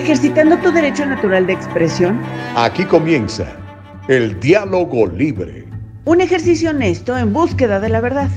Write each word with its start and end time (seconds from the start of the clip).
ejercitando 0.00 0.56
tu 0.58 0.72
derecho 0.72 1.04
natural 1.04 1.46
de 1.46 1.52
expresión. 1.52 2.20
Aquí 2.56 2.84
comienza 2.84 3.46
el 4.08 4.40
diálogo 4.40 5.06
libre. 5.06 5.66
Un 6.06 6.22
ejercicio 6.22 6.70
honesto 6.70 7.16
en 7.16 7.32
búsqueda 7.32 7.78
de 7.80 7.90
la 7.90 8.00
verdad. 8.00 8.30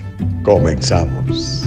Comenzamos. 0.43 1.65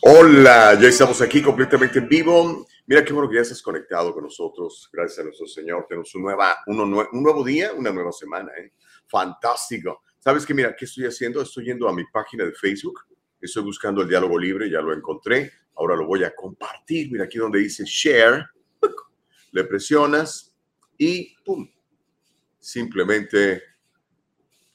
Hola, 0.00 0.78
ya 0.80 0.88
estamos 0.88 1.22
aquí 1.22 1.40
completamente 1.40 2.00
en 2.00 2.08
vivo. 2.08 2.66
Mira 2.86 3.04
qué 3.04 3.12
bueno 3.12 3.30
que 3.30 3.36
ya 3.36 3.42
estás 3.42 3.62
conectado 3.62 4.12
con 4.12 4.24
nosotros. 4.24 4.90
Gracias 4.92 5.20
a 5.20 5.22
nuestro 5.22 5.46
Señor. 5.46 5.86
Tenemos 5.88 6.12
un, 6.14 6.22
nueva, 6.22 6.56
un 6.66 7.22
nuevo 7.22 7.44
día, 7.44 7.72
una 7.72 7.92
nueva 7.92 8.12
semana. 8.12 8.50
¿eh? 8.58 8.72
Fantástico. 9.06 10.02
¿Sabes 10.18 10.46
qué? 10.46 10.54
Mira, 10.54 10.74
¿qué 10.74 10.84
estoy 10.86 11.04
haciendo? 11.04 11.42
Estoy 11.42 11.66
yendo 11.66 11.88
a 11.88 11.92
mi 11.92 12.04
página 12.06 12.44
de 12.44 12.52
Facebook. 12.52 13.00
Estoy 13.40 13.62
buscando 13.62 14.02
el 14.02 14.08
diálogo 14.08 14.38
libre, 14.38 14.70
ya 14.70 14.80
lo 14.80 14.92
encontré. 14.92 15.52
Ahora 15.76 15.96
lo 15.96 16.06
voy 16.06 16.24
a 16.24 16.34
compartir. 16.34 17.10
Mira 17.12 17.24
aquí 17.24 17.38
donde 17.38 17.58
dice 17.58 17.84
share. 17.84 18.46
Le 19.52 19.64
presionas 19.64 20.56
y 20.96 21.34
¡pum! 21.44 21.68
Simplemente 22.58 23.62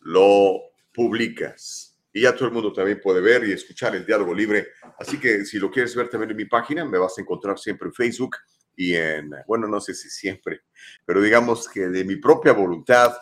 lo 0.02 0.60
publicas. 0.94 2.00
Y 2.14 2.22
ya 2.22 2.36
todo 2.36 2.46
el 2.48 2.54
mundo 2.54 2.74
también 2.74 3.00
puede 3.02 3.22
ver 3.22 3.44
y 3.48 3.52
escuchar 3.52 3.96
el 3.96 4.06
diálogo 4.06 4.34
libre. 4.34 4.70
Así 5.00 5.20
que 5.20 5.46
si 5.46 5.60
lo 5.60 5.70
quieres 5.70 5.96
ver 5.96 6.10
también 6.10 6.32
en 6.32 6.38
mi 6.38 6.46
página, 6.46 6.86
me 6.86 6.98
vas 6.98 7.18
a 7.18 7.22
encontrar 7.22 7.58
siempre 7.58 7.88
en 7.88 7.94
Facebook 7.94 8.38
y 8.76 8.96
en, 8.96 9.32
bueno, 9.46 9.68
no 9.68 9.82
sé 9.82 9.94
si 9.94 10.10
siempre, 10.10 10.62
pero 11.06 11.22
digamos 11.22 11.68
que 11.68 11.88
de 11.88 12.06
mi 12.06 12.16
propia 12.16 12.54
voluntad 12.54 13.14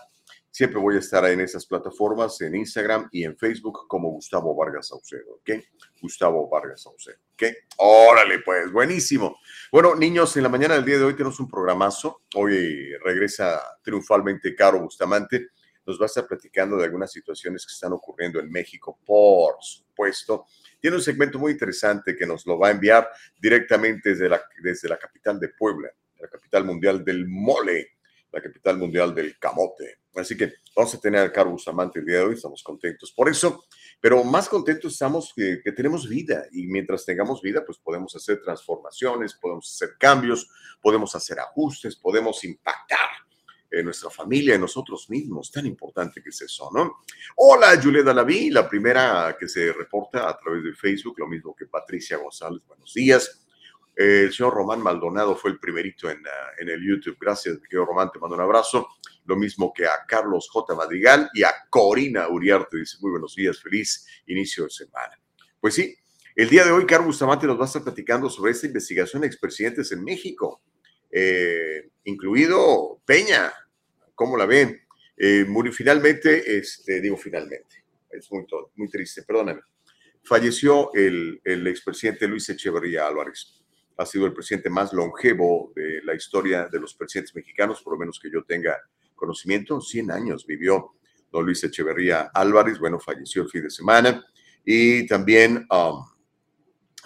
Siempre 0.58 0.80
voy 0.80 0.96
a 0.96 1.00
estar 1.00 1.24
en 1.26 1.40
esas 1.40 1.68
plataformas, 1.68 2.42
en 2.42 2.56
Instagram 2.56 3.10
y 3.12 3.26
en 3.26 3.38
Facebook 3.38 3.86
como 3.88 4.10
Gustavo 4.10 4.56
Vargas 4.56 4.88
Saucedo, 4.88 5.36
¿ok? 5.36 5.52
Gustavo 6.02 6.50
Vargas 6.50 6.82
Saucedo, 6.82 7.20
¿ok? 7.34 7.44
Órale, 7.78 8.40
pues, 8.40 8.72
buenísimo. 8.72 9.38
Bueno, 9.72 9.94
niños, 9.94 10.36
en 10.36 10.42
la 10.42 10.50
mañana 10.50 10.74
del 10.74 10.84
día 10.84 10.98
de 10.98 11.04
hoy 11.04 11.14
tenemos 11.14 11.40
un 11.40 11.48
programazo. 11.48 12.24
Hoy 12.34 12.92
regresa 13.04 13.62
triunfalmente 13.84 14.56
Caro 14.56 14.82
Bustamante. 14.82 15.50
Nos 15.86 16.00
va 16.00 16.06
a 16.06 16.08
estar 16.08 16.26
platicando 16.26 16.76
de 16.76 16.86
algunas 16.86 17.12
situaciones 17.12 17.64
que 17.64 17.74
están 17.74 17.94
ocurriendo 17.94 18.40
en 18.40 18.50
México, 18.50 18.98
por 19.06 19.58
supuesto. 19.62 20.48
Tiene 20.80 20.96
un 20.96 21.04
segmento 21.04 21.38
muy 21.38 21.52
interesante 21.52 22.16
que 22.16 22.26
nos 22.26 22.48
lo 22.48 22.58
va 22.58 22.70
a 22.70 22.72
enviar 22.72 23.08
directamente 23.40 24.10
desde 24.10 24.28
la, 24.28 24.42
desde 24.64 24.90
la 24.90 24.98
capital 24.98 25.40
de 25.40 25.50
Puebla, 25.50 25.92
la 26.20 26.28
capital 26.28 26.66
mundial 26.66 27.06
del 27.06 27.28
mole 27.28 27.97
la 28.38 28.44
capital 28.44 28.78
mundial 28.78 29.16
del 29.16 29.38
camote. 29.40 30.02
Así 30.16 30.38
que 30.38 30.54
vamos 30.76 30.94
a 30.94 31.00
tener 31.00 31.22
a 31.22 31.32
Carlos 31.32 31.54
Bustamante 31.54 32.00
el 32.00 32.06
día 32.06 32.18
de 32.18 32.26
hoy, 32.26 32.34
estamos 32.36 32.64
contentos 32.64 33.12
por 33.12 33.30
eso, 33.30 33.66
pero 34.00 34.24
más 34.24 34.48
contentos 34.48 34.94
estamos 34.94 35.34
que, 35.36 35.60
que, 35.64 35.72
tenemos 35.72 36.08
vida 36.08 36.46
y 36.52 36.68
mientras 36.68 37.06
tengamos 37.06 37.42
vida, 37.42 37.64
pues 37.66 37.80
podemos 37.80 38.16
hacer 38.16 38.42
transformaciones, 38.42 39.34
podemos 39.36 39.74
hacer 39.74 39.96
cambios, 40.00 40.50
podemos 40.82 41.16
hacer 41.16 41.40
ajustes, 41.40 41.96
podemos 41.96 42.44
impactar 42.44 43.10
en 43.70 43.86
nuestra 43.86 44.10
familia, 44.10 44.56
en 44.56 44.62
nosotros 44.62 45.10
mismos. 45.10 45.52
Tan 45.52 45.66
importante 45.66 46.22
que 46.22 46.30
es 46.30 46.42
eso, 46.42 46.70
¿no? 46.74 47.00
Hola, 47.38 47.80
Julieta 47.82 48.14
Laví, 48.14 48.50
la 48.50 48.70
primera 48.70 49.36
que 49.40 49.48
se 49.48 49.74
reporta 49.74 50.30
a 50.30 50.38
través 50.38 50.64
de 50.64 50.74
Facebook, 50.74 51.16
lo 51.18 51.28
mismo 51.28 51.56
que 51.56 51.66
Patricia 51.66 52.18
González. 52.18 52.62
Buenos 52.68 52.94
días 52.94 53.47
el 53.98 54.32
señor 54.32 54.54
Román 54.54 54.80
Maldonado 54.84 55.36
fue 55.36 55.50
el 55.50 55.60
primerito 55.60 56.08
en, 56.12 56.20
ah, 56.28 56.52
en 56.60 56.70
el 56.70 56.88
YouTube. 56.88 57.18
Gracias, 57.20 57.58
querido 57.58 57.84
Román, 57.84 58.12
te 58.14 58.20
mando 58.20 58.36
un 58.36 58.42
abrazo. 58.44 58.88
Lo 59.26 59.36
mismo 59.36 59.74
que 59.74 59.88
a 59.88 60.06
Carlos 60.08 60.48
J. 60.52 60.76
Madrigal 60.76 61.28
y 61.34 61.42
a 61.42 61.52
Corina 61.68 62.28
Uriarte. 62.28 62.78
Dice, 62.78 62.98
muy 63.02 63.10
buenos 63.10 63.34
días, 63.36 63.60
feliz 63.60 64.06
inicio 64.28 64.66
de 64.66 64.70
semana. 64.70 65.20
Pues 65.60 65.74
sí, 65.74 65.96
el 66.36 66.48
día 66.48 66.64
de 66.64 66.72
hoy 66.72 66.86
Carlos 66.86 67.08
Bustamante 67.08 67.48
nos 67.48 67.58
va 67.58 67.64
a 67.64 67.66
estar 67.66 67.84
platicando 67.84 68.30
sobre 68.30 68.52
esta 68.52 68.68
investigación 68.68 69.24
de 69.24 69.28
expresidentes 69.30 69.92
en 69.92 70.04
México, 70.04 70.62
eh, 71.10 71.90
incluido 72.04 73.02
Peña. 73.04 73.52
¿Cómo 74.14 74.38
la 74.38 74.46
ven? 74.46 74.80
Eh, 75.18 75.44
muy, 75.48 75.72
finalmente, 75.72 76.60
este, 76.60 77.02
digo 77.02 77.18
finalmente, 77.18 77.84
es 78.12 78.32
muy, 78.32 78.46
muy 78.76 78.90
triste, 78.90 79.24
perdóname. 79.24 79.62
Falleció 80.24 80.94
el, 80.94 81.42
el 81.44 81.66
expresidente 81.66 82.28
Luis 82.28 82.48
Echeverría 82.50 83.08
Álvarez 83.08 83.57
ha 83.98 84.06
sido 84.06 84.26
el 84.26 84.34
presidente 84.34 84.70
más 84.70 84.94
longevo 84.94 85.72
de 85.76 86.02
la 86.04 86.14
historia 86.14 86.68
de 86.68 86.80
los 86.80 86.94
presidentes 86.94 87.36
mexicanos, 87.36 87.82
por 87.82 87.94
lo 87.94 88.00
menos 88.00 88.20
que 88.20 88.32
yo 88.32 88.44
tenga 88.44 88.78
conocimiento. 89.16 89.82
100 89.82 90.12
años 90.12 90.46
vivió 90.46 90.94
don 91.32 91.46
Luis 91.46 91.64
Echeverría 91.64 92.32
Álvarez, 92.34 92.80
bueno, 92.80 93.00
falleció 93.00 93.44
el 93.44 93.50
fin 93.50 93.64
de 93.64 93.70
semana. 93.70 94.26
Y 94.64 95.08
también 95.08 95.66
um, 95.72 96.06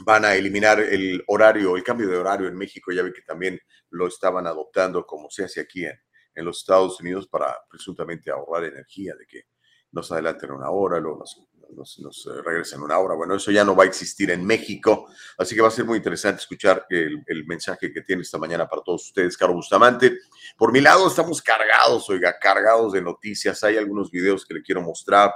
van 0.03 0.25
a 0.25 0.35
eliminar 0.35 0.79
el 0.79 1.23
horario, 1.27 1.75
el 1.75 1.83
cambio 1.83 2.07
de 2.07 2.17
horario 2.17 2.47
en 2.47 2.57
México. 2.57 2.91
Ya 2.91 3.03
vi 3.03 3.13
que 3.13 3.21
también 3.21 3.59
lo 3.91 4.07
estaban 4.07 4.47
adoptando 4.47 5.05
como 5.05 5.29
se 5.29 5.45
hace 5.45 5.61
aquí 5.61 5.85
en, 5.85 5.99
los 6.45 6.59
Estados 6.59 6.99
Unidos 6.99 7.27
para 7.27 7.55
presuntamente 7.69 8.31
ahorrar 8.31 8.63
energía, 8.63 9.15
de 9.15 9.27
que 9.27 9.43
nos 9.91 10.11
adelanten 10.11 10.51
una 10.51 10.71
hora, 10.71 10.99
luego 10.99 11.19
nos 11.19 11.39
nos, 11.75 11.99
nos 11.99 12.29
regresan 12.43 12.81
una 12.81 12.97
hora. 12.99 13.15
Bueno, 13.15 13.35
eso 13.35 13.51
ya 13.51 13.63
no 13.63 13.75
va 13.75 13.83
a 13.83 13.87
existir 13.87 14.31
en 14.31 14.45
México, 14.45 15.07
así 15.37 15.55
que 15.55 15.61
va 15.61 15.67
a 15.67 15.71
ser 15.71 15.85
muy 15.85 15.97
interesante 15.97 16.41
escuchar 16.41 16.85
el, 16.89 17.23
el 17.27 17.45
mensaje 17.45 17.91
que 17.91 18.01
tiene 18.01 18.21
esta 18.21 18.37
mañana 18.37 18.67
para 18.67 18.81
todos 18.81 19.05
ustedes, 19.07 19.37
Caro 19.37 19.53
Bustamante. 19.53 20.19
Por 20.57 20.71
mi 20.71 20.81
lado, 20.81 21.07
estamos 21.07 21.41
cargados, 21.41 22.09
oiga, 22.09 22.37
cargados 22.39 22.93
de 22.93 23.01
noticias. 23.01 23.63
Hay 23.63 23.77
algunos 23.77 24.11
videos 24.11 24.45
que 24.45 24.53
le 24.53 24.61
quiero 24.61 24.81
mostrar 24.81 25.31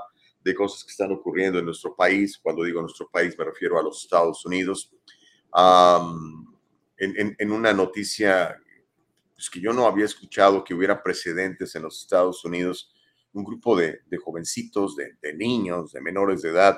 de 0.45 0.53
cosas 0.53 0.83
que 0.83 0.91
están 0.91 1.11
ocurriendo 1.11 1.57
en 1.57 1.65
nuestro 1.65 1.95
país. 1.95 2.37
Cuando 2.37 2.63
digo 2.63 2.79
nuestro 2.79 3.09
país, 3.09 3.35
me 3.37 3.45
refiero 3.45 3.79
a 3.79 3.83
los 3.83 4.03
Estados 4.03 4.45
Unidos. 4.45 4.91
Um, 5.51 6.55
en, 6.97 7.19
en, 7.19 7.35
en, 7.39 7.51
una 7.51 7.73
noticia 7.73 8.61
pues, 9.35 9.49
que 9.49 9.59
yo 9.59 9.73
no 9.73 9.85
había 9.87 10.05
escuchado 10.05 10.63
que 10.63 10.73
hubiera 10.73 11.01
precedentes 11.01 11.75
en 11.75 11.83
los 11.83 12.01
Estados 12.01 12.45
Unidos 12.45 12.94
un 13.35 13.43
grupo 13.43 13.75
de, 13.75 14.01
jovencitos, 14.23 14.95
de, 14.95 15.33
niños, 15.33 15.91
de 15.91 15.99
menores 15.99 16.41
de 16.41 16.49
edad, 16.51 16.77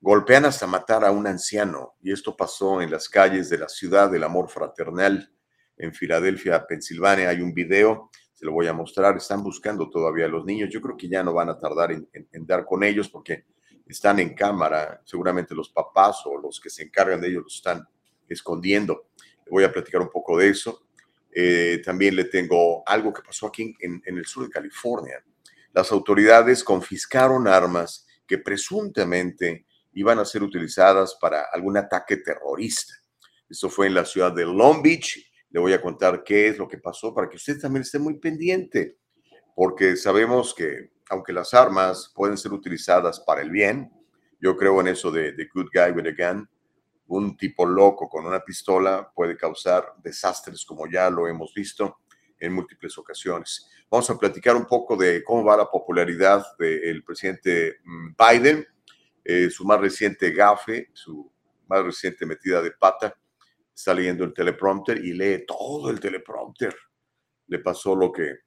golpean 0.00 0.44
hasta 0.44 0.68
matar 0.68 1.04
a 1.04 1.10
un 1.10 1.26
anciano. 1.26 1.94
Y 2.00 2.12
esto 2.12 2.36
pasó 2.36 2.80
en 2.80 2.92
las 2.92 3.08
calles 3.08 3.50
de 3.50 3.58
la 3.58 3.68
ciudad 3.68 4.08
del 4.10 4.22
amor 4.22 4.48
fraternal 4.48 5.32
en 5.76 5.92
Filadelfia, 5.92 6.64
Pensilvania. 6.64 7.28
Hay 7.28 7.40
un 7.40 7.52
video, 7.52 8.10
se 8.32 8.46
lo 8.46 8.52
voy 8.52 8.68
a 8.68 8.72
mostrar. 8.72 9.16
Están 9.16 9.42
buscando 9.42 9.90
todavía 9.90 10.26
a 10.26 10.28
los 10.28 10.44
niños. 10.44 10.70
Yo 10.70 10.80
creo 10.80 10.96
que 10.96 11.08
ya 11.08 11.24
no 11.24 11.32
van 11.32 11.48
a 11.48 11.58
tardar 11.58 11.90
en, 11.90 12.08
dar 12.46 12.64
con 12.64 12.84
ellos 12.84 13.08
porque 13.08 13.44
están 13.84 14.20
en 14.20 14.32
cámara. 14.32 15.02
Seguramente 15.04 15.56
los 15.56 15.70
papás 15.70 16.22
o 16.26 16.38
los 16.38 16.60
que 16.60 16.70
se 16.70 16.84
encargan 16.84 17.20
de 17.20 17.28
ellos 17.28 17.42
los 17.42 17.56
están 17.56 17.84
escondiendo. 18.28 19.08
Voy 19.50 19.64
a 19.64 19.72
platicar 19.72 20.00
un 20.00 20.10
poco 20.10 20.38
de 20.38 20.50
eso. 20.50 20.86
Eh, 21.32 21.82
también 21.84 22.14
le 22.14 22.26
tengo 22.26 22.88
algo 22.88 23.12
que 23.12 23.22
pasó 23.22 23.48
aquí 23.48 23.74
en 23.80 24.02
el 24.04 24.24
sur 24.24 24.44
de 24.44 24.50
California 24.50 25.20
las 25.74 25.90
autoridades 25.90 26.62
confiscaron 26.62 27.48
armas 27.48 28.06
que 28.28 28.38
presuntamente 28.38 29.66
iban 29.92 30.20
a 30.20 30.24
ser 30.24 30.44
utilizadas 30.44 31.16
para 31.20 31.46
algún 31.52 31.76
ataque 31.76 32.16
terrorista. 32.16 32.94
Esto 33.48 33.68
fue 33.68 33.88
en 33.88 33.94
la 33.94 34.04
ciudad 34.04 34.32
de 34.32 34.44
Long 34.44 34.82
Beach. 34.82 35.18
Le 35.50 35.60
voy 35.60 35.72
a 35.72 35.82
contar 35.82 36.22
qué 36.22 36.46
es 36.48 36.58
lo 36.58 36.68
que 36.68 36.78
pasó 36.78 37.12
para 37.12 37.28
que 37.28 37.36
usted 37.36 37.60
también 37.60 37.82
esté 37.82 37.98
muy 37.98 38.18
pendiente, 38.20 38.98
porque 39.56 39.96
sabemos 39.96 40.54
que 40.54 40.92
aunque 41.10 41.32
las 41.32 41.52
armas 41.52 42.12
pueden 42.14 42.38
ser 42.38 42.52
utilizadas 42.52 43.20
para 43.20 43.42
el 43.42 43.50
bien, 43.50 43.90
yo 44.40 44.56
creo 44.56 44.80
en 44.80 44.88
eso 44.88 45.10
de 45.10 45.32
The 45.32 45.48
Good 45.52 45.70
Guy 45.74 45.90
with 45.90 46.06
a 46.06 46.32
Gun, 46.32 46.48
un 47.08 47.36
tipo 47.36 47.66
loco 47.66 48.08
con 48.08 48.24
una 48.26 48.40
pistola 48.40 49.10
puede 49.12 49.36
causar 49.36 49.94
desastres 50.02 50.64
como 50.64 50.86
ya 50.86 51.10
lo 51.10 51.26
hemos 51.26 51.52
visto 51.52 51.98
en 52.38 52.52
múltiples 52.52 52.96
ocasiones. 52.96 53.68
Vamos 53.94 54.10
a 54.10 54.18
platicar 54.18 54.56
un 54.56 54.66
poco 54.66 54.96
de 54.96 55.22
cómo 55.22 55.44
va 55.44 55.56
la 55.56 55.70
popularidad 55.70 56.44
del 56.58 57.04
presidente 57.04 57.76
mm, 57.84 58.16
Biden, 58.18 58.66
eh, 59.22 59.48
su 59.50 59.64
más 59.64 59.80
reciente 59.80 60.32
gafe, 60.32 60.90
su 60.92 61.30
más 61.68 61.84
reciente 61.84 62.26
metida 62.26 62.60
de 62.60 62.72
pata. 62.72 63.16
Está 63.72 63.94
leyendo 63.94 64.24
el 64.24 64.34
teleprompter 64.34 64.98
y 64.98 65.12
lee 65.12 65.44
todo 65.46 65.90
el 65.90 66.00
teleprompter. 66.00 66.74
Le 67.46 67.60
pasó 67.60 67.94
lo 67.94 68.10
que, 68.10 68.38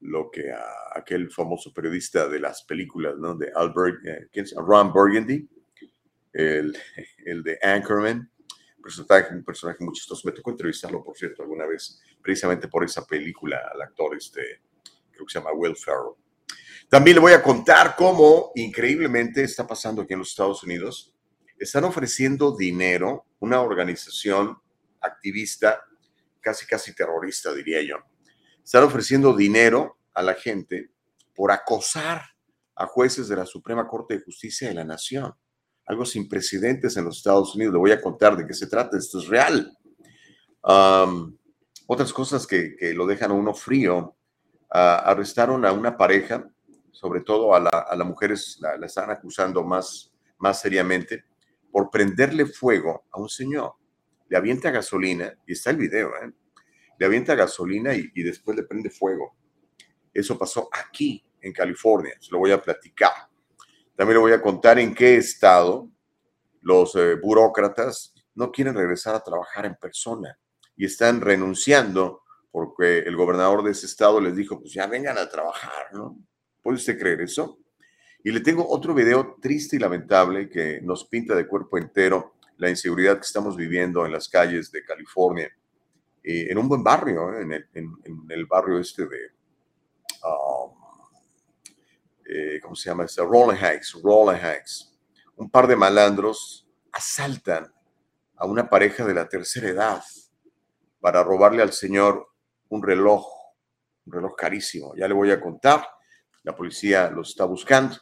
lo 0.00 0.28
que 0.28 0.50
a 0.50 0.64
aquel 0.96 1.30
famoso 1.30 1.72
periodista 1.72 2.28
de 2.28 2.40
las 2.40 2.64
películas, 2.64 3.16
¿no? 3.16 3.36
De 3.36 3.52
Albert, 3.54 4.04
eh, 4.04 4.28
¿quién 4.32 4.44
es? 4.44 4.56
Ron 4.56 4.92
Burgundy, 4.92 5.48
el, 6.32 6.76
el 7.26 7.44
de 7.44 7.60
Anchorman 7.62 8.28
personaje, 8.82 9.34
un 9.34 9.44
personaje 9.44 9.84
muy 9.84 9.94
chistoso. 9.94 10.26
Me 10.26 10.32
tocó 10.32 10.50
entrevistarlo, 10.50 11.04
por 11.04 11.16
cierto, 11.16 11.42
alguna 11.42 11.66
vez, 11.66 12.00
precisamente 12.20 12.66
por 12.66 12.82
esa 12.82 13.06
película, 13.06 13.70
al 13.72 13.82
actor, 13.82 14.16
este, 14.16 14.62
que 15.26 15.32
se 15.32 15.38
llama 15.38 15.52
Will 15.52 15.76
Ferrell. 15.76 16.14
También 16.88 17.16
le 17.16 17.20
voy 17.20 17.32
a 17.32 17.42
contar 17.42 17.94
cómo 17.96 18.52
increíblemente 18.54 19.44
está 19.44 19.66
pasando 19.66 20.02
aquí 20.02 20.12
en 20.12 20.18
los 20.20 20.30
Estados 20.30 20.62
Unidos. 20.64 21.14
Están 21.58 21.84
ofreciendo 21.84 22.56
dinero, 22.56 23.26
una 23.38 23.60
organización 23.60 24.58
activista, 25.00 25.82
casi 26.40 26.66
casi 26.66 26.94
terrorista, 26.94 27.52
diría 27.54 27.82
yo. 27.82 27.96
Están 28.64 28.84
ofreciendo 28.84 29.36
dinero 29.36 29.98
a 30.14 30.22
la 30.22 30.34
gente 30.34 30.90
por 31.34 31.52
acosar 31.52 32.22
a 32.76 32.86
jueces 32.86 33.28
de 33.28 33.36
la 33.36 33.46
Suprema 33.46 33.86
Corte 33.86 34.14
de 34.14 34.24
Justicia 34.24 34.68
de 34.68 34.74
la 34.74 34.84
Nación. 34.84 35.34
Algo 35.86 36.06
sin 36.06 36.28
precedentes 36.28 36.96
en 36.96 37.04
los 37.04 37.18
Estados 37.18 37.54
Unidos. 37.54 37.74
Le 37.74 37.78
voy 37.78 37.92
a 37.92 38.00
contar 38.00 38.36
de 38.36 38.46
qué 38.46 38.54
se 38.54 38.66
trata. 38.66 38.96
Esto 38.96 39.18
es 39.18 39.28
real. 39.28 39.76
otras 41.86 42.12
cosas 42.12 42.46
que, 42.46 42.74
lo 42.94 43.06
dejan 43.06 43.32
a 43.32 43.34
uno 43.34 43.54
frío. 43.54 44.16
Arrestaron 44.70 45.64
a 45.64 45.72
una 45.72 45.96
pareja, 45.96 46.48
sobre 46.92 47.22
todo 47.22 47.54
a 47.54 47.60
la, 47.60 48.04
mujer, 48.04 48.34
la, 48.60 48.76
la, 48.76 48.86
están 48.86 49.10
acusando 49.10 49.64
más, 49.64 50.12
más 50.38 50.60
seriamente, 50.60 51.24
por 51.70 51.90
prenderle 51.90 52.46
fuego 52.46 53.04
a 53.10 53.20
un 53.20 53.28
señor. 53.28 53.74
Le 54.28 54.36
avienta 54.36 54.70
gasolina, 54.70 55.34
y 55.46 55.52
está 55.52 55.70
el 55.70 55.76
video, 55.76 56.10
¿eh? 56.16 56.32
le 56.98 57.06
avienta 57.06 57.34
gasolina 57.34 57.94
y, 57.94 58.10
y 58.14 58.22
después 58.22 58.56
le 58.56 58.62
prende 58.62 58.90
fuego. 58.90 59.34
Eso 60.12 60.38
pasó 60.38 60.68
aquí, 60.72 61.24
en 61.42 61.52
California. 61.52 62.14
Se 62.20 62.30
lo 62.30 62.38
voy 62.38 62.52
a 62.52 62.60
platicar. 62.60 63.12
También 63.96 64.16
le 64.16 64.20
voy 64.20 64.32
a 64.32 64.42
contar 64.42 64.78
en 64.78 64.94
qué 64.94 65.16
estado 65.16 65.88
los 66.62 66.94
eh, 66.96 67.14
burócratas 67.14 68.14
no 68.34 68.50
quieren 68.50 68.74
regresar 68.74 69.14
a 69.14 69.22
trabajar 69.22 69.66
en 69.66 69.74
persona 69.74 70.38
y 70.76 70.86
están 70.86 71.20
renunciando 71.20 72.19
porque 72.50 73.00
el 73.00 73.16
gobernador 73.16 73.62
de 73.62 73.72
ese 73.72 73.86
estado 73.86 74.20
les 74.20 74.34
dijo, 74.34 74.58
pues 74.60 74.72
ya 74.72 74.86
vengan 74.86 75.18
a 75.18 75.28
trabajar, 75.28 75.92
¿no? 75.92 76.18
¿Puede 76.62 76.76
usted 76.76 76.98
creer 76.98 77.20
eso? 77.22 77.58
Y 78.22 78.32
le 78.32 78.40
tengo 78.40 78.68
otro 78.68 78.92
video 78.94 79.36
triste 79.40 79.76
y 79.76 79.78
lamentable 79.78 80.50
que 80.50 80.80
nos 80.82 81.06
pinta 81.06 81.34
de 81.34 81.46
cuerpo 81.46 81.78
entero 81.78 82.34
la 82.58 82.68
inseguridad 82.68 83.16
que 83.16 83.26
estamos 83.26 83.56
viviendo 83.56 84.04
en 84.04 84.12
las 84.12 84.28
calles 84.28 84.70
de 84.70 84.84
California, 84.84 85.50
eh, 86.22 86.48
en 86.50 86.58
un 86.58 86.68
buen 86.68 86.84
barrio, 86.84 87.32
¿eh? 87.32 87.66
en, 87.72 87.96
el, 88.28 88.46
barrio 88.46 88.78
este 88.78 89.06
de, 89.06 89.30
um, 90.22 90.74
eh, 92.26 92.60
¿cómo 92.62 92.74
se 92.74 92.90
llama? 92.90 93.04
Este? 93.04 93.22
Rolling 93.22 93.56
Heights, 93.56 93.98
Rolling 94.02 94.38
Heights. 94.38 94.92
Un 95.36 95.48
par 95.48 95.66
de 95.66 95.76
malandros 95.76 96.68
asaltan 96.92 97.72
a 98.36 98.44
una 98.44 98.68
pareja 98.68 99.06
de 99.06 99.14
la 99.14 99.26
tercera 99.26 99.68
edad 99.68 100.02
para 101.00 101.22
robarle 101.22 101.62
al 101.62 101.72
señor 101.72 102.29
un 102.70 102.82
reloj, 102.82 103.26
un 104.06 104.12
reloj 104.12 104.34
carísimo. 104.36 104.94
Ya 104.96 105.06
le 105.06 105.14
voy 105.14 105.30
a 105.30 105.40
contar, 105.40 105.86
la 106.42 106.56
policía 106.56 107.10
lo 107.10 107.22
está 107.22 107.44
buscando. 107.44 107.96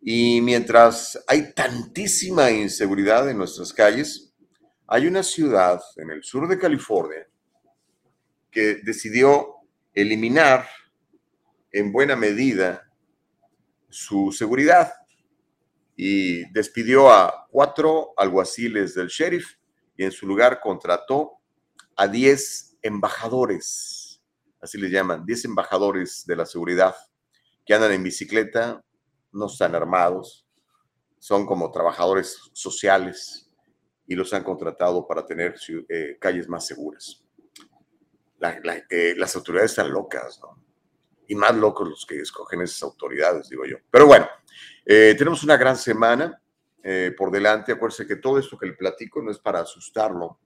Y 0.00 0.40
mientras 0.40 1.22
hay 1.28 1.52
tantísima 1.52 2.50
inseguridad 2.50 3.28
en 3.28 3.36
nuestras 3.36 3.72
calles, 3.72 4.34
hay 4.86 5.06
una 5.06 5.22
ciudad 5.22 5.80
en 5.96 6.10
el 6.10 6.24
sur 6.24 6.48
de 6.48 6.58
California 6.58 7.28
que 8.50 8.76
decidió 8.82 9.56
eliminar 9.92 10.66
en 11.70 11.92
buena 11.92 12.16
medida 12.16 12.90
su 13.88 14.32
seguridad 14.32 14.92
y 15.96 16.50
despidió 16.52 17.10
a 17.10 17.46
cuatro 17.50 18.14
alguaciles 18.16 18.94
del 18.94 19.08
sheriff 19.08 19.56
y 19.96 20.04
en 20.04 20.12
su 20.12 20.26
lugar 20.26 20.60
contrató 20.60 21.40
a 21.96 22.08
diez 22.08 22.69
embajadores, 22.82 24.22
así 24.60 24.78
les 24.78 24.90
llaman, 24.90 25.24
diez 25.24 25.44
embajadores 25.44 26.24
de 26.26 26.36
la 26.36 26.46
seguridad 26.46 26.94
que 27.64 27.74
andan 27.74 27.92
en 27.92 28.02
bicicleta, 28.02 28.84
no 29.32 29.46
están 29.46 29.74
armados, 29.74 30.46
son 31.18 31.46
como 31.46 31.70
trabajadores 31.70 32.40
sociales 32.52 33.50
y 34.06 34.14
los 34.14 34.32
han 34.32 34.42
contratado 34.42 35.06
para 35.06 35.24
tener 35.24 35.54
eh, 35.88 36.16
calles 36.20 36.48
más 36.48 36.66
seguras. 36.66 37.22
Eh, 38.88 39.14
las 39.16 39.36
autoridades 39.36 39.72
están 39.72 39.90
locas, 39.92 40.40
¿no? 40.40 40.60
y 41.30 41.36
más 41.36 41.54
locos 41.54 41.88
los 41.88 42.04
que 42.04 42.18
escogen 42.18 42.60
esas 42.62 42.82
autoridades, 42.82 43.48
digo 43.48 43.64
yo. 43.64 43.76
Pero 43.88 44.06
bueno, 44.06 44.28
eh, 44.84 45.14
tenemos 45.16 45.44
una 45.44 45.56
gran 45.56 45.76
semana 45.76 46.42
eh, 46.82 47.14
por 47.16 47.30
delante. 47.30 47.70
Acuérdense 47.70 48.04
que 48.04 48.16
todo 48.16 48.40
esto 48.40 48.58
que 48.58 48.66
le 48.66 48.72
platico 48.72 49.22
no 49.22 49.30
es 49.30 49.38
para 49.38 49.60
asustarlo. 49.60 50.40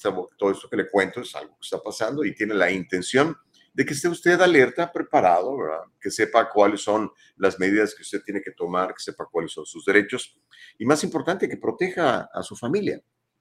Todo 0.00 0.50
esto 0.50 0.68
que 0.68 0.76
le 0.76 0.88
cuento 0.88 1.20
es 1.20 1.34
algo 1.34 1.54
que 1.54 1.64
está 1.64 1.82
pasando 1.82 2.24
y 2.24 2.34
tiene 2.34 2.54
la 2.54 2.70
intención 2.70 3.36
de 3.72 3.84
que 3.84 3.94
esté 3.94 4.08
usted 4.08 4.40
alerta, 4.40 4.92
preparado, 4.92 5.56
que 6.00 6.10
sepa 6.10 6.50
cuáles 6.50 6.80
son 6.80 7.10
las 7.36 7.58
medidas 7.60 7.94
que 7.94 8.02
usted 8.02 8.22
tiene 8.22 8.42
que 8.42 8.50
tomar, 8.52 8.94
que 8.94 9.00
sepa 9.00 9.26
cuáles 9.30 9.52
son 9.52 9.64
sus 9.66 9.84
derechos 9.84 10.36
y 10.78 10.84
más 10.84 11.04
importante, 11.04 11.48
que 11.48 11.56
proteja 11.56 12.28
a 12.32 12.42
su 12.42 12.56
familia. 12.56 13.00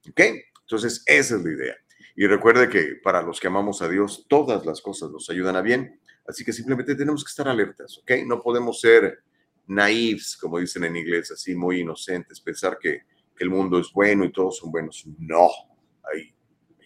¿Ok? 0.10 0.22
Entonces, 0.62 1.04
esa 1.06 1.36
es 1.36 1.44
la 1.44 1.52
idea. 1.52 1.76
Y 2.16 2.28
recuerde 2.28 2.70
que 2.70 3.00
para 3.04 3.22
los 3.22 3.40
que 3.40 3.48
amamos 3.48 3.82
a 3.82 3.90
Dios, 3.90 4.26
todas 4.28 4.66
las 4.66 4.82
cosas 4.82 5.10
nos 5.10 5.30
ayudan 5.30 5.56
a 5.56 5.62
bien 5.62 6.00
Así 6.28 6.44
que 6.44 6.52
simplemente 6.52 6.94
tenemos 6.94 7.24
que 7.24 7.30
estar 7.30 7.48
alertas, 7.48 7.98
¿ok? 8.00 8.12
No 8.26 8.42
podemos 8.42 8.82
ser 8.82 9.24
naives, 9.66 10.36
como 10.36 10.60
dicen 10.60 10.84
en 10.84 10.98
inglés, 10.98 11.32
así 11.32 11.56
muy 11.56 11.80
inocentes, 11.82 12.42
pensar 12.42 12.78
que, 12.78 13.02
el 13.40 13.52
mundo 13.52 13.78
es 13.78 13.94
bueno 13.94 14.26
y 14.26 14.32
todos 14.32 14.58
son 14.58 14.72
buenos. 14.72 15.06
No, 15.20 15.48
hay, 16.12 16.34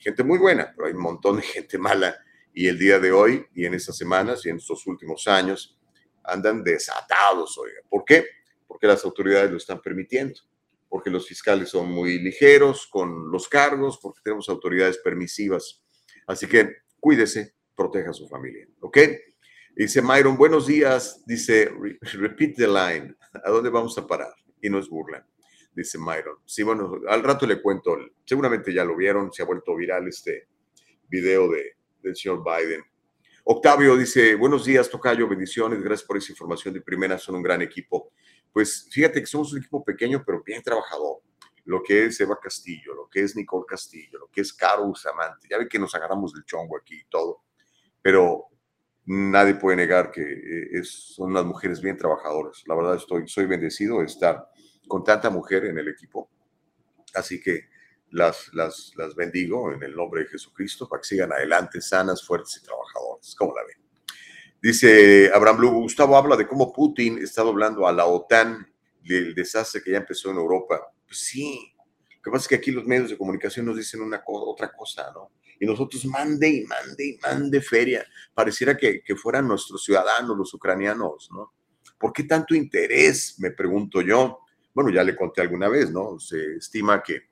gente 0.01 0.23
muy 0.23 0.39
buena, 0.39 0.73
pero 0.75 0.87
hay 0.87 0.93
un 0.93 1.01
montón 1.01 1.37
de 1.37 1.43
gente 1.43 1.77
mala. 1.77 2.15
Y 2.53 2.67
el 2.67 2.77
día 2.77 2.99
de 2.99 3.11
hoy, 3.11 3.45
y 3.55 3.65
en 3.65 3.73
estas 3.73 3.97
semanas, 3.97 4.45
y 4.45 4.49
en 4.49 4.57
estos 4.57 4.85
últimos 4.87 5.27
años, 5.27 5.79
andan 6.23 6.63
desatados, 6.63 7.57
oiga. 7.57 7.79
¿Por 7.89 8.03
qué? 8.03 8.25
Porque 8.67 8.87
las 8.87 9.03
autoridades 9.05 9.49
lo 9.51 9.57
están 9.57 9.81
permitiendo, 9.81 10.39
porque 10.89 11.09
los 11.09 11.27
fiscales 11.27 11.69
son 11.69 11.89
muy 11.89 12.19
ligeros 12.19 12.87
con 12.87 13.31
los 13.31 13.47
cargos, 13.47 13.99
porque 14.01 14.19
tenemos 14.23 14.49
autoridades 14.49 14.97
permisivas. 14.97 15.81
Así 16.27 16.47
que 16.47 16.77
cuídese, 16.99 17.55
proteja 17.75 18.09
a 18.09 18.13
su 18.13 18.27
familia, 18.27 18.67
¿ok? 18.81 18.97
Dice 19.75 20.01
Myron, 20.01 20.37
buenos 20.37 20.67
días. 20.67 21.23
Dice, 21.25 21.71
repeat 22.01 22.55
the 22.55 22.67
line. 22.67 23.15
¿A 23.43 23.49
dónde 23.49 23.69
vamos 23.69 23.97
a 23.97 24.05
parar? 24.05 24.33
Y 24.61 24.69
nos 24.69 24.89
burlan. 24.89 25.25
Dice 25.73 25.97
Myron. 25.97 26.37
Sí, 26.45 26.63
bueno, 26.63 26.99
al 27.07 27.23
rato 27.23 27.47
le 27.47 27.61
cuento. 27.61 27.97
Seguramente 28.25 28.73
ya 28.73 28.83
lo 28.83 28.95
vieron. 28.95 29.31
Se 29.31 29.41
ha 29.41 29.45
vuelto 29.45 29.75
viral 29.75 30.07
este 30.07 30.47
video 31.07 31.49
de, 31.49 31.77
del 32.01 32.15
señor 32.15 32.43
Biden. 32.43 32.83
Octavio 33.43 33.97
dice, 33.97 34.35
buenos 34.35 34.65
días, 34.65 34.89
Tocayo, 34.89 35.27
bendiciones. 35.27 35.81
Gracias 35.81 36.05
por 36.05 36.17
esa 36.17 36.31
información 36.31 36.73
de 36.73 36.81
primera. 36.81 37.17
Son 37.17 37.35
un 37.35 37.41
gran 37.41 37.61
equipo. 37.61 38.11
Pues 38.51 38.87
fíjate 38.91 39.19
que 39.19 39.25
somos 39.25 39.51
un 39.53 39.59
equipo 39.59 39.83
pequeño, 39.83 40.23
pero 40.25 40.43
bien 40.43 40.61
trabajador. 40.61 41.21
Lo 41.65 41.81
que 41.81 42.05
es 42.05 42.19
Eva 42.19 42.37
Castillo, 42.41 42.93
lo 42.93 43.07
que 43.09 43.21
es 43.21 43.35
Nicole 43.35 43.65
Castillo, 43.67 44.19
lo 44.19 44.27
que 44.27 44.41
es 44.41 44.53
Caro 44.53 44.85
Usamante. 44.85 45.47
Ya 45.49 45.57
ve 45.57 45.67
que 45.67 45.79
nos 45.79 45.95
agarramos 45.95 46.33
del 46.33 46.43
chongo 46.43 46.77
aquí 46.77 46.95
y 46.95 47.05
todo. 47.09 47.43
Pero 48.01 48.47
nadie 49.05 49.55
puede 49.55 49.77
negar 49.77 50.11
que 50.11 50.21
eh, 50.21 50.83
son 50.83 51.31
unas 51.31 51.45
mujeres 51.45 51.81
bien 51.81 51.97
trabajadoras. 51.97 52.63
La 52.67 52.75
verdad, 52.75 52.95
estoy, 52.95 53.27
soy 53.27 53.45
bendecido 53.45 53.99
de 53.99 54.05
estar 54.05 54.47
con 54.87 55.03
tanta 55.03 55.29
mujer 55.29 55.65
en 55.65 55.77
el 55.77 55.87
equipo. 55.87 56.29
Así 57.13 57.41
que 57.41 57.69
las, 58.09 58.53
las, 58.53 58.91
las 58.95 59.15
bendigo 59.15 59.71
en 59.73 59.83
el 59.83 59.95
nombre 59.95 60.23
de 60.23 60.29
Jesucristo 60.29 60.87
para 60.87 61.01
que 61.01 61.07
sigan 61.07 61.31
adelante, 61.31 61.81
sanas, 61.81 62.25
fuertes 62.25 62.59
y 62.61 62.65
trabajadoras. 62.65 63.35
¿Cómo 63.35 63.53
la 63.55 63.63
ven? 63.65 63.77
Dice 64.61 65.31
Abraham 65.33 65.59
Lugo, 65.59 65.79
Gustavo 65.81 66.15
habla 66.15 66.35
de 66.35 66.47
cómo 66.47 66.71
Putin 66.71 67.17
está 67.17 67.41
doblando 67.41 67.87
a 67.87 67.91
la 67.91 68.05
OTAN 68.05 68.67
del 69.01 69.33
desastre 69.33 69.81
que 69.81 69.91
ya 69.91 69.97
empezó 69.97 70.29
en 70.29 70.37
Europa. 70.37 70.79
Pues 71.05 71.19
sí, 71.19 71.73
lo 72.17 72.21
que 72.21 72.31
pasa 72.31 72.43
es 72.43 72.47
que 72.47 72.55
aquí 72.55 72.71
los 72.71 72.85
medios 72.85 73.09
de 73.09 73.17
comunicación 73.17 73.65
nos 73.65 73.77
dicen 73.77 74.01
una 74.01 74.21
otra 74.25 74.71
cosa, 74.71 75.11
¿no? 75.13 75.31
y 75.61 75.65
nosotros 75.67 76.03
mande 76.05 76.49
y 76.49 76.63
mande 76.65 77.05
y 77.05 77.17
mande 77.21 77.61
feria. 77.61 78.03
Pareciera 78.33 78.75
que, 78.75 79.03
que 79.03 79.15
fueran 79.15 79.47
nuestros 79.47 79.83
ciudadanos, 79.83 80.35
los 80.35 80.51
ucranianos, 80.55 81.29
¿no? 81.31 81.53
¿Por 81.99 82.11
qué 82.11 82.23
tanto 82.23 82.55
interés? 82.55 83.35
Me 83.37 83.51
pregunto 83.51 84.01
yo. 84.01 84.39
Bueno, 84.73 84.89
ya 84.89 85.03
le 85.03 85.15
conté 85.15 85.41
alguna 85.41 85.67
vez, 85.69 85.91
¿no? 85.91 86.19
Se 86.19 86.55
estima 86.55 87.01
que 87.03 87.29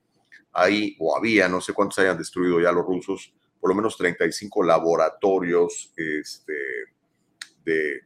hay 0.51 0.95
o 0.99 1.15
había, 1.15 1.47
no 1.47 1.61
sé 1.61 1.73
cuántos 1.73 1.99
hayan 1.99 2.17
destruido 2.17 2.59
ya 2.59 2.71
los 2.71 2.85
rusos, 2.85 3.33
por 3.59 3.69
lo 3.69 3.75
menos 3.75 3.97
35 3.97 4.63
laboratorios 4.63 5.93
este, 5.95 6.53
de, 7.63 8.01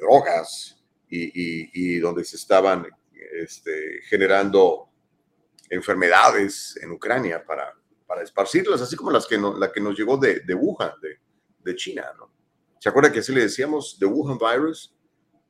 drogas 0.00 0.82
y, 1.08 1.98
donde 1.98 2.24
se 2.24 2.36
estaban 2.36 2.86
este, 3.40 4.00
generando 4.08 4.88
enfermedades 5.70 6.76
en 6.82 6.90
Ucrania 6.90 7.44
para 7.44 7.72
para 8.06 8.22
esparcirlas, 8.22 8.80
así 8.80 8.96
como 8.96 9.10
las 9.10 9.26
que 9.26 9.38
la 9.38 9.72
que 9.72 9.80
nos 9.80 9.98
llegó 9.98 10.16
de, 10.16 10.40
de 10.40 10.54
Wuhan, 10.54 10.92
de, 11.00 11.18
de, 11.60 11.76
China, 11.76 12.12
¿no? 12.18 12.30
¿Se 12.78 12.88
acuerda 12.88 13.10
que 13.10 13.20
así 13.20 13.32
le 13.32 13.42
decíamos 13.42 13.98
de 13.98 14.06
Wuhan 14.06 14.38
virus? 14.38 14.93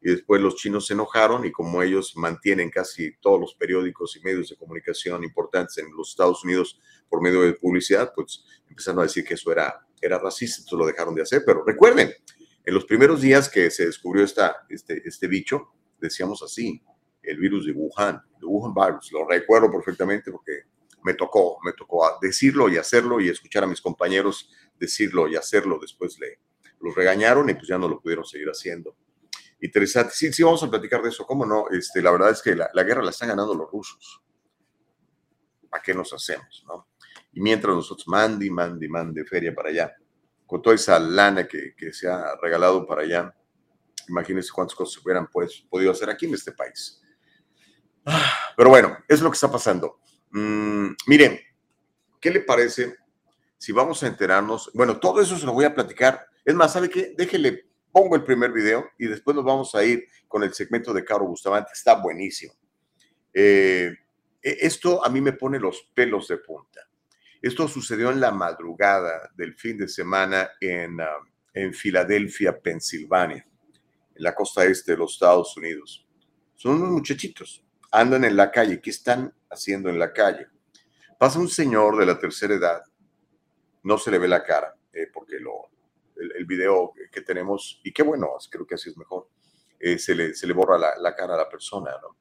Y 0.07 0.11
después 0.11 0.43
los 0.43 0.57
chinos 0.57 0.87
se 0.87 0.93
enojaron 0.93 1.47
y 1.47 1.51
como 1.51 1.83
ellos 1.83 2.13
mantienen 2.15 2.71
casi 2.71 3.17
todos 3.23 3.41
los 3.41 3.55
periódicos 3.55 4.15
y 4.17 4.21
medios 4.21 4.51
de 4.51 4.57
comunicación 4.57 5.25
importantes 5.25 5.79
en 5.79 5.87
los 5.97 6.11
Estados 6.11 6.45
Unidos 6.45 6.79
por 7.09 7.23
medio 7.23 7.41
de 7.41 7.55
publicidad, 7.55 8.13
pues 8.15 8.45
empezaron 8.69 9.01
a 9.01 9.05
decir 9.05 9.25
que 9.25 9.33
eso 9.33 9.51
era, 9.51 9.81
era 10.03 10.19
racista, 10.19 10.59
entonces 10.59 10.79
lo 10.79 10.87
dejaron 10.87 11.15
de 11.15 11.23
hacer. 11.23 11.43
Pero 11.47 11.65
recuerden, 11.65 12.13
en 12.67 12.75
los 12.75 12.85
primeros 12.85 13.23
días 13.23 13.49
que 13.49 13.71
se 13.71 13.87
descubrió 13.87 14.23
esta, 14.23 14.67
este, 14.69 15.01
este 15.09 15.27
bicho, 15.27 15.73
decíamos 15.99 16.43
así, 16.43 16.83
el 17.23 17.39
virus 17.39 17.65
de 17.65 17.73
Wuhan, 17.73 18.21
el 18.43 18.45
Wuhan 18.45 18.75
virus, 18.75 19.11
lo 19.11 19.27
recuerdo 19.27 19.71
perfectamente 19.71 20.31
porque 20.31 20.65
me 21.03 21.15
tocó, 21.15 21.57
me 21.65 21.73
tocó 21.73 22.19
decirlo 22.21 22.69
y 22.69 22.77
hacerlo 22.77 23.23
y 23.23 23.31
escuchar 23.31 23.65
a 23.65 23.67
mis 23.67 23.81
compañeros 23.81 24.51
decirlo 24.79 25.29
y 25.29 25.37
hacerlo. 25.37 25.79
Después 25.81 26.19
le, 26.19 26.41
los 26.81 26.95
regañaron 26.95 27.49
y 27.49 27.55
pues 27.55 27.69
ya 27.69 27.79
no 27.79 27.89
lo 27.89 28.03
pudieron 28.03 28.27
seguir 28.27 28.49
haciendo. 28.49 28.95
Interesante. 29.65 30.13
Sí, 30.15 30.33
sí, 30.33 30.43
vamos 30.43 30.63
a 30.63 30.71
platicar 30.71 31.03
de 31.03 31.09
eso. 31.09 31.27
¿Cómo 31.27 31.47
no? 31.47 31.67
Este, 31.71 32.03
la 32.03 32.11
verdad 32.11 32.31
es 32.31 32.43
que 32.43 32.55
la, 32.55 32.69
guerra 32.83 33.03
la 33.03 33.11
están 33.11 33.29
ganando 33.29 33.55
los 33.55 33.71
rusos. 33.71 34.23
¿A 35.71 35.81
qué 35.81 35.95
nos 35.95 36.13
hacemos? 36.13 36.65
No? 36.67 36.89
Y 37.33 37.41
mientras 37.41 37.75
nosotros 37.75 38.07
mande, 38.07 38.51
mande, 38.51 38.89
mande 38.89 39.25
feria 39.25 39.55
para 39.55 39.71
allá, 39.71 39.97
con 40.47 40.63
toda 40.63 40.77
esa 40.77 40.99
lana 41.01 41.49
que, 41.49 41.75
que 41.77 41.93
se 41.93 42.09
ha 42.09 42.37
regalado 42.41 42.87
para 42.87 43.03
allá, 43.03 43.35
imagínense 44.09 44.51
cuántas 44.53 44.77
cosas 44.77 45.03
hubieran 45.03 45.29
pues, 45.31 45.65
podido 45.69 45.91
hacer 45.91 46.11
aquí 46.11 46.27
en 46.27 46.35
este 46.35 46.53
país. 46.53 47.01
Pero 48.57 48.69
bueno, 48.69 48.97
es 49.09 49.21
lo 49.21 49.31
que 49.31 49.35
está 49.35 49.51
pasando. 49.51 50.01
Mm, 50.31 50.91
miren, 51.07 51.41
¿qué 52.21 52.31
le 52.31 52.41
parece 52.41 52.97
si 53.57 53.73
vamos 53.73 54.03
a 54.03 54.07
enterarnos? 54.07 54.71
Bueno, 54.75 55.01
todo 55.01 55.21
eso 55.21 55.37
se 55.37 55.47
lo 55.47 55.53
voy 55.53 55.65
a 55.65 55.75
platicar. 55.75 56.27
Es 56.45 56.55
más, 56.55 56.73
¿sabe 56.73 56.91
qué? 56.91 57.15
Déjele, 57.17 57.64
pongo 57.95 58.17
el 58.17 58.25
primer 58.25 58.51
video 58.51 58.91
y 58.99 59.07
después 59.07 59.37
nos 59.37 59.45
vamos 59.45 59.73
a 59.77 59.85
ir 59.85 60.09
con 60.27 60.43
el 60.43 60.53
segmento 60.53 60.93
de 60.93 61.05
Caro 61.05 61.29
Bustamante. 61.29 61.71
Está 61.73 61.95
buenísimo. 61.95 62.53
Eh, 63.33 63.95
e, 64.43 64.57
esto 64.63 65.05
a 65.07 65.09
mí 65.09 65.21
me 65.21 65.33
pone 65.33 65.61
los 65.61 65.89
pelos 65.95 66.27
de 66.27 66.39
punta. 66.39 66.81
Esto 67.41 67.69
sucedió 67.69 68.11
en 68.11 68.19
la 68.19 68.33
madrugada 68.33 69.31
del 69.37 69.55
fin 69.55 69.79
de 69.79 69.87
semana 69.87 70.51
en, 70.61 71.01
ah, 71.01 71.21
en 71.53 71.73
Filadelfia, 71.73 72.61
Pensilvania, 72.61 73.47
en 74.13 74.23
la 74.25 74.35
costa 74.35 74.65
este 74.65 74.93
de 74.93 74.99
los 74.99 75.13
Estados 75.13 75.57
Unidos. 75.57 76.05
Son 76.57 76.75
unos 76.75 76.91
muchachitos, 76.91 77.65
andan 77.93 78.25
en 78.25 78.37
la 78.37 78.51
calle. 78.51 78.81
¿Qué 78.81 78.91
están 78.91 79.33
haciendo 79.49 79.89
en 79.89 80.01
la 80.01 80.13
calle? 80.13 80.49
Pasa 81.17 81.39
un 81.39 81.49
señor 81.49 81.97
de 81.97 82.07
la 82.07 82.19
tercera 82.19 82.55
edad, 82.55 82.83
no 83.85 83.99
se 83.99 84.11
le 84.11 84.19
ve 84.19 84.27
la 84.27 84.43
cara, 84.43 84.75
eh, 84.93 85.07
porque 85.13 85.39
lo, 85.39 85.71
el, 86.17 86.45
video 86.45 86.93
que 87.11 87.21
tenemos, 87.21 87.81
y 87.85 87.93
qué 87.93 88.03
bueno, 88.03 88.29
creo 88.51 88.67
que 88.67 88.75
así 88.75 88.91
es 88.91 88.97
mejor, 88.97 89.29
eh, 89.79 89.99
se, 89.99 90.15
le, 90.15 90.35
se, 90.35 90.47
le, 90.47 90.53
borra 90.53 90.79
la, 90.79 91.15
cara 91.15 91.35
a 91.35 91.39
la 91.39 91.49
persona, 91.49 91.91
¿no? 92.03 92.17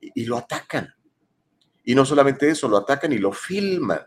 Y, 0.00 0.24
lo 0.26 0.36
atacan. 0.36 0.94
Y 1.84 1.94
no 1.94 2.04
solamente 2.04 2.48
eso, 2.48 2.68
lo 2.68 2.76
atacan 2.76 3.12
y 3.12 3.18
lo 3.18 3.32
filman. 3.32 4.06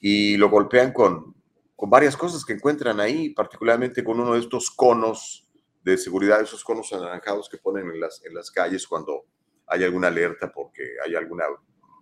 Y 0.00 0.36
lo 0.36 0.48
golpean 0.48 0.92
con, 0.92 1.34
con 1.74 1.90
varias 1.90 2.16
cosas 2.16 2.44
que 2.44 2.52
encuentran 2.52 3.00
ahí, 3.00 3.30
particularmente 3.30 4.04
con 4.04 4.20
uno 4.20 4.34
de 4.34 4.40
estos 4.40 4.70
conos 4.70 5.48
de 5.82 5.96
seguridad, 5.96 6.40
esos 6.40 6.62
conos 6.62 6.92
anaranjados 6.92 7.48
que 7.48 7.58
ponen 7.58 7.90
en 7.90 8.00
las, 8.00 8.24
en 8.24 8.34
las 8.34 8.50
calles 8.50 8.86
cuando 8.86 9.24
hay 9.66 9.84
alguna 9.84 10.08
alerta 10.08 10.52
porque 10.52 10.82
hay 11.04 11.14
alguna 11.14 11.44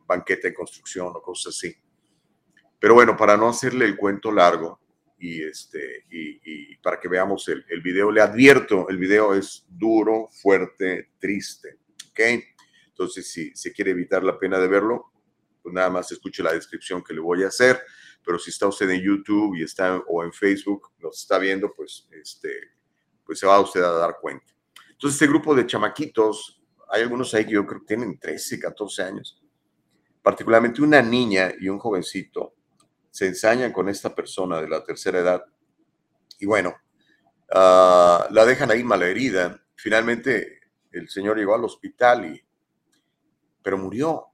banqueta 0.07 0.49
en 0.49 0.55
construcción 0.55 1.13
o 1.15 1.23
cosas 1.23 1.55
así. 1.55 1.75
Pero 2.81 2.95
bueno, 2.95 3.17
para 3.17 3.37
no 3.37 3.49
hacerle 3.49 3.85
el 3.85 3.97
cuento 3.97 4.33
largo 4.33 4.81
y, 5.19 5.43
este, 5.43 6.05
y, 6.11 6.77
para 6.77 7.01
que 7.01 7.09
veamos 7.09 7.49
el, 7.49 7.65
el, 7.69 7.81
video, 7.81 8.11
le 8.11 8.21
advierto, 8.21 8.89
el 8.89 8.99
video 8.99 9.35
es 9.35 9.67
duro, 9.69 10.29
fuerte, 10.31 11.11
triste. 11.19 11.79
¿Ok? 12.11 12.21
Entonces, 12.89 13.31
si 13.31 13.55
se 13.55 13.73
quiere 13.73 13.91
evitar 13.93 14.23
la 14.23 14.39
pena 14.39 14.59
de 14.59 14.69
verlo, 14.69 15.13
pues 15.63 15.75
nada 15.75 15.91
más 15.91 16.11
escuche 16.13 16.43
la 16.43 16.53
descripción 16.53 17.03
que 17.03 17.15
le 17.15 17.21
voy 17.21 17.45
a 17.45 17.49
hacer. 17.49 17.81
Pero 18.25 18.39
si 18.39 18.51
está 18.51 18.67
usted 18.67 18.91
en 18.91 19.03
YouTube 19.03 19.57
y 19.57 19.63
está 19.63 19.97
o 20.07 20.25
en 20.25 20.33
Facebook, 20.33 20.91
nos 20.99 21.21
está 21.21 21.39
viendo, 21.39 21.73
pues, 21.75 22.09
este, 22.13 22.53
pues 23.25 23.39
se 23.39 23.47
va 23.47 23.61
usted 23.61 23.83
a 23.83 23.93
dar 23.93 24.17
cuenta. 24.21 24.53
Entonces, 24.91 25.21
este 25.21 25.27
grupo 25.27 25.55
de 25.55 25.67
chamaquitos 25.67 26.61
hay 26.91 27.03
algunos 27.03 27.35
ahí 27.35 27.45
que 27.45 27.53
yo 27.53 27.67
creo 27.67 27.81
que 27.81 27.87
tienen 27.87 28.19
13, 28.19 28.59
14 28.59 29.03
años. 29.03 29.43
Particularmente 30.23 30.83
una 30.83 31.03
niña 31.03 31.53
y 31.59 31.69
un 31.69 31.79
jovencito 31.79 32.55
se 33.11 33.27
ensañan 33.27 33.73
con 33.73 33.89
esta 33.89 34.15
persona 34.15 34.61
de 34.61 34.69
la 34.69 34.85
tercera 34.85 35.19
edad 35.19 35.45
y 36.39 36.47
bueno, 36.47 36.75
ah, 37.53 38.29
la 38.31 38.45
dejan 38.45 38.71
ahí 38.71 38.85
malherida. 38.85 39.61
Finalmente 39.75 40.61
el 40.93 41.09
señor 41.09 41.37
llegó 41.37 41.55
al 41.55 41.65
hospital 41.65 42.27
y, 42.27 42.43
pero 43.63 43.79
murió, 43.79 44.27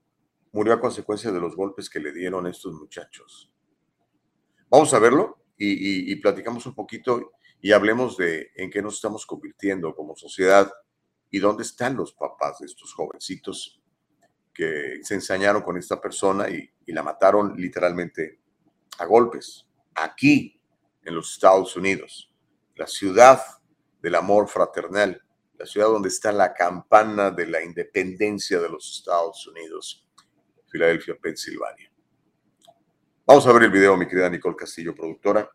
murió 0.51 0.73
a 0.73 0.79
consecuencia 0.79 1.31
de 1.31 1.39
los 1.39 1.55
golpes 1.55 1.89
que 1.89 1.99
le 1.99 2.11
dieron 2.11 2.47
estos 2.47 2.73
muchachos. 2.73 3.51
Vamos 4.69 4.93
a 4.93 4.99
verlo 4.99 5.45
y, 5.57 6.11
y 6.11 6.15
platicamos 6.17 6.65
un 6.65 6.75
poquito 6.75 7.31
y 7.61 7.71
hablemos 7.71 8.17
de 8.17 8.51
en 8.55 8.69
qué 8.69 8.81
nos 8.81 8.95
estamos 8.95 9.25
convirtiendo 9.25 9.95
como 9.95 10.15
sociedad 10.15 10.71
¿Y 11.35 11.39
dónde 11.39 11.63
están 11.63 11.97
los 11.97 12.13
papás 12.13 12.59
de 12.59 12.65
estos 12.65 12.93
jovencitos 12.93 13.81
que 14.53 14.99
se 15.03 15.15
ensañaron 15.15 15.63
con 15.63 15.77
esta 15.77 15.99
persona 15.99 16.49
y, 16.49 16.71
la 16.87 17.03
mataron 17.03 17.55
literalmente 17.57 18.39
a 18.97 19.05
golpes? 19.05 19.65
Aquí, 19.93 20.59
en 21.03 21.15
los 21.15 21.33
Estados 21.33 21.75
Unidos, 21.75 22.31
la 22.75 22.87
ciudad 22.87 23.41
del 24.01 24.15
amor 24.15 24.47
fraternal, 24.47 25.21
la 25.57 25.65
ciudad 25.65 25.87
donde 25.87 26.09
está 26.09 26.31
la 26.31 26.53
campana 26.53 27.31
de 27.31 27.47
la 27.47 27.63
independencia 27.63 28.59
de 28.59 28.69
los 28.69 28.97
Estados 28.99 29.47
Unidos, 29.47 30.07
Filadelfia, 30.67 31.15
Pensilvania. 31.21 31.91
Vamos 33.25 33.47
a 33.47 33.53
ver 33.53 33.63
el 33.63 33.71
video, 33.71 33.97
mi 33.97 34.07
querida 34.07 34.29
Nicole 34.29 34.55
Castillo, 34.55 34.93
productora. 34.93 35.49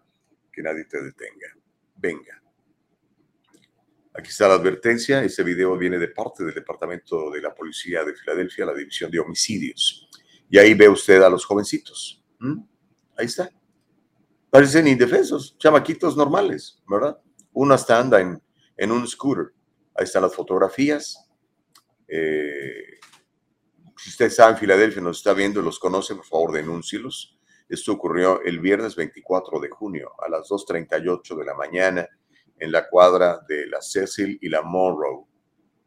Que 0.52 0.62
nadie 0.62 0.84
te 0.86 1.00
detenga. 1.00 1.54
Venga. 1.94 2.42
Aquí 4.12 4.30
está 4.30 4.48
la 4.48 4.54
advertencia. 4.54 5.22
Este 5.22 5.44
video 5.44 5.78
viene 5.78 5.98
de 5.98 6.08
parte 6.08 6.42
del 6.42 6.54
Departamento 6.54 7.30
de 7.30 7.40
la 7.40 7.54
Policía 7.54 8.02
de 8.02 8.14
Filadelfia, 8.14 8.66
la 8.66 8.74
División 8.74 9.10
de 9.10 9.20
Homicidios. 9.20 10.10
Y 10.48 10.58
ahí 10.58 10.74
ve 10.74 10.88
usted 10.88 11.22
a 11.22 11.30
los 11.30 11.44
jovencitos. 11.44 12.24
¿Mm? 12.40 12.60
Ahí 13.20 13.26
está. 13.26 13.50
Parecen 14.48 14.88
indefensos, 14.88 15.58
chamaquitos 15.58 16.16
normales, 16.16 16.82
¿verdad? 16.88 17.20
Uno 17.52 17.74
hasta 17.74 18.00
anda 18.00 18.18
en, 18.18 18.42
en 18.78 18.90
un 18.90 19.06
scooter. 19.06 19.52
Ahí 19.94 20.04
están 20.04 20.22
las 20.22 20.34
fotografías. 20.34 21.28
Eh, 22.08 22.98
si 23.98 24.08
usted 24.08 24.24
está 24.24 24.48
en 24.48 24.56
Filadelfia, 24.56 25.02
nos 25.02 25.18
está 25.18 25.34
viendo, 25.34 25.60
los 25.60 25.78
conoce, 25.78 26.14
por 26.14 26.24
favor, 26.24 26.52
denúncielos. 26.52 27.38
Esto 27.68 27.92
ocurrió 27.92 28.40
el 28.40 28.58
viernes 28.58 28.96
24 28.96 29.60
de 29.60 29.68
junio 29.68 30.12
a 30.18 30.30
las 30.30 30.48
2.38 30.48 31.36
de 31.36 31.44
la 31.44 31.54
mañana 31.54 32.08
en 32.58 32.72
la 32.72 32.88
cuadra 32.88 33.40
de 33.46 33.66
la 33.66 33.82
Cecil 33.82 34.38
y 34.40 34.48
la 34.48 34.62
Monroe 34.62 35.26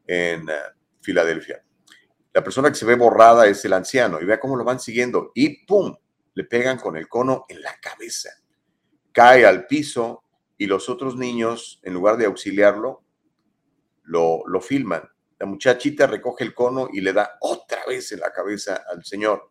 en 0.06 0.48
eh, 0.48 0.54
Filadelfia. 1.00 1.64
La 2.32 2.44
persona 2.44 2.68
que 2.68 2.76
se 2.76 2.86
ve 2.86 2.94
borrada 2.94 3.48
es 3.48 3.64
el 3.64 3.72
anciano 3.72 4.20
y 4.20 4.24
vea 4.24 4.38
cómo 4.38 4.54
lo 4.54 4.62
van 4.62 4.78
siguiendo 4.78 5.32
y 5.34 5.66
¡pum! 5.66 5.96
Le 6.34 6.44
pegan 6.44 6.78
con 6.78 6.96
el 6.96 7.08
cono 7.08 7.46
en 7.48 7.62
la 7.62 7.78
cabeza. 7.80 8.30
Cae 9.12 9.46
al 9.46 9.66
piso 9.66 10.24
y 10.58 10.66
los 10.66 10.88
otros 10.88 11.16
niños, 11.16 11.80
en 11.82 11.94
lugar 11.94 12.16
de 12.16 12.26
auxiliarlo, 12.26 13.04
lo, 14.02 14.42
lo 14.46 14.60
filman. 14.60 15.02
La 15.38 15.46
muchachita 15.46 16.06
recoge 16.06 16.44
el 16.44 16.54
cono 16.54 16.88
y 16.92 17.00
le 17.00 17.12
da 17.12 17.36
otra 17.40 17.84
vez 17.86 18.12
en 18.12 18.20
la 18.20 18.32
cabeza 18.32 18.84
al 18.88 19.04
señor 19.04 19.50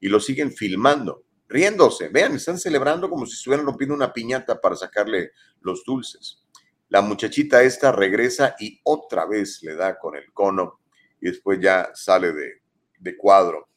y 0.00 0.08
lo 0.08 0.20
siguen 0.20 0.52
filmando, 0.52 1.24
riéndose. 1.48 2.08
Vean, 2.08 2.34
están 2.34 2.58
celebrando 2.58 3.08
como 3.08 3.24
si 3.26 3.34
estuvieran 3.34 3.64
rompiendo 3.64 3.94
una 3.94 4.12
piñata 4.12 4.60
para 4.60 4.76
sacarle 4.76 5.32
los 5.60 5.82
dulces. 5.84 6.44
La 6.90 7.00
muchachita 7.00 7.62
esta 7.62 7.90
regresa 7.90 8.54
y 8.60 8.80
otra 8.84 9.26
vez 9.26 9.62
le 9.62 9.74
da 9.74 9.98
con 9.98 10.14
el 10.14 10.32
cono 10.32 10.80
y 11.20 11.28
después 11.28 11.58
ya 11.60 11.90
sale 11.94 12.32
de, 12.32 13.16
cuadro. 13.16 13.68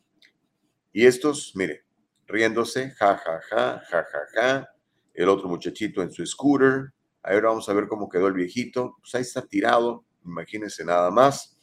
Y 0.92 1.06
estos, 1.06 1.54
mire, 1.56 1.86
riéndose, 2.28 2.92
ja, 2.92 3.18
ja, 3.18 3.42
ja, 3.50 3.84
ja, 3.90 4.04
ja, 4.04 4.20
ja. 4.34 4.70
El 5.14 5.30
otro 5.30 5.48
muchachito 5.48 6.02
en 6.02 6.12
su 6.12 6.26
scooter. 6.26 6.94
Ahora 7.24 7.50
vamos 7.50 7.68
a 7.68 7.74
ver 7.74 7.88
cómo 7.88 8.08
quedó 8.08 8.28
el 8.28 8.34
viejito. 8.34 8.98
Pues 9.00 9.16
ahí 9.16 9.22
está 9.22 9.42
tirado, 9.42 10.06
imagínense 10.24 10.86
nada 10.86 11.10
más. 11.10 11.58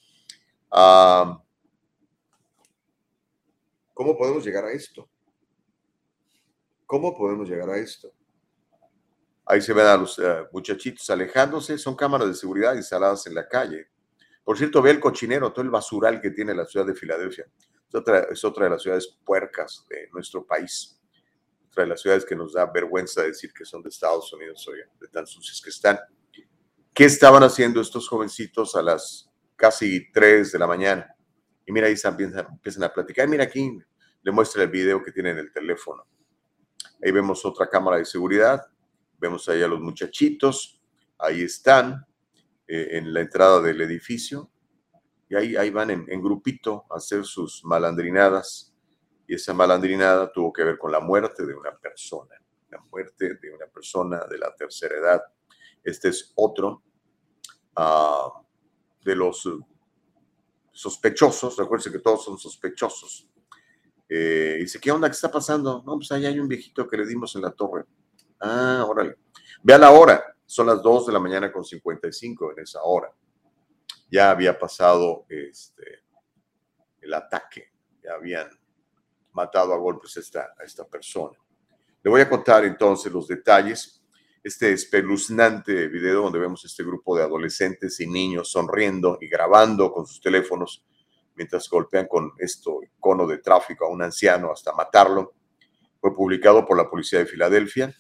¿Cómo 3.94 4.18
podemos 4.18 4.44
llegar 4.44 4.64
a 4.64 4.73
esto? 4.73 5.09
¿Cómo 6.85 7.16
podemos 7.16 7.49
llegar 7.49 7.71
a 7.71 7.78
esto? 7.78 8.12
Ahí 9.47 9.61
se 9.61 9.73
ven 9.73 9.87
a 9.87 9.97
los 9.97 10.18
eh, 10.18 10.47
muchachitos 10.52 11.09
alejándose. 11.11 11.78
Son 11.78 11.94
cámaras 11.94 12.28
de 12.28 12.35
seguridad 12.35 12.75
instaladas 12.75 13.26
en 13.26 13.35
la 13.35 13.49
calle. 13.49 13.88
Por 14.44 14.58
cierto, 14.58 14.82
ve 14.82 14.90
el 14.90 15.00
cochinero, 15.00 15.52
todo 15.52 15.64
el 15.64 15.70
basural 15.70 16.20
que 16.20 16.30
tiene 16.30 16.54
la 16.54 16.66
ciudad 16.66 16.86
de 16.86 16.94
Filadelfia. 16.94 17.46
Es 18.30 18.44
otra, 18.44 18.64
de 18.64 18.70
las 18.70 18.82
ciudades 18.82 19.18
puercas 19.24 19.86
de 19.88 20.08
nuestro 20.12 20.46
país. 20.46 21.00
Otra 21.68 21.84
de 21.84 21.88
las 21.88 22.00
ciudades 22.00 22.24
que 22.24 22.36
nos 22.36 22.52
da 22.52 22.66
vergüenza 22.66 23.22
decir 23.22 23.52
que 23.52 23.64
son 23.64 23.82
de 23.82 23.88
Estados 23.88 24.32
Unidos, 24.32 24.66
oye, 24.68 24.84
de 25.00 25.08
tan 25.08 25.26
sucias 25.26 25.60
que 25.62 25.70
están. 25.70 25.98
¿Qué 26.92 27.04
estaban 27.04 27.42
haciendo 27.42 27.80
estos 27.80 28.08
jovencitos 28.08 28.76
a 28.76 28.82
las 28.82 29.30
casi 29.56 30.12
3 30.12 30.52
de 30.52 30.58
la 30.58 30.66
mañana? 30.66 31.16
Y 31.66 31.72
mira, 31.72 31.86
ahí 31.86 31.94
empiezan, 32.04 32.46
empiezan 32.50 32.84
a 32.84 32.92
platicar. 32.92 33.26
Mira 33.28 33.44
aquí, 33.44 33.78
le 34.22 34.32
muestra 34.32 34.62
el 34.62 34.68
video 34.68 35.02
que 35.02 35.10
tiene 35.10 35.30
en 35.30 35.38
el 35.38 35.52
teléfono. 35.52 36.06
Ahí 37.02 37.10
vemos 37.10 37.44
otra 37.44 37.68
cámara 37.68 37.96
de 37.96 38.04
seguridad 38.04 38.62
Vemos 39.24 39.48
ahí 39.48 39.62
a 39.62 39.68
los 39.68 39.80
muchachitos, 39.80 40.82
ahí 41.18 41.42
están 41.42 42.04
eh, 42.66 42.88
en 42.92 43.12
la 43.12 43.21
entrada 43.21 43.61
del 43.61 43.80
edificio 43.80 44.50
y 45.28 45.37
ahí, 45.37 45.56
ahí 45.56 45.71
van 45.71 45.90
en, 45.90 46.23
grupito 46.23 46.85
a 46.90 46.97
hacer 46.97 47.25
sus 47.25 47.64
malandrinadas. 47.64 48.75
Y 49.26 49.35
esa 49.35 49.54
malandrinada 49.54 50.30
tuvo 50.30 50.52
que 50.52 50.64
ver 50.64 50.78
con 50.78 50.92
la 50.92 51.00
muerte 51.00 51.47
de 51.47 51.54
una 51.54 51.76
persona, 51.76 52.35
la 52.71 52.78
muerte 52.90 53.35
de 53.35 53.54
una 53.54 53.66
persona 53.66 54.26
de 54.26 54.38
la 54.38 54.54
tercera 54.54 54.97
edad. 54.97 55.23
Este 55.83 56.09
es 56.09 56.33
otro 56.35 56.83
ah, 57.75 58.42
de 59.02 59.16
los 59.16 59.49
sospechosos, 60.73 61.56
recuerden 61.56 61.92
que 61.92 62.00
todos 62.00 62.25
son 62.25 62.38
sospechosos. 62.38 63.28
Eh, 64.09 64.56
dice, 64.61 64.78
¿qué 64.78 64.90
onda? 64.90 65.09
¿Qué 65.09 65.14
está 65.14 65.30
pasando? 65.30 65.83
No, 65.87 65.97
pues 65.97 66.12
ahí 66.12 66.26
hay 66.26 66.38
un 66.38 66.49
viejito 66.49 66.87
que 66.87 66.97
le 66.97 67.06
dimos 67.06 67.35
en 67.37 67.42
la 67.42 67.52
torre. 67.52 67.87
Ah, 68.40 68.85
órale. 68.87 69.16
Vea 69.62 69.78
la 69.78 69.90
hora, 69.92 70.34
son 70.46 70.66
las 70.66 70.82
2 70.82 71.06
de 71.06 71.12
la 71.12 71.20
mañana 71.20 71.52
con 71.52 71.64
55 71.64 72.52
en 72.52 72.60
esa 72.60 72.82
hora. 72.82 73.12
Ya 74.10 74.30
había 74.30 74.58
pasado 74.58 75.24
este, 75.28 76.04
el 77.00 77.14
ataque, 77.14 77.72
ya 78.02 78.14
habían 78.14 78.48
matado 79.32 79.74
a 79.74 79.78
golpes 79.78 80.16
esta, 80.16 80.54
a 80.58 80.64
esta 80.64 80.86
persona. 80.86 81.38
Le 82.02 82.10
voy 82.10 82.20
a 82.20 82.28
contar 82.28 82.64
entonces 82.64 83.12
los 83.12 83.26
detalles. 83.26 84.02
Este 84.42 84.72
espeluznante 84.72 85.88
video 85.88 86.22
donde 86.22 86.38
vemos 86.38 86.64
este 86.66 86.84
grupo 86.84 87.16
de 87.16 87.22
adolescentes 87.22 87.98
y 88.00 88.06
niños 88.06 88.50
sonriendo 88.50 89.16
y 89.20 89.28
grabando 89.28 89.90
con 89.90 90.06
sus 90.06 90.20
teléfonos 90.20 90.84
mientras 91.34 91.68
golpean 91.68 92.06
con 92.06 92.32
esto 92.38 92.80
cono 93.00 93.26
de 93.26 93.38
tráfico 93.38 93.86
a 93.86 93.88
un 93.88 94.02
anciano 94.02 94.52
hasta 94.52 94.72
matarlo. 94.72 95.32
Fue 95.98 96.14
publicado 96.14 96.66
por 96.66 96.76
la 96.76 96.88
policía 96.88 97.20
de 97.20 97.26
Filadelfia. 97.26 97.94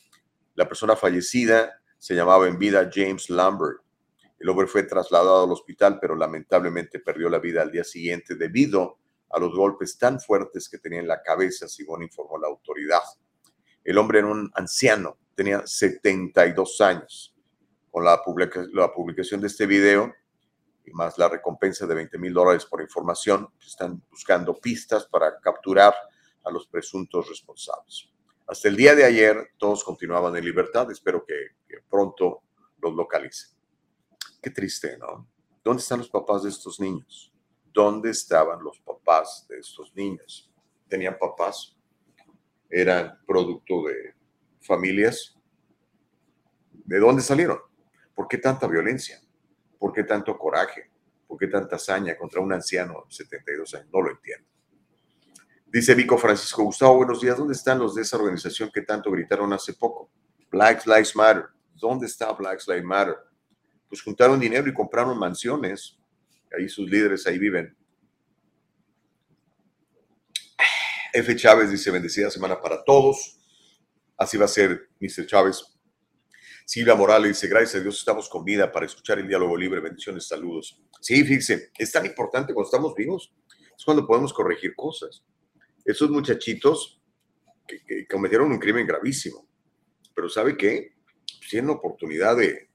La 0.54 0.68
persona 0.68 0.96
fallecida 0.96 1.80
se 2.04 2.14
llamaba 2.14 2.46
en 2.46 2.58
vida 2.58 2.90
James 2.92 3.30
Lambert. 3.30 3.78
El 4.38 4.50
hombre 4.50 4.66
fue 4.66 4.82
trasladado 4.82 5.44
al 5.44 5.52
hospital, 5.52 5.98
pero 5.98 6.14
lamentablemente 6.14 6.98
perdió 6.98 7.30
la 7.30 7.38
vida 7.38 7.62
al 7.62 7.72
día 7.72 7.82
siguiente 7.82 8.34
debido 8.34 8.98
a 9.30 9.38
los 9.38 9.56
golpes 9.56 9.96
tan 9.96 10.20
fuertes 10.20 10.68
que 10.68 10.76
tenía 10.76 10.98
en 10.98 11.08
la 11.08 11.22
cabeza, 11.22 11.66
según 11.66 12.02
informó 12.02 12.36
la 12.36 12.48
autoridad. 12.48 13.00
El 13.82 13.96
hombre 13.96 14.18
era 14.18 14.28
un 14.28 14.50
anciano, 14.52 15.16
tenía 15.34 15.66
72 15.66 16.78
años. 16.82 17.34
Con 17.90 18.04
la, 18.04 18.20
la 18.74 18.92
publicación 18.92 19.40
de 19.40 19.46
este 19.46 19.64
video 19.64 20.12
y 20.84 20.90
más 20.90 21.16
la 21.16 21.30
recompensa 21.30 21.86
de 21.86 21.94
20 21.94 22.18
mil 22.18 22.34
dólares 22.34 22.66
por 22.66 22.82
información, 22.82 23.48
están 23.66 24.02
buscando 24.10 24.60
pistas 24.60 25.06
para 25.06 25.40
capturar 25.40 25.94
a 26.44 26.50
los 26.50 26.66
presuntos 26.66 27.30
responsables. 27.30 28.13
Hasta 28.46 28.68
el 28.68 28.76
día 28.76 28.94
de 28.94 29.04
ayer 29.04 29.52
todos 29.58 29.82
continuaban 29.82 30.36
en 30.36 30.44
libertad, 30.44 30.90
espero 30.90 31.24
que, 31.24 31.34
pronto 31.88 32.42
los 32.80 32.94
localicen. 32.94 33.50
Qué 34.42 34.50
triste, 34.50 34.98
¿no? 34.98 35.28
¿Dónde 35.62 35.82
están 35.82 35.98
los 35.98 36.10
papás 36.10 36.42
de 36.42 36.50
estos 36.50 36.78
niños? 36.78 37.32
¿Dónde 37.72 38.10
estaban 38.10 38.62
los 38.62 38.78
papás 38.80 39.46
de 39.48 39.58
estos 39.58 39.94
niños? 39.94 40.50
¿Tenían 40.88 41.16
papás? 41.18 41.74
eran 42.74 43.20
producto 43.24 43.84
de 43.84 44.14
familias. 44.60 45.36
¿De 46.72 46.98
dónde 46.98 47.22
salieron? 47.22 47.60
¿Por 48.14 48.26
qué 48.26 48.38
tanta 48.38 48.66
violencia? 48.66 49.20
¿Por 49.78 49.92
qué 49.92 50.02
tanto 50.02 50.36
coraje? 50.36 50.90
¿Por 51.26 51.38
qué 51.38 51.46
tanta 51.46 51.76
hazaña 51.76 52.16
contra 52.16 52.40
un 52.40 52.52
anciano 52.52 53.04
de 53.08 53.14
72 53.14 53.74
años? 53.74 53.88
No 53.92 54.02
lo 54.02 54.10
entiendo. 54.10 54.43
Dice 55.74 55.92
Vico 55.96 56.16
Francisco 56.16 56.62
Gustavo, 56.62 56.98
buenos 56.98 57.20
días. 57.20 57.36
¿Dónde 57.36 57.52
están 57.52 57.80
los 57.80 57.96
de 57.96 58.02
esa 58.02 58.16
organización 58.16 58.70
que 58.72 58.82
tanto 58.82 59.10
gritaron 59.10 59.52
hace 59.52 59.74
poco? 59.74 60.08
Black 60.48 60.86
Lives 60.86 61.16
Matter. 61.16 61.46
¿Dónde 61.74 62.06
está 62.06 62.30
Black 62.30 62.60
Lives 62.68 62.84
Matter? 62.84 63.16
Pues 63.88 64.00
juntaron 64.00 64.38
dinero 64.38 64.68
y 64.68 64.72
compraron 64.72 65.18
mansiones. 65.18 65.98
Ahí 66.56 66.68
sus 66.68 66.88
líderes 66.88 67.26
ahí 67.26 67.40
viven. 67.40 67.76
F. 71.12 71.34
Chávez 71.34 71.72
dice, 71.72 71.90
bendecida 71.90 72.30
semana 72.30 72.60
para 72.60 72.84
todos. 72.84 73.40
Así 74.16 74.36
va 74.36 74.44
a 74.44 74.48
ser, 74.48 74.90
Mr. 75.00 75.26
Chávez. 75.26 75.60
Silvia 76.64 76.94
Morales 76.94 77.30
dice, 77.30 77.48
gracias 77.48 77.74
a 77.74 77.80
Dios 77.80 77.98
estamos 77.98 78.28
con 78.28 78.44
vida 78.44 78.70
para 78.70 78.86
escuchar 78.86 79.18
el 79.18 79.26
diálogo 79.26 79.56
libre. 79.56 79.80
Bendiciones, 79.80 80.28
saludos. 80.28 80.80
Sí, 81.00 81.24
fíjense, 81.24 81.72
es 81.76 81.90
tan 81.90 82.06
importante 82.06 82.54
cuando 82.54 82.68
estamos 82.68 82.94
vivos. 82.94 83.34
Es 83.76 83.84
cuando 83.84 84.06
podemos 84.06 84.32
corregir 84.32 84.76
cosas. 84.76 85.24
Esos 85.84 86.10
muchachitos 86.10 87.00
que, 87.66 88.06
cometieron 88.06 88.50
un 88.50 88.58
crimen 88.58 88.86
gravísimo. 88.86 89.46
Pero 90.14 90.28
¿sabe 90.28 90.56
qué? 90.56 90.94
Tienen 91.48 91.70
oportunidad 91.70 92.36
de, 92.36 92.70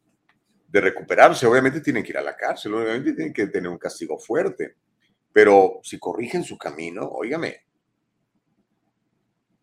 recuperarse. 0.71 1.47
Obviamente 1.47 1.81
tienen 1.81 2.03
que 2.03 2.11
ir 2.11 2.17
a 2.17 2.21
la 2.21 2.35
cárcel, 2.35 2.75
obviamente 2.75 3.13
tienen 3.13 3.33
que 3.33 3.47
tener 3.47 3.69
un 3.69 3.77
castigo 3.77 4.17
fuerte. 4.19 4.75
Pero 5.31 5.79
si 5.83 5.97
corrigen 5.97 6.43
su 6.43 6.57
camino, 6.57 7.07
óigame, 7.07 7.63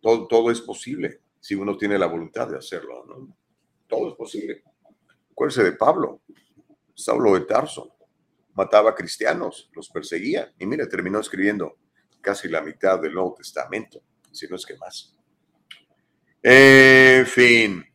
todo, 0.01 0.51
es 0.51 0.61
posible 0.61 1.21
si 1.41 1.55
uno 1.55 1.77
tiene 1.77 1.99
la 1.99 2.07
voluntad 2.07 2.49
de 2.49 2.59
hacerlo, 2.59 3.05
¿no? 3.07 3.37
Todo 3.89 4.11
es 4.11 4.15
posible. 4.15 4.63
Acuérdense 5.31 5.65
de 5.65 5.73
Pablo, 5.73 6.23
Saulo 6.95 7.35
de 7.35 7.41
Tarso, 7.41 7.97
mataba 8.55 8.91
a 8.91 8.95
cristianos, 8.95 9.69
los 9.75 9.91
perseguía 9.91 10.53
y 10.59 10.67
mire, 10.67 10.87
terminó 10.87 11.21
escribiendo 11.21 11.77
casi 12.27 12.49
la 12.49 12.61
mitad 12.61 13.01
del 13.01 13.15
Nuevo 13.15 13.37
Testamento, 13.39 14.03
si 14.33 14.49
no 14.49 14.57
es 14.57 14.67
que 14.67 14.77
más. 14.77 15.15
En 16.43 17.25
fin, 17.25 17.87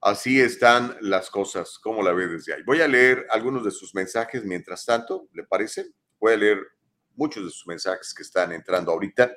así 0.00 0.40
están 0.40 0.96
las 1.00 1.28
cosas, 1.28 1.80
como 1.80 2.00
la 2.00 2.12
ve 2.12 2.28
desde 2.28 2.54
ahí. 2.54 2.62
Voy 2.62 2.80
a 2.80 2.86
leer 2.86 3.26
algunos 3.30 3.64
de 3.64 3.72
sus 3.72 3.92
mensajes 3.92 4.44
mientras 4.44 4.86
tanto, 4.86 5.26
¿le 5.32 5.42
parece? 5.42 5.86
Voy 6.20 6.34
a 6.34 6.36
leer 6.36 6.58
muchos 7.16 7.42
de 7.44 7.50
sus 7.50 7.66
mensajes 7.66 8.14
que 8.14 8.22
están 8.22 8.52
entrando 8.52 8.92
ahorita 8.92 9.36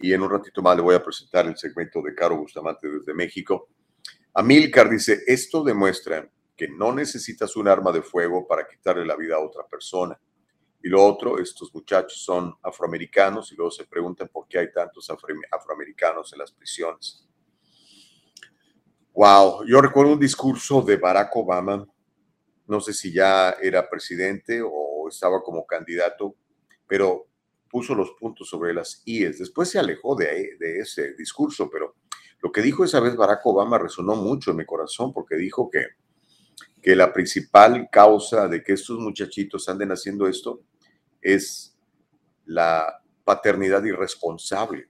y 0.00 0.12
en 0.12 0.20
un 0.20 0.30
ratito 0.30 0.60
más 0.60 0.74
le 0.74 0.82
voy 0.82 0.96
a 0.96 1.04
presentar 1.04 1.46
el 1.46 1.56
segmento 1.56 2.02
de 2.02 2.16
Caro 2.16 2.38
Bustamante 2.38 2.88
desde 2.88 3.14
México. 3.14 3.68
Amilcar 4.34 4.90
dice, 4.90 5.22
esto 5.28 5.62
demuestra 5.62 6.28
que 6.56 6.66
no 6.66 6.92
necesitas 6.92 7.54
un 7.54 7.68
arma 7.68 7.92
de 7.92 8.02
fuego 8.02 8.48
para 8.48 8.66
quitarle 8.66 9.06
la 9.06 9.14
vida 9.14 9.36
a 9.36 9.40
otra 9.46 9.64
persona. 9.64 10.18
Y 10.84 10.88
lo 10.88 11.04
otro, 11.04 11.38
estos 11.38 11.72
muchachos 11.72 12.24
son 12.24 12.56
afroamericanos 12.60 13.52
y 13.52 13.54
luego 13.54 13.70
se 13.70 13.84
preguntan 13.84 14.28
por 14.28 14.48
qué 14.48 14.58
hay 14.58 14.72
tantos 14.72 15.08
afroamericanos 15.10 16.32
en 16.32 16.38
las 16.40 16.50
prisiones. 16.50 17.24
Wow, 19.14 19.64
yo 19.64 19.80
recuerdo 19.80 20.14
un 20.14 20.18
discurso 20.18 20.82
de 20.82 20.96
Barack 20.96 21.36
Obama, 21.36 21.86
no 22.66 22.80
sé 22.80 22.92
si 22.92 23.12
ya 23.12 23.50
era 23.62 23.88
presidente 23.88 24.60
o 24.64 25.08
estaba 25.08 25.40
como 25.42 25.64
candidato, 25.66 26.34
pero 26.88 27.28
puso 27.70 27.94
los 27.94 28.12
puntos 28.18 28.48
sobre 28.48 28.74
las 28.74 29.02
IES. 29.04 29.38
Después 29.38 29.70
se 29.70 29.78
alejó 29.78 30.16
de, 30.16 30.56
de 30.58 30.80
ese 30.80 31.14
discurso, 31.14 31.70
pero 31.70 31.94
lo 32.40 32.50
que 32.50 32.60
dijo 32.60 32.84
esa 32.84 32.98
vez 32.98 33.14
Barack 33.14 33.46
Obama 33.46 33.78
resonó 33.78 34.16
mucho 34.16 34.50
en 34.50 34.56
mi 34.56 34.66
corazón 34.66 35.12
porque 35.12 35.36
dijo 35.36 35.70
que, 35.70 35.86
que 36.82 36.96
la 36.96 37.12
principal 37.12 37.88
causa 37.92 38.48
de 38.48 38.64
que 38.64 38.72
estos 38.72 38.98
muchachitos 38.98 39.68
anden 39.68 39.92
haciendo 39.92 40.26
esto 40.26 40.64
es 41.22 41.76
la 42.44 43.02
paternidad 43.24 43.82
irresponsable. 43.84 44.88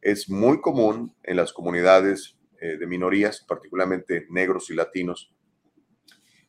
Es 0.00 0.28
muy 0.28 0.60
común 0.60 1.14
en 1.22 1.36
las 1.36 1.52
comunidades 1.52 2.36
eh, 2.60 2.76
de 2.76 2.86
minorías, 2.86 3.40
particularmente 3.40 4.26
negros 4.30 4.68
y 4.70 4.74
latinos, 4.74 5.32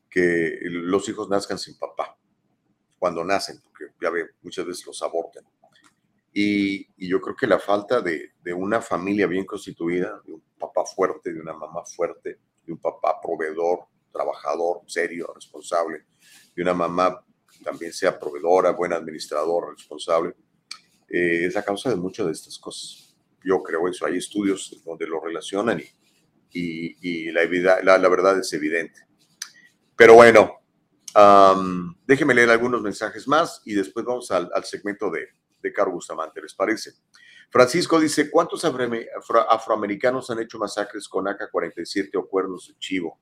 que 0.09 0.59
los 0.63 1.07
hijos 1.09 1.29
nazcan 1.29 1.57
sin 1.57 1.77
papá 1.77 2.17
cuando 2.99 3.23
nacen, 3.23 3.59
porque 3.63 3.93
ya 4.01 4.09
ve, 4.09 4.29
muchas 4.41 4.65
veces 4.65 4.85
los 4.85 5.01
abortan. 5.01 5.43
Y, 6.31 6.87
yo 7.07 7.21
creo 7.21 7.35
que 7.35 7.47
la 7.47 7.59
falta 7.59 8.01
de, 8.01 8.31
una 8.55 8.81
familia 8.81 9.27
bien 9.27 9.45
constituida, 9.45 10.21
de 10.25 10.33
un 10.33 10.43
papá 10.57 10.83
fuerte, 10.85 11.31
de 11.31 11.39
una 11.39 11.53
mamá 11.53 11.83
fuerte, 11.85 12.39
de 12.65 12.73
un 12.73 12.79
papá 12.79 13.19
proveedor, 13.21 13.85
trabajador, 14.11 14.81
serio, 14.87 15.31
responsable, 15.35 16.05
de 16.55 16.61
una 16.61 16.73
mamá 16.73 17.23
también 17.63 17.93
sea 17.93 18.19
proveedora, 18.19 18.71
buen 18.71 18.93
administrador, 18.93 19.73
responsable, 19.75 20.35
eh, 21.09 21.45
es 21.45 21.55
la 21.55 21.63
causa 21.63 21.89
de 21.89 21.95
muchas 21.95 22.27
de 22.27 22.31
estas 22.33 22.59
cosas. 22.59 23.15
Yo 23.43 23.61
creo 23.63 23.87
eso. 23.87 24.05
Hay 24.05 24.17
estudios 24.17 24.81
donde 24.85 25.07
lo 25.07 25.19
relacionan 25.19 25.81
y, 26.51 26.95
y, 27.01 27.31
la, 27.31 27.45
la, 27.83 27.97
la, 27.97 28.09
verdad 28.09 28.39
es 28.39 28.53
evidente. 28.53 29.01
Pero 29.95 30.15
bueno, 30.15 30.59
déjenme 32.05 32.33
leer 32.33 32.49
algunos 32.49 32.81
mensajes 32.81 33.27
más 33.27 33.61
y 33.65 33.73
después 33.73 34.05
vamos 34.05 34.29
al 34.31 34.63
segmento 34.65 35.09
de, 35.09 35.27
de 35.63 35.73
Carlos 35.73 35.95
Bustamante, 35.95 36.41
¿les 36.41 36.53
parece? 36.53 36.91
Francisco 37.49 37.99
dice, 37.99 38.29
¿cuántos 38.29 38.65
afroamericanos 38.65 40.29
han 40.29 40.39
hecho 40.39 40.59
masacres 40.59 41.07
con 41.07 41.27
AK-47 41.27 42.09
o 42.17 42.27
cuernos 42.27 42.67
de 42.67 42.77
chivo? 42.77 43.19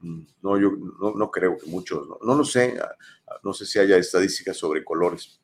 No, 0.00 0.58
yo 0.60 0.72
no, 1.16 1.30
creo 1.30 1.56
que 1.56 1.66
muchos, 1.66 2.06
no, 2.22 2.34
lo 2.34 2.44
sé, 2.44 2.78
ah, 2.80 2.88
ah, 3.28 3.36
no 3.42 3.52
sé 3.52 3.64
si 3.66 3.78
haya 3.78 3.96
estadísticas 3.96 4.56
sobre 4.56 4.84
colores, 4.84 5.40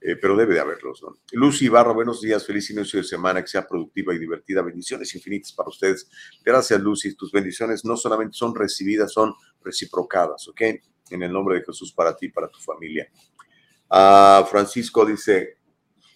eh, 0.00 0.16
pero 0.16 0.36
debe 0.36 0.54
de 0.54 0.60
haberlos. 0.60 1.02
¿no? 1.02 1.16
Lucy 1.32 1.66
Ibarra, 1.66 1.92
buenos 1.92 2.20
días, 2.20 2.46
feliz 2.46 2.70
inicio 2.70 3.00
de 3.00 3.04
semana, 3.04 3.40
que 3.40 3.48
sea 3.48 3.66
productiva 3.66 4.14
y 4.14 4.18
divertida, 4.18 4.62
bendiciones 4.62 5.14
infinitas 5.14 5.52
para 5.52 5.70
ustedes. 5.70 6.08
Gracias, 6.44 6.80
Lucy, 6.80 7.14
tus 7.14 7.32
bendiciones 7.32 7.84
no 7.84 7.96
solamente 7.96 8.36
son 8.36 8.54
recibidas, 8.54 9.12
son 9.12 9.34
reciprocadas, 9.62 10.46
¿ok? 10.48 10.60
En 11.10 11.22
el 11.22 11.32
nombre 11.32 11.58
de 11.58 11.64
Jesús 11.64 11.92
para 11.92 12.14
ti, 12.16 12.28
para 12.28 12.48
tu 12.48 12.60
familia. 12.60 13.10
Francisco 14.50 15.04
dice, 15.04 15.58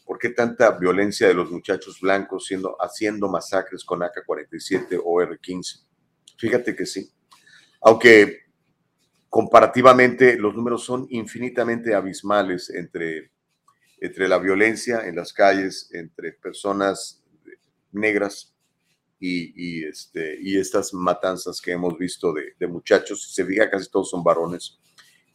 ¿por 0.05 0.19
qué 0.19 0.31
tanta 0.31 0.73
violencia 0.73 1.29
de 1.29 1.35
los 1.35 1.51
muchachos 1.51 2.01
blancos 2.01 2.47
siendo, 2.47 2.77
haciendo 2.81 3.29
masacres 3.29 3.85
con 3.85 4.03
AK-47 4.03 5.01
o 5.05 5.21
R-15? 5.23 5.85
Fíjate 6.37 6.75
que 6.75 6.87
sí. 6.87 7.11
Aunque 7.81 8.49
comparativamente 9.29 10.37
los 10.37 10.55
números 10.55 10.85
son 10.85 11.07
infinitamente 11.11 11.95
abismales 11.95 12.71
entre, 12.71 13.31
entre 14.01 14.29
la 14.29 14.39
violencia 14.39 15.07
en 15.07 15.17
las 15.17 15.33
calles, 15.33 15.91
entre 15.93 16.33
personas 16.33 17.23
negras 17.93 18.55
y, 19.21 19.85
este, 19.85 20.39
y 20.41 20.59
estas 20.59 20.95
matanzas 20.95 21.61
que 21.61 21.73
hemos 21.73 21.99
visto 21.99 22.33
de, 22.33 22.67
muchachos. 22.67 23.25
Si 23.25 23.35
se 23.35 23.45
fija, 23.45 23.71
casi 23.71 23.91
todos 23.91 24.11
son 24.11 24.23
varones 24.23 24.79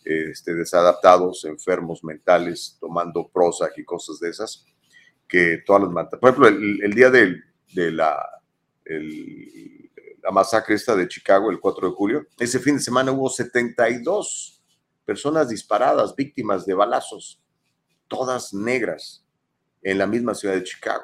este, 0.06 0.53
desadaptados, 0.53 1.45
enfermos 1.45 2.03
mentales, 2.03 2.77
tomando 2.79 3.27
Prozac 3.27 3.77
y 3.77 3.84
cosas 3.84 4.19
de 4.19 4.29
esas, 4.29 4.65
que 5.27 5.62
todas 5.65 5.84
las 5.84 5.91
matan. 5.91 6.19
Por 6.19 6.29
ejemplo, 6.29 6.47
el, 6.47 6.93
día 6.93 7.10
de, 7.10 7.36
de 7.73 7.91
la, 7.91 8.17
la 10.23 10.31
masacre 10.31 10.75
esta 10.75 10.95
de 10.95 11.07
Chicago, 11.07 11.51
el 11.51 11.59
4 11.59 11.89
de 11.89 11.95
julio, 11.95 12.27
ese 12.39 12.59
fin 12.59 12.77
de 12.77 12.81
semana 12.81 13.12
hubo 13.12 13.29
72 13.29 14.62
personas 15.05 15.49
disparadas, 15.49 16.15
víctimas 16.15 16.65
de 16.65 16.73
balazos, 16.73 17.41
todas 18.07 18.53
negras, 18.53 19.23
en 19.81 19.97
la 19.97 20.07
misma 20.07 20.33
ciudad 20.33 20.55
de 20.55 20.63
Chicago. 20.63 21.03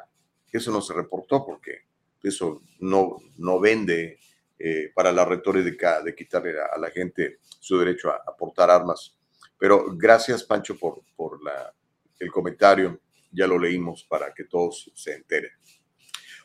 Eso 0.51 0.71
no 0.71 0.81
se 0.81 0.93
reportó 0.93 1.45
porque 1.45 1.81
eso 2.23 2.61
no, 2.79 3.17
no 3.37 3.59
vende 3.59 4.19
eh, 4.57 4.91
para 4.95 5.11
la 5.11 5.25
retórica 5.25 6.01
de 6.01 6.15
quitarle 6.15 6.55
a, 6.59 6.77
la 6.77 6.89
gente 6.89 7.39
su 7.59 7.77
derecho 7.77 8.09
a, 8.09 8.35
portar 8.37 8.69
armas. 8.71 9.17
Pero 9.57 9.85
gracias, 9.95 10.43
Pancho, 10.43 10.77
por, 10.77 11.01
por 11.15 11.43
la, 11.43 11.73
el 12.19 12.31
comentario. 12.31 13.01
Ya 13.31 13.45
lo 13.45 13.59
leímos 13.59 14.05
para 14.05 14.33
que 14.33 14.45
todos 14.45 14.91
se 14.95 15.13
enteren. 15.13 15.51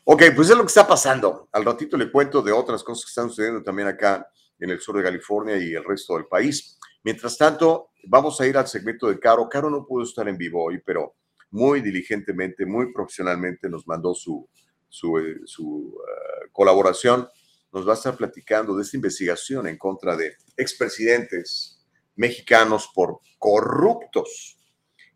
Ok, 0.07 0.21
pues 0.35 0.51
es 0.51 0.55
lo 0.55 0.61
que 0.61 0.67
está 0.67 0.87
pasando. 0.87 1.49
Al 1.51 1.65
ratito 1.65 1.97
le 1.97 2.11
cuento 2.11 2.43
de 2.43 2.51
otras 2.51 2.83
cosas 2.83 3.05
que 3.05 3.09
están 3.09 3.27
sucediendo 3.27 3.63
también 3.63 3.87
acá 3.87 4.29
en 4.59 4.69
el 4.69 4.79
sur 4.79 4.95
de 4.95 5.03
California 5.03 5.57
y 5.57 5.73
el 5.73 5.83
resto 5.83 6.13
del 6.13 6.27
país. 6.27 6.77
Mientras 7.03 7.35
tanto, 7.39 7.89
vamos 8.07 8.39
a 8.39 8.45
ir 8.45 8.55
al 8.55 8.67
segmento 8.67 9.07
de 9.07 9.19
Caro. 9.19 9.49
Caro 9.49 9.67
no 9.67 9.83
pudo 9.83 10.03
estar 10.03 10.29
en 10.29 10.37
vivo 10.37 10.63
hoy, 10.63 10.79
pero 10.85 11.15
muy 11.49 11.81
diligentemente, 11.81 12.67
muy 12.67 12.93
profesionalmente 12.93 13.67
nos 13.67 13.87
mandó 13.87 14.13
su, 14.13 14.47
su, 14.87 15.17
eh, 15.17 15.37
eh, 15.39 16.49
colaboración. 16.51 17.27
Nos 17.71 17.87
va 17.87 17.93
a 17.93 17.95
estar 17.95 18.15
platicando 18.15 18.75
de 18.75 18.83
esta 18.83 18.97
investigación 18.97 19.65
en 19.65 19.75
contra 19.75 20.15
de 20.15 20.35
expresidentes 20.55 21.83
mexicanos 22.15 22.91
por 22.93 23.21
corruptos. 23.39 24.59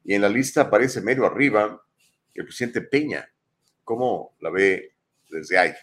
Y 0.04 0.16
en 0.16 0.24
la 0.24 0.30
lista 0.30 0.62
aparece 0.62 1.00
medio 1.02 1.28
arriba 1.28 1.80
el 2.34 2.46
presidente 2.46 2.82
Peña, 2.82 3.30
cómo 3.90 4.36
la 4.42 4.52
ve 4.52 4.94
desde 5.32 5.58
ahí. 5.58 5.74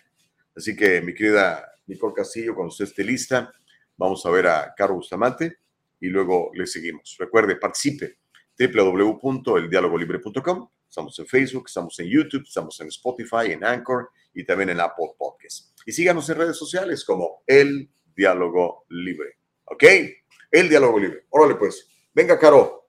Así 0.55 0.77
que, 0.77 1.01
mi 1.01 1.13
querida 1.13 1.73
Nicole 1.89 2.15
Castillo, 2.15 2.55
cuando 2.55 2.69
usted 2.69 2.85
esté 2.85 3.03
lista, 3.03 3.53
vamos 3.97 4.25
a 4.25 4.31
ver 4.31 4.47
a 4.47 4.73
Carlos 4.77 4.99
Bustamante 4.99 5.57
y 5.99 6.07
luego 6.07 6.53
le 6.55 6.69
seguimos. 6.69 7.17
Recuerde, 7.19 7.57
participe 7.57 8.19
www.eldialogolibre.com. 8.57 10.69
Estamos 10.89 11.19
en 11.19 11.27
Facebook, 11.27 11.65
estamos 11.67 11.99
en 11.99 12.07
YouTube, 12.07 12.45
estamos 12.45 12.81
en 12.81 12.87
Spotify, 12.87 13.51
en 13.51 13.65
Anchor 13.65 14.11
y 14.33 14.45
también 14.45 14.71
en 14.71 14.79
Apple 14.79 15.15
Podcasts. 15.19 15.75
Y 15.85 15.91
síganos 15.91 16.31
en 16.31 16.37
redes 16.37 16.57
sociales 16.57 17.05
como 17.05 17.43
El 17.45 17.91
Diálogo 18.15 18.87
Libre. 18.91 19.39
¿Ok? 19.65 19.83
El 20.53 20.69
Diálogo 20.69 21.01
Libre. 21.01 21.27
Órale 21.31 21.57
pues. 21.57 21.89
Venga, 22.15 22.39
Caro 22.39 22.86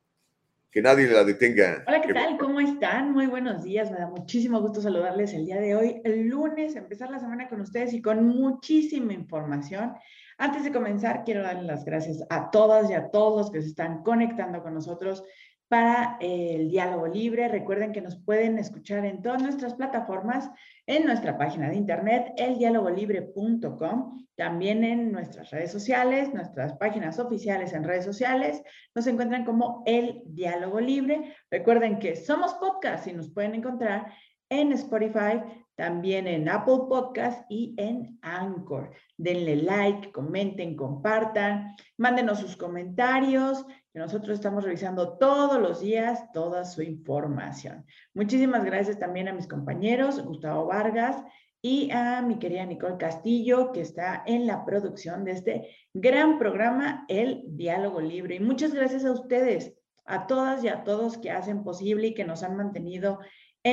que 0.78 0.84
nadie 0.84 1.08
la 1.08 1.24
detenga. 1.24 1.84
Hola, 1.88 2.02
¿qué 2.02 2.14
tal? 2.14 2.38
¿Cómo 2.38 2.60
están? 2.60 3.12
Muy 3.12 3.26
buenos 3.26 3.64
días. 3.64 3.90
Me 3.90 3.98
da 3.98 4.06
muchísimo 4.06 4.62
gusto 4.62 4.80
saludarles 4.80 5.34
el 5.34 5.48
día 5.48 5.60
de 5.60 5.76
hoy, 5.76 6.02
el 6.04 6.28
lunes, 6.28 6.76
empezar 6.76 7.10
la 7.10 7.18
semana 7.18 7.50
con 7.50 7.62
ustedes 7.62 7.94
y 7.94 8.02
con 8.04 8.24
muchísima 8.28 9.12
información. 9.12 9.96
Antes 10.38 10.64
de 10.64 10.72
comenzar, 10.72 11.24
quiero 11.24 11.42
darles 11.42 11.66
las 11.66 11.84
gracias 11.84 12.24
a 12.30 12.52
todas 12.52 12.92
y 12.92 12.94
a 12.94 13.10
todos 13.10 13.38
los 13.40 13.52
que 13.52 13.64
se 13.64 13.70
están 13.70 14.04
conectando 14.04 14.62
con 14.62 14.76
nosotros 14.76 15.24
para 15.70 16.18
el 16.22 16.70
diálogo 16.70 17.08
libre. 17.08 17.48
Recuerden 17.48 17.92
que 17.92 18.02
nos 18.02 18.16
pueden 18.16 18.58
escuchar 18.58 19.06
en 19.06 19.22
todas 19.22 19.42
nuestras 19.42 19.74
plataformas, 19.76 20.50
en 20.86 21.06
nuestra 21.06 21.38
página 21.38 21.70
de 21.70 21.76
internet, 21.76 22.34
eldialogolibre.com, 22.38 24.26
también 24.36 24.84
en 24.84 25.12
nuestras 25.12 25.50
redes 25.52 25.72
sociales, 25.72 26.34
nuestras 26.34 26.74
páginas 26.78 27.20
oficiales 27.20 27.74
en 27.74 27.84
redes 27.84 28.06
sociales. 28.06 28.64
Nos 28.96 29.08
encuentran 29.08 29.46
como 29.46 29.84
El 29.86 30.22
Diálogo 30.26 30.80
Libre. 30.80 31.36
Recuerden 31.52 32.00
que 32.00 32.16
somos 32.16 32.54
podcast 32.56 33.08
y 33.08 33.14
nos 33.14 33.30
pueden 33.32 33.56
encontrar 33.56 34.14
en 34.50 34.72
Spotify, 34.72 35.42
también 35.76 36.28
en 36.28 36.50
Apple 36.50 36.80
Podcast 36.90 37.46
y 37.50 37.76
en 37.78 38.18
Anchor. 38.22 38.92
Denle 39.18 39.58
like, 39.58 40.12
comenten, 40.12 40.76
compartan, 40.76 41.76
mándenos 41.98 42.40
sus 42.40 42.56
comentarios, 42.56 43.66
nosotros 43.98 44.36
estamos 44.36 44.64
revisando 44.64 45.18
todos 45.18 45.62
los 45.62 45.82
días 45.82 46.32
toda 46.32 46.66
su 46.66 46.82
información. 46.82 47.86
Muchísimas 48.14 48.64
gracias 48.64 49.00
también 49.00 49.28
a 49.28 49.34
mis 49.34 49.48
compañeros, 49.48 50.24
Gustavo 50.24 50.66
Vargas 50.66 51.24
y 51.62 51.92
a 51.92 52.22
mi 52.22 52.40
querida 52.40 52.66
Nicole 52.66 52.98
Castillo, 52.98 53.72
que 53.72 53.82
está 53.82 54.24
en 54.26 54.48
la 54.48 54.66
producción 54.66 55.24
de 55.24 55.32
este 55.32 55.76
gran 55.94 56.38
programa, 56.38 57.06
El 57.08 57.44
Diálogo 57.48 58.00
Libre. 58.00 58.36
Y 58.36 58.40
muchas 58.40 58.74
gracias 58.74 59.06
a 59.06 59.12
ustedes, 59.12 59.74
a 60.06 60.28
todas 60.28 60.64
y 60.64 60.68
a 60.68 60.84
todos 60.84 61.18
que 61.18 61.32
hacen 61.32 61.64
posible 61.64 62.08
y 62.08 62.14
que 62.14 62.26
nos 62.26 62.44
han 62.44 62.56
mantenido 62.56 63.20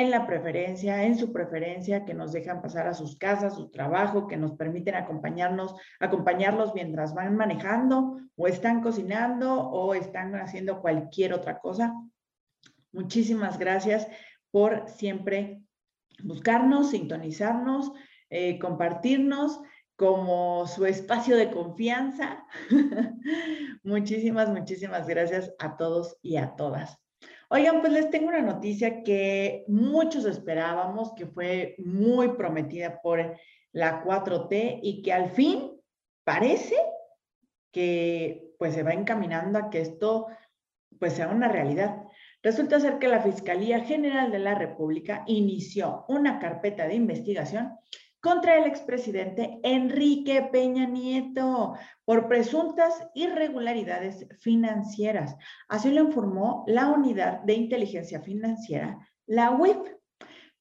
en 0.01 0.11
la 0.11 0.27
preferencia, 0.27 1.05
en 1.05 1.17
su 1.17 1.33
preferencia, 1.33 2.05
que 2.05 2.15
nos 2.15 2.33
dejan 2.33 2.61
pasar 2.61 2.89
a 2.89 2.95
sus 2.95 3.17
casas, 3.17 3.55
su 3.55 3.71
trabajo, 3.71 4.27
que 4.27 4.37
nos 4.37 4.53
permiten 4.53 4.97
acompañarnos, 4.97 5.77
acompañarlos 6.01 6.75
mientras 6.75 7.15
van 7.15 7.37
manejando 7.37 8.19
o 8.35 8.49
están 8.49 8.83
cocinando 8.83 9.71
o 9.71 9.95
están 9.95 10.35
haciendo 10.35 10.81
cualquier 10.81 11.33
otra 11.33 11.61
cosa. 11.61 11.95
Muchísimas 12.91 13.59
gracias 13.59 14.09
por 14.51 14.89
siempre 14.89 15.63
buscarnos, 16.23 16.91
sintonizarnos, 16.91 17.93
eh, 18.31 18.59
compartirnos 18.59 19.61
como 19.95 20.67
su 20.67 20.87
espacio 20.87 21.37
de 21.37 21.53
confianza. 21.53 22.45
muchísimas, 23.85 24.49
muchísimas 24.49 25.07
gracias 25.07 25.53
a 25.61 25.77
todos 25.77 26.17
y 26.21 26.37
a 26.37 26.57
todas. 26.57 27.04
Oigan, 27.55 27.83
pues 27.83 27.93
les 27.93 28.11
tengo 28.11 28.27
una 28.27 28.43
noticia 28.43 29.05
que 29.05 29.65
muchos 29.69 30.25
esperábamos, 30.25 31.13
que 31.15 31.27
fue 31.27 31.77
muy 31.79 32.31
prometida 32.31 33.01
por 33.01 33.37
la 33.71 34.03
4T 34.03 34.81
y 34.83 35.03
que 35.03 35.13
al 35.13 35.31
fin 35.31 35.71
parece 36.25 36.75
que 37.71 38.51
pues 38.59 38.75
se 38.75 38.83
va 38.83 38.93
encaminando 38.93 39.57
a 39.57 39.71
que 39.71 39.83
esto 39.83 40.27
pues 40.99 41.13
sea 41.13 41.29
una 41.29 41.47
realidad. 41.47 42.03
Resulta 42.43 42.81
ser 42.81 42.99
que 42.99 43.07
la 43.07 43.23
Fiscalía 43.23 43.85
General 43.85 44.33
de 44.33 44.41
la 44.41 44.57
República 44.57 45.23
inició 45.29 46.07
una 46.09 46.41
carpeta 46.41 46.89
de 46.89 46.97
investigación 46.97 47.79
contra 48.25 48.57
el 48.57 48.65
expresidente 48.65 49.61
Enrique 49.63 50.49
Peña 50.51 50.87
Nieto 50.87 51.75
por 52.07 52.27
presuntas 52.27 53.07
irregularidades 53.15 54.27
financieras. 54.41 55.37
Así 55.69 55.91
lo 55.91 56.01
informó 56.01 56.65
la 56.67 56.89
Unidad 56.89 57.41
de 57.41 57.53
Inteligencia 57.53 58.23
Financiera, 58.23 58.99
la 59.27 59.51
UIF. 59.51 59.77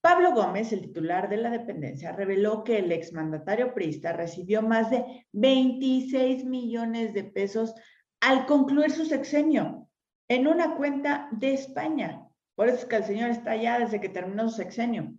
Pablo 0.01 0.33
Gómez, 0.33 0.73
el 0.73 0.81
titular 0.81 1.29
de 1.29 1.37
la 1.37 1.51
dependencia, 1.51 2.11
reveló 2.11 2.65
que 2.65 2.79
el 2.79 2.91
exmandatario 2.91 3.73
priista 3.73 4.11
recibió 4.11 4.61
más 4.61 4.91
de 4.91 5.25
26 5.31 6.43
millones 6.43 7.13
de 7.13 7.23
pesos 7.23 7.73
al 8.19 8.45
concluir 8.45 8.91
su 8.91 9.05
sexenio 9.05 9.87
en 10.27 10.47
una 10.47 10.75
cuenta 10.75 11.29
de 11.31 11.53
España. 11.53 12.27
Por 12.55 12.67
eso 12.67 12.79
es 12.79 12.85
que 12.85 12.97
el 12.97 13.05
señor 13.05 13.29
está 13.29 13.51
allá 13.51 13.79
desde 13.79 14.01
que 14.01 14.09
terminó 14.09 14.49
su 14.49 14.57
sexenio. 14.57 15.13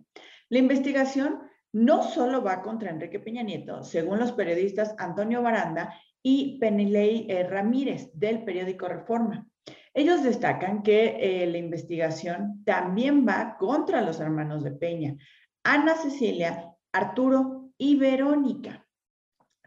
La 0.49 0.59
investigación 0.59 1.41
no 1.75 2.03
solo 2.03 2.41
va 2.41 2.61
contra 2.61 2.89
Enrique 2.89 3.19
Peña 3.19 3.43
Nieto, 3.43 3.83
según 3.83 4.17
los 4.17 4.31
periodistas 4.31 4.95
Antonio 4.97 5.41
Baranda 5.41 5.93
y 6.23 6.57
Penilei 6.57 7.27
eh, 7.29 7.43
Ramírez 7.43 8.09
del 8.13 8.45
periódico 8.45 8.87
Reforma. 8.87 9.45
Ellos 9.93 10.23
destacan 10.23 10.83
que 10.83 11.17
eh, 11.19 11.45
la 11.47 11.57
investigación 11.57 12.63
también 12.63 13.27
va 13.27 13.57
contra 13.57 14.01
los 14.01 14.21
hermanos 14.21 14.63
de 14.63 14.71
Peña, 14.71 15.17
Ana 15.65 15.95
Cecilia, 15.95 16.73
Arturo 16.93 17.71
y 17.77 17.97
Verónica. 17.97 18.87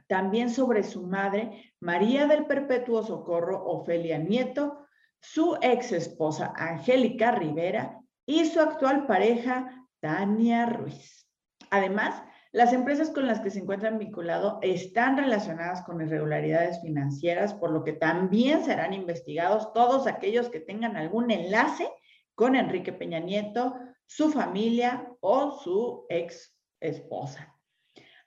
También 0.06 0.48
sobre 0.48 0.84
su 0.84 1.06
madre, 1.06 1.74
María 1.78 2.26
del 2.26 2.46
Perpetuo 2.46 3.02
Socorro, 3.02 3.66
Ofelia 3.66 4.16
Nieto, 4.16 4.86
su 5.20 5.58
ex 5.60 5.92
esposa 5.92 6.54
Angélica 6.56 7.32
Rivera 7.32 8.00
y 8.24 8.46
su 8.46 8.60
actual 8.60 9.06
pareja, 9.06 9.86
Tania 10.00 10.64
Ruiz. 10.64 11.27
Además, 11.70 12.22
las 12.52 12.72
empresas 12.72 13.10
con 13.10 13.26
las 13.26 13.40
que 13.40 13.50
se 13.50 13.58
encuentran 13.58 13.98
vinculados 13.98 14.58
están 14.62 15.18
relacionadas 15.18 15.82
con 15.82 16.00
irregularidades 16.00 16.80
financieras, 16.80 17.52
por 17.52 17.70
lo 17.70 17.84
que 17.84 17.92
también 17.92 18.64
serán 18.64 18.94
investigados 18.94 19.72
todos 19.74 20.06
aquellos 20.06 20.48
que 20.48 20.60
tengan 20.60 20.96
algún 20.96 21.30
enlace 21.30 21.88
con 22.34 22.56
Enrique 22.56 22.92
Peña 22.92 23.20
Nieto, 23.20 23.74
su 24.06 24.30
familia 24.30 25.12
o 25.20 25.58
su 25.62 26.06
ex 26.08 26.56
esposa. 26.80 27.54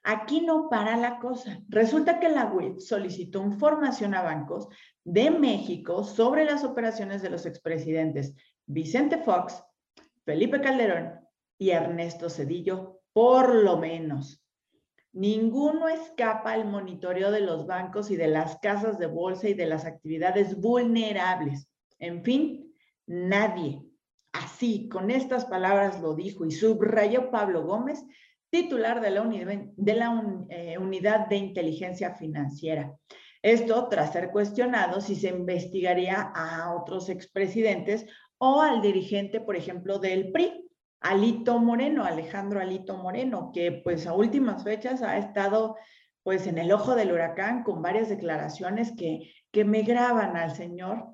Aquí 0.04 0.42
no 0.42 0.70
para 0.70 0.98
la 0.98 1.20
cosa. 1.20 1.60
Resulta 1.70 2.20
que 2.20 2.30
la 2.30 2.52
UIF 2.52 2.80
solicitó 2.80 3.42
información 3.44 4.14
a 4.14 4.22
bancos 4.22 4.68
de 5.04 5.32
México 5.32 6.04
sobre 6.04 6.44
las 6.44 6.64
operaciones 6.64 7.22
de 7.22 7.30
los 7.30 7.46
expresidentes 7.46 8.36
Vicente 8.66 9.18
Fox, 9.18 9.64
Felipe 10.26 10.62
Calderón 10.62 11.20
y 11.58 11.72
Ernesto 11.72 12.30
Cedillo, 12.30 13.01
por 13.14 13.54
lo 13.56 13.78
menos. 13.78 14.44
Ninguno 15.14 15.90
escapa 15.90 16.54
al 16.54 16.66
monitoreo 16.66 17.32
de 17.32 17.42
los 17.42 17.68
bancos 17.68 18.12
y 18.12 18.16
de 18.16 18.28
las 18.28 18.58
casas 18.60 18.98
de 18.98 19.08
bolsa 19.08 19.50
y 19.50 19.54
de 19.54 19.66
las 19.66 19.86
actividades 19.86 20.60
vulnerables. 20.60 21.68
En 22.00 22.24
fin, 22.24 22.74
nadie. 23.08 23.84
Así, 24.32 24.88
con 24.88 25.12
estas 25.12 25.46
palabras 25.46 26.02
lo 26.02 26.16
dijo 26.16 26.46
y 26.46 26.52
subrayó 26.52 27.30
Pablo 27.30 27.64
Gómez, 27.64 28.06
titular 28.50 29.02
de 29.02 29.12
la, 29.12 30.46
eh, 30.50 30.78
Unidad 30.78 31.28
de 31.28 31.36
Inteligencia 31.36 32.16
Financiera. 32.16 32.96
Esto 33.42 33.88
tras 33.90 34.14
ser 34.14 34.32
cuestionado 34.32 35.02
si 35.02 35.16
se 35.16 35.30
investigaría 35.30 36.32
a 36.34 36.74
otros 36.74 37.10
expresidentes 37.10 38.06
o 38.38 38.62
al 38.62 38.82
dirigente, 38.82 39.42
por 39.42 39.56
ejemplo, 39.56 40.00
del 40.00 40.32
PRI, 40.32 40.71
Alito 41.02 41.60
Moreno, 41.60 42.06
Alejandro 42.06 42.62
Alito 42.62 42.96
Moreno, 42.98 43.52
que 43.54 43.82
pues 43.84 44.06
a 44.06 44.14
últimas 44.14 44.64
fechas 44.64 45.02
ha 45.02 45.18
estado 45.18 45.76
pues 46.24 46.46
en 46.46 46.60
el 46.60 46.72
ojo 46.72 46.96
del 46.96 47.12
huracán 47.12 47.64
con 47.64 47.82
varias 47.82 48.08
declaraciones 48.08 48.94
que, 48.96 49.34
que 49.52 49.66
me 49.66 49.82
graban 49.82 50.38
al 50.38 50.56
señor. 50.56 51.08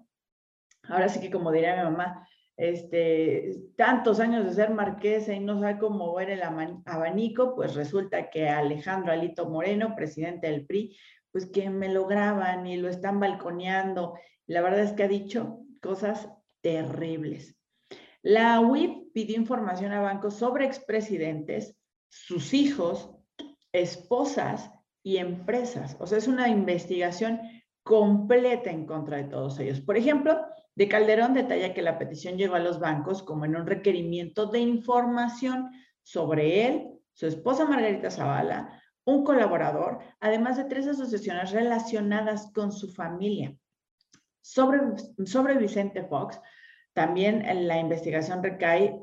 Ahora 0.84 1.08
sí 1.08 1.22
que 1.22 1.32
como 1.32 1.52
diría 1.52 1.78
mi 1.78 1.84
mamá, 1.84 2.28
este, 2.58 3.56
tantos 3.76 4.20
años 4.20 4.46
de 4.46 4.54
ser 4.54 4.72
marquesa 4.72 5.32
y 5.34 5.40
no 5.40 5.60
sabe 5.60 5.78
cómo 5.78 6.14
ver 6.16 6.32
el 6.32 6.42
abanico, 6.42 7.56
pues 7.56 7.76
resulta 7.76 8.30
que 8.30 8.50
Alejandro 8.50 9.14
Alito 9.14 9.50
Moreno, 9.50 9.96
presidente 9.96 10.48
del 10.48 10.66
PRI, 10.66 10.98
pues 11.32 11.46
que 11.46 11.70
me 11.70 11.88
lo 11.88 12.08
graban 12.08 12.68
y 12.68 12.78
lo 12.78 12.90
están 12.90 13.20
balconeando. 13.20 14.16
La 14.48 14.62
verdad 14.62 14.82
es 14.82 14.94
que 14.94 15.04
ha 15.04 15.08
dicho 15.08 15.60
cosas 15.82 16.30
terribles. 16.62 17.57
La 18.28 18.60
UIP 18.60 19.14
pidió 19.14 19.38
información 19.38 19.94
a 19.94 20.02
bancos 20.02 20.34
sobre 20.34 20.66
expresidentes, 20.66 21.78
sus 22.10 22.54
hijos, 22.54 23.10
esposas 23.72 24.70
y 25.02 25.16
empresas. 25.16 25.96
O 26.02 26.08
sea, 26.08 26.18
es 26.18 26.28
una 26.28 26.50
investigación 26.50 27.40
completa 27.84 28.70
en 28.70 28.86
contra 28.86 29.16
de 29.16 29.24
todos 29.24 29.58
ellos. 29.60 29.80
Por 29.80 29.96
ejemplo, 29.96 30.42
de 30.76 30.90
Calderón 30.90 31.36
detalla 31.36 31.74
que 31.74 31.82
la 31.82 31.98
petición 31.98 32.38
llegó 32.38 32.56
a 32.56 32.60
los 32.60 32.82
bancos 32.82 33.24
como 33.24 33.46
en 33.46 33.56
un 33.56 33.66
requerimiento 33.66 34.48
de 34.48 34.60
información 34.60 35.72
sobre 36.04 36.68
él, 36.68 36.90
su 37.14 37.28
esposa 37.28 37.64
Margarita 37.64 38.12
Zavala, 38.12 38.84
un 39.06 39.24
colaborador, 39.24 40.00
además 40.20 40.58
de 40.58 40.66
tres 40.66 40.86
asociaciones 40.86 41.52
relacionadas 41.52 42.52
con 42.54 42.74
su 42.74 42.92
familia. 42.92 43.56
Sobre, 44.42 44.82
sobre 45.26 45.58
Vicente 45.58 46.04
Fox, 46.04 46.42
también 46.98 47.46
la 47.68 47.78
investigación 47.78 48.42
recae 48.42 49.00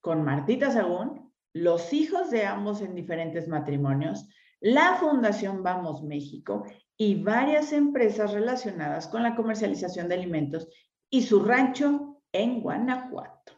con 0.00 0.22
Martita 0.22 0.70
Sagún, 0.70 1.32
los 1.52 1.92
hijos 1.92 2.30
de 2.30 2.46
ambos 2.46 2.80
en 2.82 2.94
diferentes 2.94 3.48
matrimonios, 3.48 4.28
la 4.60 4.94
Fundación 4.94 5.64
Vamos 5.64 6.04
México 6.04 6.64
y 6.96 7.20
varias 7.20 7.72
empresas 7.72 8.32
relacionadas 8.32 9.08
con 9.08 9.24
la 9.24 9.34
comercialización 9.34 10.08
de 10.08 10.14
alimentos 10.14 10.68
y 11.10 11.22
su 11.22 11.42
rancho 11.42 12.22
en 12.30 12.60
Guanajuato. 12.60 13.54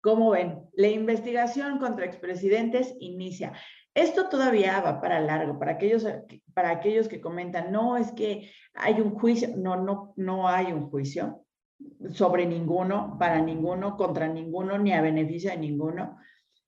Como 0.00 0.30
ven, 0.30 0.70
la 0.74 0.86
investigación 0.86 1.80
contra 1.80 2.06
expresidentes 2.06 2.94
inicia. 3.00 3.54
Esto 3.92 4.28
todavía 4.28 4.80
va 4.80 5.00
para 5.00 5.18
largo, 5.18 5.58
para 5.58 5.72
aquellos, 5.72 6.06
para 6.54 6.70
aquellos 6.70 7.08
que 7.08 7.20
comentan, 7.20 7.72
no, 7.72 7.96
es 7.96 8.12
que 8.12 8.52
hay 8.72 9.00
un 9.00 9.16
juicio, 9.16 9.48
no, 9.56 9.82
no, 9.82 10.12
no 10.14 10.46
hay 10.46 10.66
un 10.66 10.90
juicio 10.90 11.44
sobre 12.10 12.46
ninguno, 12.46 13.16
para 13.18 13.40
ninguno, 13.40 13.96
contra 13.96 14.28
ninguno, 14.28 14.78
ni 14.78 14.92
a 14.92 15.02
beneficio 15.02 15.50
de 15.50 15.58
ninguno. 15.58 16.18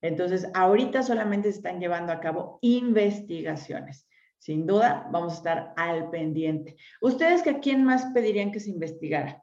Entonces, 0.00 0.48
ahorita 0.54 1.02
solamente 1.02 1.50
se 1.50 1.58
están 1.58 1.80
llevando 1.80 2.12
a 2.12 2.20
cabo 2.20 2.58
investigaciones. 2.62 4.08
Sin 4.38 4.66
duda, 4.66 5.08
vamos 5.10 5.32
a 5.32 5.36
estar 5.36 5.74
al 5.76 6.10
pendiente. 6.10 6.76
¿Ustedes 7.00 7.42
que 7.42 7.50
a 7.50 7.60
quién 7.60 7.84
más 7.84 8.06
pedirían 8.12 8.52
que 8.52 8.60
se 8.60 8.70
investigara? 8.70 9.42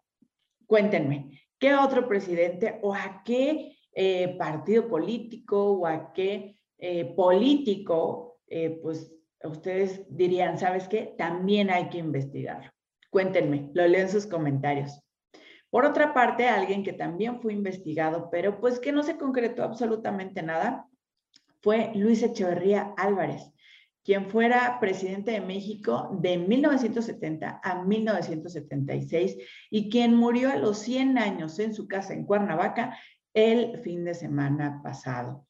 Cuéntenme, 0.68 1.42
¿qué 1.60 1.76
otro 1.76 2.08
presidente 2.08 2.80
o 2.82 2.94
a 2.94 3.22
qué 3.26 3.78
eh, 3.96 4.36
partido 4.38 4.88
político 4.88 5.74
o 5.74 5.86
a 5.86 6.14
qué 6.14 6.58
eh, 6.80 7.06
político, 7.16 8.40
eh, 8.48 8.80
pues 8.82 9.14
ustedes 9.44 10.06
dirían, 10.10 10.58
¿sabes 10.58 10.88
qué? 10.88 11.14
También 11.18 11.70
hay 11.70 11.90
que 11.90 12.00
investigarlo. 12.00 12.72
Cuéntenme, 13.12 13.70
lo 13.74 13.88
leo 13.88 14.02
en 14.02 14.10
sus 14.10 14.26
comentarios. 14.26 15.03
Por 15.74 15.88
otra 15.88 16.14
parte, 16.14 16.48
alguien 16.48 16.84
que 16.84 16.94
también 16.94 17.42
fue 17.42 17.52
investigado, 17.52 18.30
pero 18.30 18.60
pues 18.60 18.80
que 18.80 18.92
no 18.92 19.02
se 19.02 19.18
concretó 19.18 19.64
absolutamente 19.64 20.44
nada, 20.44 20.88
fue 21.64 21.92
Luis 21.96 22.22
Echeverría 22.22 22.94
Álvarez, 22.96 23.52
quien 24.04 24.30
fuera 24.30 24.80
presidente 24.80 25.32
de 25.32 25.42
México 25.42 26.16
de 26.22 26.38
1970 26.38 27.60
a 27.64 27.84
1976 27.86 29.36
y 29.72 29.90
quien 29.90 30.14
murió 30.14 30.52
a 30.52 30.58
los 30.58 30.78
100 30.78 31.18
años 31.18 31.58
en 31.58 31.74
su 31.74 31.88
casa 31.88 32.14
en 32.14 32.28
Cuernavaca 32.28 32.96
el 33.34 33.80
fin 33.80 34.06
de 34.06 34.14
semana 34.14 34.80
pasado. 34.84 35.48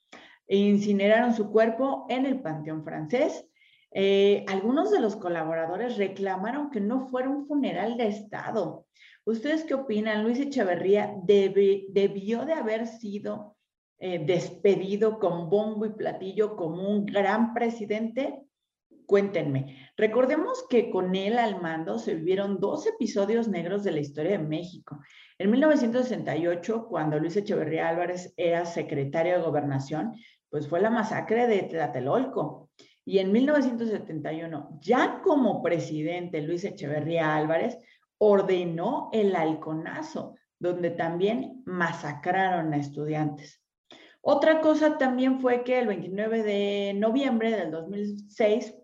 Incineraron 0.47 1.33
su 1.33 1.51
cuerpo 1.51 2.05
en 2.07 2.25
el 2.25 2.39
Panteón 2.39 2.85
francés. 2.85 3.45
Eh, 3.91 4.45
algunos 4.47 4.89
de 4.89 5.01
los 5.01 5.17
colaboradores 5.17 5.97
reclamaron 5.97 6.69
que 6.69 6.79
no 6.79 7.09
fuera 7.09 7.27
un 7.27 7.45
funeral 7.45 7.97
de 7.97 8.07
Estado, 8.07 8.87
¿Ustedes 9.25 9.63
qué 9.63 9.73
opinan? 9.73 10.23
Luis 10.23 10.39
Echeverría 10.39 11.15
debió 11.23 12.45
de 12.45 12.53
haber 12.53 12.87
sido 12.87 13.55
eh, 13.99 14.19
despedido 14.25 15.17
con 15.17 15.49
bombo 15.49 15.85
y 15.85 15.93
platillo 15.93 16.57
como 16.57 16.89
un 16.89 17.05
gran 17.05 17.53
presidente. 17.53 18.43
Cuéntenme. 19.05 19.77
Recordemos 19.95 20.65
que 20.69 20.89
con 20.89 21.15
él 21.15 21.37
al 21.37 21.61
mando 21.61 21.99
se 21.99 22.15
vivieron 22.15 22.59
dos 22.59 22.85
episodios 22.85 23.47
negros 23.47 23.83
de 23.85 23.91
la 23.91 23.99
historia 24.01 24.31
de 24.31 24.43
México. 24.43 24.99
En 25.37 25.51
1968, 25.51 26.87
cuando 26.89 27.17
Luis 27.17 27.37
Echeverría 27.37 27.87
Álvarez 27.87 28.33
era 28.35 28.65
secretario 28.65 29.37
de 29.37 29.45
gobernación, 29.45 30.13
pues 30.49 30.67
fue 30.67 30.81
la 30.81 30.89
masacre 30.89 31.47
de 31.47 31.63
Tlatelolco. 31.63 32.69
Y 33.05 33.19
en 33.19 33.31
1971, 33.31 34.79
ya 34.81 35.21
como 35.23 35.61
presidente 35.61 36.41
Luis 36.41 36.63
Echeverría 36.65 37.35
Álvarez, 37.35 37.77
ordenó 38.25 39.09
el 39.11 39.35
halconazo, 39.35 40.37
donde 40.57 40.91
también 40.91 41.61
masacraron 41.65 42.73
a 42.73 42.77
estudiantes. 42.77 43.61
Otra 44.21 44.61
cosa 44.61 44.97
también 44.97 45.41
fue 45.41 45.65
que 45.65 45.77
el 45.77 45.87
29 45.87 46.41
de 46.41 46.93
noviembre 46.95 47.51
del 47.51 47.69
2006 47.71 48.75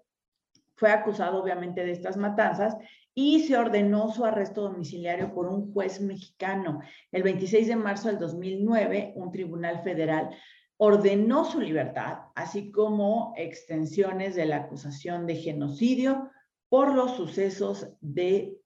fue 0.75 0.91
acusado 0.91 1.41
obviamente 1.41 1.85
de 1.85 1.91
estas 1.91 2.17
matanzas 2.17 2.75
y 3.15 3.39
se 3.47 3.57
ordenó 3.57 4.11
su 4.11 4.25
arresto 4.25 4.63
domiciliario 4.63 5.33
por 5.33 5.47
un 5.47 5.71
juez 5.71 6.01
mexicano. 6.01 6.81
El 7.09 7.23
26 7.23 7.69
de 7.69 7.75
marzo 7.77 8.09
del 8.09 8.19
2009, 8.19 9.13
un 9.15 9.31
tribunal 9.31 9.81
federal 9.83 10.31
ordenó 10.75 11.45
su 11.45 11.61
libertad, 11.61 12.17
así 12.35 12.71
como 12.71 13.33
extensiones 13.37 14.35
de 14.35 14.47
la 14.47 14.57
acusación 14.57 15.25
de 15.27 15.35
genocidio 15.35 16.29
por 16.67 16.93
los 16.93 17.11
sucesos 17.15 17.87
de 18.01 18.57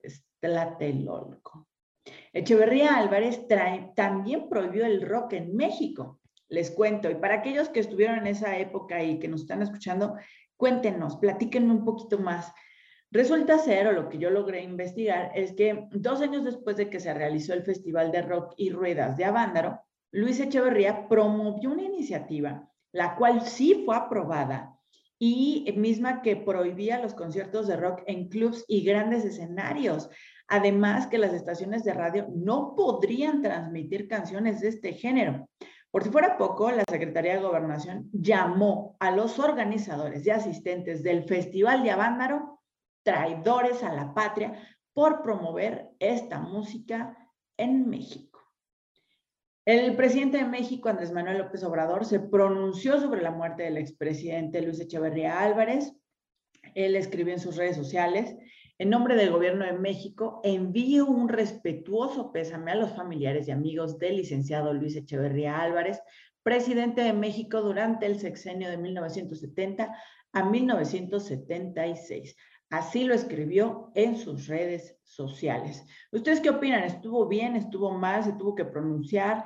Tlatelolco. 0.44 1.66
Echeverría 2.34 2.96
Álvarez 2.96 3.46
también 3.96 4.50
prohibió 4.50 4.84
el 4.84 5.00
rock 5.00 5.32
en 5.32 5.56
México. 5.56 6.20
Les 6.50 6.70
cuento, 6.70 7.10
y 7.10 7.14
para 7.14 7.36
aquellos 7.36 7.70
que 7.70 7.80
estuvieron 7.80 8.18
en 8.18 8.26
esa 8.26 8.58
época 8.58 9.02
y 9.02 9.18
que 9.18 9.28
nos 9.28 9.40
están 9.40 9.62
escuchando, 9.62 10.16
cuéntenos, 10.58 11.16
platíquenme 11.16 11.72
un 11.72 11.84
poquito 11.84 12.18
más. 12.18 12.52
Resulta 13.10 13.58
ser, 13.58 13.86
o 13.86 13.92
lo 13.92 14.10
que 14.10 14.18
yo 14.18 14.28
logré 14.28 14.62
investigar, 14.62 15.32
es 15.34 15.52
que 15.52 15.88
dos 15.92 16.20
años 16.20 16.44
después 16.44 16.76
de 16.76 16.90
que 16.90 17.00
se 17.00 17.14
realizó 17.14 17.54
el 17.54 17.62
Festival 17.62 18.12
de 18.12 18.22
Rock 18.22 18.52
y 18.58 18.68
Ruedas 18.68 19.16
de 19.16 19.24
Avándaro, 19.24 19.80
Luis 20.12 20.40
Echeverría 20.40 21.08
promovió 21.08 21.70
una 21.70 21.84
iniciativa, 21.84 22.68
la 22.92 23.16
cual 23.16 23.40
sí 23.42 23.82
fue 23.86 23.96
aprobada 23.96 24.74
y 25.18 25.72
misma 25.76 26.20
que 26.20 26.36
prohibía 26.36 27.00
los 27.00 27.14
conciertos 27.14 27.66
de 27.66 27.76
rock 27.76 28.02
en 28.06 28.28
clubs 28.28 28.64
y 28.68 28.84
grandes 28.84 29.24
escenarios. 29.24 30.10
Además 30.48 31.06
que 31.06 31.18
las 31.18 31.32
estaciones 31.32 31.84
de 31.84 31.94
radio 31.94 32.26
no 32.34 32.74
podrían 32.76 33.42
transmitir 33.42 34.08
canciones 34.08 34.60
de 34.60 34.68
este 34.68 34.92
género. 34.92 35.48
Por 35.90 36.02
si 36.02 36.10
fuera 36.10 36.36
poco, 36.36 36.70
la 36.70 36.84
Secretaría 36.90 37.34
de 37.34 37.42
Gobernación 37.42 38.10
llamó 38.12 38.96
a 38.98 39.10
los 39.10 39.38
organizadores 39.38 40.26
y 40.26 40.30
asistentes 40.30 41.02
del 41.02 41.24
Festival 41.24 41.82
de 41.82 41.92
Avándaro 41.92 42.60
traidores 43.04 43.82
a 43.82 43.92
la 43.92 44.12
patria 44.12 44.60
por 44.92 45.22
promover 45.22 45.90
esta 46.00 46.40
música 46.40 47.16
en 47.56 47.88
México. 47.88 48.40
El 49.64 49.96
presidente 49.96 50.38
de 50.38 50.44
México, 50.44 50.88
Andrés 50.88 51.12
Manuel 51.12 51.38
López 51.38 51.62
Obrador, 51.64 52.04
se 52.04 52.20
pronunció 52.20 53.00
sobre 53.00 53.22
la 53.22 53.30
muerte 53.30 53.62
del 53.62 53.78
expresidente 53.78 54.60
Luis 54.60 54.80
Echeverría 54.80 55.40
Álvarez. 55.40 55.94
Él 56.74 56.96
escribió 56.96 57.32
en 57.32 57.40
sus 57.40 57.56
redes 57.56 57.76
sociales, 57.76 58.36
en 58.78 58.90
nombre 58.90 59.14
del 59.14 59.30
gobierno 59.30 59.64
de 59.64 59.72
México, 59.72 60.40
envío 60.42 61.06
un 61.06 61.28
respetuoso 61.28 62.32
pésame 62.32 62.72
a 62.72 62.76
los 62.76 62.92
familiares 62.92 63.46
y 63.46 63.52
amigos 63.52 63.98
del 63.98 64.16
licenciado 64.16 64.74
Luis 64.74 64.96
Echeverría 64.96 65.60
Álvarez, 65.60 66.00
presidente 66.42 67.02
de 67.02 67.12
México 67.12 67.62
durante 67.62 68.06
el 68.06 68.18
sexenio 68.18 68.68
de 68.68 68.76
1970 68.76 69.94
a 70.32 70.44
1976. 70.44 72.36
Así 72.70 73.04
lo 73.04 73.14
escribió 73.14 73.92
en 73.94 74.16
sus 74.16 74.48
redes 74.48 74.98
sociales. 75.04 75.84
¿Ustedes 76.10 76.40
qué 76.40 76.50
opinan? 76.50 76.82
¿Estuvo 76.82 77.28
bien? 77.28 77.54
¿Estuvo 77.54 77.92
mal? 77.92 78.24
¿Se 78.24 78.32
tuvo 78.32 78.56
que 78.56 78.64
pronunciar? 78.64 79.44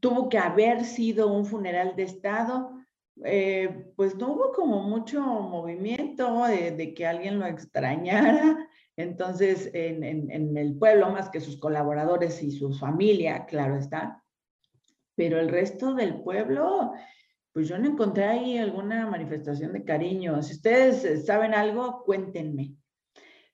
¿Tuvo 0.00 0.28
que 0.28 0.38
haber 0.38 0.84
sido 0.84 1.32
un 1.32 1.46
funeral 1.46 1.96
de 1.96 2.02
Estado? 2.02 2.79
Eh, 3.24 3.92
pues 3.96 4.16
no 4.16 4.32
hubo 4.32 4.52
como 4.52 4.82
mucho 4.82 5.20
movimiento 5.20 6.44
de, 6.46 6.94
que 6.94 7.06
alguien 7.06 7.38
lo 7.38 7.46
extrañara. 7.46 8.68
Entonces, 8.96 9.70
en, 9.72 10.04
en, 10.04 10.56
el 10.56 10.76
pueblo, 10.76 11.10
más 11.10 11.30
que 11.30 11.40
sus 11.40 11.58
colaboradores 11.58 12.42
y 12.42 12.50
su 12.50 12.72
familia, 12.72 13.46
claro 13.46 13.76
está. 13.76 14.22
Pero 15.14 15.40
el 15.40 15.48
resto 15.48 15.94
del 15.94 16.22
pueblo, 16.22 16.92
pues 17.52 17.68
yo 17.68 17.78
no 17.78 17.88
encontré 17.88 18.24
ahí 18.24 18.58
alguna 18.58 19.06
manifestación 19.06 19.72
de 19.72 19.84
cariño. 19.84 20.42
Si 20.42 20.54
ustedes 20.54 21.04
eh, 21.04 21.18
saben 21.18 21.54
algo, 21.54 22.02
cuéntenme. 22.04 22.74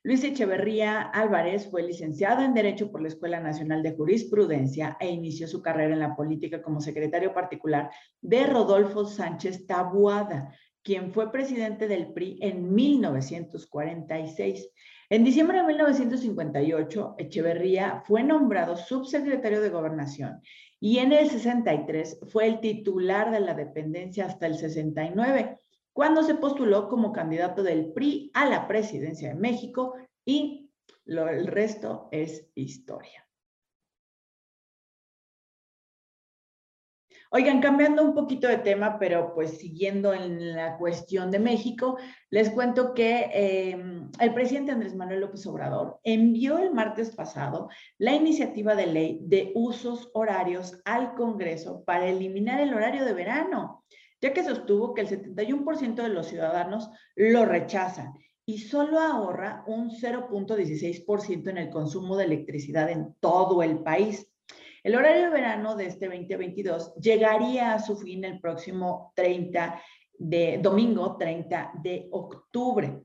Luis 0.03 0.23
Echeverría 0.23 1.01
Álvarez 1.01 1.69
fue 1.69 1.83
licenciado 1.83 2.43
en 2.43 2.53
Derecho 2.53 2.91
por 2.91 3.01
la 3.01 3.09
Escuela 3.09 3.39
Nacional 3.39 3.83
de 3.83 3.91
Jurisprudencia 3.91 4.95
e 4.99 5.09
inició 5.09 5.47
su 5.47 5.61
carrera 5.61 5.93
en 5.93 5.99
la 5.99 6.15
política 6.15 6.61
como 6.61 6.79
secretario 6.79 7.33
particular 7.33 7.89
de 8.21 8.45
Rodolfo 8.45 9.05
Sánchez 9.05 9.65
Tabuada, 9.65 10.53
quien 10.83 11.11
fue 11.11 11.31
presidente 11.31 11.87
del 11.87 12.13
PRI 12.13 12.37
en 12.41 12.73
1946. 12.73 14.69
En 15.09 15.23
diciembre 15.23 15.57
de 15.57 15.63
1958, 15.65 17.15
Echeverría 17.17 18.03
fue 18.05 18.23
nombrado 18.23 18.77
subsecretario 18.77 19.61
de 19.61 19.69
Gobernación 19.69 20.41
y 20.79 20.99
en 20.99 21.11
el 21.11 21.29
63 21.29 22.19
fue 22.31 22.47
el 22.47 22.59
titular 22.59 23.31
de 23.31 23.39
la 23.39 23.55
dependencia 23.55 24.25
hasta 24.25 24.45
el 24.45 24.55
69, 24.55 25.57
cuando 25.97 26.21
se 26.21 26.35
postuló 26.35 26.89
como 26.89 27.11
candidato 27.11 27.63
del 27.63 27.91
PRI 27.91 28.29
a 28.35 28.45
la 28.45 28.67
presidencia 28.67 29.29
de 29.29 29.33
México 29.33 29.95
y 30.23 30.69
lo, 31.05 31.27
el 31.27 31.47
resto 31.47 32.07
es 32.11 32.51
historia. 32.53 33.27
Oigan, 37.31 37.61
cambiando 37.61 38.03
un 38.03 38.13
poquito 38.13 38.47
de 38.47 38.59
tema, 38.59 38.99
pero 38.99 39.33
pues 39.33 39.57
siguiendo 39.57 40.13
en 40.13 40.55
la 40.55 40.77
cuestión 40.77 41.31
de 41.31 41.39
México, 41.39 41.97
les 42.29 42.51
cuento 42.51 42.93
que 42.93 43.31
em, 43.33 44.11
el 44.19 44.33
presidente 44.35 44.73
Andrés 44.73 44.95
Manuel 44.95 45.21
López 45.21 45.47
Obrador 45.47 45.99
envió 46.03 46.59
el 46.59 46.75
martes 46.75 47.15
pasado 47.15 47.69
la 47.97 48.13
iniciativa 48.13 48.75
de 48.75 48.85
ley 48.85 49.19
de 49.23 49.51
usos 49.55 50.11
horarios 50.13 50.79
al 50.85 51.15
Congreso 51.15 51.83
para 51.85 52.07
eliminar 52.07 52.59
el 52.59 52.75
horario 52.75 53.03
de 53.03 53.13
verano, 53.13 53.83
ya 54.21 54.33
que 54.33 54.43
sostuvo 54.43 54.93
que 54.93 55.01
el 55.01 55.07
71% 55.07 55.95
de 55.95 56.09
los 56.09 56.27
ciudadanos 56.27 56.89
lo 57.15 57.45
rechazan 57.45 58.13
y 58.45 58.59
solo 58.59 58.99
ahorra 58.99 59.63
un 59.67 59.91
0.16% 59.91 61.49
en 61.49 61.57
el 61.57 61.69
consumo 61.69 62.15
de 62.15 62.25
electricidad 62.25 62.89
en 62.89 63.13
todo 63.19 63.61
el 63.61 63.79
país. 63.79 64.31
El 64.83 64.95
horario 64.95 65.23
de 65.23 65.31
verano 65.31 65.75
de 65.75 65.87
este 65.87 66.07
2022 66.07 66.95
llegaría 66.95 67.73
a 67.73 67.79
su 67.79 67.97
fin 67.97 68.23
el 68.23 68.39
próximo 68.39 69.11
30 69.15 69.81
de 70.17 70.59
domingo 70.61 71.17
30 71.17 71.73
de 71.83 72.07
octubre. 72.11 73.03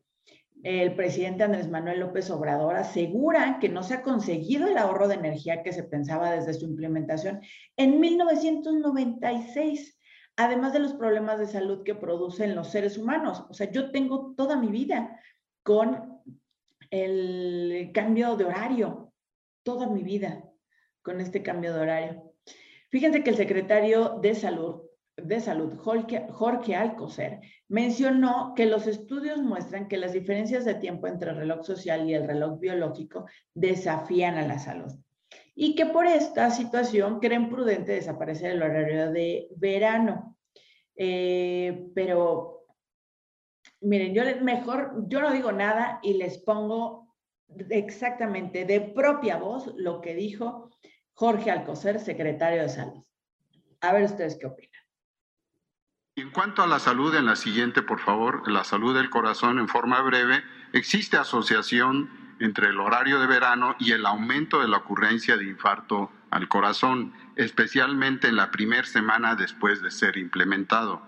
El 0.62 0.94
presidente 0.94 1.42
Andrés 1.42 1.68
Manuel 1.68 1.98
López 1.98 2.30
Obrador 2.30 2.76
asegura 2.76 3.58
que 3.60 3.68
no 3.68 3.82
se 3.82 3.94
ha 3.94 4.02
conseguido 4.02 4.68
el 4.68 4.78
ahorro 4.78 5.08
de 5.08 5.16
energía 5.16 5.64
que 5.64 5.72
se 5.72 5.82
pensaba 5.82 6.30
desde 6.30 6.54
su 6.54 6.66
implementación 6.66 7.40
en 7.76 7.98
1996, 7.98 9.98
además 10.36 10.72
de 10.72 10.78
los 10.78 10.94
problemas 10.94 11.38
de 11.38 11.46
salud 11.46 11.82
que 11.82 11.94
producen 11.94 12.54
los 12.54 12.70
seres 12.70 12.98
humanos. 12.98 13.44
O 13.48 13.54
sea, 13.54 13.70
yo 13.70 13.90
tengo 13.90 14.34
toda 14.36 14.56
mi 14.56 14.68
vida 14.68 15.20
con 15.62 16.22
el 16.90 17.90
cambio 17.94 18.36
de 18.36 18.44
horario, 18.44 19.12
toda 19.62 19.86
mi 19.86 20.02
vida 20.02 20.44
con 21.02 21.20
este 21.20 21.42
cambio 21.42 21.72
de 21.74 21.80
horario. 21.80 22.34
Fíjense 22.90 23.22
que 23.22 23.30
el 23.30 23.36
secretario 23.36 24.18
de 24.20 24.34
Salud, 24.34 24.82
de 25.16 25.40
Salud 25.40 25.76
Jorge, 25.78 26.26
Jorge 26.30 26.76
Alcocer, 26.76 27.40
mencionó 27.68 28.52
que 28.54 28.66
los 28.66 28.86
estudios 28.86 29.38
muestran 29.38 29.88
que 29.88 29.96
las 29.96 30.12
diferencias 30.12 30.64
de 30.64 30.74
tiempo 30.74 31.06
entre 31.06 31.30
el 31.30 31.36
reloj 31.36 31.64
social 31.64 32.08
y 32.08 32.14
el 32.14 32.26
reloj 32.26 32.58
biológico 32.58 33.26
desafían 33.54 34.36
a 34.36 34.46
la 34.46 34.58
salud 34.58 34.92
y 35.54 35.74
que 35.74 35.86
por 35.86 36.06
esta 36.06 36.50
situación 36.50 37.20
creen 37.20 37.50
prudente 37.50 37.92
desaparecer 37.92 38.52
el 38.52 38.62
horario 38.62 39.10
de 39.10 39.48
verano. 39.56 40.36
Eh, 40.96 41.88
pero 41.94 42.64
miren, 43.80 44.14
yo 44.14 44.22
mejor, 44.42 44.94
yo 45.08 45.20
no 45.20 45.30
digo 45.30 45.52
nada 45.52 46.00
y 46.02 46.14
les 46.14 46.38
pongo 46.38 47.14
exactamente 47.70 48.64
de 48.64 48.80
propia 48.80 49.36
voz 49.36 49.72
lo 49.76 50.00
que 50.00 50.14
dijo 50.14 50.70
Jorge 51.12 51.50
Alcocer, 51.50 52.00
secretario 52.00 52.62
de 52.62 52.68
Salud. 52.68 53.04
A 53.80 53.92
ver 53.92 54.04
ustedes 54.04 54.38
qué 54.40 54.46
opinan. 54.46 54.72
En 56.14 56.30
cuanto 56.30 56.62
a 56.62 56.66
la 56.66 56.78
salud, 56.78 57.14
en 57.14 57.26
la 57.26 57.36
siguiente, 57.36 57.82
por 57.82 57.98
favor, 57.98 58.50
la 58.50 58.64
salud 58.64 58.94
del 58.94 59.08
corazón 59.08 59.58
en 59.58 59.66
forma 59.66 60.00
breve, 60.02 60.42
existe 60.72 61.16
asociación 61.16 62.10
entre 62.42 62.70
el 62.70 62.80
horario 62.80 63.20
de 63.20 63.28
verano 63.28 63.76
y 63.78 63.92
el 63.92 64.04
aumento 64.04 64.60
de 64.60 64.66
la 64.66 64.78
ocurrencia 64.78 65.36
de 65.36 65.44
infarto 65.44 66.10
al 66.30 66.48
corazón, 66.48 67.12
especialmente 67.36 68.26
en 68.26 68.34
la 68.34 68.50
primera 68.50 68.84
semana 68.84 69.36
después 69.36 69.80
de 69.80 69.92
ser 69.92 70.16
implementado. 70.16 71.06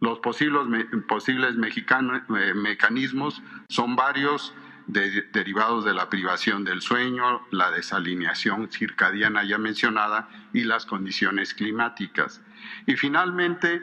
Los 0.00 0.20
posibles, 0.20 0.86
posibles 1.06 1.54
eh, 1.54 2.54
mecanismos 2.54 3.42
son 3.68 3.94
varios 3.94 4.54
derivados 4.86 5.84
de 5.84 5.92
la 5.92 6.08
privación 6.08 6.64
del 6.64 6.80
sueño, 6.80 7.42
la 7.50 7.70
desalineación 7.70 8.70
circadiana 8.72 9.44
ya 9.44 9.58
mencionada 9.58 10.30
y 10.54 10.64
las 10.64 10.86
condiciones 10.86 11.52
climáticas. 11.52 12.40
Y 12.86 12.96
finalmente, 12.96 13.82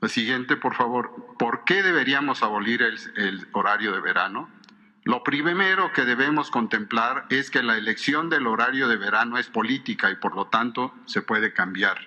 la 0.00 0.08
siguiente, 0.08 0.56
por 0.56 0.74
favor, 0.74 1.34
¿por 1.38 1.64
qué 1.64 1.82
deberíamos 1.82 2.42
abolir 2.42 2.80
el, 2.82 2.98
el 3.16 3.46
horario 3.52 3.92
de 3.92 4.00
verano? 4.00 4.48
Lo 5.04 5.24
primero 5.24 5.92
que 5.92 6.04
debemos 6.04 6.50
contemplar 6.50 7.26
es 7.28 7.50
que 7.50 7.62
la 7.62 7.76
elección 7.76 8.30
del 8.30 8.46
horario 8.46 8.86
de 8.86 8.96
verano 8.96 9.36
es 9.36 9.48
política 9.48 10.10
y 10.10 10.16
por 10.16 10.36
lo 10.36 10.46
tanto 10.46 10.94
se 11.06 11.22
puede 11.22 11.52
cambiar. 11.52 11.98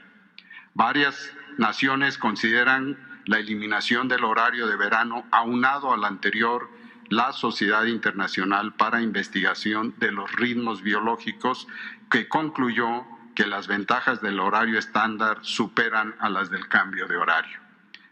Varias 0.73 1.33
naciones 1.57 2.17
consideran 2.17 2.97
la 3.25 3.39
eliminación 3.39 4.07
del 4.07 4.23
horario 4.23 4.67
de 4.67 4.77
verano 4.77 5.25
aunado 5.31 5.93
al 5.93 6.05
anterior 6.05 6.69
la 7.09 7.33
Sociedad 7.33 7.83
Internacional 7.85 8.73
para 8.73 9.01
Investigación 9.01 9.93
de 9.97 10.11
los 10.11 10.31
Ritmos 10.31 10.81
Biológicos, 10.81 11.67
que 12.09 12.27
concluyó 12.27 13.05
que 13.35 13.45
las 13.45 13.67
ventajas 13.67 14.21
del 14.21 14.39
horario 14.39 14.79
estándar 14.79 15.39
superan 15.41 16.15
a 16.19 16.29
las 16.29 16.49
del 16.49 16.67
cambio 16.67 17.07
de 17.07 17.17
horario. 17.17 17.59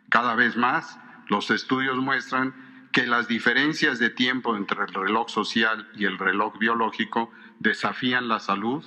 Cada 0.09 0.35
vez 0.35 0.57
más, 0.57 0.99
los 1.27 1.49
estudios 1.49 1.97
muestran 1.97 2.53
que 2.93 3.07
las 3.07 3.27
diferencias 3.27 3.97
de 3.97 4.11
tiempo 4.11 4.55
entre 4.55 4.83
el 4.83 4.93
reloj 4.93 5.27
social 5.27 5.89
y 5.95 6.05
el 6.05 6.19
reloj 6.19 6.57
biológico 6.59 7.31
desafían 7.59 8.27
la 8.27 8.39
salud, 8.39 8.85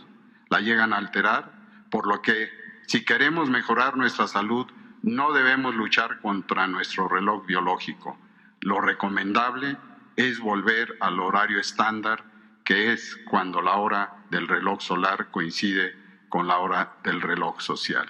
la 0.48 0.60
llegan 0.60 0.92
a 0.92 0.98
alterar, 0.98 1.52
por 1.90 2.06
lo 2.06 2.22
que 2.22 2.48
si 2.86 3.04
queremos 3.04 3.50
mejorar 3.50 3.96
nuestra 3.96 4.28
salud, 4.28 4.66
no 5.02 5.32
debemos 5.32 5.74
luchar 5.74 6.20
contra 6.20 6.68
nuestro 6.68 7.08
reloj 7.08 7.44
biológico. 7.46 8.16
Lo 8.60 8.80
recomendable 8.80 9.76
es 10.14 10.38
volver 10.38 10.96
al 11.00 11.18
horario 11.18 11.58
estándar, 11.58 12.24
que 12.64 12.92
es 12.92 13.18
cuando 13.28 13.60
la 13.60 13.74
hora 13.74 14.24
del 14.30 14.46
reloj 14.46 14.80
solar 14.80 15.30
coincide 15.32 15.96
con 16.28 16.46
la 16.46 16.58
hora 16.58 16.94
del 17.02 17.20
reloj 17.20 17.60
social, 17.60 18.06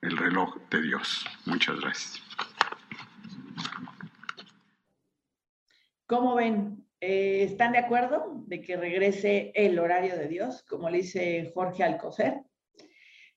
el 0.00 0.16
reloj 0.16 0.56
de 0.70 0.80
Dios. 0.80 1.26
Muchas 1.44 1.78
gracias. 1.80 2.25
¿Cómo 6.06 6.36
ven? 6.36 6.86
Eh, 7.00 7.42
¿Están 7.42 7.72
de 7.72 7.78
acuerdo 7.78 8.44
de 8.46 8.62
que 8.62 8.76
regrese 8.76 9.50
el 9.56 9.76
horario 9.76 10.16
de 10.16 10.28
Dios, 10.28 10.62
como 10.62 10.88
le 10.88 10.98
dice 10.98 11.50
Jorge 11.52 11.82
Alcocer? 11.82 12.42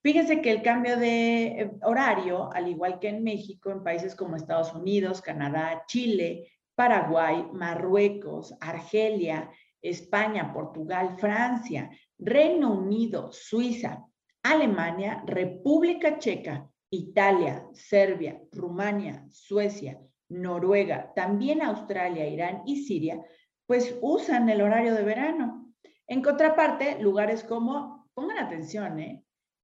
Fíjense 0.03 0.39
que 0.41 0.51
el 0.51 0.61
cambio 0.61 0.95
de 0.95 1.72
horario, 1.82 2.53
al 2.53 2.67
igual 2.67 2.99
que 2.99 3.09
en 3.09 3.24
México, 3.24 3.72
en 3.72 3.84
países 3.84 4.15
como 4.15 4.36
Estados 4.36 4.74
Unidos, 4.76 5.20
Canadá, 5.20 5.84
Chile, 5.88 6.51
Paraguay, 6.76 7.43
Marruecos, 7.51 8.55
Argelia, 8.61 9.49
España, 9.82 10.53
Portugal, 10.53 11.17
Francia, 11.17 11.89
Reino 12.20 12.72
Unido, 12.72 13.32
Suiza, 13.32 14.05
Alemania, 14.43 15.24
República 15.26 16.20
Checa, 16.20 16.70
Italia, 16.91 17.65
Serbia, 17.74 18.39
Rumania, 18.51 19.26
Suecia, 19.32 19.99
Noruega, 20.30 21.12
también 21.16 21.62
Australia, 21.62 22.28
Irán 22.28 22.64
y 22.66 22.84
Siria, 22.86 23.22
pues 23.66 23.98
usan 24.02 24.50
el 24.50 24.62
horario 24.62 24.94
de 24.94 25.04
verano. 25.04 25.74
En 26.08 26.22
contraparte, 26.22 27.00
lugares 27.02 27.44
como, 27.44 28.10
pongan 28.14 28.38
atención, 28.38 29.00
¿eh? 29.00 29.24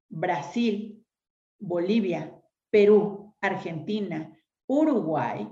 Brasil, 0.10 1.04
Bolivia, 1.60 2.40
Perú, 2.70 3.36
Argentina, 3.42 4.32
Uruguay, 4.68 5.48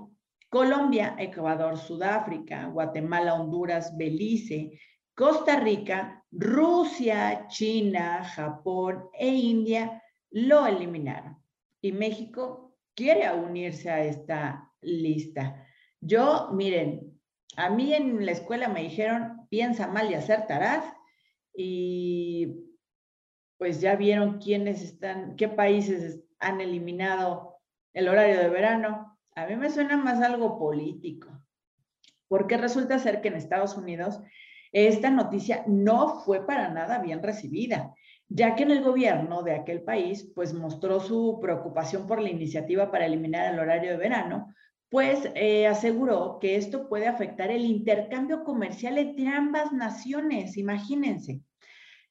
Colombia, 0.48 1.16
Ecuador, 1.18 1.76
Sudáfrica, 1.76 2.66
Guatemala, 2.66 3.34
Honduras, 3.34 3.96
Belice, 3.96 4.78
Costa 5.14 5.58
Rica, 5.60 6.24
Rusia, 6.30 7.46
China, 7.48 8.24
Japón 8.24 9.08
e 9.18 9.28
India 9.28 10.02
lo 10.30 10.66
eliminaron. 10.66 11.36
Y 11.80 11.92
México 11.92 12.76
quiere 12.94 13.32
unirse 13.32 13.90
a 13.90 14.04
esta 14.04 14.72
lista. 14.84 15.66
Yo, 16.00 16.50
miren, 16.52 17.18
a 17.56 17.70
mí 17.70 17.94
en 17.94 18.24
la 18.24 18.32
escuela 18.32 18.68
me 18.68 18.82
dijeron, 18.82 19.46
piensa 19.48 19.86
mal 19.88 20.10
y 20.10 20.14
acertarás. 20.14 20.84
Y 21.56 22.64
pues 23.58 23.80
ya 23.80 23.96
vieron 23.96 24.38
quiénes 24.38 24.82
están, 24.82 25.36
qué 25.36 25.48
países 25.48 26.22
han 26.38 26.60
eliminado 26.60 27.56
el 27.92 28.08
horario 28.08 28.38
de 28.38 28.48
verano. 28.48 29.18
A 29.34 29.46
mí 29.46 29.56
me 29.56 29.70
suena 29.70 29.96
más 29.96 30.20
algo 30.20 30.58
político, 30.58 31.30
porque 32.28 32.56
resulta 32.56 32.98
ser 32.98 33.20
que 33.20 33.28
en 33.28 33.34
Estados 33.34 33.76
Unidos 33.76 34.20
esta 34.72 35.10
noticia 35.10 35.64
no 35.66 36.20
fue 36.24 36.44
para 36.44 36.68
nada 36.68 36.98
bien 36.98 37.22
recibida, 37.22 37.94
ya 38.28 38.56
que 38.56 38.64
en 38.64 38.72
el 38.72 38.82
gobierno 38.82 39.42
de 39.42 39.54
aquel 39.54 39.82
país 39.82 40.30
pues 40.34 40.52
mostró 40.52 40.98
su 40.98 41.38
preocupación 41.40 42.06
por 42.06 42.20
la 42.20 42.30
iniciativa 42.30 42.90
para 42.90 43.06
eliminar 43.06 43.52
el 43.52 43.60
horario 43.60 43.92
de 43.92 43.96
verano, 43.96 44.52
pues 44.94 45.28
eh, 45.34 45.66
aseguró 45.66 46.38
que 46.40 46.54
esto 46.54 46.88
puede 46.88 47.08
afectar 47.08 47.50
el 47.50 47.64
intercambio 47.64 48.44
comercial 48.44 48.96
entre 48.96 49.26
ambas 49.26 49.72
naciones, 49.72 50.56
imagínense. 50.56 51.40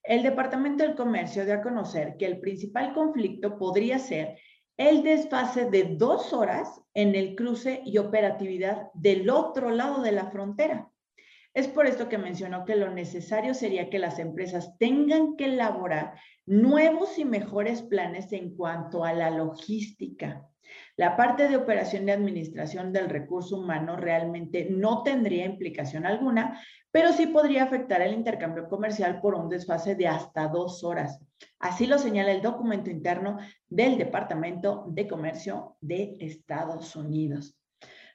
El 0.04 0.22
Departamento 0.22 0.84
del 0.84 0.94
Comercio 0.94 1.46
dio 1.46 1.54
a 1.54 1.62
conocer 1.62 2.18
que 2.20 2.26
el 2.26 2.42
principal 2.42 2.94
conflicto 2.94 3.58
podría 3.58 4.00
ser 4.00 4.38
el 4.76 5.02
desfase 5.02 5.70
de 5.70 5.96
dos 5.96 6.34
horas 6.34 6.82
en 6.94 7.16
el 7.16 7.36
cruce 7.36 7.82
y 7.86 8.00
operatividad 8.00 8.90
del 8.94 9.30
otro 9.30 9.70
lado 9.70 10.02
de 10.02 10.12
la 10.12 10.30
frontera. 10.30 10.92
Es 11.54 11.70
por 11.70 11.88
esto 11.88 12.10
que 12.10 12.18
mencionó 12.18 12.66
que 12.66 12.76
lo 12.76 12.92
necesario 12.92 13.54
sería 13.54 13.90
que 13.90 14.00
las 14.00 14.20
empresas 14.20 14.78
tengan 14.78 15.38
que 15.38 15.46
elaborar 15.46 16.20
nuevos 16.46 17.18
y 17.18 17.24
mejores 17.24 17.82
planes 17.82 18.34
en 18.34 18.58
cuanto 18.58 19.06
a 19.06 19.14
la 19.14 19.30
logística. 19.30 20.50
La 20.96 21.16
parte 21.18 21.48
de 21.48 21.58
operación 21.58 22.06
de 22.06 22.12
administración 22.12 22.94
del 22.94 23.10
recurso 23.10 23.58
humano 23.58 23.98
realmente 23.98 24.68
no 24.70 25.04
tendría 25.04 25.46
implicación 25.46 26.06
alguna, 26.06 26.62
pero 26.92 27.12
sí 27.12 27.28
podría 27.28 27.64
afectar 27.64 28.02
el 28.02 28.14
intercambio 28.14 28.68
comercial 28.68 29.20
por 29.22 29.34
un 29.36 29.50
desfase 29.50 29.96
de 29.96 30.08
hasta 30.08 30.48
dos 30.48 30.84
horas. 30.84 31.20
Así 31.60 31.88
lo 31.88 31.98
señala 31.98 32.32
el 32.32 32.42
documento 32.42 32.90
interno 32.90 33.38
del 33.68 33.98
Departamento 33.98 34.86
de 34.90 35.08
Comercio 35.08 35.78
de 35.82 36.16
Estados 36.20 36.96
Unidos. 36.96 37.58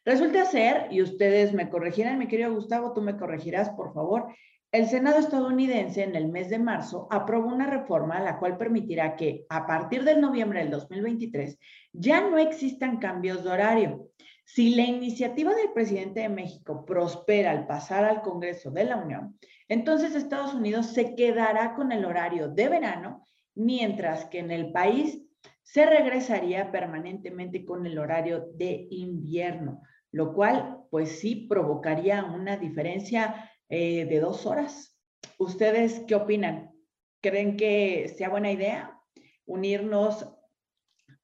Resulta 0.05 0.45
ser, 0.47 0.87
y 0.91 1.03
ustedes 1.03 1.53
me 1.53 1.69
corregirán, 1.69 2.19
mi 2.19 2.29
querido 2.29 2.55
Gustavo, 2.55 2.93
tú 2.93 3.03
me 3.03 3.17
corregirás, 3.17 3.71
por 3.71 3.93
favor, 3.93 4.29
el 4.71 4.87
Senado 4.87 5.19
estadounidense 5.19 6.03
en 6.03 6.15
el 6.15 6.29
mes 6.29 6.51
de 6.51 6.59
marzo 6.59 7.09
aprobó 7.11 7.49
una 7.49 7.67
reforma 7.67 8.21
la 8.21 8.39
cual 8.39 8.59
permitirá 8.59 9.17
que 9.17 9.47
a 9.49 9.67
partir 9.67 10.05
del 10.05 10.21
noviembre 10.21 10.61
del 10.61 10.71
2023 10.71 11.59
ya 11.93 12.21
no 12.29 12.37
existan 12.37 12.99
cambios 12.99 13.45
de 13.45 13.51
horario. 13.51 14.11
Si 14.45 14.75
la 14.75 14.83
iniciativa 14.83 15.55
del 15.55 15.73
presidente 15.73 16.21
de 16.21 16.29
México 16.29 16.85
prospera 16.85 17.51
al 17.51 17.67
pasar 17.67 18.05
al 18.05 18.21
Congreso 18.21 18.71
de 18.71 18.85
la 18.85 18.97
Unión, 18.97 19.39
entonces 19.69 20.15
Estados 20.15 20.55
Unidos 20.55 20.87
se 20.87 21.15
quedará 21.15 21.75
con 21.75 21.93
el 21.93 22.05
horario 22.05 22.49
de 22.49 22.69
verano, 22.69 23.27
mientras 23.55 24.27
que 24.27 24.39
en 24.39 24.51
el 24.51 24.73
país 24.73 25.23
se 25.63 25.85
regresaría 25.87 26.71
permanentemente 26.73 27.65
con 27.65 27.87
el 27.87 27.99
horario 27.99 28.49
de 28.55 28.87
invierno, 28.91 29.83
lo 30.13 30.33
cual 30.33 30.79
pues 30.91 31.21
sí 31.21 31.47
provocaría 31.49 32.25
una 32.25 32.57
diferencia 32.57 33.48
eh, 33.69 34.05
de 34.07 34.21
dos 34.21 34.47
horas. 34.47 34.99
¿Ustedes 35.39 36.03
qué 36.07 36.15
opinan? 36.15 36.73
¿Creen 37.21 37.57
que 37.57 38.13
sea 38.17 38.29
buena 38.29 38.51
idea 38.51 38.99
unirnos 39.47 40.27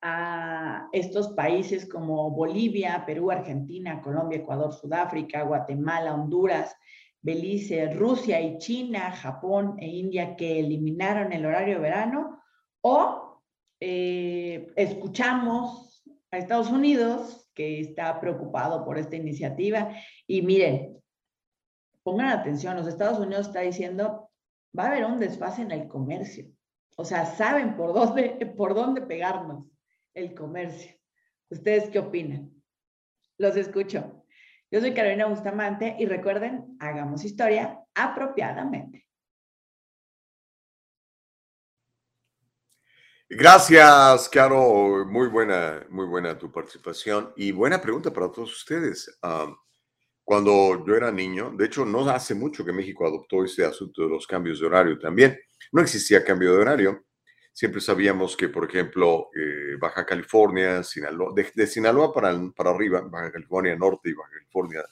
a 0.06 0.88
estos 0.92 1.28
países 1.28 1.88
como 1.88 2.30
Bolivia, 2.30 3.04
Perú, 3.06 3.30
Argentina, 3.30 4.02
Colombia, 4.02 4.38
Ecuador, 4.38 4.72
Sudáfrica, 4.72 5.42
Guatemala, 5.42 6.14
Honduras, 6.14 6.76
Belice, 7.22 7.92
Rusia 7.94 8.40
y 8.40 8.58
China, 8.58 9.12
Japón 9.12 9.76
e 9.78 9.86
India 9.86 10.36
que 10.36 10.60
eliminaron 10.60 11.32
el 11.32 11.46
horario 11.46 11.76
de 11.76 11.80
verano? 11.80 12.42
¿O 12.82 13.40
eh, 13.80 14.66
escuchamos 14.76 16.04
a 16.30 16.36
Estados 16.36 16.70
Unidos 16.70 17.48
que 17.54 17.80
está 17.80 18.20
preocupado 18.20 18.84
por 18.84 18.98
esta 18.98 19.16
iniciativa? 19.16 19.96
Y 20.26 20.42
miren, 20.42 21.02
pongan 22.04 22.28
atención, 22.28 22.76
los 22.76 22.86
Estados 22.86 23.18
Unidos 23.18 23.48
está 23.48 23.60
diciendo, 23.60 24.30
va 24.78 24.84
a 24.84 24.86
haber 24.88 25.04
un 25.04 25.18
desfase 25.18 25.62
en 25.62 25.72
el 25.72 25.88
comercio. 25.88 26.46
O 26.96 27.04
sea, 27.04 27.26
saben 27.26 27.76
por 27.76 27.92
dónde, 27.92 28.46
por 28.56 28.74
dónde 28.74 29.02
pegarnos 29.02 29.66
el 30.12 30.34
comercio. 30.34 30.92
¿Ustedes 31.50 31.90
qué 31.90 31.98
opinan? 31.98 32.52
Los 33.38 33.56
escucho. 33.56 34.24
Yo 34.70 34.80
soy 34.80 34.94
Carolina 34.94 35.26
Bustamante 35.26 35.96
y 35.98 36.06
recuerden, 36.06 36.76
hagamos 36.78 37.24
historia 37.24 37.80
apropiadamente. 37.94 39.06
Gracias, 43.28 44.28
Caro. 44.28 45.04
Muy 45.06 45.28
buena, 45.28 45.84
muy 45.90 46.06
buena 46.06 46.38
tu 46.38 46.52
participación 46.52 47.32
y 47.36 47.52
buena 47.52 47.80
pregunta 47.80 48.12
para 48.12 48.30
todos 48.30 48.52
ustedes. 48.52 49.18
Cuando 50.24 50.82
yo 50.86 50.94
era 50.96 51.12
niño, 51.12 51.52
de 51.54 51.66
hecho 51.66 51.84
no 51.84 52.08
hace 52.08 52.34
mucho 52.34 52.64
que 52.64 52.72
México 52.72 53.06
adoptó 53.06 53.44
este 53.44 53.64
asunto 53.64 54.02
de 54.02 54.08
los 54.08 54.26
cambios 54.26 54.58
de 54.58 54.66
horario 54.66 54.98
también. 54.98 55.38
No 55.70 55.82
existía 55.82 56.24
cambio 56.24 56.52
de 56.54 56.62
horario. 56.62 57.04
Siempre 57.52 57.80
sabíamos 57.80 58.36
que, 58.36 58.48
por 58.48 58.64
ejemplo, 58.64 59.28
eh, 59.36 59.76
Baja 59.78 60.04
California, 60.04 60.82
Sinaloa, 60.82 61.32
de, 61.34 61.66
Sinaloa 61.66 62.12
para, 62.12 62.32
para 62.56 62.70
arriba, 62.70 63.02
Baja 63.02 63.30
California 63.30 63.76
Norte 63.76 64.08
y 64.08 64.14
Baja 64.14 64.30
California 64.32 64.82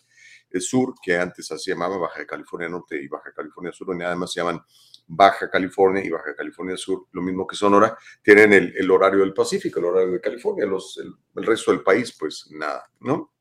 Sur, 0.60 0.94
que 1.02 1.16
antes 1.16 1.46
se 1.46 1.70
llamaba 1.70 1.96
Baja 1.96 2.24
California 2.26 2.68
Norte 2.68 3.02
y 3.02 3.08
Baja 3.08 3.32
California 3.34 3.72
Sur, 3.72 3.96
y 3.98 4.02
además 4.02 4.32
se 4.32 4.40
llaman 4.40 4.62
Baja 5.06 5.50
California 5.50 6.04
y 6.04 6.10
Baja 6.10 6.36
California 6.36 6.76
Sur, 6.76 7.06
lo 7.10 7.22
mismo 7.22 7.46
que 7.46 7.56
Sonora, 7.56 7.96
tienen 8.22 8.52
el, 8.52 8.90
horario 8.90 9.20
del 9.20 9.34
Pacífico, 9.34 9.80
el 9.80 9.86
horario 9.86 10.12
de 10.12 10.20
California, 10.20 10.66
los, 10.66 10.98
el 10.98 11.46
resto 11.46 11.72
del 11.72 11.82
país, 11.82 12.14
pues 12.18 12.48
nada, 12.50 12.84
¿no? 13.00 13.31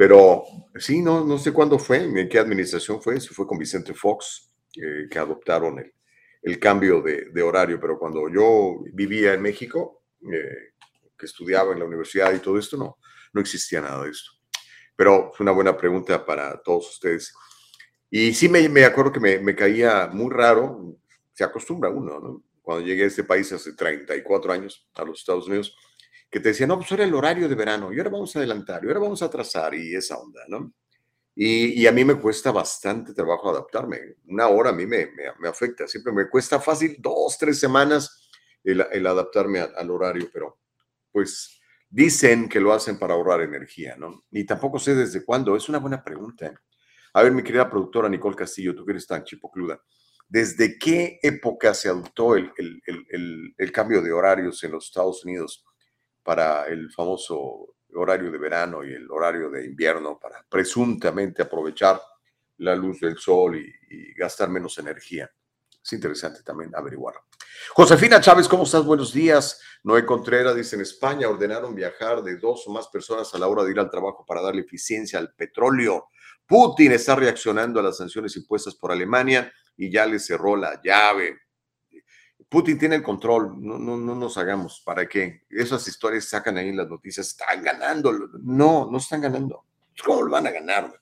Pero 0.00 0.44
sí, 0.76 1.02
no, 1.02 1.26
no 1.26 1.36
sé 1.36 1.52
cuándo 1.52 1.78
fue, 1.78 1.98
en 1.98 2.26
qué 2.26 2.38
administración 2.38 3.02
fue, 3.02 3.20
si 3.20 3.34
fue 3.34 3.46
con 3.46 3.58
Vicente 3.58 3.92
Fox, 3.92 4.50
que 4.72 5.18
adoptaron 5.18 5.78
el, 5.78 5.92
el 6.40 6.58
cambio 6.58 7.02
de, 7.02 7.26
de, 7.30 7.42
horario, 7.42 7.78
pero 7.78 7.98
cuando 7.98 8.26
yo 8.30 8.82
vivía 8.94 9.34
en 9.34 9.42
México, 9.42 10.04
eh, 10.22 10.72
que 11.18 11.26
estudiaba 11.26 11.74
en 11.74 11.80
la 11.80 11.84
universidad 11.84 12.32
y 12.32 12.38
todo 12.38 12.58
esto, 12.58 12.78
no, 12.78 12.96
no 13.34 13.42
existía 13.42 13.82
nada 13.82 14.04
de 14.04 14.12
esto. 14.12 14.30
Pero 14.96 15.32
fue 15.34 15.44
una 15.44 15.52
buena 15.52 15.76
pregunta 15.76 16.24
para 16.24 16.58
todos 16.62 16.92
ustedes. 16.92 17.34
Y 18.08 18.32
sí 18.32 18.48
me, 18.48 18.66
me 18.70 18.86
acuerdo 18.86 19.12
que 19.12 19.20
me, 19.20 19.38
me, 19.38 19.54
caía 19.54 20.08
muy 20.10 20.32
raro, 20.32 20.96
se 21.34 21.44
acostumbra 21.44 21.90
uno, 21.90 22.18
¿no? 22.20 22.42
Cuando 22.62 22.86
llegué 22.86 23.04
a 23.04 23.08
este 23.08 23.24
país 23.24 23.52
hace 23.52 23.74
34 23.74 24.50
años, 24.50 24.88
a 24.94 25.04
los 25.04 25.18
Estados 25.18 25.46
Unidos, 25.46 25.76
que 26.30 26.40
te 26.40 26.50
decían, 26.50 26.68
no, 26.68 26.78
pues 26.78 26.92
era 26.92 27.04
el 27.04 27.14
horario 27.14 27.48
de 27.48 27.54
verano, 27.54 27.92
y 27.92 27.98
ahora 27.98 28.10
vamos 28.10 28.34
a 28.34 28.38
adelantar, 28.38 28.84
y 28.84 28.86
ahora 28.86 29.00
vamos 29.00 29.20
a 29.22 29.26
atrasar, 29.26 29.74
y 29.74 29.94
esa 29.94 30.16
onda, 30.16 30.42
¿no? 30.48 30.72
Y, 31.34 31.80
y 31.80 31.86
a 31.86 31.92
mí 31.92 32.04
me 32.04 32.16
cuesta 32.16 32.52
bastante 32.52 33.14
trabajo 33.14 33.50
adaptarme. 33.50 34.16
Una 34.26 34.48
hora 34.48 34.70
a 34.70 34.72
mí 34.72 34.86
me, 34.86 35.10
me, 35.38 35.48
afecta, 35.48 35.86
siempre 35.88 36.12
me 36.12 36.28
cuesta 36.28 36.60
fácil 36.60 36.96
dos, 36.98 37.38
tres 37.38 37.58
semanas 37.58 38.28
el, 38.62 38.84
el 38.92 39.06
adaptarme 39.06 39.60
al, 39.60 39.90
horario, 39.90 40.28
pero 40.32 40.58
pues 41.10 41.60
dicen 41.88 42.48
que 42.48 42.60
lo 42.60 42.72
hacen 42.72 42.98
para 42.98 43.14
ahorrar 43.14 43.40
energía, 43.40 43.96
¿no? 43.96 44.24
Y 44.30 44.44
tampoco 44.44 44.78
sé 44.78 44.94
desde 44.94 45.24
cuándo, 45.24 45.56
es 45.56 45.68
una 45.68 45.78
buena 45.78 46.04
pregunta. 46.04 46.46
¿eh? 46.46 46.54
A 47.14 47.22
ver, 47.22 47.32
mi 47.32 47.42
querida 47.42 47.70
productora 47.70 48.08
Nicole 48.08 48.36
Castillo, 48.36 48.74
tú 48.74 48.84
que 48.84 48.92
eres 48.92 49.06
tan 49.06 49.24
chipocluda, 49.24 49.80
¿desde 50.28 50.78
qué 50.78 51.18
época 51.22 51.74
se 51.74 51.88
adoptó 51.88 52.36
el, 52.36 52.52
el, 52.56 52.82
el, 52.86 53.54
el 53.56 53.72
cambio 53.72 54.02
de 54.02 54.12
horarios 54.12 54.62
en 54.62 54.72
los 54.72 54.86
Estados 54.86 55.24
Unidos? 55.24 55.64
Para 56.30 56.68
el 56.68 56.92
famoso 56.92 57.74
horario 57.92 58.30
de 58.30 58.38
verano 58.38 58.84
y 58.84 58.92
el 58.92 59.10
horario 59.10 59.50
de 59.50 59.64
invierno 59.64 60.16
para 60.16 60.46
presuntamente 60.48 61.42
aprovechar 61.42 62.00
la 62.58 62.76
luz 62.76 63.00
del 63.00 63.18
sol 63.18 63.56
y, 63.56 64.14
gastar 64.14 64.48
menos 64.48 64.78
energía. 64.78 65.28
Es 65.82 65.92
interesante 65.92 66.44
también 66.44 66.70
averiguar. 66.72 67.16
Josefina 67.70 68.20
Chávez, 68.20 68.46
¿cómo 68.46 68.62
estás? 68.62 68.84
Buenos 68.84 69.12
días. 69.12 69.60
Noé 69.82 70.06
Contreras 70.06 70.54
dice, 70.54 70.76
en 70.76 70.82
España 70.82 71.28
ordenaron 71.28 71.74
viajar 71.74 72.22
de 72.22 72.36
dos 72.36 72.62
o 72.68 72.70
más 72.70 72.86
personas 72.86 73.34
a 73.34 73.38
la 73.38 73.48
hora 73.48 73.64
de 73.64 73.72
ir 73.72 73.80
al 73.80 73.90
trabajo 73.90 74.24
para 74.24 74.40
darle 74.40 74.60
eficiencia 74.60 75.18
al 75.18 75.34
petróleo. 75.34 76.06
Putin 76.46 76.92
está 76.92 77.16
reaccionando 77.16 77.80
a 77.80 77.82
las 77.82 77.96
sanciones 77.96 78.36
impuestas 78.36 78.76
por 78.76 78.92
Alemania 78.92 79.52
y 79.76 79.90
ya 79.90 80.06
le 80.06 80.20
cerró 80.20 80.54
la 80.54 80.80
llave. 80.80 81.40
Putin 82.50 82.78
tiene 82.78 82.96
el 82.96 83.02
control, 83.02 83.54
no, 83.58 83.78
no, 83.78 83.96
no 83.96 84.14
nos 84.14 84.36
hagamos, 84.36 84.82
¿para 84.84 85.08
qué? 85.08 85.44
Esas 85.48 85.86
historias 85.88 86.26
sacan 86.26 86.58
ahí 86.58 86.68
en 86.68 86.76
las 86.76 86.88
noticias, 86.88 87.28
están 87.28 87.62
ganando. 87.62 88.12
No, 88.42 88.90
no 88.90 88.98
están 88.98 89.22
ganando. 89.22 89.64
¿Cómo 90.04 90.22
lo 90.22 90.30
van 90.30 90.46
a 90.46 90.50
ganar? 90.50 91.00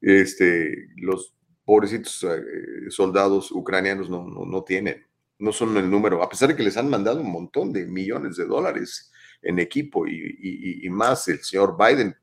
Este, 0.00 0.88
los 0.96 1.34
pobrecitos 1.64 2.24
eh, 2.24 2.90
soldados 2.90 3.52
ucranianos 3.52 4.10
no, 4.10 4.26
no, 4.26 4.44
no 4.44 4.64
tienen 4.64 5.06
no 5.40 5.52
son 5.52 5.76
el 5.76 5.90
número, 5.90 6.22
a 6.22 6.28
pesar 6.28 6.50
de 6.50 6.56
que 6.56 6.62
les 6.62 6.76
han 6.76 6.88
mandado 6.88 7.20
un 7.20 7.32
montón 7.32 7.72
de 7.72 7.86
millones 7.86 8.36
de 8.36 8.44
dólares 8.44 9.10
en 9.42 9.58
equipo 9.58 10.06
y, 10.06 10.86
más 10.90 11.26
el 11.28 11.40
señor 11.40 11.76
Biden, 11.78 12.14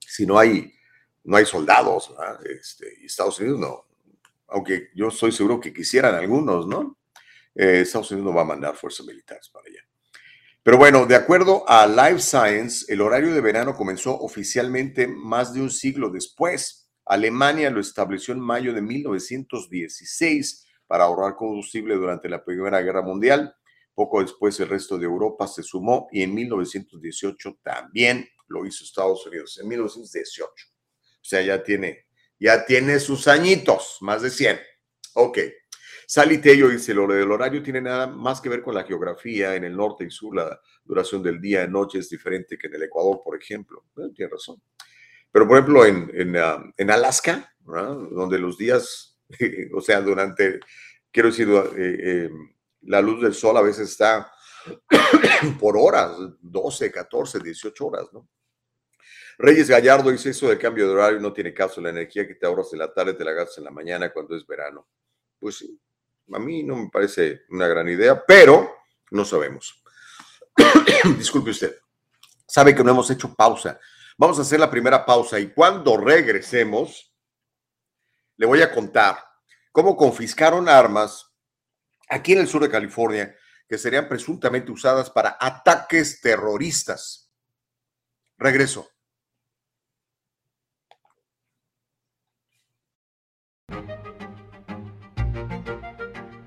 si 0.00 0.26
no 0.26 0.36
hay, 0.36 0.72
no 1.22 1.36
hay 1.36 1.46
soldados, 1.46 2.12
este, 2.44 3.04
Estados 3.04 3.38
Unidos 3.38 3.60
no, 3.60 3.86
aunque 4.48 4.88
yo 4.96 5.08
estoy 5.08 5.30
seguro 5.30 5.60
que 5.60 5.72
quisieran 5.72 6.16
algunos, 6.16 6.66
¿no? 6.66 6.98
Eh, 7.62 7.82
Estados 7.82 8.10
Unidos 8.10 8.30
no 8.30 8.34
va 8.34 8.40
a 8.40 8.46
mandar 8.46 8.74
fuerzas 8.74 9.04
militares 9.04 9.50
para 9.52 9.66
allá. 9.66 9.80
Pero 10.62 10.78
bueno, 10.78 11.04
de 11.04 11.14
acuerdo 11.14 11.68
a 11.68 11.86
Life 11.86 12.20
Science, 12.20 12.86
el 12.90 13.02
horario 13.02 13.34
de 13.34 13.40
verano 13.42 13.76
comenzó 13.76 14.18
oficialmente 14.18 15.06
más 15.06 15.52
de 15.52 15.60
un 15.60 15.70
siglo 15.70 16.08
después. 16.08 16.90
Alemania 17.04 17.68
lo 17.68 17.80
estableció 17.80 18.32
en 18.32 18.40
mayo 18.40 18.72
de 18.72 18.80
1916 18.80 20.68
para 20.86 21.04
ahorrar 21.04 21.36
combustible 21.36 21.96
durante 21.96 22.30
la 22.30 22.42
Primera 22.42 22.80
Guerra 22.80 23.02
Mundial. 23.02 23.54
Poco 23.94 24.22
después 24.22 24.58
el 24.60 24.70
resto 24.70 24.96
de 24.96 25.04
Europa 25.04 25.46
se 25.46 25.62
sumó 25.62 26.08
y 26.12 26.22
en 26.22 26.32
1918 26.32 27.58
también 27.62 28.26
lo 28.48 28.64
hizo 28.64 28.84
Estados 28.84 29.26
Unidos, 29.26 29.58
en 29.60 29.68
1918. 29.68 30.46
O 30.46 31.18
sea, 31.20 31.42
ya 31.42 31.62
tiene, 31.62 32.06
ya 32.38 32.64
tiene 32.64 33.00
sus 33.00 33.28
añitos, 33.28 33.98
más 34.00 34.22
de 34.22 34.30
100. 34.30 34.58
Ok. 35.12 35.38
Sally 36.12 36.38
Tello 36.38 36.68
dice, 36.70 36.92
lo 36.92 37.06
del 37.06 37.30
horario 37.30 37.62
tiene 37.62 37.80
nada 37.80 38.08
más 38.08 38.40
que 38.40 38.48
ver 38.48 38.62
con 38.62 38.74
la 38.74 38.82
geografía. 38.82 39.54
En 39.54 39.62
el 39.62 39.76
norte 39.76 40.04
y 40.04 40.10
sur 40.10 40.34
la 40.34 40.60
duración 40.82 41.22
del 41.22 41.40
día 41.40 41.62
y 41.62 41.68
noche 41.68 42.00
es 42.00 42.10
diferente 42.10 42.58
que 42.58 42.66
en 42.66 42.74
el 42.74 42.82
Ecuador, 42.82 43.20
por 43.22 43.40
ejemplo. 43.40 43.84
tiene 44.16 44.28
razón. 44.28 44.60
Pero, 45.30 45.46
por 45.46 45.56
ejemplo, 45.56 45.86
en, 45.86 46.10
en, 46.12 46.36
ah, 46.36 46.64
en 46.76 46.90
Alaska, 46.90 47.54
donde 47.64 48.40
los 48.40 48.58
días 48.58 49.20
o 49.72 49.80
sea, 49.80 50.00
durante, 50.00 50.58
quiero 51.12 51.28
decir, 51.28 51.48
eh, 51.48 51.70
eh, 51.76 52.30
la 52.82 53.00
luz 53.00 53.22
del 53.22 53.34
sol 53.34 53.56
a 53.56 53.62
veces 53.62 53.90
está 53.90 54.32
por 55.60 55.76
horas, 55.76 56.10
12, 56.40 56.90
14, 56.90 57.38
18 57.38 57.86
horas, 57.86 58.06
¿no? 58.12 58.28
Reyes 59.38 59.70
Gallardo 59.70 60.10
dice 60.10 60.30
eso 60.30 60.48
del 60.48 60.58
cambio 60.58 60.88
de 60.88 60.92
horario 60.92 61.20
no 61.20 61.32
tiene 61.32 61.54
caso, 61.54 61.80
la 61.80 61.90
energía 61.90 62.26
que 62.26 62.34
te 62.34 62.46
ahorras 62.46 62.72
en 62.72 62.80
la 62.80 62.92
tarde 62.92 63.14
te 63.14 63.24
la 63.24 63.30
gastas 63.30 63.58
en 63.58 63.64
la 63.64 63.70
mañana 63.70 64.12
cuando 64.12 64.36
es 64.36 64.44
verano. 64.44 64.88
Pues 65.38 65.58
sí, 65.58 65.80
a 66.32 66.38
mí 66.38 66.62
no 66.62 66.76
me 66.76 66.88
parece 66.90 67.42
una 67.50 67.66
gran 67.66 67.88
idea, 67.88 68.24
pero 68.24 68.76
no 69.10 69.24
sabemos. 69.24 69.82
Disculpe 71.16 71.50
usted. 71.50 71.76
Sabe 72.46 72.74
que 72.74 72.84
no 72.84 72.90
hemos 72.90 73.10
hecho 73.10 73.34
pausa. 73.34 73.78
Vamos 74.16 74.38
a 74.38 74.42
hacer 74.42 74.60
la 74.60 74.70
primera 74.70 75.04
pausa 75.04 75.38
y 75.38 75.52
cuando 75.52 75.96
regresemos, 75.96 77.14
le 78.36 78.46
voy 78.46 78.62
a 78.62 78.72
contar 78.72 79.18
cómo 79.72 79.96
confiscaron 79.96 80.68
armas 80.68 81.30
aquí 82.08 82.32
en 82.32 82.40
el 82.40 82.48
sur 82.48 82.62
de 82.62 82.70
California 82.70 83.34
que 83.68 83.78
serían 83.78 84.08
presuntamente 84.08 84.72
usadas 84.72 85.10
para 85.10 85.36
ataques 85.40 86.20
terroristas. 86.20 87.30
Regreso. 88.36 88.90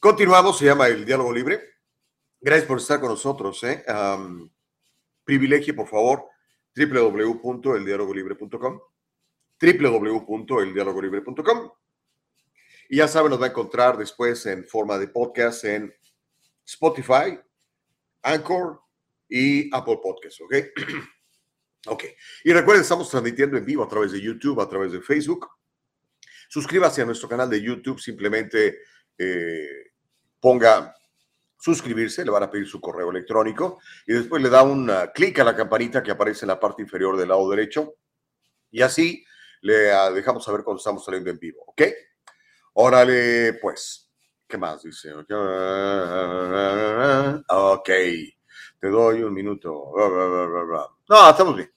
Continuamos, 0.00 0.58
se 0.58 0.64
llama 0.64 0.88
el 0.88 1.04
diálogo 1.04 1.32
libre. 1.32 1.62
Gracias 2.40 2.66
por 2.66 2.78
estar 2.78 2.98
con 3.00 3.10
nosotros. 3.10 3.62
¿eh? 3.64 3.84
por 5.76 5.88
favor, 5.88 6.24
www.eldialogolibre.com 6.74 8.80
www.eldialogolibre.com 9.60 11.70
y 12.88 12.96
ya 12.96 13.06
saben, 13.06 13.30
nos 13.30 13.38
va 13.40 13.44
a 13.44 13.50
encontrar 13.50 13.96
después 13.98 14.46
en 14.46 14.66
forma 14.66 14.98
de 14.98 15.06
podcast 15.08 15.64
en 15.64 15.94
Spotify, 16.66 17.38
Anchor 18.22 18.80
y 19.28 19.68
Apple 19.72 20.00
Podcasts, 20.02 20.40
¿ok? 20.40 20.54
ok. 21.88 22.04
Y 22.44 22.54
recuerden, 22.54 22.82
estamos 22.82 23.10
transmitiendo 23.10 23.58
en 23.58 23.66
vivo 23.66 23.84
a 23.84 23.88
través 23.88 24.12
de 24.12 24.20
YouTube, 24.20 24.60
a 24.60 24.68
través 24.68 24.92
de 24.92 25.02
Facebook. 25.02 25.46
Suscríbase 26.48 27.02
a 27.02 27.04
nuestro 27.04 27.28
canal 27.28 27.50
de 27.50 27.62
YouTube, 27.62 28.00
simplemente 28.00 28.78
eh, 29.18 29.89
ponga 30.40 30.94
suscribirse, 31.58 32.24
le 32.24 32.30
van 32.30 32.44
a 32.44 32.50
pedir 32.50 32.66
su 32.66 32.80
correo 32.80 33.10
electrónico 33.10 33.80
y 34.06 34.14
después 34.14 34.42
le 34.42 34.48
da 34.48 34.62
un 34.62 34.90
clic 35.14 35.38
a 35.38 35.44
la 35.44 35.54
campanita 35.54 36.02
que 36.02 36.10
aparece 36.10 36.44
en 36.44 36.48
la 36.48 36.58
parte 36.58 36.82
inferior 36.82 37.18
del 37.18 37.28
lado 37.28 37.48
derecho 37.50 37.94
y 38.70 38.82
así 38.82 39.24
le 39.60 39.92
ah, 39.92 40.10
dejamos 40.10 40.44
saber 40.44 40.64
cuando 40.64 40.78
estamos 40.78 41.04
saliendo 41.04 41.30
en 41.30 41.38
vivo, 41.38 41.62
¿ok? 41.66 41.82
Órale, 42.74 43.54
pues, 43.60 44.10
¿qué 44.48 44.56
más 44.56 44.82
dice? 44.82 45.12
Ok, 45.12 45.28
te 48.78 48.88
doy 48.88 49.22
un 49.22 49.34
minuto. 49.34 49.92
No, 51.08 51.30
estamos 51.30 51.56
bien. 51.56 51.70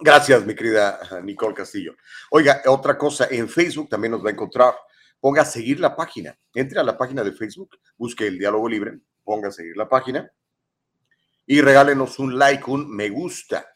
Gracias, 0.00 0.46
mi 0.46 0.54
querida 0.54 1.00
Nicole 1.24 1.54
Castillo. 1.54 1.96
Oiga, 2.30 2.62
otra 2.66 2.96
cosa, 2.96 3.26
en 3.30 3.48
Facebook 3.48 3.88
también 3.88 4.12
nos 4.12 4.24
va 4.24 4.28
a 4.28 4.32
encontrar 4.32 4.74
ponga 5.20 5.42
a 5.42 5.44
seguir 5.44 5.80
la 5.80 5.96
página. 5.96 6.38
Entre 6.54 6.78
a 6.78 6.82
la 6.82 6.96
página 6.96 7.24
de 7.24 7.32
Facebook, 7.32 7.78
busque 7.96 8.26
el 8.26 8.38
diálogo 8.38 8.68
libre, 8.68 8.98
ponga 9.24 9.48
a 9.48 9.52
seguir 9.52 9.76
la 9.76 9.88
página 9.88 10.30
y 11.46 11.62
regálenos 11.62 12.18
un 12.18 12.38
like, 12.38 12.70
un 12.70 12.94
me 12.94 13.08
gusta. 13.08 13.66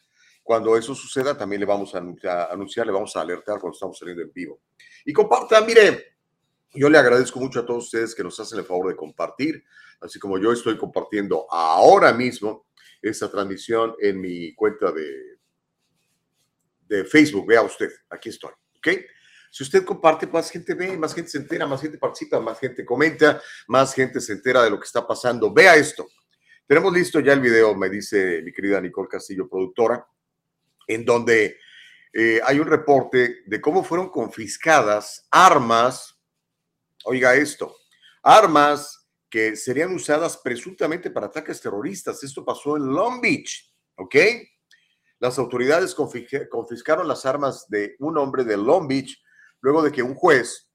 Cuando 0.43 0.77
eso 0.77 0.93
suceda, 0.93 1.35
también 1.35 1.59
le 1.59 1.65
vamos 1.65 1.95
a 1.95 1.97
anunciar, 2.51 2.85
le 2.85 2.91
vamos 2.91 3.15
a 3.15 3.21
alertar 3.21 3.59
cuando 3.59 3.73
estamos 3.73 3.97
saliendo 3.97 4.21
en 4.21 4.31
vivo. 4.31 4.61
Y 5.05 5.11
comparta, 5.11 5.59
mire, 5.61 6.17
yo 6.71 6.87
le 6.87 6.99
agradezco 6.99 7.39
mucho 7.39 7.61
a 7.61 7.65
todos 7.65 7.85
ustedes 7.85 8.13
que 8.13 8.23
nos 8.23 8.39
hacen 8.39 8.59
el 8.59 8.65
favor 8.65 8.89
de 8.89 8.95
compartir, 8.95 9.63
así 10.01 10.19
como 10.19 10.37
yo 10.37 10.51
estoy 10.51 10.77
compartiendo 10.77 11.47
ahora 11.49 12.13
mismo 12.13 12.67
esta 13.01 13.31
transmisión 13.31 13.95
en 13.99 14.21
mi 14.21 14.53
cuenta 14.53 14.91
de, 14.91 15.39
de 16.81 17.05
Facebook. 17.05 17.47
Vea 17.47 17.63
usted, 17.63 17.89
aquí 18.09 18.29
estoy, 18.29 18.51
¿ok? 18.77 18.87
Si 19.53 19.61
usted 19.61 19.85
comparte, 19.85 20.25
más 20.25 20.49
gente 20.49 20.73
ve, 20.73 20.97
más 20.97 21.13
gente 21.13 21.29
se 21.29 21.37
entera, 21.37 21.67
más 21.67 21.79
gente 21.79 21.99
participa, 21.99 22.39
más 22.39 22.59
gente 22.59 22.83
comenta, 22.83 23.39
más 23.67 23.93
gente 23.93 24.19
se 24.19 24.33
entera 24.33 24.63
de 24.63 24.71
lo 24.71 24.79
que 24.79 24.85
está 24.85 25.05
pasando. 25.05 25.53
Vea 25.53 25.75
esto. 25.75 26.07
Tenemos 26.65 26.91
listo 26.91 27.19
ya 27.19 27.33
el 27.33 27.39
video, 27.39 27.75
me 27.75 27.87
dice 27.87 28.41
mi 28.41 28.51
querida 28.51 28.81
Nicole 28.81 29.07
Castillo, 29.07 29.47
productora, 29.47 30.07
en 30.87 31.05
donde 31.05 31.59
eh, 32.11 32.41
hay 32.43 32.59
un 32.59 32.65
reporte 32.65 33.43
de 33.45 33.61
cómo 33.61 33.83
fueron 33.83 34.09
confiscadas 34.09 35.27
armas, 35.29 36.19
oiga 37.03 37.35
esto, 37.35 37.75
armas 38.23 39.07
que 39.29 39.55
serían 39.55 39.93
usadas 39.93 40.35
presuntamente 40.37 41.11
para 41.11 41.27
ataques 41.27 41.61
terroristas. 41.61 42.23
Esto 42.23 42.43
pasó 42.43 42.75
en 42.75 42.87
Long 42.87 43.21
Beach, 43.21 43.71
¿ok? 43.97 44.15
Las 45.19 45.37
autoridades 45.37 45.93
confiscaron 45.93 47.07
las 47.07 47.23
armas 47.27 47.67
de 47.69 47.95
un 47.99 48.17
hombre 48.17 48.43
de 48.45 48.57
Long 48.57 48.87
Beach 48.87 49.22
luego 49.63 49.81
de 49.81 49.91
que 49.93 50.03
un 50.03 50.13
juez 50.13 50.69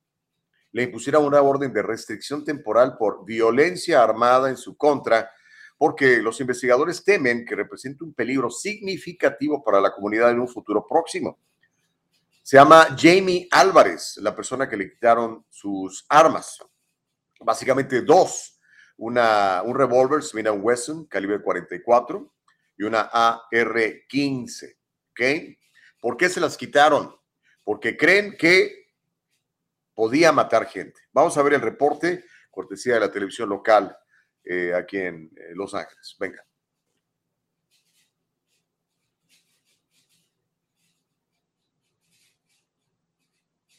le 0.73 0.83
impusiera 0.83 1.19
una 1.19 1.43
orden 1.43 1.73
de 1.73 1.83
restricción 1.83 2.43
temporal 2.43 2.97
por 2.99 3.25
violencia 3.25 4.03
armada 4.03 4.49
en 4.49 4.57
su 4.57 4.77
contra, 4.77 5.31
porque 5.77 6.17
los 6.19 6.41
investigadores 6.41 7.05
temen 7.05 7.45
que 7.45 7.55
represente 7.55 8.03
un 8.03 8.15
peligro 8.15 8.51
significativo 8.51 9.63
para 9.63 9.81
la 9.81 9.93
comunidad 9.93 10.31
en 10.31 10.41
un 10.41 10.49
futuro 10.49 10.87
próximo. 10.87 11.39
Se 12.43 12.57
llama 12.57 12.97
Jamie 12.99 13.47
Álvarez, 13.51 14.17
la 14.23 14.35
persona 14.35 14.67
que 14.67 14.77
le 14.79 14.91
quitaron 14.91 15.45
sus 15.51 16.07
armas. 16.09 16.59
Básicamente 17.41 18.01
dos. 18.01 18.59
Una, 18.97 19.63
un 19.65 19.77
revólver 19.77 20.23
Smith 20.23 20.49
Wesson, 20.51 21.05
calibre 21.05 21.43
44, 21.43 22.33
y 22.79 22.85
una 22.85 23.03
AR-15. 23.03 24.77
¿Ok? 25.11 25.21
¿Por 26.01 26.17
qué 26.17 26.29
se 26.31 26.41
las 26.41 26.57
quitaron? 26.57 27.15
Porque 27.63 27.97
creen 27.99 28.35
que 28.39 28.78
podía 29.99 30.31
matar 30.31 30.69
gente. 30.69 31.01
Vamos 31.13 31.37
a 31.37 31.43
ver 31.43 31.55
el 31.55 31.61
reporte, 31.61 32.25
cortesía 32.53 32.95
de 32.95 33.01
la 33.01 33.11
televisión 33.11 33.49
local 33.49 33.99
eh, 34.45 34.73
aquí 34.73 34.97
en 34.97 35.25
eh, 35.37 35.55
Los 35.57 35.75
Ángeles. 35.75 36.15
Venga. 36.21 36.41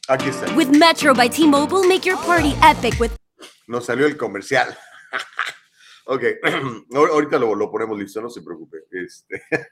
Aquí 0.09 0.27
está. 0.27 0.53
With 0.57 0.67
Metro 0.77 1.13
by 1.13 1.29
T-Mobile, 1.29 1.87
make 1.87 2.05
your 2.05 2.17
party 2.25 2.53
epic 2.69 2.99
with. 2.99 3.11
Nos 3.67 3.85
salió 3.85 4.05
el 4.05 4.17
comercial. 4.17 4.77
ok, 6.05 6.23
ahorita 6.95 7.39
lo, 7.39 7.55
lo, 7.55 7.71
ponemos 7.71 7.97
listo, 7.97 8.19
no 8.19 8.29
se 8.29 8.41
preocupe. 8.41 8.79
Este... 8.91 9.41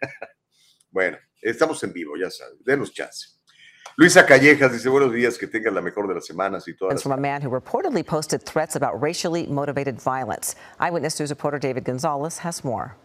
bueno, 0.91 1.17
estamos 1.41 1.83
en 1.83 1.91
vivo, 1.91 2.15
ya 2.15 2.31
saben, 2.31 2.57
denos 2.61 2.93
chance. 2.93 3.36
Luisa 3.99 4.23
Callejas 4.23 4.71
dice 4.71 4.89
buenos 4.89 5.11
días, 5.11 5.39
que 5.39 5.47
tengan 5.47 5.73
la 5.73 5.81
mejor 5.81 6.07
de 6.07 6.13
las 6.13 6.27
semanas 6.27 6.67
y 6.67 6.73
todas. 6.73 7.01
From 7.01 7.13
a 7.13 7.17
man 7.17 7.41
who 7.41 7.49
reportedly 7.49 8.05
posted 8.05 8.43
threats 8.43 8.75
about 8.75 9.01
racially 9.01 9.47
motivated 9.47 9.99
violence. 9.99 10.55
Eyewitness 10.79 11.19
News 11.19 11.31
reporter 11.31 11.57
David 11.57 11.83
Gonzalez 11.83 12.37
has 12.37 12.63
more. 12.63 12.95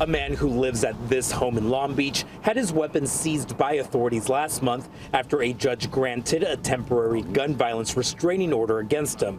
A 0.00 0.06
man 0.06 0.32
who 0.32 0.48
lives 0.48 0.84
at 0.84 0.96
this 1.10 1.30
home 1.30 1.58
in 1.58 1.68
Long 1.68 1.94
Beach 1.94 2.24
had 2.40 2.56
his 2.56 2.72
weapons 2.72 3.12
seized 3.12 3.58
by 3.58 3.74
authorities 3.74 4.30
last 4.30 4.62
month 4.62 4.88
after 5.12 5.42
a 5.42 5.52
judge 5.52 5.90
granted 5.90 6.44
a 6.44 6.56
temporary 6.56 7.20
gun 7.20 7.54
violence 7.54 7.94
restraining 7.94 8.54
order 8.54 8.78
against 8.78 9.20
him. 9.20 9.38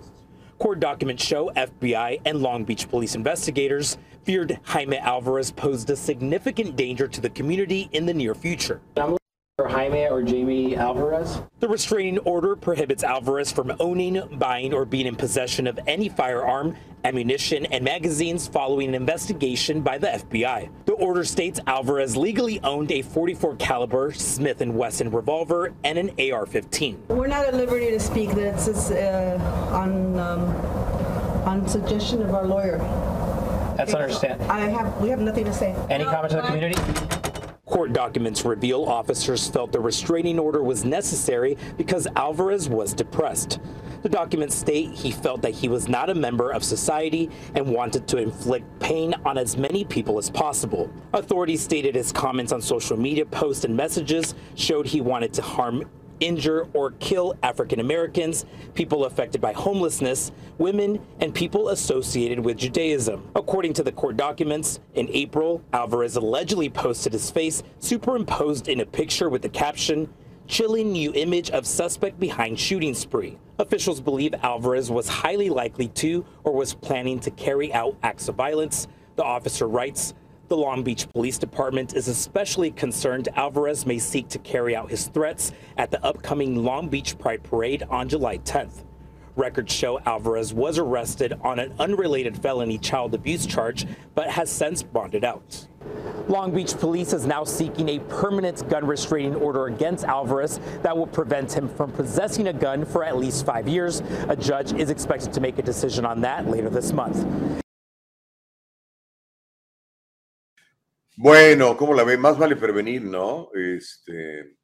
Court 0.60 0.80
documents 0.80 1.26
show 1.26 1.50
FBI 1.56 2.22
and 2.24 2.44
Long 2.44 2.64
Beach 2.64 2.88
police 2.88 3.16
investigators 3.16 3.98
feared 4.26 4.60
Jaime 4.62 5.00
Alvarez 5.00 5.50
posed 5.50 5.90
a 5.90 5.96
significant 5.96 6.76
danger 6.76 7.08
to 7.08 7.20
the 7.20 7.32
community 7.32 7.90
in 7.94 8.06
the 8.06 8.14
near 8.14 8.36
future. 8.36 8.80
Or 9.60 9.68
Jaime 9.68 10.06
or 10.06 10.22
Jamie 10.22 10.76
Alvarez? 10.76 11.42
The 11.62 11.68
restraining 11.68 12.20
order 12.20 12.56
prohibits 12.56 13.04
Alvarez 13.04 13.52
from 13.52 13.76
owning, 13.80 14.22
buying, 14.38 14.72
or 14.72 14.86
being 14.86 15.08
in 15.08 15.16
possession 15.16 15.66
of 15.66 15.80
any 15.88 16.10
firearm, 16.10 16.76
ammunition, 17.04 17.66
and 17.66 17.84
magazines 17.84 18.48
following 18.48 18.90
an 18.90 18.94
investigation 18.94 19.82
by 19.82 19.98
the 19.98 20.10
FBI. 20.10 20.70
The 20.86 20.94
order 20.94 21.24
states 21.24 21.60
Alvarez 21.66 22.16
legally 22.16 22.60
owned 22.62 22.92
a 22.92 23.02
44 23.02 23.56
caliber 23.56 24.12
Smith 24.12 24.62
& 24.62 24.64
Wesson 24.64 25.10
revolver 25.10 25.74
and 25.84 25.98
an 25.98 26.10
AR-15. 26.10 27.08
We're 27.08 27.26
not 27.26 27.48
at 27.48 27.56
liberty 27.56 27.90
to 27.90 28.00
speak. 28.00 28.30
This 28.34 28.68
is 28.68 28.92
uh, 28.92 29.40
on 29.74 30.20
um, 30.20 30.56
on 31.48 31.68
suggestion 31.68 32.22
of 32.22 32.36
our 32.36 32.46
lawyer. 32.46 32.78
That's 33.76 33.96
understand. 33.96 34.40
I 34.44 34.70
have 34.70 35.02
we 35.02 35.10
have 35.10 35.20
nothing 35.20 35.46
to 35.46 35.54
say. 35.54 35.76
Any 35.90 36.04
comment 36.04 36.30
to 36.30 36.36
the 36.36 36.42
community? 36.44 37.27
Court 37.78 37.94
documents 37.94 38.44
reveal 38.44 38.86
officers 38.86 39.48
felt 39.48 39.72
the 39.72 39.80
restraining 39.80 40.40
order 40.40 40.64
was 40.64 40.84
necessary 40.84 41.56
because 41.78 42.08
Alvarez 42.16 42.68
was 42.68 42.92
depressed. 42.92 43.60
The 44.02 44.10
documents 44.10 44.56
state 44.56 44.90
he 44.94 45.12
felt 45.12 45.44
that 45.44 45.54
he 45.54 45.68
was 45.68 45.88
not 45.88 46.10
a 46.10 46.16
member 46.16 46.50
of 46.50 46.64
society 46.64 47.30
and 47.54 47.68
wanted 47.68 48.08
to 48.08 48.18
inflict 48.18 48.66
pain 48.80 49.14
on 49.26 49.38
as 49.38 49.58
many 49.58 49.86
people 49.86 50.18
as 50.18 50.28
possible. 50.28 50.92
Authorities 51.14 51.62
stated 51.62 51.94
his 51.94 52.12
comments 52.12 52.52
on 52.52 52.64
social 52.64 52.98
media 52.98 53.28
posts 53.28 53.64
and 53.64 53.78
messages 53.78 54.34
showed 54.56 54.88
he 54.88 55.00
wanted 55.00 55.32
to 55.34 55.44
harm 55.44 55.88
injure, 56.20 56.68
or 56.74 56.92
kill 57.00 57.36
African 57.44 57.80
Americans, 57.80 58.46
people 58.74 59.06
affected 59.06 59.42
by 59.42 59.54
homelessness, 59.54 60.32
women, 60.58 61.00
and 61.20 61.34
people 61.34 61.70
associated 61.70 62.40
with 62.40 62.58
Judaism. 62.58 63.30
According 63.36 63.74
to 63.74 63.84
the 63.84 63.92
court 63.92 64.18
documents, 64.18 64.80
in 64.96 65.10
April, 65.10 65.62
Alvarez 65.74 66.16
allegedly 66.16 66.70
posted 66.70 67.14
his 67.14 67.30
face 67.30 67.64
superimposed 67.80 68.68
in 68.68 68.80
a 68.82 68.86
picture 68.86 69.30
with 69.30 69.42
the 69.42 69.50
caption, 69.50 70.10
Chilling 70.48 70.94
new 70.94 71.14
image 71.14 71.50
of 71.50 71.68
suspect 71.68 72.22
behind 72.22 72.58
shooting 72.58 72.94
spree. 72.94 73.38
Officials 73.60 74.00
believe 74.00 74.34
Alvarez 74.34 74.90
was 74.90 75.10
highly 75.10 75.50
likely 75.50 75.90
to 75.90 76.26
or 76.46 76.54
was 76.54 76.74
planning 76.74 77.20
to 77.20 77.32
carry 77.32 77.74
out 77.74 77.98
acts 78.02 78.30
of 78.30 78.36
violence. 78.36 78.88
The 79.18 79.26
officer 79.26 79.68
writes, 79.68 80.14
the 80.48 80.58
Long 80.58 80.82
Beach 80.82 81.10
Police 81.12 81.38
Department 81.38 81.94
is 81.94 82.08
especially 82.08 82.72
concerned 82.72 83.28
Alvarez 83.36 83.86
may 83.86 84.00
seek 84.00 84.30
to 84.30 84.40
carry 84.40 84.76
out 84.76 84.90
his 84.90 85.08
threats 85.08 85.52
at 85.78 85.92
the 85.92 86.04
upcoming 86.06 86.64
Long 86.64 86.88
Beach 86.88 87.18
Pride 87.18 87.44
Parade 87.44 87.84
on 87.90 88.08
July 88.08 88.38
10th. 88.40 88.86
Records 89.36 89.74
show 89.74 90.00
Alvarez 90.00 90.54
was 90.54 90.80
arrested 90.80 91.34
on 91.44 91.60
an 91.60 91.74
unrelated 91.80 92.42
felony 92.42 92.78
child 92.78 93.14
abuse 93.14 93.46
charge, 93.46 93.86
but 94.16 94.30
has 94.30 94.50
since 94.50 94.82
bonded 94.82 95.24
out. 95.24 95.68
Long 96.28 96.54
Beach 96.54 96.74
Police 96.74 97.14
is 97.14 97.26
now 97.26 97.44
seeking 97.44 97.90
a 97.90 98.00
permanent 98.00 98.68
gun 98.70 98.86
restraining 98.86 99.36
order 99.36 99.68
against 99.68 100.06
Alvarez 100.06 100.60
that 100.82 100.98
will 100.98 101.08
prevent 101.08 101.52
him 101.52 101.68
from 101.70 101.92
possessing 101.92 102.48
a 102.48 102.54
gun 102.54 102.86
for 102.86 103.04
at 103.04 103.18
least 103.18 103.46
five 103.46 103.68
years. 103.68 104.02
A 104.30 104.36
judge 104.36 104.74
is 104.74 104.90
expected 104.90 105.34
to 105.34 105.42
make 105.42 105.60
a 105.60 105.62
decision 105.62 106.06
on 106.06 106.22
that 106.22 106.48
later 106.48 106.70
this 106.70 106.92
month. 106.92 107.26
Bueno, 111.20 111.76
¿cómo 111.76 111.96
la 111.96 112.04
ve? 112.04 112.16
Más 112.16 112.38
vale 112.38 112.56
prevenir, 112.56 113.02
¿no? 113.02 113.50
Este, 113.56 114.56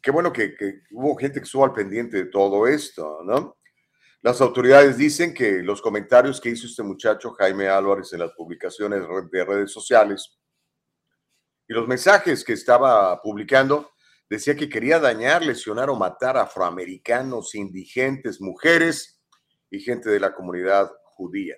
qué 0.00 0.10
bueno 0.10 0.32
que, 0.32 0.54
hubo 0.92 1.14
gente 1.14 1.40
que 1.40 1.44
estuvo 1.44 1.62
al 1.62 1.74
pendiente 1.74 2.16
de 2.16 2.30
todo 2.30 2.66
esto, 2.66 3.18
¿no? 3.22 3.58
Las 4.22 4.40
autoridades 4.40 4.96
dicen 4.96 5.34
que 5.34 5.62
los 5.62 5.82
comentarios 5.82 6.40
que 6.40 6.48
hizo 6.48 6.66
este 6.66 6.82
muchacho 6.82 7.32
Jaime 7.32 7.68
Álvarez 7.68 8.14
en 8.14 8.20
las 8.20 8.32
publicaciones 8.32 9.02
de 9.30 9.44
redes 9.44 9.72
sociales 9.72 10.38
y 11.68 11.74
los 11.74 11.86
mensajes 11.86 12.44
que 12.44 12.54
estaba 12.54 13.20
publicando 13.20 13.90
decía 14.30 14.56
que 14.56 14.70
quería 14.70 15.00
dañar, 15.00 15.44
lesionar 15.44 15.90
o 15.90 15.96
matar 15.96 16.38
afroamericanos, 16.38 17.54
indigentes, 17.54 18.40
mujeres 18.40 19.20
y 19.70 19.80
gente 19.80 20.08
de 20.08 20.20
la 20.20 20.32
comunidad 20.32 20.90
judía. 21.04 21.56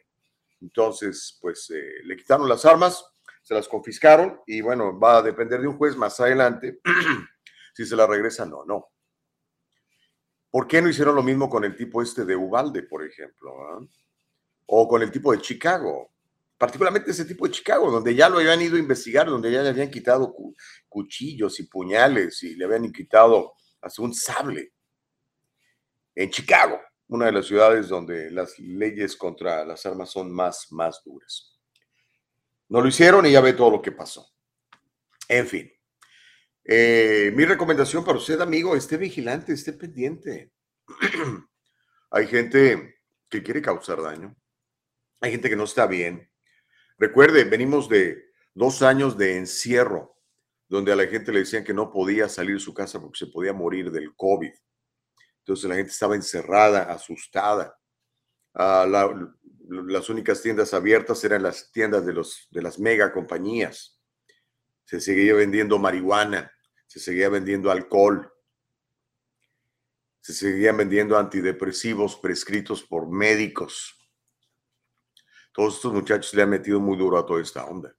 Entonces, 0.60 1.38
pues 1.40 1.70
eh, 1.70 2.02
le 2.02 2.16
quitaron 2.16 2.48
las 2.48 2.64
armas, 2.64 3.04
se 3.42 3.54
las 3.54 3.68
confiscaron 3.68 4.40
y 4.46 4.60
bueno, 4.60 4.98
va 4.98 5.18
a 5.18 5.22
depender 5.22 5.60
de 5.60 5.68
un 5.68 5.76
juez 5.76 5.96
más 5.96 6.18
adelante 6.20 6.80
si 7.74 7.84
se 7.84 7.96
la 7.96 8.06
regresan 8.06 8.52
o 8.52 8.64
no. 8.64 8.88
¿Por 10.50 10.66
qué 10.66 10.82
no 10.82 10.88
hicieron 10.88 11.14
lo 11.14 11.22
mismo 11.22 11.48
con 11.48 11.64
el 11.64 11.74
tipo 11.74 12.02
este 12.02 12.24
de 12.24 12.36
Ubalde, 12.36 12.82
por 12.82 13.04
ejemplo? 13.04 13.52
¿ah? 13.62 13.80
O 14.66 14.86
con 14.86 15.02
el 15.02 15.10
tipo 15.10 15.32
de 15.32 15.40
Chicago. 15.40 16.12
Particularmente 16.58 17.10
ese 17.10 17.24
tipo 17.24 17.46
de 17.46 17.52
Chicago, 17.52 17.90
donde 17.90 18.14
ya 18.14 18.28
lo 18.28 18.38
habían 18.38 18.60
ido 18.60 18.76
a 18.76 18.78
investigar, 18.78 19.26
donde 19.26 19.50
ya 19.50 19.62
le 19.62 19.70
habían 19.70 19.90
quitado 19.90 20.32
cu 20.32 20.54
cuchillos 20.88 21.58
y 21.58 21.64
puñales 21.64 22.42
y 22.42 22.54
le 22.54 22.66
habían 22.66 22.92
quitado 22.92 23.54
hasta 23.80 24.02
un 24.02 24.14
sable. 24.14 24.72
En 26.14 26.30
Chicago, 26.30 26.78
una 27.08 27.26
de 27.26 27.32
las 27.32 27.46
ciudades 27.46 27.88
donde 27.88 28.30
las 28.30 28.58
leyes 28.58 29.16
contra 29.16 29.64
las 29.64 29.84
armas 29.86 30.10
son 30.10 30.30
más, 30.30 30.68
más 30.70 31.02
duras. 31.04 31.51
No 32.72 32.80
lo 32.80 32.88
hicieron 32.88 33.26
y 33.26 33.32
ya 33.32 33.42
ve 33.42 33.52
todo 33.52 33.70
lo 33.70 33.82
que 33.82 33.92
pasó. 33.92 34.34
En 35.28 35.46
fin. 35.46 35.70
Eh, 36.64 37.30
mi 37.34 37.44
recomendación 37.44 38.02
para 38.02 38.16
usted, 38.16 38.40
amigo, 38.40 38.74
esté 38.74 38.96
vigilante, 38.96 39.52
esté 39.52 39.74
pendiente. 39.74 40.54
Hay 42.10 42.26
gente 42.28 43.02
que 43.28 43.42
quiere 43.42 43.60
causar 43.60 44.00
daño. 44.00 44.34
Hay 45.20 45.32
gente 45.32 45.50
que 45.50 45.56
no 45.56 45.64
está 45.64 45.86
bien. 45.86 46.32
Recuerde, 46.96 47.44
venimos 47.44 47.90
de 47.90 48.32
dos 48.54 48.80
años 48.80 49.18
de 49.18 49.36
encierro, 49.36 50.16
donde 50.66 50.92
a 50.92 50.96
la 50.96 51.06
gente 51.08 51.30
le 51.30 51.40
decían 51.40 51.64
que 51.64 51.74
no 51.74 51.92
podía 51.92 52.26
salir 52.26 52.54
de 52.54 52.60
su 52.60 52.72
casa 52.72 52.98
porque 52.98 53.18
se 53.18 53.26
podía 53.26 53.52
morir 53.52 53.90
del 53.90 54.16
COVID. 54.16 54.52
Entonces 55.40 55.68
la 55.68 55.74
gente 55.74 55.92
estaba 55.92 56.14
encerrada, 56.14 56.84
asustada. 56.84 57.78
Uh, 58.54 58.88
la, 58.88 59.36
las 59.72 60.08
únicas 60.10 60.42
tiendas 60.42 60.74
abiertas 60.74 61.24
eran 61.24 61.42
las 61.42 61.72
tiendas 61.72 62.04
de, 62.04 62.12
los, 62.12 62.48
de 62.50 62.62
las 62.62 62.78
mega 62.78 63.12
compañías. 63.12 64.00
Se 64.84 65.00
seguía 65.00 65.34
vendiendo 65.34 65.78
marihuana, 65.78 66.52
se 66.86 67.00
seguía 67.00 67.28
vendiendo 67.30 67.70
alcohol, 67.70 68.30
se 70.20 70.34
seguían 70.34 70.76
vendiendo 70.76 71.18
antidepresivos 71.18 72.16
prescritos 72.16 72.82
por 72.82 73.08
médicos. 73.10 73.98
Todos 75.52 75.76
estos 75.76 75.92
muchachos 75.92 76.32
le 76.34 76.42
han 76.42 76.50
metido 76.50 76.78
muy 76.78 76.96
duro 76.96 77.18
a 77.18 77.26
toda 77.26 77.42
esta 77.42 77.64
onda. 77.64 77.94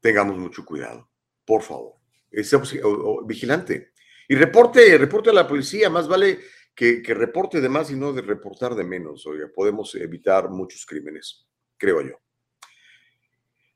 Tengamos 0.00 0.36
mucho 0.36 0.64
cuidado, 0.64 1.10
por 1.44 1.62
favor. 1.62 1.94
Estamos 2.30 2.74
vigilante. 3.24 3.92
Y 4.28 4.34
reporte, 4.34 4.98
reporte 4.98 5.30
a 5.30 5.32
la 5.32 5.48
policía, 5.48 5.88
más 5.88 6.06
vale 6.06 6.40
que, 6.76 7.02
reporte 7.14 7.62
de 7.62 7.70
más 7.70 7.90
y 7.90 7.96
no 7.96 8.12
de 8.12 8.20
reportar 8.20 8.74
de 8.74 8.84
menos. 8.84 9.26
Oiga, 9.26 9.48
podemos 9.52 9.94
evitar 9.94 10.50
muchos 10.50 10.84
crímenes, 10.84 11.48
creo 11.78 12.02
yo. 12.02 12.20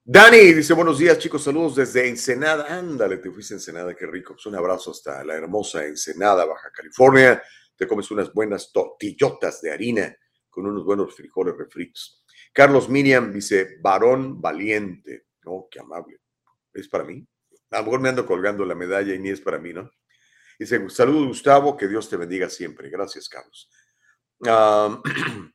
Dani 0.04 0.52
dice, 0.52 0.74
buenos 0.74 0.98
días 0.98 1.18
chicos, 1.18 1.42
saludos 1.42 1.76
desde 1.76 2.06
Ensenada. 2.06 2.66
Ándale, 2.68 3.16
te 3.16 3.30
fuiste 3.30 3.54
a 3.54 3.56
Ensenada, 3.56 3.94
qué 3.94 4.06
rico. 4.06 4.34
Pues 4.34 4.44
un 4.46 4.54
abrazo 4.54 4.90
hasta 4.90 5.24
la 5.24 5.34
hermosa 5.34 5.86
Ensenada, 5.86 6.44
Baja 6.44 6.70
California. 6.70 7.42
Te 7.74 7.88
comes 7.88 8.10
unas 8.10 8.32
buenas 8.34 8.70
tortillotas 8.70 9.62
de 9.62 9.72
harina 9.72 10.14
con 10.50 10.66
unos 10.66 10.84
buenos 10.84 11.14
frijoles 11.14 11.56
refritos. 11.56 12.22
Carlos 12.52 12.90
Miriam 12.90 13.32
dice, 13.32 13.78
varón 13.80 14.42
valiente. 14.42 15.28
Oh, 15.46 15.68
qué 15.70 15.80
amable. 15.80 16.18
¿Es 16.74 16.88
para 16.88 17.04
mí? 17.04 17.26
A 17.70 17.78
lo 17.78 17.84
mejor 17.84 18.00
me 18.00 18.08
ando 18.10 18.26
colgando 18.26 18.66
la 18.66 18.74
medalla 18.74 19.14
y 19.14 19.18
ni 19.18 19.30
es 19.30 19.40
para 19.40 19.58
mí, 19.58 19.72
¿no? 19.72 19.90
Dice, 20.60 20.90
saludos 20.90 21.28
Gustavo, 21.28 21.74
que 21.74 21.88
Dios 21.88 22.06
te 22.10 22.18
bendiga 22.18 22.50
siempre. 22.50 22.90
Gracias, 22.90 23.30
Carlos. 23.30 23.70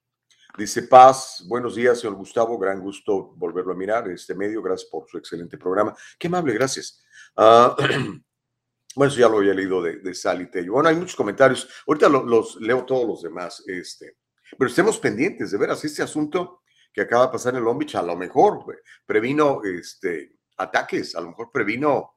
Dice 0.57 0.81
Paz, 0.83 1.45
buenos 1.47 1.75
días, 1.75 1.99
señor 1.99 2.15
Gustavo, 2.15 2.57
gran 2.57 2.79
gusto 2.79 3.33
volverlo 3.35 3.73
a 3.73 3.75
mirar 3.75 4.07
en 4.07 4.13
este 4.15 4.33
medio, 4.33 4.63
gracias 4.63 4.89
por 4.89 5.07
su 5.07 5.19
excelente 5.19 5.59
programa. 5.59 5.95
Qué 6.17 6.25
amable, 6.25 6.53
gracias. 6.53 7.03
Ah, 7.35 7.75
bueno, 8.95 9.11
eso 9.11 9.19
ya 9.19 9.29
lo 9.29 9.37
había 9.37 9.53
leído 9.53 9.79
de, 9.79 9.97
de 9.97 10.13
Sally 10.15 10.49
Tello. 10.49 10.73
Bueno, 10.73 10.89
hay 10.89 10.95
muchos 10.95 11.15
comentarios, 11.15 11.69
ahorita 11.85 12.09
lo- 12.09 12.23
los 12.23 12.55
leo 12.59 12.83
todos 12.83 13.07
los 13.07 13.21
demás, 13.21 13.63
este, 13.67 14.17
pero 14.57 14.69
estemos 14.71 14.97
pendientes, 14.97 15.51
de 15.51 15.57
veras, 15.59 15.85
este 15.85 16.01
asunto 16.01 16.63
que 16.91 17.01
acaba 17.01 17.27
de 17.27 17.31
pasar 17.33 17.53
en 17.53 17.59
el 17.59 17.63
Long 17.63 17.77
Beach, 17.77 17.93
a 17.93 18.01
lo 18.01 18.15
mejor 18.15 18.65
previno 19.05 19.61
este, 19.63 20.39
ataques, 20.57 21.15
a 21.15 21.21
lo 21.21 21.27
mejor 21.27 21.51
previno 21.51 22.14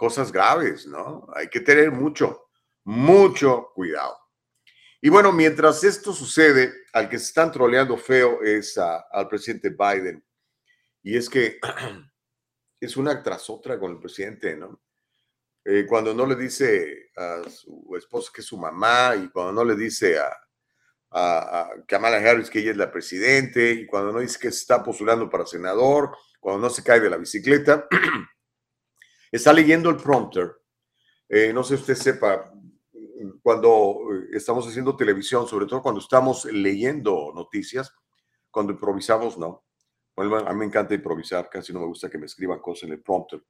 cosas 0.00 0.32
graves, 0.32 0.86
¿no? 0.86 1.26
Hay 1.36 1.48
que 1.48 1.60
tener 1.60 1.92
mucho, 1.92 2.48
mucho 2.84 3.70
cuidado. 3.74 4.16
Y 5.02 5.10
bueno, 5.10 5.30
mientras 5.30 5.84
esto 5.84 6.14
sucede, 6.14 6.72
al 6.94 7.10
que 7.10 7.18
se 7.18 7.26
están 7.26 7.52
troleando 7.52 7.98
feo 7.98 8.40
es 8.42 8.78
a- 8.78 9.04
al 9.12 9.28
presidente 9.28 9.68
Biden. 9.68 10.24
Y 11.02 11.18
es 11.18 11.28
que 11.28 11.60
es 12.80 12.96
una 12.96 13.22
tras 13.22 13.50
otra 13.50 13.78
con 13.78 13.90
el 13.92 13.98
presidente, 13.98 14.56
¿no? 14.56 14.80
Eh, 15.66 15.84
cuando 15.86 16.14
no 16.14 16.24
le 16.24 16.34
dice 16.36 17.10
a 17.14 17.42
su 17.50 17.94
esposa 17.94 18.30
que 18.34 18.40
es 18.40 18.46
su 18.46 18.56
mamá 18.56 19.14
y 19.16 19.28
cuando 19.28 19.52
no 19.52 19.64
le 19.66 19.76
dice 19.76 20.18
a, 20.18 20.30
a, 21.10 21.60
a 21.60 21.70
Kamala 21.86 22.16
Harris 22.16 22.48
que 22.48 22.60
ella 22.60 22.70
es 22.70 22.78
la 22.78 22.90
presidente 22.90 23.70
y 23.72 23.86
cuando 23.86 24.12
no 24.12 24.20
dice 24.20 24.38
que 24.38 24.50
se 24.50 24.60
está 24.62 24.82
postulando 24.82 25.28
para 25.28 25.44
senador, 25.44 26.16
cuando 26.40 26.62
no 26.62 26.70
se 26.70 26.82
cae 26.82 27.00
de 27.00 27.10
la 27.10 27.18
bicicleta, 27.18 27.86
está 29.30 29.52
leyendo 29.52 29.90
el 29.90 29.96
prompter. 29.96 30.56
Eh, 31.28 31.52
no 31.52 31.62
sé 31.62 31.76
si 31.76 31.82
usted 31.82 31.94
sepa, 31.94 32.52
cuando 33.42 33.98
eh, 34.12 34.28
estamos 34.32 34.66
haciendo 34.66 34.96
televisión, 34.96 35.46
sobre 35.46 35.66
todo 35.66 35.82
cuando 35.82 36.00
estamos 36.00 36.44
leyendo 36.46 37.32
noticias, 37.34 37.94
cuando 38.50 38.72
improvisamos, 38.72 39.38
no. 39.38 39.64
Bueno, 40.16 40.36
a 40.36 40.52
mí 40.52 40.58
me 40.58 40.64
encanta 40.66 40.94
improvisar, 40.94 41.48
casi 41.48 41.72
no 41.72 41.80
me 41.80 41.86
gusta 41.86 42.10
que 42.10 42.18
me 42.18 42.26
escriban 42.26 42.58
cosas 42.60 42.84
en 42.84 42.92
el 42.92 43.02
prompter. 43.02 43.42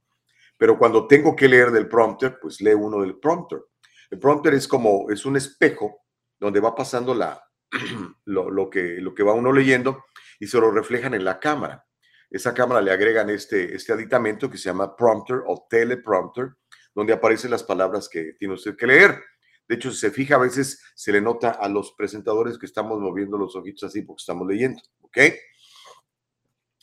Pero 0.57 0.79
cuando 0.79 1.07
tengo 1.07 1.35
que 1.35 1.49
leer 1.49 1.71
del 1.71 1.89
prompter, 1.89 2.39
pues 2.41 2.61
leo 2.61 2.79
uno 2.79 3.01
del 3.01 3.19
prompter. 3.19 3.65
El 4.11 4.19
prompter 4.19 4.55
es 4.55 4.69
como, 4.69 5.11
es 5.11 5.25
un 5.25 5.37
espejo 5.37 6.03
donde 6.39 6.61
va 6.61 6.75
pasando 6.75 7.15
la, 7.15 7.43
lo, 8.27 8.69
que, 8.69 8.99
lo 9.01 9.15
que 9.15 9.23
va 9.23 9.33
uno 9.33 9.53
leyendo 9.53 10.05
y 10.39 10.47
se 10.47 10.61
lo 10.61 10.71
reflejan 10.71 11.15
en 11.15 11.25
la 11.25 11.41
cámara. 11.41 11.87
Esa 12.31 12.55
cámara 12.55 12.81
le 12.81 12.93
agregan 12.93 13.29
este, 13.29 13.75
este 13.75 13.93
aditamento 13.93 14.49
que 14.49 14.57
se 14.57 14.65
llama 14.65 14.95
prompter 14.95 15.39
o 15.47 15.67
teleprompter, 15.69 16.51
donde 16.95 17.13
aparecen 17.13 17.51
las 17.51 17.65
palabras 17.65 18.09
que 18.09 18.35
tiene 18.39 18.55
usted 18.55 18.77
que 18.77 18.87
leer. 18.87 19.21
De 19.69 19.77
hecho, 19.77 19.91
si 19.91 19.99
se 19.99 20.11
fija, 20.11 20.37
a 20.37 20.39
veces 20.39 20.83
se 20.95 21.13
le 21.13 21.21
nota 21.21 21.51
a 21.51 21.69
los 21.69 21.93
presentadores 21.93 22.59
que 22.59 22.67
estamos 22.67 22.99
moviendo 23.01 23.39
los 23.39 23.55
ojitos 23.57 23.85
así 23.85 24.03
porque 24.03 24.21
estamos 24.21 24.47
leyendo, 24.47 24.81
¿ok? 25.01 25.19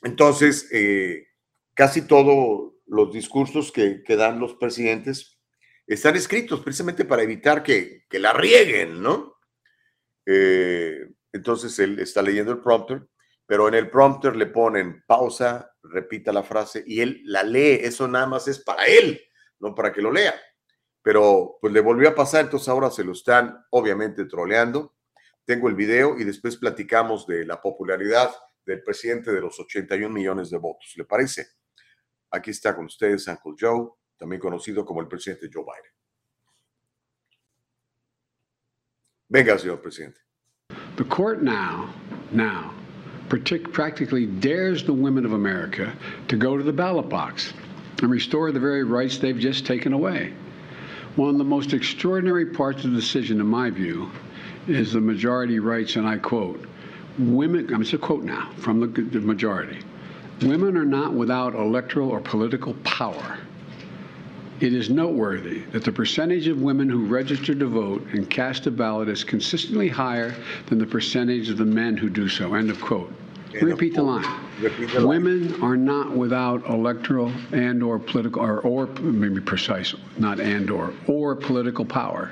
Entonces, 0.03 0.69
eh, 0.71 1.27
casi 1.73 2.03
todos 2.03 2.73
los 2.85 3.11
discursos 3.11 3.71
que, 3.71 4.03
que, 4.03 4.15
dan 4.15 4.39
los 4.39 4.55
presidentes 4.55 5.37
están 5.85 6.15
escritos 6.15 6.61
precisamente 6.61 7.03
para 7.03 7.23
evitar 7.23 7.63
que, 7.63 8.05
que 8.09 8.19
la 8.19 8.33
rieguen, 8.33 9.01
¿no? 9.01 9.35
Eh, 10.25 11.09
entonces, 11.33 11.77
él 11.79 11.99
está 11.99 12.21
leyendo 12.21 12.51
el 12.51 12.59
prompter, 12.59 13.07
pero 13.47 13.69
en 13.69 13.73
el 13.73 13.89
prompter 13.89 14.35
le 14.35 14.47
ponen 14.47 15.03
pausa, 15.07 15.73
repita 15.81 16.33
la 16.33 16.43
frase 16.43 16.83
y 16.85 16.99
él 16.99 17.21
la 17.23 17.43
lee. 17.43 17.79
Eso 17.81 18.07
nada 18.07 18.27
más 18.27 18.47
es 18.49 18.59
para 18.59 18.85
él, 18.85 19.19
no 19.59 19.73
para 19.73 19.91
que 19.91 20.01
lo 20.01 20.11
lea. 20.11 20.35
Pero 21.01 21.57
pues 21.61 21.71
le 21.71 21.79
volvió 21.79 22.09
a 22.09 22.15
pasar, 22.15 22.43
entonces 22.43 22.67
ahora 22.67 22.91
se 22.91 23.05
lo 23.05 23.13
están 23.13 23.65
obviamente 23.71 24.25
troleando. 24.25 24.97
Tengo 25.45 25.69
el 25.69 25.75
video 25.75 26.19
y 26.19 26.25
después 26.25 26.57
platicamos 26.57 27.25
de 27.25 27.45
la 27.45 27.61
popularidad 27.61 28.29
del 28.65 28.83
presidente 28.83 29.31
de 29.31 29.39
los 29.39 29.57
81 29.57 30.13
millones 30.13 30.49
de 30.49 30.57
votos. 30.57 30.93
¿Le 30.97 31.05
parece? 31.05 31.47
Aquí 32.31 32.51
está 32.51 32.75
con 32.75 32.85
ustedes 32.85 33.25
Uncle 33.27 33.53
Joe, 33.57 33.91
también 34.17 34.41
conocido 34.41 34.83
como 34.83 34.99
el 34.99 35.07
presidente 35.07 35.49
Joe 35.51 35.63
Biden. 35.63 35.93
Venga, 39.29 39.57
señor 39.57 39.81
presidente. 39.81 40.19
The 40.97 41.05
court 41.05 41.41
now, 41.41 41.89
now, 42.31 42.73
practically 43.29 44.25
dares 44.25 44.83
the 44.83 44.93
women 44.93 45.25
of 45.25 45.33
America 45.33 45.93
to 46.27 46.37
go 46.37 46.57
to 46.57 46.63
the 46.63 46.73
ballot 46.73 47.09
box 47.09 47.53
and 48.01 48.09
restore 48.09 48.51
the 48.51 48.59
very 48.59 48.83
rights 48.83 49.17
they've 49.17 49.39
just 49.39 49.65
taken 49.65 49.93
away. 49.93 50.33
One 51.15 51.29
of 51.29 51.37
the 51.37 51.43
most 51.43 51.73
extraordinary 51.73 52.45
parts 52.45 52.85
of 52.85 52.91
the 52.91 52.99
decision, 52.99 53.39
in 53.39 53.47
my 53.47 53.69
view, 53.69 54.11
is 54.67 54.93
the 54.93 55.01
majority 55.01 55.59
writes, 55.59 55.95
and 55.95 56.07
I 56.07 56.17
quote, 56.17 56.63
women, 57.17 57.73
I'm 57.73 57.81
just 57.81 57.93
a 57.93 57.97
quote 57.97 58.23
now 58.23 58.51
from 58.57 58.79
the, 58.79 58.87
the 58.87 59.19
majority, 59.19 59.79
women 60.41 60.77
are 60.77 60.85
not 60.85 61.13
without 61.13 61.55
electoral 61.55 62.09
or 62.09 62.19
political 62.19 62.75
power. 62.83 63.39
It 64.59 64.73
is 64.73 64.89
noteworthy 64.89 65.59
that 65.71 65.83
the 65.83 65.91
percentage 65.91 66.47
of 66.47 66.59
women 66.59 66.89
who 66.89 67.05
register 67.05 67.53
to 67.53 67.67
vote 67.67 68.03
and 68.13 68.27
cast 68.27 68.65
a 68.65 68.71
ballot 68.71 69.07
is 69.07 69.23
consistently 69.23 69.87
higher 69.87 70.33
than 70.65 70.79
the 70.79 70.85
percentage 70.87 71.51
of 71.51 71.57
the 71.57 71.65
men 71.65 71.95
who 71.95 72.09
do 72.09 72.27
so. 72.27 72.55
End 72.55 72.71
of 72.71 72.81
quote. 72.81 73.13
Repeat 73.61 73.93
the 73.93 74.01
line. 74.01 74.25
Repeat 74.59 74.89
the 74.89 75.01
line. 75.01 75.07
Women 75.07 75.61
are 75.61 75.77
not 75.77 76.09
without 76.09 76.67
electoral 76.69 77.31
and 77.51 77.83
or 77.83 77.99
political 77.99 78.41
or, 78.41 78.61
or 78.61 78.87
maybe 78.99 79.39
precise, 79.39 79.93
not 80.17 80.39
and 80.39 80.71
or 80.71 80.91
or 81.05 81.35
political 81.35 81.85
power. 81.85 82.31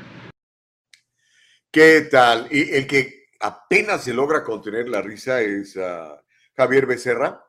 ¿Qué 1.71 2.09
tal? 2.09 2.47
Y 2.49 2.71
el 2.71 2.87
que 2.87 3.27
apenas 3.39 4.03
se 4.03 4.13
logra 4.13 4.43
contener 4.43 4.89
la 4.89 5.03
risa 5.03 5.41
es 5.41 5.75
uh, 5.75 6.15
Javier 6.57 6.87
Becerra. 6.87 7.39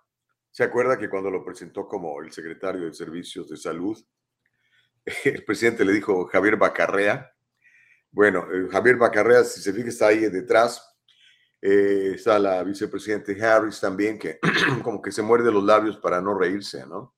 ¿Se 0.50 0.64
acuerda 0.64 0.98
que 0.98 1.08
cuando 1.08 1.30
lo 1.30 1.42
presentó 1.42 1.88
como 1.88 2.20
el 2.20 2.30
secretario 2.30 2.84
de 2.84 2.92
Servicios 2.92 3.48
de 3.48 3.56
Salud, 3.56 3.96
el 5.24 5.44
presidente 5.44 5.84
le 5.84 5.92
dijo 5.92 6.26
Javier 6.26 6.56
Bacarrea? 6.56 7.32
Bueno, 8.10 8.46
eh, 8.52 8.68
Javier 8.70 8.96
Bacarrea, 8.96 9.44
si 9.44 9.60
se 9.60 9.72
fija, 9.72 9.88
está 9.88 10.08
ahí 10.08 10.20
detrás. 10.20 10.82
Eh, 11.62 12.12
está 12.14 12.38
la 12.38 12.62
vicepresidente 12.62 13.42
Harris 13.42 13.80
también, 13.80 14.18
que 14.18 14.38
como 14.82 15.00
que 15.00 15.12
se 15.12 15.22
muerde 15.22 15.50
los 15.52 15.64
labios 15.64 15.96
para 15.98 16.20
no 16.20 16.36
reírse, 16.38 16.86
¿no? 16.86 17.14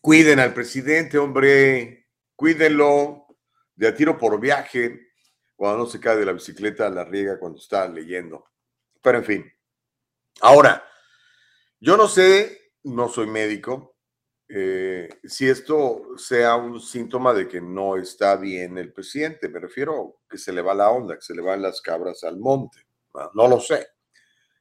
Cuiden 0.00 0.40
al 0.40 0.52
presidente, 0.52 1.16
hombre, 1.16 2.08
cuídenlo 2.34 3.26
de 3.74 3.88
a 3.88 3.94
tiro 3.94 4.18
por 4.18 4.40
viaje, 4.40 5.12
cuando 5.54 5.78
no 5.78 5.86
se 5.86 6.00
cae 6.00 6.16
de 6.16 6.26
la 6.26 6.32
bicicleta, 6.32 6.90
la 6.90 7.04
riega 7.04 7.38
cuando 7.38 7.58
está 7.58 7.86
leyendo. 7.88 8.50
Pero 9.00 9.18
en 9.18 9.24
fin. 9.24 9.52
Ahora, 10.40 10.84
yo 11.78 11.96
no 11.96 12.08
sé, 12.08 12.72
no 12.82 13.08
soy 13.08 13.28
médico, 13.28 13.91
eh, 14.54 15.08
si 15.24 15.48
esto 15.48 16.08
sea 16.18 16.56
un 16.56 16.78
síntoma 16.78 17.32
de 17.32 17.48
que 17.48 17.58
no 17.58 17.96
está 17.96 18.36
bien 18.36 18.76
el 18.76 18.92
presidente. 18.92 19.48
Me 19.48 19.58
refiero 19.58 20.20
que 20.28 20.36
se 20.36 20.52
le 20.52 20.60
va 20.60 20.74
la 20.74 20.90
onda, 20.90 21.14
que 21.14 21.22
se 21.22 21.34
le 21.34 21.40
van 21.40 21.62
las 21.62 21.80
cabras 21.80 22.22
al 22.24 22.38
monte. 22.38 22.86
No, 23.14 23.30
no 23.32 23.48
lo 23.48 23.60
sé. 23.60 23.86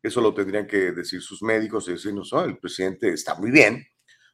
Eso 0.01 0.21
lo 0.21 0.33
tendrían 0.33 0.65
que 0.65 0.93
decir 0.93 1.21
sus 1.21 1.43
médicos 1.43 1.89
y 1.89 1.91
decirnos, 1.91 2.31
oh, 2.31 2.45
el 2.45 2.57
presidente 2.57 3.09
está 3.09 3.35
muy 3.35 3.51
bien 3.51 3.85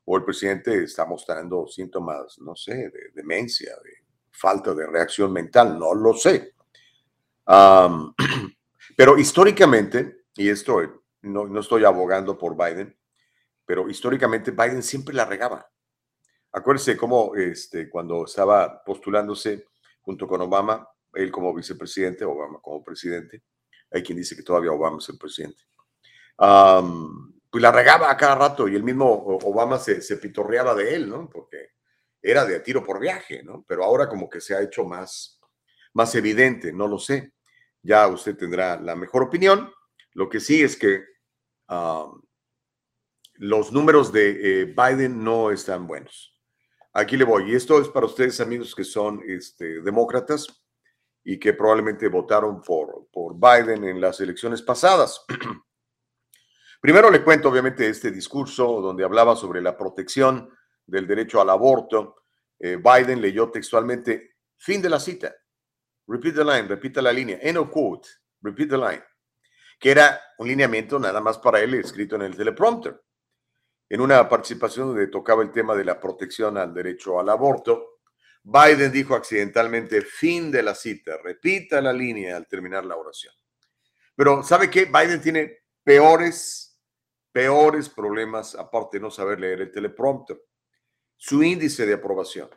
o 0.05 0.17
el 0.17 0.23
presidente 0.23 0.83
está 0.83 1.07
mostrando 1.07 1.65
síntomas, 1.65 2.37
no 2.39 2.55
sé, 2.55 2.75
de 2.75 3.11
demencia, 3.15 3.71
de 3.83 4.05
falta 4.31 4.75
de 4.75 4.85
reacción 4.85 5.33
mental, 5.33 5.79
no 5.79 5.95
lo 5.95 6.13
sé. 6.13 6.53
Um, 7.47 8.13
pero 8.95 9.17
históricamente, 9.17 10.25
y 10.35 10.49
esto 10.49 11.01
no, 11.23 11.47
no 11.47 11.59
estoy 11.59 11.83
abogando 11.83 12.37
por 12.37 12.55
Biden, 12.55 12.95
pero 13.67 13.89
históricamente 13.89 14.51
Biden 14.51 14.81
siempre 14.81 15.13
la 15.13 15.25
regaba. 15.25 15.69
Acuérdense 16.53 16.95
cómo 16.95 17.35
este, 17.35 17.89
cuando 17.89 18.23
estaba 18.23 18.81
postulándose 18.83 19.65
junto 20.01 20.25
con 20.25 20.39
Obama, 20.39 20.87
él 21.13 21.29
como 21.29 21.53
vicepresidente, 21.53 22.23
Obama 22.23 22.59
como 22.61 22.81
presidente, 22.81 23.43
hay 23.91 24.01
quien 24.01 24.17
dice 24.17 24.37
que 24.37 24.43
todavía 24.43 24.71
Obama 24.71 24.99
es 24.99 25.09
el 25.09 25.17
presidente, 25.17 25.63
um, 26.39 27.33
pues 27.49 27.61
la 27.61 27.71
regaba 27.71 28.09
a 28.09 28.15
cada 28.15 28.35
rato 28.35 28.69
y 28.69 28.75
el 28.75 28.83
mismo 28.83 29.05
Obama 29.05 29.77
se, 29.77 30.01
se 30.01 30.15
pitorreaba 30.15 30.73
de 30.73 30.95
él, 30.95 31.09
¿no? 31.09 31.29
Porque 31.29 31.71
era 32.21 32.45
de 32.45 32.61
tiro 32.61 32.83
por 32.83 32.99
viaje, 32.99 33.43
¿no? 33.43 33.65
Pero 33.67 33.83
ahora 33.83 34.07
como 34.07 34.29
que 34.29 34.39
se 34.39 34.55
ha 34.55 34.61
hecho 34.61 34.85
más, 34.85 35.41
más 35.93 36.15
evidente, 36.15 36.71
no 36.71 36.87
lo 36.87 36.99
sé. 36.99 37.33
Ya 37.81 38.07
usted 38.07 38.37
tendrá 38.37 38.79
la 38.79 38.95
mejor 38.95 39.23
opinión. 39.23 39.71
Lo 40.13 40.29
que 40.29 40.39
sí 40.39 40.61
es 40.61 40.77
que 40.77 41.03
los 43.37 43.71
números 43.71 44.11
de 44.11 44.61
eh, 44.61 44.65
Biden 44.65 45.23
no 45.23 45.51
están 45.51 45.87
buenos. 45.87 46.35
Aquí 46.93 47.15
le 47.15 47.25
voy. 47.25 47.51
Y 47.51 47.55
esto 47.55 47.79
es 47.79 47.87
para 47.89 48.05
ustedes, 48.05 48.41
amigos, 48.41 48.73
que 48.73 48.83
son 48.83 49.21
este, 49.27 49.81
demócratas 49.81 50.47
y 51.23 51.37
que 51.39 51.53
probablemente 51.53 52.07
votaron 52.07 52.61
por, 52.61 53.07
por 53.11 53.35
Biden 53.35 53.83
en 53.83 54.01
las 54.01 54.19
elecciones 54.19 54.61
pasadas. 54.61 55.25
Primero 56.81 57.11
le 57.11 57.23
cuento, 57.23 57.49
obviamente, 57.49 57.87
este 57.87 58.11
discurso 58.11 58.81
donde 58.81 59.03
hablaba 59.03 59.35
sobre 59.35 59.61
la 59.61 59.77
protección 59.77 60.49
del 60.85 61.05
derecho 61.05 61.41
al 61.41 61.49
aborto. 61.49 62.23
Eh, 62.59 62.77
Biden 62.77 63.21
leyó 63.21 63.51
textualmente, 63.51 64.37
fin 64.57 64.81
de 64.81 64.89
la 64.89 64.99
cita. 64.99 65.35
Repeat 66.07 66.35
the 66.35 66.45
line, 66.45 66.67
repita 66.67 67.01
la 67.01 67.11
línea. 67.11 67.37
End 67.41 67.57
of 67.57 67.69
quote, 67.69 68.07
repeat 68.41 68.69
the 68.69 68.77
line. 68.77 69.03
Que 69.79 69.91
era 69.91 70.19
un 70.39 70.47
lineamiento 70.47 70.97
nada 70.97 71.19
más 71.19 71.37
para 71.37 71.59
él 71.59 71.73
escrito 71.75 72.15
en 72.15 72.23
el 72.23 72.35
teleprompter. 72.35 72.99
En 73.89 74.01
una 74.01 74.27
participación 74.27 74.87
donde 74.87 75.07
tocaba 75.07 75.43
el 75.43 75.51
tema 75.51 75.75
de 75.75 75.85
la 75.85 75.99
protección 75.99 76.57
al 76.57 76.73
derecho 76.73 77.19
al 77.19 77.29
aborto, 77.29 77.99
Biden 78.43 78.91
dijo 78.91 79.15
accidentalmente, 79.15 80.01
fin 80.01 80.51
de 80.51 80.63
la 80.63 80.73
cita, 80.73 81.17
repita 81.23 81.81
la 81.81 81.91
línea 81.91 82.37
al 82.37 82.47
terminar 82.47 82.85
la 82.85 82.95
oración. 82.95 83.33
Pero 84.15 84.41
¿sabe 84.41 84.69
qué? 84.69 84.85
Biden 84.85 85.21
tiene 85.21 85.63
peores, 85.83 86.79
peores 87.31 87.89
problemas, 87.89 88.55
aparte 88.55 88.97
de 88.97 89.01
no 89.01 89.11
saber 89.11 89.39
leer 89.39 89.61
el 89.61 89.71
teleprompter. 89.71 90.41
Su 91.15 91.43
índice 91.43 91.85
de 91.85 91.93
aprobación. 91.93 92.49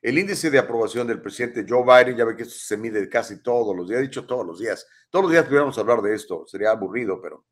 El 0.00 0.18
índice 0.18 0.50
de 0.50 0.58
aprobación 0.58 1.06
del 1.06 1.20
presidente 1.20 1.66
Joe 1.68 1.82
Biden, 1.82 2.16
ya 2.16 2.24
ve 2.24 2.36
que 2.36 2.44
esto 2.44 2.54
se 2.54 2.76
mide 2.76 3.08
casi 3.08 3.42
todos 3.42 3.76
los 3.76 3.88
días, 3.88 4.00
he 4.00 4.04
dicho 4.04 4.26
todos 4.26 4.46
los 4.46 4.58
días. 4.58 4.86
Todos 5.10 5.24
los 5.24 5.32
días 5.32 5.44
pudiéramos 5.44 5.76
hablar 5.78 6.00
de 6.00 6.14
esto, 6.14 6.46
sería 6.46 6.70
aburrido, 6.70 7.20
pero 7.20 7.44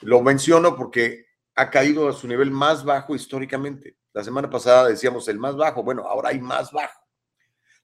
lo 0.00 0.20
menciono 0.20 0.76
porque 0.76 1.27
ha 1.58 1.70
caído 1.70 2.08
a 2.08 2.12
su 2.12 2.28
nivel 2.28 2.52
más 2.52 2.84
bajo 2.84 3.16
históricamente. 3.16 3.96
La 4.12 4.22
semana 4.22 4.48
pasada 4.48 4.88
decíamos 4.88 5.26
el 5.26 5.40
más 5.40 5.56
bajo, 5.56 5.82
bueno, 5.82 6.06
ahora 6.06 6.28
hay 6.28 6.40
más 6.40 6.70
bajo. 6.70 7.00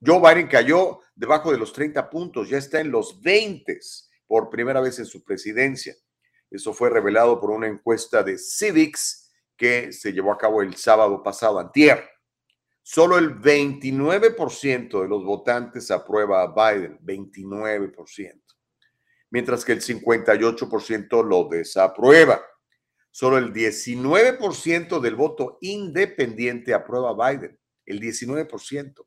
Joe 0.00 0.20
Biden 0.20 0.46
cayó 0.46 1.00
debajo 1.16 1.50
de 1.50 1.58
los 1.58 1.72
30 1.72 2.08
puntos, 2.08 2.48
ya 2.48 2.58
está 2.58 2.78
en 2.78 2.92
los 2.92 3.20
20 3.20 3.80
por 4.28 4.48
primera 4.48 4.80
vez 4.80 5.00
en 5.00 5.06
su 5.06 5.24
presidencia. 5.24 5.92
Eso 6.48 6.72
fue 6.72 6.88
revelado 6.88 7.40
por 7.40 7.50
una 7.50 7.66
encuesta 7.66 8.22
de 8.22 8.38
Civics 8.38 9.32
que 9.56 9.92
se 9.92 10.12
llevó 10.12 10.30
a 10.30 10.38
cabo 10.38 10.62
el 10.62 10.76
sábado 10.76 11.20
pasado, 11.20 11.58
antier. 11.58 12.08
Solo 12.80 13.18
el 13.18 13.40
29% 13.40 15.02
de 15.02 15.08
los 15.08 15.24
votantes 15.24 15.90
aprueba 15.90 16.42
a 16.42 16.72
Biden, 16.72 17.00
29%, 17.00 18.40
mientras 19.30 19.64
que 19.64 19.72
el 19.72 19.80
58% 19.80 21.24
lo 21.24 21.48
desaprueba. 21.48 22.40
Solo 23.14 23.38
el 23.38 23.52
19% 23.52 24.98
del 24.98 25.14
voto 25.14 25.58
independiente 25.60 26.74
aprueba 26.74 27.10
a 27.10 27.30
Biden, 27.30 27.56
el 27.86 28.00
19%. 28.00 29.06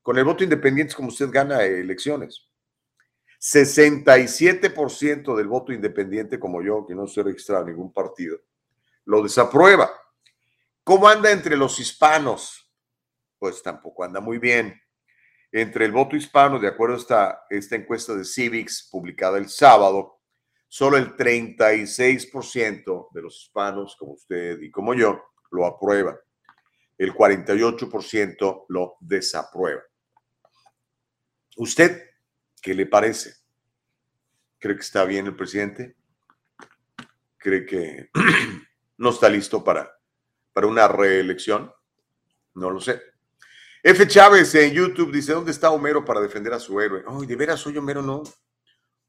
Con 0.00 0.16
el 0.16 0.24
voto 0.24 0.42
independiente 0.42 0.92
es 0.92 0.96
como 0.96 1.08
usted 1.08 1.28
gana 1.30 1.62
elecciones. 1.62 2.48
67% 3.38 5.36
del 5.36 5.48
voto 5.48 5.70
independiente, 5.70 6.40
como 6.40 6.62
yo, 6.62 6.86
que 6.86 6.94
no 6.94 7.04
estoy 7.04 7.24
registrado 7.24 7.64
en 7.64 7.74
ningún 7.74 7.92
partido, 7.92 8.38
lo 9.04 9.22
desaprueba. 9.22 9.90
¿Cómo 10.82 11.06
anda 11.06 11.30
entre 11.30 11.54
los 11.54 11.78
hispanos? 11.78 12.62
pues 13.42 13.60
tampoco 13.60 14.04
anda 14.04 14.20
muy 14.20 14.38
bien. 14.38 14.80
Entre 15.50 15.84
el 15.84 15.90
voto 15.90 16.14
hispano, 16.14 16.60
de 16.60 16.68
acuerdo 16.68 16.94
a 16.94 16.98
esta, 16.98 17.42
esta 17.50 17.74
encuesta 17.74 18.14
de 18.14 18.24
Civics 18.24 18.88
publicada 18.88 19.36
el 19.36 19.48
sábado, 19.48 20.21
solo 20.72 20.96
el 20.96 21.14
36% 21.18 23.08
de 23.12 23.20
los 23.20 23.42
hispanos, 23.42 23.94
como 23.94 24.12
usted 24.12 24.58
y 24.62 24.70
como 24.70 24.94
yo, 24.94 25.22
lo 25.50 25.66
aprueba. 25.66 26.18
El 26.96 27.12
48% 27.12 28.64
lo 28.70 28.96
desaprueba. 29.00 29.82
¿Usted 31.58 32.02
qué 32.62 32.72
le 32.72 32.86
parece? 32.86 33.34
¿Cree 34.58 34.76
que 34.76 34.80
está 34.80 35.04
bien 35.04 35.26
el 35.26 35.36
presidente? 35.36 35.94
¿Cree 37.36 37.66
que 37.66 38.08
no 38.96 39.10
está 39.10 39.28
listo 39.28 39.62
para, 39.62 39.92
para 40.54 40.68
una 40.68 40.88
reelección? 40.88 41.70
No 42.54 42.70
lo 42.70 42.80
sé. 42.80 42.98
F. 43.82 44.08
Chávez 44.08 44.54
en 44.54 44.72
YouTube 44.72 45.12
dice, 45.12 45.34
¿dónde 45.34 45.50
está 45.50 45.70
Homero 45.70 46.02
para 46.02 46.22
defender 46.22 46.54
a 46.54 46.58
su 46.58 46.80
héroe? 46.80 47.04
Ay, 47.06 47.26
de 47.26 47.36
veras, 47.36 47.66
hoy 47.66 47.76
Homero 47.76 48.00
no. 48.00 48.22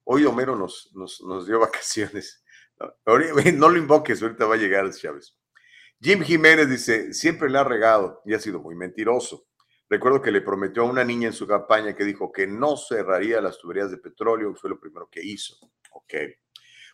Hoy 0.03 0.25
Homero 0.25 0.55
nos, 0.55 0.91
nos, 0.93 1.47
dio 1.47 1.59
vacaciones. 1.61 2.39
No, 3.05 3.69
lo 3.69 3.77
invoques, 3.77 4.21
ahorita 4.21 4.45
va 4.45 4.55
a 4.55 4.57
llegar 4.57 4.91
Chávez. 4.91 5.37
Jim 6.01 6.21
Jiménez 6.21 6.67
dice, 6.67 7.13
siempre 7.13 7.49
le 7.49 7.59
ha 7.59 7.63
regado 7.63 8.21
y 8.25 8.33
ha 8.33 8.39
sido 8.39 8.59
muy 8.59 8.75
mentiroso. 8.75 9.45
Recuerdo 9.87 10.21
que 10.21 10.31
le 10.31 10.41
prometió 10.41 10.81
a 10.81 10.85
una 10.89 11.05
niña 11.05 11.27
en 11.27 11.33
su 11.33 11.47
campaña 11.47 11.95
que 11.95 12.03
dijo 12.03 12.31
que 12.31 12.45
no 12.45 12.75
cerraría 12.75 13.39
las 13.39 13.57
tuberías 13.59 13.89
de 13.91 13.99
petróleo, 13.99 14.53
fue 14.55 14.71
lo 14.71 14.79
primero 14.79 15.07
que 15.09 15.23
hizo. 15.23 15.55
Ok. 15.91 16.13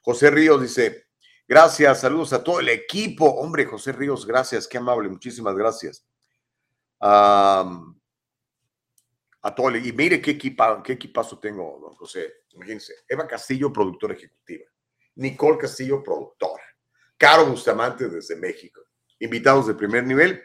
José 0.02 0.30
Ríos 0.30 0.62
dice, 0.62 1.08
gracias, 1.48 2.02
saludos 2.02 2.34
a 2.34 2.44
todo 2.44 2.60
el 2.60 2.70
equipo. 2.70 3.26
Hombre, 3.26 3.66
José 3.66 3.94
Ríos, 3.94 4.28
gracias, 4.28 4.68
qué 4.68 4.78
amable, 4.78 5.10
muchísimas 5.10 5.56
gracias 5.56 6.06
a 9.42 9.56
todo 9.56 9.76
y 9.76 9.92
mire 9.94 10.22
qué, 10.22 10.32
equipa, 10.32 10.82
qué 10.84 10.94
equipazo 10.94 11.40
tengo, 11.40 11.80
don 11.82 11.96
José. 11.96 12.34
Imagínense, 12.52 12.94
Eva 13.08 13.28
Castillo, 13.28 13.72
productora 13.72 14.14
ejecutiva. 14.14 14.66
Nicole 15.16 15.58
Castillo, 15.58 16.04
productora. 16.04 16.64
Caro 17.18 17.46
Bustamante 17.46 18.08
desde 18.08 18.36
México. 18.36 18.82
Invitados 19.20 19.68
de 19.68 19.74
primer 19.74 20.06
nivel 20.06 20.42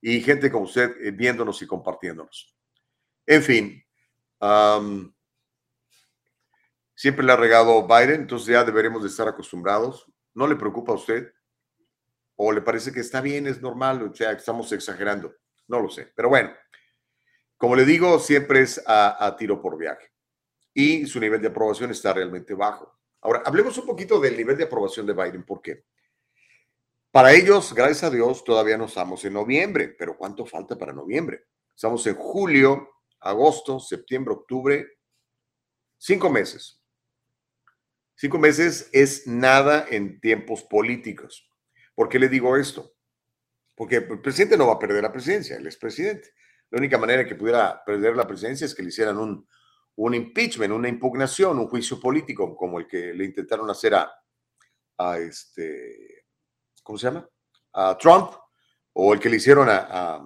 y 0.00 0.20
gente 0.20 0.50
como 0.50 0.64
usted 0.64 0.96
eh, 1.00 1.10
viéndonos 1.10 1.60
y 1.62 1.66
compartiéndonos. 1.66 2.54
En 3.26 3.42
fin, 3.42 3.82
siempre 6.94 7.24
le 7.24 7.32
ha 7.32 7.36
regado 7.36 7.86
Biden, 7.86 8.22
entonces 8.22 8.48
ya 8.48 8.64
deberemos 8.64 9.02
de 9.02 9.08
estar 9.08 9.26
acostumbrados. 9.26 10.06
¿No 10.34 10.46
le 10.46 10.56
preocupa 10.56 10.92
a 10.92 10.96
usted? 10.96 11.32
¿O 12.36 12.52
le 12.52 12.60
parece 12.60 12.92
que 12.92 13.00
está 13.00 13.20
bien, 13.20 13.46
es 13.46 13.62
normal, 13.62 14.02
o 14.02 14.14
sea, 14.14 14.32
estamos 14.32 14.70
exagerando? 14.72 15.34
No 15.68 15.80
lo 15.80 15.88
sé. 15.88 16.12
Pero 16.14 16.28
bueno, 16.28 16.52
como 17.56 17.76
le 17.76 17.84
digo, 17.84 18.18
siempre 18.18 18.60
es 18.60 18.82
a, 18.86 19.34
tiro 19.38 19.62
por 19.62 19.78
viaje. 19.78 20.10
Y 20.74 21.06
su 21.06 21.20
nivel 21.20 21.40
de 21.40 21.48
aprobación 21.48 21.90
está 21.90 22.12
realmente 22.12 22.52
bajo. 22.52 22.98
Ahora, 23.20 23.42
hablemos 23.46 23.78
un 23.78 23.86
poquito 23.86 24.20
del 24.20 24.36
nivel 24.36 24.56
de 24.56 24.64
aprobación 24.64 25.06
de 25.06 25.14
Biden. 25.14 25.44
¿Por 25.44 25.62
qué? 25.62 25.84
Para 27.10 27.32
ellos, 27.32 27.72
gracias 27.72 28.02
a 28.02 28.10
Dios, 28.10 28.42
todavía 28.44 28.76
no 28.76 28.86
estamos 28.86 29.24
en 29.24 29.32
noviembre, 29.32 29.94
pero 29.96 30.16
¿cuánto 30.16 30.44
falta 30.44 30.76
para 30.76 30.92
noviembre? 30.92 31.44
Estamos 31.74 32.06
en 32.06 32.16
julio, 32.16 32.90
agosto, 33.20 33.78
septiembre, 33.78 34.34
octubre, 34.34 34.98
cinco 35.96 36.28
meses. 36.28 36.82
Cinco 38.16 38.38
meses 38.38 38.90
es 38.92 39.26
nada 39.26 39.86
en 39.88 40.20
tiempos 40.20 40.64
políticos. 40.64 41.48
¿Por 41.94 42.08
qué 42.08 42.18
le 42.18 42.28
digo 42.28 42.56
esto? 42.56 42.94
porque 43.74 43.96
el 43.96 44.20
presidente 44.20 44.56
no 44.56 44.68
va 44.68 44.74
a 44.74 44.78
perder 44.78 45.02
la 45.02 45.12
presidencia, 45.12 45.56
él 45.56 45.66
es 45.66 45.76
presidente. 45.76 46.32
La 46.70 46.78
única 46.78 46.98
manera 46.98 47.24
que 47.24 47.34
pudiera 47.34 47.82
perder 47.84 48.16
la 48.16 48.26
presidencia 48.26 48.64
es 48.64 48.74
que 48.74 48.82
le 48.82 48.88
hicieran 48.88 49.18
un, 49.18 49.48
un 49.96 50.14
impeachment, 50.14 50.72
una 50.72 50.88
impugnación, 50.88 51.58
un 51.58 51.68
juicio 51.68 52.00
político, 52.00 52.56
como 52.56 52.78
el 52.78 52.86
que 52.86 53.14
le 53.14 53.24
intentaron 53.24 53.70
hacer 53.70 53.94
a, 53.94 55.18
este, 55.18 56.24
¿cómo 56.82 56.98
se 56.98 57.06
llama? 57.06 57.28
A 57.72 57.96
Trump, 57.98 58.32
o 58.94 59.14
el 59.14 59.20
que 59.20 59.28
le 59.28 59.36
hicieron 59.36 59.68
a, 59.68 60.20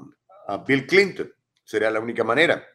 a, 0.47 0.57
Bill 0.59 0.87
Clinton. 0.87 1.33
Sería 1.65 1.91
la 1.91 2.01
única 2.01 2.25
manera. 2.25 2.67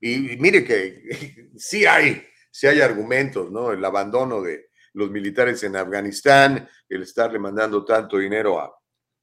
Y, 0.00 0.36
mire 0.36 0.64
que 0.64 1.50
sí 1.56 1.86
hay, 1.86 2.22
sí 2.50 2.66
hay 2.66 2.80
argumentos, 2.80 3.50
¿no? 3.50 3.72
El 3.72 3.84
abandono 3.84 4.42
de 4.42 4.70
los 4.94 5.10
militares 5.10 5.62
en 5.62 5.76
Afganistán, 5.76 6.68
el 6.88 7.02
estarle 7.02 7.38
mandando 7.38 7.84
tanto 7.84 8.18
dinero 8.18 8.60
a, 8.60 8.70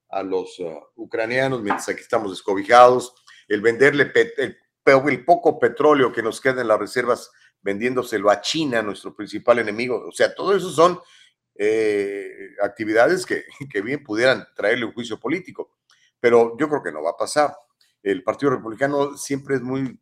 a 0.10 0.24
los 0.24 0.58
uh, 0.60 0.80
ucranianos 0.96 1.62
mientras 1.62 1.90
aquí 1.90 2.02
estamos 2.02 2.32
descobijados, 2.32 3.14
el 3.48 3.62
venderle 3.62 4.12
el, 4.38 4.58
el, 4.92 5.26
poco 5.26 5.60
petróleo 5.60 6.12
que 6.12 6.24
nos 6.24 6.42
queda 6.42 6.62
en 6.62 6.68
las 6.68 6.80
reservas 6.80 7.32
vendiéndoselo 7.62 8.30
a 8.30 8.42
China, 8.42 8.82
nuestro 8.82 9.16
principal 9.16 9.60
enemigo. 9.60 10.06
O 10.08 10.12
sea, 10.12 10.34
todo 10.34 10.56
eso 10.56 10.70
son 10.70 11.00
eh, 11.56 12.56
actividades 12.62 13.26
que, 13.26 13.44
que, 13.72 13.82
bien 13.82 14.04
pudieran 14.04 14.48
traerle 14.56 14.86
un 14.86 14.94
juicio 14.94 15.20
político, 15.20 15.78
pero 16.20 16.58
yo 16.58 16.70
creo 16.70 16.84
que 16.84 16.92
no 16.92 17.04
va 17.04 17.12
a 17.12 17.18
pasar. 17.18 17.56
El 18.02 18.24
Partido 18.24 18.52
Republicano 18.52 19.18
siempre 19.18 19.56
es 19.56 19.62
muy, 19.62 20.00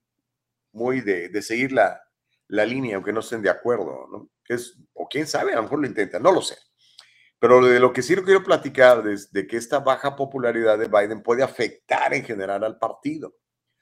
muy 0.72 1.02
de, 1.02 1.30
de 1.30 1.42
seguir 1.42 1.72
la, 1.72 2.00
la, 2.48 2.66
línea, 2.66 2.96
aunque 2.96 3.14
no 3.14 3.22
estén 3.22 3.42
de 3.42 3.50
acuerdo, 3.50 4.08
¿no? 4.12 4.30
Es, 4.48 4.78
o 4.94 5.08
quién 5.10 5.28
sabe, 5.28 5.54
a 5.54 5.58
lo 5.58 5.64
mejor 5.64 5.80
lo 5.80 5.88
intentan, 5.88 6.22
no 6.22 6.32
lo 6.32 6.42
sé. 6.42 6.56
Pero 7.40 7.64
de 7.66 7.80
lo 7.80 7.94
que 7.94 8.02
sí 8.02 8.16
quiero 8.16 8.44
platicar 8.44 9.08
es 9.08 9.32
de 9.32 9.46
que 9.46 9.58
esta 9.58 9.80
baja 9.80 10.16
popularidad 10.16 10.78
de 10.78 10.88
Biden 10.88 11.22
puede 11.22 11.44
afectar 11.44 12.14
en 12.14 12.24
general 12.24 12.64
al 12.64 12.80
partido, 12.80 13.36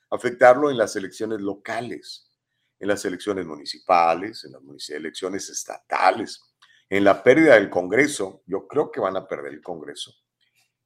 afectarlo 0.10 0.70
en 0.70 0.78
las 0.78 0.95
elecciones 0.95 1.41
locales, 1.41 2.32
en 2.80 2.88
las 2.88 3.03
elecciones 3.06 3.45
municipales, 3.45 4.43
en 4.45 4.53
las 4.53 4.89
elecciones 4.89 5.49
estatales, 5.49 6.41
en 6.89 7.03
la 7.03 7.24
pérdida 7.24 7.56
del 7.56 7.70
Congreso. 7.70 8.43
Yo 8.45 8.68
creo 8.68 8.91
que 8.91 8.99
van 8.99 9.18
a 9.18 9.28
perder 9.28 9.53
el 9.53 9.62
Congreso. 9.62 10.14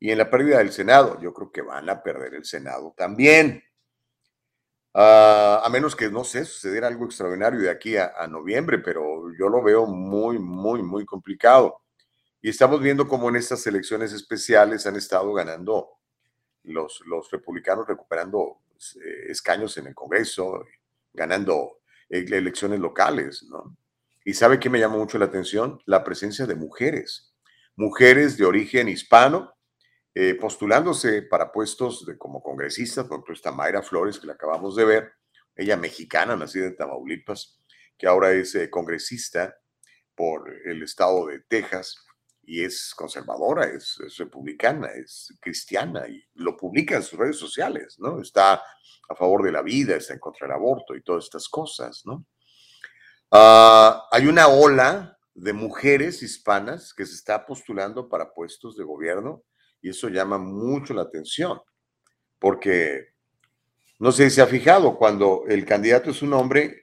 y 0.02 0.12
en 0.12 0.18
la 0.18 0.30
pérdida 0.30 0.60
del 0.60 0.72
Senado. 0.72 1.20
Yo 1.22 1.34
creo 1.34 1.52
que 1.52 1.62
van 1.62 1.90
a 1.90 2.02
perder 2.02 2.36
el 2.36 2.46
Senado 2.46 2.94
también. 2.96 3.64
Ah, 4.94 5.62
a 5.64 5.70
menos 5.70 5.96
que, 5.96 6.10
no 6.10 6.24
sé, 6.24 6.46
sucediera 6.46 6.88
algo 6.88 7.06
extraordinario 7.06 7.60
de 7.60 7.70
aquí 7.70 7.98
a, 7.98 8.14
a, 8.18 8.28
noviembre, 8.28 8.80
pero 8.80 9.04
yo 9.38 9.50
lo 9.50 9.62
veo 9.62 9.86
muy, 9.86 10.40
muy, 10.40 10.82
muy 10.82 11.06
complicado. 11.06 11.82
Y 12.42 12.50
estamos 12.50 12.82
viendo 12.82 13.08
cómo 13.08 13.30
en 13.30 13.36
estas 13.36 13.66
elecciones 13.68 14.14
especiales 14.14 14.88
han 14.88 14.96
estado 14.96 15.34
ganando 15.34 15.99
los, 16.64 17.02
los 17.06 17.30
republicanos, 17.32 17.88
recuperando 17.88 18.62
eh, 19.04 19.32
escaños 19.32 19.78
en 19.78 19.88
el 19.88 19.96
Congreso, 19.96 20.66
ganando 21.14 21.80
eh, 22.10 22.26
elecciones 22.30 22.80
locales, 22.80 23.44
¿no? 23.50 23.78
Y 24.26 24.34
sabe 24.34 24.60
qué 24.60 24.70
me 24.70 24.80
llama 24.80 24.98
mucho 24.98 25.18
la 25.18 25.26
atención? 25.26 25.82
La 25.86 26.04
presencia 26.04 26.46
de 26.46 26.56
mujeres, 26.56 27.34
mujeres 27.76 28.38
de 28.38 28.46
origen 28.46 28.90
hispano, 28.90 29.56
eh, 30.14 30.36
postulándose 30.36 31.22
para 31.22 31.52
puestos 31.52 32.06
de, 32.06 32.18
como 32.18 32.44
congresistas, 32.44 33.06
por 33.06 33.16
ejemplo, 33.16 33.34
está 33.34 33.52
Mayra 33.52 33.82
Flores, 33.82 34.20
que 34.20 34.28
la 34.28 34.34
acabamos 34.34 34.76
de 34.76 34.86
ver, 34.86 35.14
ella 35.56 35.78
mexicana, 35.78 36.36
nacida 36.36 36.66
en 36.66 36.76
Tamaulipas, 36.76 37.60
que 37.98 38.08
ahora 38.08 38.32
es 38.32 38.54
eh, 38.56 38.70
congresista 38.70 39.58
por 40.16 40.54
el 40.66 40.84
estado 40.84 41.28
de 41.28 41.40
Texas 41.40 42.06
y 42.50 42.64
es 42.64 42.96
conservadora, 42.96 43.66
es, 43.66 44.00
republicana, 44.18 44.88
es 44.88 45.32
cristiana 45.40 46.08
y 46.08 46.20
lo 46.34 46.58
publica 46.58 46.96
en 46.96 47.04
sus 47.04 47.20
redes 47.20 47.38
sociales, 47.38 47.98
¿no? 48.00 48.20
Está 48.20 48.54
a 49.08 49.16
favor 49.16 49.44
de 49.44 49.52
la 49.52 49.62
vida, 49.62 49.96
está 49.96 50.14
en 50.14 50.20
contra 50.20 50.48
del 50.48 50.56
aborto 50.56 50.96
y 50.96 51.04
todas 51.04 51.26
estas 51.26 51.48
cosas, 51.48 52.02
¿no? 52.06 52.26
Uh, 53.32 54.02
hay 54.12 54.26
una 54.28 54.48
ola 54.48 55.16
de 55.36 55.54
mujeres 55.54 56.24
hispanas 56.24 56.92
que 56.92 57.06
se 57.06 57.14
está 57.14 57.46
postulando 57.46 58.10
para 58.10 58.34
puestos 58.34 58.76
de 58.76 58.84
gobierno 58.84 59.44
y 59.80 59.92
eso 59.92 60.10
llama 60.10 60.40
mucho 60.40 60.96
la 60.96 61.04
atención, 61.04 61.62
porque 62.40 63.10
no 64.00 64.12
sé 64.12 64.28
si 64.28 64.38
se 64.38 64.42
ha 64.42 64.48
fijado, 64.48 64.98
cuando 64.98 65.44
el 65.48 65.68
candidato 65.68 66.10
es 66.10 66.24
un 66.24 66.34
hombre, 66.34 66.82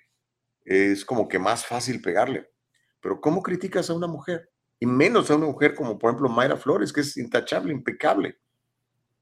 es 0.64 1.04
como 1.04 1.26
que 1.26 1.40
más 1.40 1.66
fácil 1.66 2.00
pegarle. 2.00 2.52
Pero 3.00 3.20
¿cómo 3.20 3.42
criticas 3.42 3.90
a 3.90 3.94
una 3.94 4.06
mujer? 4.06 4.48
Y 4.78 4.86
menos 4.86 5.30
a 5.30 5.36
una 5.36 5.46
mujer 5.46 5.74
como 5.74 5.98
por 5.98 6.10
ejemplo 6.10 6.28
Mayra 6.28 6.56
Flores, 6.56 6.92
que 6.92 7.00
es 7.00 7.16
intachable, 7.16 7.72
impecable. 7.72 8.38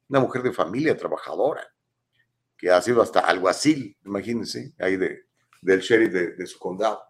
Una 0.08 0.20
mujer 0.20 0.42
de 0.42 0.52
familia, 0.52 0.96
trabajadora, 0.96 1.66
que 2.56 2.70
ha 2.70 2.80
sido 2.82 3.00
hasta 3.02 3.20
alguacil, 3.20 3.96
imagínense, 4.04 4.74
ahí 4.78 4.96
de, 4.96 5.26
del 5.62 5.80
sheriff 5.80 6.12
de, 6.12 6.32
de 6.32 6.46
su 6.46 6.58
condado. 6.58 7.02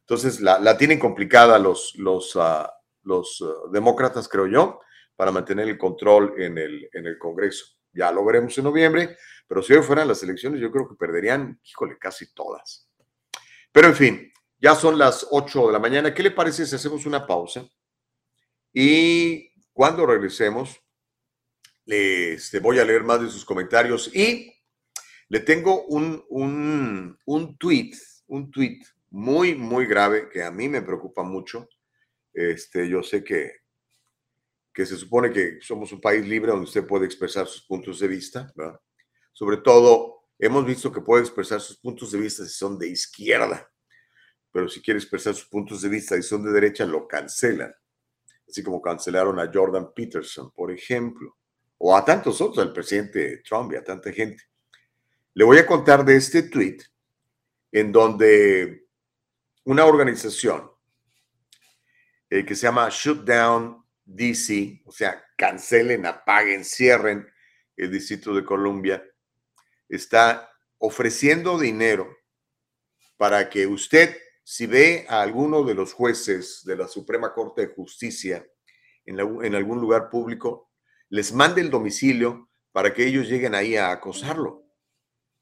Entonces 0.00 0.40
la, 0.40 0.58
la 0.58 0.76
tienen 0.76 0.98
complicada 0.98 1.58
los, 1.58 1.94
los, 1.96 2.34
uh, 2.36 2.66
los 3.02 3.40
uh, 3.40 3.70
demócratas, 3.70 4.28
creo 4.28 4.46
yo, 4.46 4.80
para 5.16 5.30
mantener 5.30 5.68
el 5.68 5.78
control 5.78 6.34
en 6.38 6.58
el, 6.58 6.88
en 6.92 7.06
el 7.06 7.18
Congreso. 7.18 7.66
Ya 7.92 8.10
lo 8.10 8.24
veremos 8.24 8.58
en 8.58 8.64
noviembre, 8.64 9.16
pero 9.46 9.62
si 9.62 9.72
hoy 9.72 9.82
fueran 9.82 10.08
las 10.08 10.22
elecciones, 10.22 10.60
yo 10.60 10.70
creo 10.72 10.88
que 10.88 10.96
perderían, 10.96 11.60
híjole, 11.62 11.96
casi 11.98 12.34
todas. 12.34 12.90
Pero 13.70 13.88
en 13.88 13.94
fin, 13.94 14.32
ya 14.64 14.74
son 14.74 14.98
las 14.98 15.26
8 15.30 15.66
de 15.66 15.72
la 15.74 15.78
mañana. 15.78 16.14
¿Qué 16.14 16.22
le 16.22 16.30
parece 16.30 16.64
si 16.64 16.74
hacemos 16.74 17.04
una 17.04 17.26
pausa? 17.26 17.68
Y 18.72 19.50
cuando 19.74 20.06
regresemos, 20.06 20.80
les 21.84 22.50
voy 22.62 22.78
a 22.78 22.84
leer 22.86 23.04
más 23.04 23.20
de 23.20 23.28
sus 23.28 23.44
comentarios 23.44 24.10
y 24.16 24.50
le 25.28 25.40
tengo 25.40 25.84
un, 25.84 26.24
un, 26.30 27.18
un 27.26 27.58
tweet, 27.58 27.90
un 28.28 28.50
tweet 28.50 28.80
muy, 29.10 29.54
muy 29.54 29.84
grave 29.84 30.30
que 30.30 30.42
a 30.42 30.50
mí 30.50 30.66
me 30.66 30.80
preocupa 30.80 31.22
mucho. 31.22 31.68
Este, 32.32 32.88
yo 32.88 33.02
sé 33.02 33.22
que 33.22 33.64
que 34.72 34.86
se 34.86 34.96
supone 34.96 35.30
que 35.30 35.58
somos 35.60 35.92
un 35.92 36.00
país 36.00 36.26
libre 36.26 36.50
donde 36.50 36.64
usted 36.64 36.84
puede 36.84 37.04
expresar 37.04 37.46
sus 37.46 37.64
puntos 37.64 38.00
de 38.00 38.08
vista, 38.08 38.52
¿verdad? 38.56 38.80
Sobre 39.32 39.58
todo, 39.58 40.24
hemos 40.36 40.66
visto 40.66 40.90
que 40.90 41.00
puede 41.00 41.22
expresar 41.22 41.60
sus 41.60 41.78
puntos 41.78 42.10
de 42.10 42.18
vista 42.18 42.44
si 42.44 42.50
son 42.50 42.76
de 42.76 42.88
izquierda, 42.88 43.70
pero 44.54 44.68
si 44.68 44.80
quiere 44.80 45.00
expresar 45.00 45.34
sus 45.34 45.46
puntos 45.46 45.82
de 45.82 45.88
vista 45.88 46.14
si 46.14 46.22
son 46.22 46.44
de 46.44 46.52
derecha, 46.52 46.86
lo 46.86 47.08
cancelan. 47.08 47.74
Así 48.48 48.62
como 48.62 48.80
cancelaron 48.80 49.40
a 49.40 49.50
Jordan 49.52 49.92
Peterson, 49.92 50.52
por 50.52 50.70
ejemplo, 50.70 51.36
o 51.76 51.96
a 51.96 52.04
tantos 52.04 52.40
otros, 52.40 52.64
al 52.64 52.72
presidente 52.72 53.38
Trump 53.38 53.72
y 53.72 53.76
a 53.76 53.82
tanta 53.82 54.12
gente. 54.12 54.44
Le 55.32 55.42
voy 55.42 55.58
a 55.58 55.66
contar 55.66 56.04
de 56.04 56.14
este 56.14 56.44
tweet 56.44 56.78
en 57.72 57.90
donde 57.90 58.86
una 59.64 59.86
organización 59.86 60.70
eh, 62.30 62.46
que 62.46 62.54
se 62.54 62.68
llama 62.68 62.88
Shoot 62.92 63.24
Down 63.24 63.84
DC, 64.04 64.82
o 64.84 64.92
sea, 64.92 65.20
cancelen, 65.36 66.06
apaguen, 66.06 66.64
cierren 66.64 67.26
el 67.76 67.90
Distrito 67.90 68.32
de 68.32 68.44
Columbia, 68.44 69.04
está 69.88 70.48
ofreciendo 70.78 71.58
dinero 71.58 72.08
para 73.16 73.50
que 73.50 73.66
usted, 73.66 74.16
si 74.44 74.66
ve 74.66 75.06
a 75.08 75.22
alguno 75.22 75.64
de 75.64 75.74
los 75.74 75.94
jueces 75.94 76.62
de 76.64 76.76
la 76.76 76.86
Suprema 76.86 77.32
Corte 77.32 77.66
de 77.66 77.74
Justicia 77.74 78.46
en, 79.06 79.18
algún 79.54 79.80
lugar 79.80 80.10
público, 80.10 80.70
les 81.08 81.32
mande 81.32 81.62
el 81.62 81.70
domicilio 81.70 82.50
para 82.70 82.92
que 82.92 83.06
ellos 83.06 83.26
lleguen 83.26 83.54
ahí 83.54 83.76
a 83.76 83.90
acosarlo. 83.90 84.66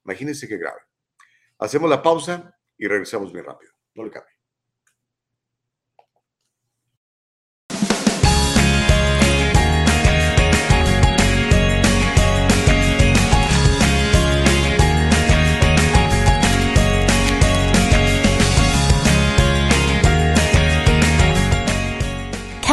Imagínense 0.04 0.48
qué 0.48 0.56
grave. 0.56 0.80
Hacemos 1.58 1.90
la 1.90 2.02
pausa 2.02 2.56
y 2.78 2.86
regresamos 2.86 3.32
bien 3.32 3.44
rápido. 3.44 3.72
No 3.94 4.04
le 4.04 4.10
cambie. 4.10 4.32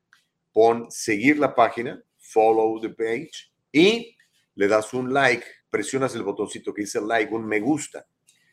pon 0.52 0.90
seguir 0.90 1.38
la 1.38 1.54
página, 1.54 2.04
follow 2.18 2.82
the 2.82 2.90
page 2.90 3.52
y 3.72 4.16
le 4.56 4.68
das 4.68 4.94
un 4.94 5.14
like, 5.14 5.46
presionas 5.76 6.16
el 6.16 6.24
botoncito 6.24 6.74
que 6.74 6.84
dice 6.84 7.02
like, 7.02 7.34
un 7.34 7.46
me 7.46 7.60
gusta. 7.60 8.08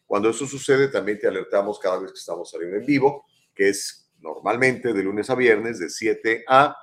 Cuando 0.05 0.29
eso 0.29 0.45
sucede, 0.45 0.89
también 0.89 1.21
te 1.21 1.29
alertamos 1.29 1.79
cada 1.79 2.01
vez 2.01 2.11
que 2.11 2.19
estamos 2.19 2.51
saliendo 2.51 2.79
en 2.79 2.85
vivo, 2.85 3.27
que 3.55 3.69
es 3.69 4.11
normalmente 4.19 4.93
de 4.93 5.05
lunes 5.05 5.31
a 5.31 5.37
viernes 5.37 5.79
de 5.79 5.89
7 5.89 6.43
a 6.49 6.77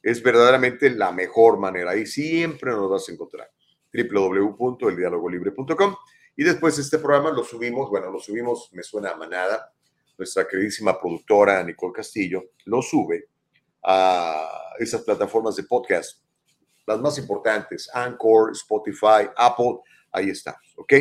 es 0.00 0.22
verdaderamente 0.22 0.88
la 0.90 1.10
mejor 1.10 1.58
manera. 1.58 1.90
Ahí 1.90 2.06
siempre 2.06 2.70
nos 2.70 2.88
vas 2.88 3.08
a 3.08 3.12
encontrar. 3.12 3.50
www.eldialogolibre.com. 3.92 5.96
Y 6.36 6.44
después 6.44 6.78
este 6.78 6.98
programa 6.98 7.30
lo 7.30 7.42
subimos, 7.42 7.90
bueno, 7.90 8.10
lo 8.10 8.20
subimos, 8.20 8.70
me 8.72 8.82
suena 8.82 9.10
a 9.10 9.16
manada. 9.16 9.72
Nuestra 10.16 10.46
queridísima 10.46 11.00
productora 11.00 11.62
Nicole 11.62 11.92
Castillo 11.92 12.50
lo 12.64 12.82
sube 12.82 13.28
a 13.82 14.48
esas 14.78 15.02
plataformas 15.02 15.56
de 15.56 15.64
podcast, 15.64 16.22
las 16.86 17.00
más 17.00 17.18
importantes, 17.18 17.88
Anchor, 17.92 18.52
Spotify, 18.52 19.28
Apple, 19.36 19.78
ahí 20.12 20.30
estamos, 20.30 20.74
¿ok? 20.76 20.94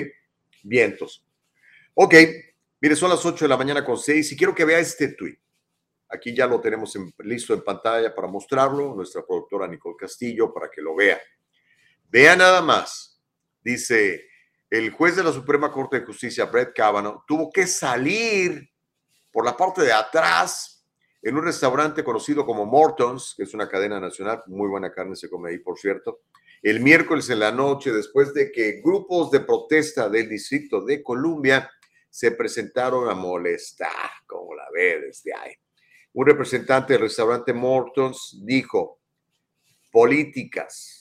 Vientos. 0.64 1.26
Ok, 1.94 2.14
mire, 2.82 2.96
son 2.96 3.10
las 3.10 3.26
8 3.26 3.46
de 3.46 3.50
la 3.50 3.58
mañana 3.58 3.84
con 3.84 3.98
6 3.98 4.32
y 4.32 4.38
quiero 4.38 4.54
que 4.54 4.66
vea 4.66 4.80
este 4.80 5.10
tweet. 5.10 5.38
Aquí 6.10 6.36
ya 6.36 6.48
lo 6.48 6.62
tenemos 6.62 6.98
listo 7.20 7.54
en 7.54 7.64
pantalla 7.64 8.14
para 8.14 8.28
mostrarlo, 8.28 8.96
nuestra 8.96 9.26
productora 9.26 9.68
Nicole 9.68 9.98
Castillo, 9.98 10.54
para 10.54 10.70
que 10.70 10.82
lo 10.82 10.96
vea. 10.96 11.20
Vea 12.10 12.36
nada 12.36 12.62
más. 12.62 13.22
Dice, 13.62 14.28
el 14.70 14.92
juez 14.92 15.16
de 15.16 15.24
la 15.24 15.34
Suprema 15.34 15.72
Corte 15.72 16.00
de 16.00 16.06
Justicia, 16.06 16.46
Brett 16.46 16.74
Kavanaugh, 16.74 17.24
tuvo 17.28 17.52
que 17.52 17.68
salir 17.68 18.70
por 19.32 19.44
la 19.44 19.58
parte 19.58 19.82
de 19.82 19.92
atrás 19.92 20.86
en 21.22 21.36
un 21.36 21.44
restaurante 21.44 22.04
conocido 22.04 22.46
como 22.46 22.66
Morton's, 22.66 23.34
que 23.36 23.44
es 23.44 23.54
una 23.54 23.68
cadena 23.68 24.00
nacional, 24.00 24.42
muy 24.48 24.70
buena 24.70 24.92
carne 24.92 25.16
se 25.16 25.30
come 25.30 25.50
ahí, 25.50 25.60
por 25.60 25.78
cierto, 25.78 26.22
el 26.62 26.80
miércoles 26.80 27.30
en 27.30 27.40
la 27.40 27.52
noche, 27.52 27.92
después 27.92 28.34
de 28.34 28.52
que 28.52 28.82
grupos 28.82 29.30
de 29.30 29.42
protesta 29.42 30.10
del 30.10 30.30
Distrito 30.30 30.84
de 30.86 31.04
Columbia 31.04 31.70
se 32.10 32.32
presentaron 32.32 33.10
a 33.10 33.14
molestar, 33.14 34.12
como 34.26 34.56
la 34.56 34.66
ve 34.74 35.02
desde 35.02 35.34
ahí. 35.36 35.54
Un 36.14 36.26
representante 36.26 36.94
del 36.94 37.04
restaurante 37.04 37.54
Morton's 37.54 38.40
dijo, 38.44 39.02
políticas 39.92 40.97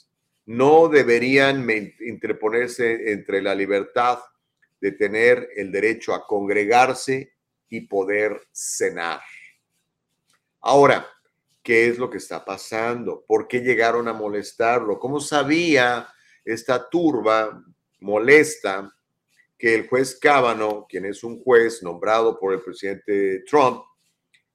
no 0.46 0.88
deberían 0.88 1.68
interponerse 2.00 3.12
entre 3.12 3.42
la 3.42 3.54
libertad 3.54 4.20
de 4.80 4.92
tener 4.92 5.48
el 5.56 5.72
derecho 5.72 6.14
a 6.14 6.24
congregarse 6.24 7.32
y 7.68 7.82
poder 7.82 8.40
cenar. 8.52 9.20
Ahora, 10.60 11.08
¿qué 11.62 11.88
es 11.88 11.98
lo 11.98 12.08
que 12.08 12.18
está 12.18 12.44
pasando? 12.44 13.24
¿Por 13.26 13.48
qué 13.48 13.60
llegaron 13.60 14.06
a 14.06 14.12
molestarlo? 14.12 15.00
¿Cómo 15.00 15.20
sabía 15.20 16.08
esta 16.44 16.88
turba 16.88 17.64
molesta 18.00 18.92
que 19.58 19.74
el 19.74 19.88
juez 19.88 20.16
Cábano, 20.20 20.86
quien 20.88 21.06
es 21.06 21.24
un 21.24 21.42
juez 21.42 21.82
nombrado 21.82 22.38
por 22.38 22.52
el 22.52 22.60
presidente 22.60 23.40
Trump, 23.48 23.82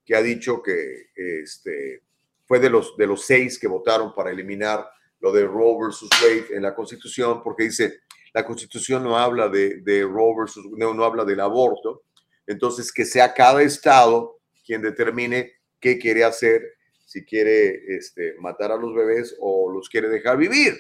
que 0.06 0.16
ha 0.16 0.22
dicho 0.22 0.62
que 0.62 1.10
este, 1.16 2.04
fue 2.46 2.60
de 2.60 2.70
los, 2.70 2.96
de 2.96 3.08
los 3.08 3.26
seis 3.26 3.60
que 3.60 3.68
votaron 3.68 4.14
para 4.14 4.32
eliminar 4.32 4.90
lo 5.22 5.32
de 5.32 5.46
Roe 5.46 5.86
versus 5.86 6.10
Wade 6.22 6.48
en 6.56 6.64
la 6.64 6.76
Constitución, 6.76 7.42
porque 7.44 7.64
dice, 7.64 8.02
la 8.34 8.46
Constitución 8.46 9.04
no 9.04 9.18
habla 9.18 9.50
de, 9.50 9.82
de 9.82 10.04
Roe 10.04 10.36
versus, 10.38 10.66
no, 10.72 10.94
no 10.94 11.04
habla 11.04 11.24
del 11.24 11.40
aborto, 11.40 12.04
entonces 12.48 12.92
que 12.92 13.06
sea 13.06 13.34
cada 13.34 13.62
estado 13.62 14.40
quien 14.66 14.82
determine 14.82 15.54
qué 15.80 15.98
quiere 15.98 16.24
hacer, 16.24 16.62
si 17.06 17.26
quiere 17.26 17.96
este, 17.96 18.36
matar 18.40 18.72
a 18.72 18.78
los 18.78 18.96
bebés 18.96 19.36
o 19.40 19.72
los 19.72 19.90
quiere 19.90 20.08
dejar 20.08 20.38
vivir. 20.38 20.80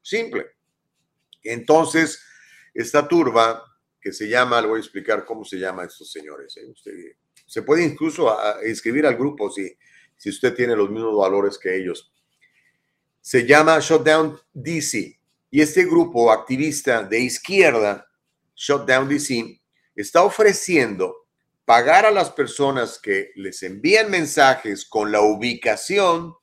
Simple. 0.00 0.46
Entonces, 1.42 2.22
esta 2.74 3.06
turba 3.08 3.64
que 4.00 4.12
se 4.12 4.28
llama, 4.28 4.60
le 4.60 4.68
voy 4.68 4.76
a 4.78 4.80
explicar 4.80 5.24
cómo 5.24 5.44
se 5.44 5.58
llama 5.58 5.84
estos 5.84 6.10
señores. 6.10 6.56
¿eh? 6.56 6.66
Usted, 6.66 6.92
se 7.46 7.62
puede 7.62 7.84
incluso 7.84 8.34
inscribir 8.66 9.06
al 9.06 9.16
grupo 9.16 9.50
si, 9.50 9.76
si 10.16 10.30
usted 10.30 10.54
tiene 10.54 10.76
los 10.76 10.90
mismos 10.90 11.16
valores 11.16 11.58
que 11.58 11.76
ellos. 11.76 12.11
Se 13.22 13.46
llama 13.46 13.78
Shutdown 13.78 14.36
DC. 14.52 15.16
Y 15.48 15.60
este 15.60 15.84
grupo 15.84 16.32
activista 16.32 17.04
de 17.04 17.20
izquierda, 17.20 18.08
Shutdown 18.56 19.08
DC, 19.08 19.60
está 19.94 20.24
ofreciendo 20.24 21.28
pagar 21.64 22.04
a 22.04 22.10
las 22.10 22.30
personas 22.30 22.98
que 23.00 23.30
les 23.36 23.62
envían 23.62 24.10
mensajes 24.10 24.84
con 24.84 25.12
la 25.12 25.20
ubicación 25.20 26.34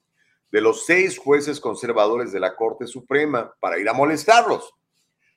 de 0.53 0.61
los 0.61 0.85
seis 0.85 1.17
jueces 1.17 1.59
conservadores 1.59 2.31
de 2.31 2.39
la 2.39 2.55
Corte 2.55 2.87
Suprema 2.87 3.53
para 3.59 3.77
ir 3.77 3.89
a 3.89 3.93
molestarlos. 3.93 4.73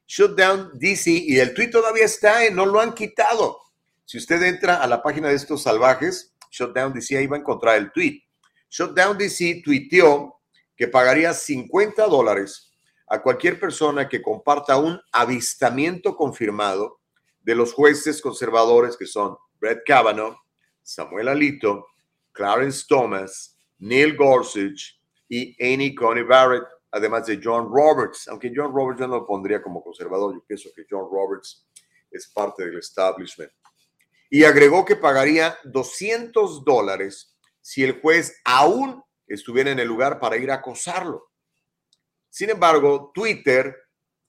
Shutdown 0.07 0.70
DC 0.74 1.11
y 1.11 1.40
el 1.40 1.55
tweet 1.55 1.70
todavía 1.70 2.05
está, 2.05 2.49
no 2.51 2.66
lo 2.66 2.80
han 2.80 2.95
quitado. 2.95 3.59
Si 4.05 4.16
usted 4.16 4.40
entra 4.45 4.76
a 4.76 4.86
la 4.86 5.03
página 5.03 5.28
de 5.28 5.34
estos 5.34 5.64
salvajes, 5.64 6.34
Shutdown 6.53 6.93
DC, 6.93 7.18
ahí 7.18 7.26
va 7.26 7.36
a 7.36 7.40
encontrar 7.40 7.78
el 7.78 7.90
tweet. 7.90 8.20
Shutdown 8.70 9.18
DC 9.18 9.62
tuiteó 9.64 10.38
que 10.83 10.89
pagaría 10.89 11.33
50 11.33 12.09
dólares 12.09 12.72
a 13.07 13.22
cualquier 13.22 13.61
persona 13.61 14.09
que 14.09 14.20
comparta 14.20 14.78
un 14.78 15.01
avistamiento 15.12 16.16
confirmado 16.16 16.99
de 17.41 17.55
los 17.55 17.72
jueces 17.72 18.20
conservadores 18.20 18.97
que 18.97 19.07
son 19.07 19.37
Brett 19.61 19.83
Kavanaugh, 19.87 20.35
Samuel 20.83 21.28
Alito, 21.28 21.87
Clarence 22.33 22.85
Thomas, 22.89 23.57
Neil 23.78 24.16
Gorsuch 24.16 25.01
y 25.28 25.55
Amy 25.62 25.95
Coney 25.95 26.24
Barrett, 26.24 26.64
además 26.91 27.26
de 27.26 27.41
John 27.41 27.70
Roberts, 27.72 28.26
aunque 28.26 28.53
John 28.53 28.74
Roberts 28.74 28.99
yo 28.99 29.07
no 29.07 29.18
lo 29.18 29.24
pondría 29.24 29.62
como 29.62 29.85
conservador, 29.85 30.35
yo 30.35 30.45
pienso 30.45 30.68
que 30.74 30.85
John 30.91 31.07
Roberts 31.09 31.64
es 32.11 32.26
parte 32.26 32.64
del 32.64 32.78
establishment. 32.78 33.53
Y 34.28 34.43
agregó 34.43 34.85
que 34.85 34.97
pagaría 34.97 35.57
200 35.62 36.64
dólares 36.64 37.39
si 37.61 37.85
el 37.85 38.01
juez 38.01 38.37
aún 38.45 39.01
estuviera 39.35 39.70
en 39.70 39.78
el 39.78 39.89
lugar 39.89 40.18
para 40.18 40.37
ir 40.37 40.51
a 40.51 40.57
acosarlo. 40.57 41.30
Sin 42.28 42.51
embargo, 42.51 43.11
Twitter, 43.15 43.77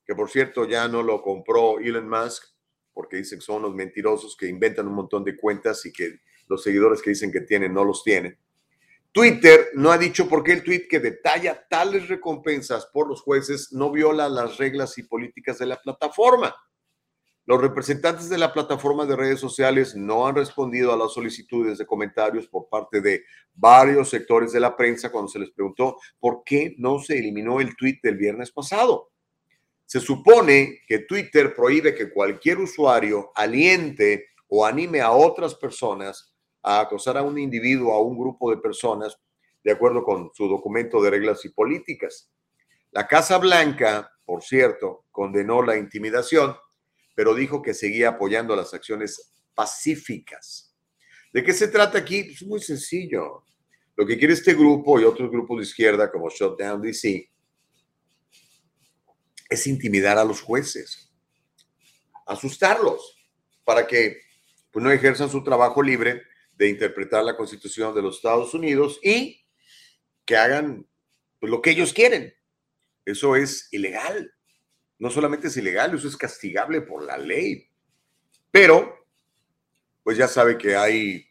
que 0.06 0.16
por 0.16 0.30
cierto 0.30 0.68
ya 0.68 0.88
no 0.88 1.02
lo 1.04 1.22
compró 1.22 1.80
Elon 1.80 2.10
Musk, 2.10 2.44
porque 2.94 3.18
dicen 3.18 3.40
que 3.40 3.46
son 3.46 3.62
los 3.62 3.74
mentirosos 3.74 4.38
que 4.38 4.48
inventan 4.48 4.88
un 4.88 4.96
montón 4.96 5.24
de 5.24 5.36
cuentas 5.36 5.86
y 5.86 5.92
que 5.92 6.20
los 6.48 6.62
seguidores 6.62 7.02
que 7.02 7.12
dicen 7.12 7.32
que 7.32 7.42
tienen 7.42 7.74
no 7.74 7.84
los 7.84 8.04
tienen. 8.04 8.38
Twitter 9.12 9.70
no 9.76 9.92
ha 9.92 9.98
dicho 9.98 10.28
por 10.28 10.44
qué 10.44 10.54
el 10.54 10.64
tweet 10.64 10.88
que 10.90 11.00
detalla 11.00 11.68
tales 11.70 12.08
recompensas 12.08 12.88
por 12.88 13.08
los 13.08 13.22
jueces 13.22 13.72
no 13.72 13.92
viola 13.92 14.28
las 14.28 14.58
reglas 14.58 14.98
y 14.98 15.04
políticas 15.04 15.60
de 15.60 15.68
la 15.68 15.80
plataforma. 15.80 16.56
Los 17.46 17.60
representantes 17.60 18.30
de 18.30 18.38
la 18.38 18.54
plataforma 18.54 19.06
de 19.06 19.18
redes 19.18 19.40
sociales 19.40 19.96
no 19.96 20.26
han 20.26 20.36
respondido 20.36 20.94
a 20.94 20.98
las 20.98 21.12
solicitudes 21.12 21.78
de 21.78 21.86
comentarios 21.86 22.48
por 22.48 22.70
parte 22.70 23.02
de 23.02 23.24
varios 23.54 24.10
sectores 24.10 24.54
de 24.54 24.62
la 24.62 24.78
prensa 24.78 25.12
cuando 25.12 25.28
se 25.28 25.40
les 25.40 25.52
preguntó 25.52 25.98
por 26.20 26.44
qué 26.46 26.74
no 26.78 27.00
se 27.00 27.20
eliminó 27.20 27.60
el 27.60 27.76
tweet 27.76 28.00
del 28.02 28.16
viernes 28.16 28.50
pasado. 28.50 29.12
Se 29.86 30.00
supone 30.00 30.80
que 30.88 31.00
Twitter 31.00 31.54
prohíbe 31.54 31.94
que 31.94 32.12
cualquier 32.12 32.60
usuario 32.60 33.32
aliente 33.36 34.28
o 34.48 34.66
anime 34.66 35.02
a 35.02 35.12
otras 35.12 35.54
personas 35.56 36.34
a 36.62 36.80
acosar 36.80 37.18
a 37.18 37.24
un 37.24 37.38
individuo 37.38 37.92
o 37.92 37.98
a 37.98 38.02
un 38.02 38.18
grupo 38.18 38.52
de 38.52 38.58
personas 38.58 39.20
de 39.64 39.72
acuerdo 39.72 40.04
con 40.04 40.32
su 40.34 40.48
documento 40.48 41.02
de 41.02 41.10
reglas 41.10 41.44
y 41.44 41.50
políticas. 41.50 42.32
La 42.92 43.06
Casa 43.06 43.38
Blanca, 43.38 44.12
por 44.26 44.44
cierto, 44.44 45.06
condenó 45.12 45.62
la 45.62 45.78
intimidación, 45.78 46.56
pero 47.16 47.36
dijo 47.36 47.62
que 47.62 47.74
seguía 47.74 48.10
apoyando 48.10 48.56
las 48.56 48.74
acciones 48.74 49.34
pacíficas. 49.54 50.76
¿De 51.32 51.44
qué 51.44 51.54
se 51.54 51.68
trata 51.68 51.98
aquí? 51.98 52.20
Es 52.20 52.26
pues 52.40 52.44
muy 52.44 52.62
sencillo. 52.62 53.44
Lo 53.96 54.06
que 54.06 54.18
quiere 54.18 54.34
este 54.34 54.54
grupo 54.54 55.00
y 55.00 55.04
otros 55.04 55.30
grupos 55.30 55.58
de 55.58 55.64
izquierda 55.64 56.12
como 56.12 56.30
Shutdown 56.30 56.82
DC 56.82 57.30
es 59.50 59.68
intimidar 59.68 60.18
a 60.18 60.24
los 60.24 60.42
jueces, 60.42 61.12
asustarlos 62.26 63.18
para 63.64 63.86
que 63.86 64.18
pues, 64.72 64.84
no 64.84 64.92
ejerzan 64.92 65.30
su 65.30 65.44
trabajo 65.44 65.82
libre 65.84 66.24
de 66.56 66.70
interpretar 66.70 67.24
la 67.24 67.38
constitución 67.38 67.94
de 67.94 68.02
los 68.02 68.18
Estados 68.18 68.54
Unidos 68.54 69.00
y 69.04 69.46
que 70.26 70.38
hagan 70.38 70.88
pues, 71.40 71.52
lo 71.52 71.62
que 71.62 71.72
ellos 71.72 71.94
quieren. 71.94 72.34
Eso 73.06 73.36
es 73.36 73.68
ilegal. 73.72 74.34
No 75.04 75.10
solamente 75.10 75.50
es 75.50 75.58
ilegal, 75.58 75.94
eso 75.94 76.08
es 76.08 76.16
castigable 76.16 76.80
por 76.80 77.04
la 77.04 77.18
ley. 77.18 77.68
Pero, 78.50 79.06
pues 80.02 80.16
ya 80.16 80.30
sabe 80.30 80.58
que 80.58 80.78
hay, 80.78 81.28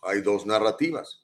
hay 0.00 0.22
dos 0.22 0.46
narrativas. 0.46 1.22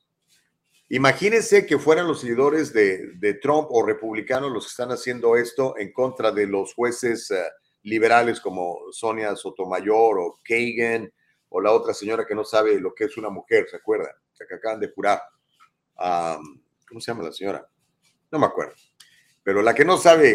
Imagínense 0.91 1.65
que 1.65 1.79
fueran 1.79 2.07
los 2.07 2.21
seguidores 2.21 2.75
de, 2.75 3.39
Trump 3.41 3.69
o 3.71 3.83
republicanos 3.83 4.53
los 4.53 4.65
que 4.65 4.73
están 4.73 4.91
haciendo 4.91 5.37
esto 5.37 5.79
en 5.79 5.91
contra 5.95 6.31
de 6.33 6.47
los 6.47 6.75
jueces 6.75 7.31
uh, 7.31 7.37
liberales 7.85 8.43
como 8.43 8.79
Sonia 8.93 9.35
Sotomayor 9.35 10.19
o 10.19 10.39
Kagan 10.45 11.11
o 11.49 11.63
la 11.63 11.73
otra 11.73 11.95
señora 11.95 12.27
que 12.27 12.35
no 12.35 12.45
sabe 12.45 12.79
lo 12.79 12.95
que 12.95 13.05
es 13.05 13.17
una 13.17 13.31
mujer, 13.31 13.69
¿se 13.71 13.77
acuerdan? 13.77 14.13
Que 14.39 14.55
acaban 14.55 14.81
de 14.81 14.93
jurar. 14.93 15.23
Um, 15.97 16.61
¿Cómo 16.87 17.01
se 17.01 17.11
llama 17.11 17.25
la 17.25 17.33
señora? 17.33 17.67
No 18.31 18.39
me 18.39 18.45
acuerdo. 18.45 18.75
Pero 19.47 19.63
la 19.63 19.77
que 19.77 19.85
no 19.85 19.97
sabe 19.97 20.31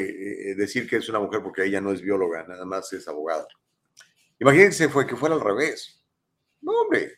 eh, 0.51 0.55
decir 0.55 0.87
que 0.87 0.95
es 0.95 1.09
una 1.09 1.19
mujer 1.19 1.43
porque 1.43 1.65
ella 1.65 1.81
no 1.81 1.91
es 1.91 2.01
bióloga, 2.01 2.45
nada 2.47 2.63
más 2.63 2.93
es 2.93 3.09
abogada. 3.09 3.45
Imagínense 4.39 4.87
fue 4.87 5.05
que 5.05 5.17
fuera 5.17 5.35
al 5.35 5.41
revés. 5.41 6.01
No, 6.61 6.71
hombre. 6.71 7.15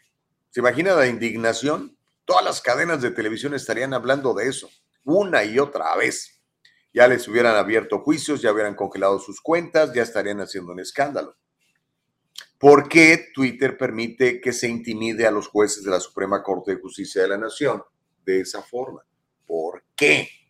¿Se 0.49 0.59
imagina 0.59 0.95
la 0.95 1.05
indignación? 1.05 1.95
Todas 2.25 2.43
las 2.43 2.61
cadenas 2.61 2.99
de 2.99 3.11
televisión 3.11 3.53
estarían 3.53 3.93
hablando 3.93 4.33
de 4.33 4.47
eso, 4.47 4.71
una 5.03 5.43
y 5.43 5.59
otra 5.59 5.95
vez. 5.95 6.41
Ya 6.95 7.07
les 7.07 7.27
hubieran 7.27 7.55
abierto 7.55 7.99
juicios, 7.99 8.41
ya 8.41 8.51
hubieran 8.51 8.73
congelado 8.73 9.19
sus 9.19 9.39
cuentas, 9.39 9.93
ya 9.93 10.01
estarían 10.01 10.41
haciendo 10.41 10.71
un 10.71 10.79
escándalo. 10.79 11.35
¿Por 12.57 12.89
qué 12.89 13.27
Twitter 13.35 13.77
permite 13.77 14.41
que 14.41 14.51
se 14.51 14.67
intimide 14.67 15.27
a 15.27 15.31
los 15.31 15.47
jueces 15.47 15.83
de 15.83 15.91
la 15.91 15.99
Suprema 15.99 16.41
Corte 16.41 16.73
de 16.73 16.81
Justicia 16.81 17.21
de 17.21 17.27
la 17.27 17.37
Nación 17.37 17.83
de 18.25 18.41
esa 18.41 18.63
forma? 18.63 19.05
¿Por 19.45 19.83
qué? 19.95 20.42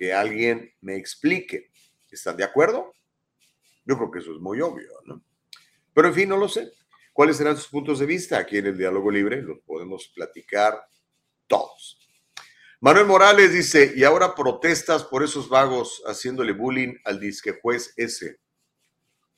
Que 0.00 0.14
alguien 0.14 0.72
me 0.80 0.96
explique. 0.96 1.70
¿Están 2.10 2.38
de 2.38 2.44
acuerdo? 2.44 2.94
Yo 3.84 3.98
creo 3.98 4.10
que 4.10 4.20
eso 4.20 4.32
es 4.32 4.40
muy 4.40 4.58
obvio, 4.62 4.88
¿no? 5.04 5.22
Pero 5.92 6.08
en 6.08 6.14
fin, 6.14 6.26
no 6.26 6.38
lo 6.38 6.48
sé. 6.48 6.72
¿Cuáles 7.12 7.36
serán 7.36 7.54
sus 7.58 7.66
puntos 7.66 7.98
de 7.98 8.06
vista? 8.06 8.38
Aquí 8.38 8.56
en 8.56 8.68
el 8.68 8.78
Diálogo 8.78 9.10
Libre 9.10 9.42
los 9.42 9.58
podemos 9.60 10.10
platicar 10.14 10.82
todos. 11.46 11.98
Manuel 12.80 13.04
Morales 13.04 13.52
dice, 13.52 13.92
y 13.94 14.02
ahora 14.02 14.34
protestas 14.34 15.04
por 15.04 15.22
esos 15.22 15.50
vagos 15.50 16.02
haciéndole 16.06 16.54
bullying 16.54 16.94
al 17.04 17.20
disque 17.20 17.58
juez 17.60 17.92
ese. 17.94 18.38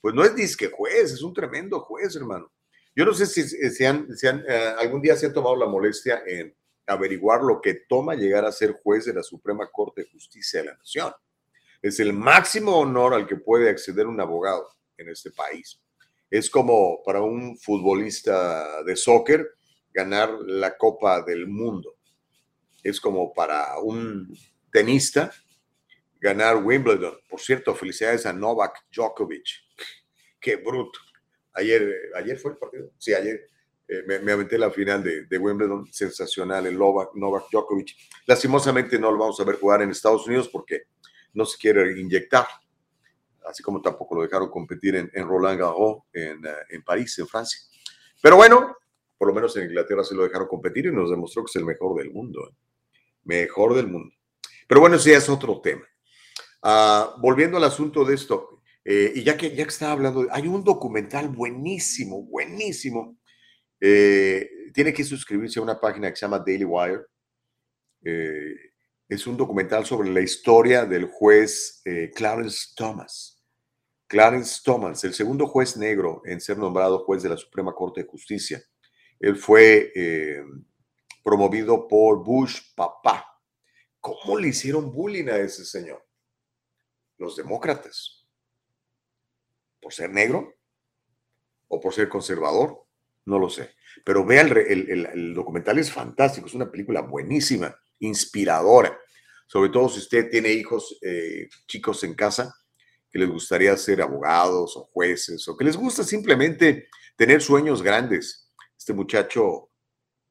Pues 0.00 0.14
no 0.14 0.22
es 0.22 0.32
disque 0.36 0.70
juez, 0.70 1.10
es 1.10 1.22
un 1.22 1.34
tremendo 1.34 1.80
juez, 1.80 2.14
hermano. 2.14 2.52
Yo 2.94 3.04
no 3.04 3.12
sé 3.14 3.26
si, 3.26 3.42
si, 3.42 3.84
han, 3.84 4.16
si 4.16 4.28
eh, 4.28 4.74
algún 4.78 5.02
día 5.02 5.16
se 5.16 5.26
han 5.26 5.32
tomado 5.32 5.56
la 5.56 5.66
molestia 5.66 6.22
en 6.24 6.54
averiguar 6.86 7.42
lo 7.42 7.60
que 7.60 7.82
toma 7.88 8.14
llegar 8.14 8.44
a 8.44 8.52
ser 8.52 8.72
juez 8.82 9.04
de 9.04 9.14
la 9.14 9.22
Suprema 9.22 9.68
Corte 9.70 10.02
de 10.02 10.10
Justicia 10.10 10.60
de 10.60 10.66
la 10.66 10.76
Nación. 10.76 11.12
Es 11.80 12.00
el 12.00 12.12
máximo 12.12 12.78
honor 12.78 13.14
al 13.14 13.26
que 13.26 13.36
puede 13.36 13.70
acceder 13.70 14.06
un 14.06 14.20
abogado 14.20 14.68
en 14.96 15.08
este 15.08 15.30
país. 15.30 15.80
Es 16.30 16.48
como 16.48 17.02
para 17.04 17.22
un 17.22 17.58
futbolista 17.58 18.82
de 18.84 18.96
soccer 18.96 19.46
ganar 19.92 20.30
la 20.46 20.76
Copa 20.76 21.22
del 21.22 21.46
Mundo 21.46 21.96
es 22.82 23.00
como 23.00 23.32
para 23.32 23.78
un 23.78 24.36
tenista 24.70 25.32
ganar 26.20 26.56
Wimbledon. 26.56 27.18
Por 27.28 27.40
cierto, 27.40 27.74
felicidades 27.74 28.26
a 28.26 28.32
Novak 28.32 28.86
Djokovic. 28.92 29.46
Qué 30.40 30.56
bruto. 30.56 30.98
Ayer, 31.54 31.94
ayer 32.16 32.38
fue 32.38 32.52
el 32.52 32.58
partido. 32.58 32.90
Sí, 32.98 33.14
ayer 33.14 33.46
eh, 33.92 34.20
me, 34.22 34.32
aventé 34.32 34.56
la 34.56 34.70
final 34.70 35.02
de, 35.02 35.38
Wimbledon. 35.38 35.92
Sensacional 35.92 36.66
el 36.66 36.78
Novak, 36.78 37.10
Djokovic. 37.50 37.94
Lastimosamente 38.26 38.98
no 38.98 39.10
lo 39.10 39.18
vamos 39.18 39.38
a 39.40 39.44
ver 39.44 39.56
jugar 39.56 39.82
en 39.82 39.90
Estados 39.90 40.26
Unidos 40.26 40.48
porque 40.48 40.84
no 41.34 41.44
se 41.44 41.58
quiere 41.58 42.00
inyectar. 42.00 42.46
Así 43.46 43.62
como 43.62 43.82
tampoco 43.82 44.14
lo 44.14 44.22
dejaron 44.22 44.48
competir 44.50 44.96
en, 44.96 45.10
Roland 45.26 45.58
Garros 45.58 46.04
en, 46.12 46.46
eh, 46.46 46.54
en 46.70 46.82
París, 46.82 47.18
en 47.18 47.26
Francia. 47.26 47.60
Pero 48.22 48.36
bueno, 48.36 48.76
por 49.18 49.28
lo 49.28 49.34
menos 49.34 49.56
en 49.56 49.64
Inglaterra 49.64 50.04
se 50.04 50.14
lo 50.14 50.22
dejaron 50.22 50.48
competir 50.48 50.86
y 50.86 50.92
nos 50.92 51.10
demostró 51.10 51.44
que 51.44 51.50
es 51.50 51.56
el 51.56 51.64
mejor 51.64 51.98
del 51.98 52.12
mundo. 52.12 52.48
¿eh? 52.48 52.54
mejor 53.24 53.74
del 53.74 53.88
mundo. 53.88 54.14
Pero 54.66 54.80
bueno, 54.80 54.96
ese 54.96 55.10
ya 55.10 55.18
es 55.18 55.28
otro 55.28 55.60
tema. 55.60 55.82
Uh, 56.62 57.20
volviendo 57.20 57.56
al 57.56 57.64
asunto 57.64 58.04
de 58.04 58.14
esto, 58.14 58.62
y 58.84 59.22
ya 59.22 59.36
que, 59.36 59.50
ya 59.50 59.62
que 59.62 59.70
estaba 59.70 59.92
hablando, 59.92 60.26
hay 60.32 60.48
un 60.48 60.64
documental 60.64 61.28
buenísimo, 61.28 62.24
buenísimo. 62.24 63.16
Eh, 63.84 64.70
tiene 64.72 64.92
que 64.92 65.02
suscribirse 65.02 65.58
a 65.58 65.62
una 65.62 65.80
página 65.80 66.08
que 66.08 66.14
se 66.14 66.24
llama 66.24 66.38
Daily 66.38 66.64
Wire. 66.64 67.02
Eh, 68.04 68.54
es 69.08 69.26
un 69.26 69.36
documental 69.36 69.84
sobre 69.84 70.08
la 70.08 70.20
historia 70.20 70.86
del 70.86 71.06
juez 71.06 71.82
Clarence 72.14 72.74
Thomas. 72.76 73.42
Clarence 74.06 74.60
Thomas, 74.64 75.02
el 75.02 75.14
segundo 75.14 75.48
juez 75.48 75.76
negro 75.76 76.22
en 76.24 76.40
ser 76.40 76.58
nombrado 76.58 77.04
juez 77.04 77.24
de 77.24 77.30
la 77.30 77.36
Suprema 77.36 77.74
Corte 77.74 78.02
de 78.02 78.08
Justicia. 78.08 78.62
Él 79.18 79.36
fue 79.36 79.92
promovido 81.24 81.88
por 81.88 82.22
Bush 82.24 82.74
papá. 82.76 83.26
¿Cómo 84.00 84.38
le 84.38 84.48
hicieron 84.48 84.92
bullying 84.92 85.28
a 85.28 85.38
ese 85.38 85.64
señor? 85.64 86.06
Los 87.18 87.36
demócratas. 87.36 88.26
¿Por 89.80 89.92
ser 89.92 90.10
negro? 90.10 90.54
¿O 91.68 91.80
por 91.80 91.92
ser 91.92 92.08
conservador? 92.08 92.86
No 93.26 93.38
lo 93.38 93.48
sé. 93.48 93.74
Pero 94.04 94.24
vea, 94.24 94.42
el, 94.42 95.34
documental 95.34 95.78
es 95.78 95.92
fantástico, 95.92 96.46
es 96.46 96.54
una 96.54 96.70
película 96.70 97.02
buenísima, 97.02 97.74
inspiradora. 98.00 98.98
Sobre 99.46 99.70
todo 99.70 99.88
si 99.88 99.98
usted 99.98 100.30
tiene 100.30 100.50
hijos 100.50 100.98
eh, 101.02 101.48
chicos 101.66 102.02
en 102.04 102.14
casa 102.14 102.54
que 103.10 103.18
les 103.18 103.28
gustaría 103.28 103.76
ser 103.76 104.00
abogados 104.00 104.76
o 104.76 104.84
jueces 104.92 105.46
o 105.46 105.56
que 105.56 105.64
les 105.64 105.76
gusta 105.76 106.02
simplemente 106.02 106.88
tener 107.16 107.42
sueños 107.42 107.82
grandes. 107.82 108.50
Este 108.76 108.94
muchacho 108.94 109.72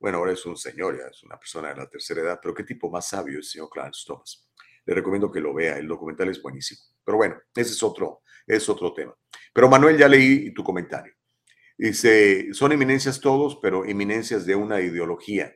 bueno, 0.01 0.17
ahora 0.17 0.31
es 0.31 0.43
un 0.47 0.57
señor, 0.57 0.97
ya 0.97 1.05
es 1.05 1.21
una 1.21 1.37
persona 1.37 1.69
de 1.69 1.75
la 1.75 1.87
tercera 1.87 2.21
edad, 2.21 2.39
pero 2.41 2.55
qué 2.55 2.63
tipo 2.63 2.89
más 2.89 3.07
sabio 3.07 3.37
es 3.37 3.45
el 3.45 3.51
señor 3.51 3.69
Clarence 3.69 4.03
Thomas. 4.07 4.49
Le 4.83 4.95
recomiendo 4.95 5.31
que 5.31 5.39
lo 5.39 5.53
vea, 5.53 5.77
el 5.77 5.87
documental 5.87 6.27
es 6.29 6.41
buenísimo. 6.41 6.81
Pero 7.05 7.17
bueno, 7.17 7.39
ese 7.55 7.71
es 7.73 7.83
otro, 7.83 8.23
es 8.47 8.67
otro 8.67 8.95
tema. 8.95 9.15
Pero 9.53 9.69
Manuel, 9.69 9.99
ya 9.99 10.07
leí 10.07 10.51
tu 10.55 10.63
comentario. 10.63 11.13
Dice, 11.89 12.53
son 12.53 12.71
eminencias 12.71 13.19
todos, 13.19 13.57
pero 13.59 13.85
eminencias 13.85 14.45
de 14.45 14.55
una 14.55 14.81
ideología. 14.81 15.51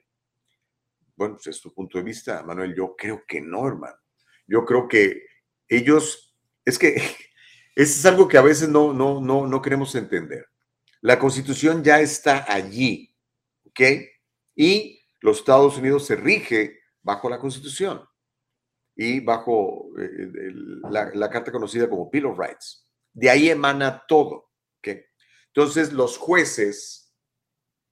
Bueno, 1.16 1.36
pues 1.36 1.48
es 1.48 1.62
tu 1.62 1.72
punto 1.72 2.00
de 2.00 2.04
vista, 2.04 2.42
Manuel. 2.42 2.74
Yo 2.76 2.96
creo 2.98 3.24
que 3.28 3.42
no, 3.42 3.68
hermano. 3.68 3.98
Yo 4.48 4.66
creo 4.66 4.88
que 4.88 5.22
ellos, 5.68 6.36
es 6.66 6.80
que 6.80 6.96
eso 6.96 7.14
es 7.76 8.06
algo 8.08 8.28
que 8.28 8.40
a 8.40 8.42
veces 8.42 8.70
no, 8.70 8.92
no, 8.92 9.22
no, 9.22 9.46
no 9.46 9.62
queremos 9.62 9.94
entender. 9.94 10.48
La 11.02 11.20
constitución 11.20 11.84
ya 11.84 12.00
está 12.00 12.52
allí, 12.52 13.16
¿ok? 13.68 13.82
y 14.56 15.00
los 15.22 15.38
Estados 15.38 15.78
Unidos 15.78 16.08
se 16.08 16.16
rige 16.16 16.80
bajo 17.04 17.30
la 17.30 17.38
Constitución 17.38 18.02
y 18.96 19.20
bajo 19.20 19.90
eh, 20.00 20.52
la, 20.90 21.30
carta 21.30 21.52
conocida 21.52 21.88
como 21.88 22.10
Bill 22.10 22.26
of 22.26 22.40
Rights. 22.40 22.90
De 23.14 23.30
ahí 23.30 23.50
emana 23.50 24.04
todo. 24.08 24.50
Entonces, 25.56 25.94
los 25.94 26.18
jueces, 26.18 27.16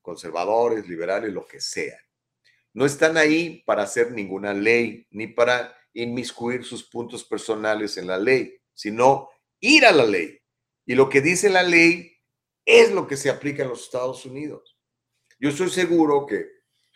conservadores, 0.02 0.86
liberales, 0.90 1.32
lo 1.32 1.48
que 1.48 1.62
sea, 1.62 1.98
no 2.74 2.86
están 2.86 3.16
ahí 3.16 3.64
para 3.66 3.84
hacer 3.84 4.12
ninguna 4.12 4.54
ley 4.54 5.08
ni 5.12 5.28
para 5.28 5.74
inmiscuir 5.94 6.66
sus 6.66 6.84
puntos 6.84 7.24
personales 7.24 7.96
en 7.96 8.08
la 8.08 8.18
ley, 8.18 8.60
sino 8.74 9.30
ir 9.62 9.86
a 9.86 9.94
la 9.94 10.06
ley. 10.06 10.42
Y 10.86 10.96
lo 10.96 11.08
que 11.08 11.22
dice 11.22 11.50
la 11.50 11.64
ley 11.64 12.12
es 12.66 12.92
lo 12.92 13.08
que 13.08 13.16
se 13.16 13.30
aplica 13.30 13.64
en 13.64 13.70
los 13.70 13.86
Estados 13.86 14.26
Unidos. 14.26 14.78
Yo 15.40 15.48
estoy 15.48 15.70
seguro 15.70 16.26
que 16.26 16.46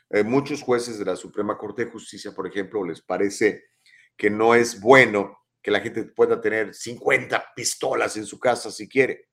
eh, 0.09 0.23
muchos 0.23 0.61
jueces 0.61 0.99
de 0.99 1.05
la 1.05 1.15
Suprema 1.15 1.57
Corte 1.57 1.85
de 1.85 1.91
Justicia, 1.91 2.33
por 2.35 2.45
ejemplo, 2.45 2.83
les 2.83 3.01
parece 3.01 3.69
que 4.17 4.29
no 4.29 4.53
es 4.53 4.81
bueno 4.81 5.37
que 5.61 5.71
la 5.71 5.79
gente 5.79 6.03
pueda 6.03 6.41
tener 6.41 6.73
50 6.73 7.53
pistolas 7.55 8.17
en 8.17 8.25
su 8.25 8.37
casa 8.37 8.69
si 8.69 8.89
quiere. 8.89 9.27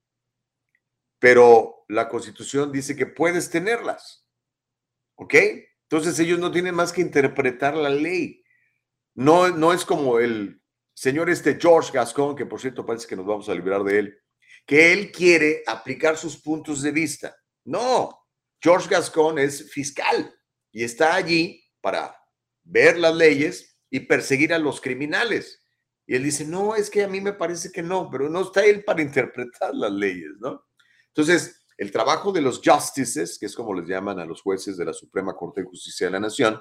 Pero 1.25 1.87
la 1.89 2.07
Constitución 2.07 2.71
dice 2.71 2.95
que 2.95 3.07
puedes 3.07 3.49
tenerlas. 3.49 4.29
¿Ok? 5.15 5.35
Entonces 5.89 6.19
ellos 6.19 6.39
no 6.39 6.53
tienen 6.53 6.75
más 6.75 6.93
que 6.93 7.01
interpretar 7.01 7.75
la 7.79 7.89
ley. 7.89 8.45
No, 9.15 9.49
no 9.49 9.73
es 9.73 9.87
como 9.87 10.19
el 10.19 10.61
señor 10.93 11.31
este 11.31 11.57
George 11.59 11.93
Gascon, 11.95 12.37
que 12.37 12.45
por 12.45 12.61
cierto 12.61 12.85
parece 12.85 13.07
que 13.07 13.17
nos 13.17 13.25
vamos 13.25 13.49
a 13.49 13.55
liberar 13.55 13.83
de 13.85 14.01
él, 14.01 14.19
que 14.67 14.93
él 14.93 15.11
quiere 15.11 15.63
aplicar 15.67 16.19
sus 16.19 16.37
puntos 16.37 16.83
de 16.83 16.93
vista. 16.93 17.35
No, 17.65 18.27
George 18.61 18.91
Gascon 18.91 19.39
es 19.39 19.73
fiscal 19.73 20.31
y 20.73 20.85
está 20.85 21.15
allí 21.15 21.65
para 21.81 22.15
ver 22.65 22.99
las 22.99 23.15
leyes 23.15 23.79
y 23.89 24.01
perseguir 24.01 24.53
a 24.53 24.59
los 24.59 24.79
criminales. 24.79 25.65
Y 26.07 26.17
él 26.17 26.25
dice, 26.25 26.45
no, 26.45 26.75
es 26.75 26.91
que 26.91 27.03
a 27.03 27.09
mí 27.09 27.23
me 27.23 27.33
parece 27.33 27.73
que 27.73 27.83
no, 27.83 28.11
pero 28.11 28.29
no 28.29 28.43
está 28.43 28.63
él 28.67 28.85
para 28.85 29.01
interpretar 29.01 29.75
las 29.75 29.91
leyes, 29.91 30.33
¿no? 30.39 30.63
Entonces, 31.17 31.65
el 31.79 31.91
trabajo 31.91 32.33
de 32.33 32.41
los 32.41 32.61
justices, 32.65 33.39
que 33.39 33.47
es 33.47 33.55
como 33.55 33.75
les 33.75 33.89
llaman 33.89 34.19
a 34.19 34.25
los 34.25 34.43
jueces 34.43 34.77
de 34.77 34.85
la 34.85 34.93
Suprema 34.93 35.35
Corte 35.35 35.63
de 35.63 35.69
Justicia 35.69 36.07
de 36.07 36.13
la 36.13 36.21
Nación, 36.21 36.61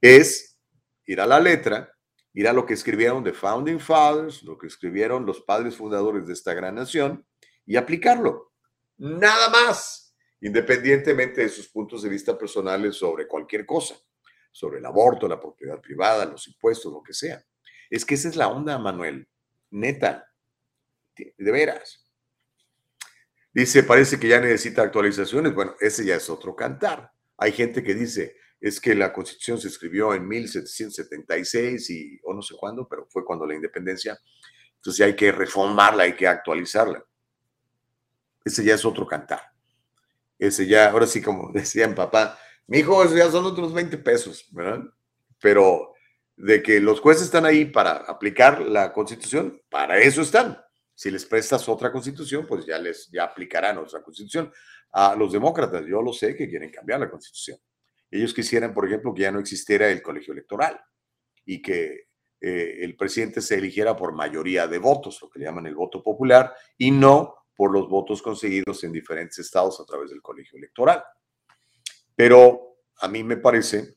es 0.00 0.58
ir 1.06 1.20
a 1.20 1.26
la 1.26 1.40
letra, 1.40 1.92
ir 2.34 2.48
a 2.48 2.52
lo 2.52 2.66
que 2.66 2.74
escribieron 2.74 3.24
The 3.24 3.32
Founding 3.32 3.80
Fathers, 3.80 4.42
lo 4.42 4.58
que 4.58 4.66
escribieron 4.66 5.24
los 5.24 5.40
padres 5.40 5.76
fundadores 5.76 6.26
de 6.26 6.32
esta 6.32 6.52
gran 6.54 6.74
nación, 6.74 7.26
y 7.64 7.76
aplicarlo. 7.76 8.52
Nada 8.98 9.48
más 9.50 10.06
independientemente 10.40 11.40
de 11.40 11.48
sus 11.48 11.68
puntos 11.68 12.02
de 12.02 12.08
vista 12.08 12.36
personales 12.38 12.96
sobre 12.96 13.26
cualquier 13.26 13.64
cosa. 13.66 13.96
sobre 14.52 14.78
el 14.78 14.86
aborto, 14.86 15.28
la 15.28 15.38
propiedad 15.38 15.78
privada, 15.82 16.24
los 16.24 16.48
impuestos, 16.48 16.90
lo 16.90 17.02
que 17.02 17.12
sea. 17.12 17.44
Es 17.90 18.06
que 18.06 18.14
esa 18.14 18.30
es 18.30 18.36
la 18.36 18.48
onda, 18.48 18.78
Manuel. 18.78 19.28
Neta. 19.70 20.32
De 21.14 21.52
veras. 21.52 22.05
Dice, 23.56 23.84
parece 23.84 24.20
que 24.20 24.28
ya 24.28 24.38
necesita 24.38 24.82
actualizaciones. 24.82 25.54
Bueno, 25.54 25.76
ese 25.80 26.04
ya 26.04 26.16
es 26.16 26.28
otro 26.28 26.54
cantar. 26.54 27.10
Hay 27.38 27.52
gente 27.52 27.82
que 27.82 27.94
dice, 27.94 28.36
es 28.60 28.78
que 28.78 28.94
la 28.94 29.14
constitución 29.14 29.58
se 29.58 29.68
escribió 29.68 30.12
en 30.12 30.28
1776 30.28 31.88
y, 31.88 32.20
o 32.24 32.34
no 32.34 32.42
sé 32.42 32.54
cuándo, 32.54 32.86
pero 32.86 33.06
fue 33.08 33.24
cuando 33.24 33.46
la 33.46 33.54
independencia. 33.54 34.18
Entonces 34.74 35.06
hay 35.06 35.16
que 35.16 35.32
reformarla, 35.32 36.02
hay 36.02 36.14
que 36.14 36.28
actualizarla. 36.28 37.02
Ese 38.44 38.62
ya 38.62 38.74
es 38.74 38.84
otro 38.84 39.06
cantar. 39.06 39.40
Ese 40.38 40.66
ya, 40.66 40.90
ahora 40.90 41.06
sí, 41.06 41.22
como 41.22 41.50
decía 41.54 41.88
mi 41.88 41.94
papá, 41.94 42.38
mi 42.66 42.80
hijo, 42.80 43.02
eso 43.02 43.16
ya 43.16 43.30
son 43.30 43.46
otros 43.46 43.72
20 43.72 43.96
pesos, 43.96 44.44
¿verdad? 44.50 44.84
Pero 45.40 45.94
de 46.36 46.62
que 46.62 46.78
los 46.78 47.00
jueces 47.00 47.24
están 47.24 47.46
ahí 47.46 47.64
para 47.64 47.92
aplicar 47.92 48.60
la 48.60 48.92
constitución, 48.92 49.62
para 49.70 49.96
eso 49.96 50.20
están. 50.20 50.58
Si 50.96 51.10
les 51.10 51.26
prestas 51.26 51.68
otra 51.68 51.92
constitución, 51.92 52.46
pues 52.46 52.64
ya 52.64 52.78
les 52.78 53.10
ya 53.12 53.24
aplicarán 53.24 53.76
otra 53.76 54.02
constitución. 54.02 54.50
A 54.92 55.14
los 55.14 55.30
demócratas, 55.30 55.84
yo 55.86 56.00
lo 56.00 56.10
sé 56.10 56.34
que 56.34 56.48
quieren 56.48 56.70
cambiar 56.70 57.00
la 57.00 57.10
constitución. 57.10 57.58
Ellos 58.10 58.32
quisieran, 58.32 58.72
por 58.72 58.86
ejemplo, 58.86 59.12
que 59.12 59.22
ya 59.22 59.30
no 59.30 59.38
existiera 59.38 59.90
el 59.90 60.00
colegio 60.00 60.32
electoral 60.32 60.80
y 61.44 61.60
que 61.60 62.06
eh, 62.40 62.78
el 62.80 62.96
presidente 62.96 63.42
se 63.42 63.56
eligiera 63.56 63.94
por 63.94 64.14
mayoría 64.14 64.66
de 64.66 64.78
votos, 64.78 65.20
lo 65.20 65.28
que 65.28 65.40
llaman 65.40 65.66
el 65.66 65.74
voto 65.74 66.02
popular, 66.02 66.54
y 66.78 66.90
no 66.90 67.34
por 67.54 67.72
los 67.72 67.90
votos 67.90 68.22
conseguidos 68.22 68.82
en 68.84 68.92
diferentes 68.92 69.38
estados 69.38 69.78
a 69.80 69.84
través 69.84 70.08
del 70.08 70.22
colegio 70.22 70.56
electoral. 70.56 71.04
Pero 72.14 72.78
a 73.00 73.08
mí 73.08 73.22
me 73.22 73.36
parece 73.36 73.96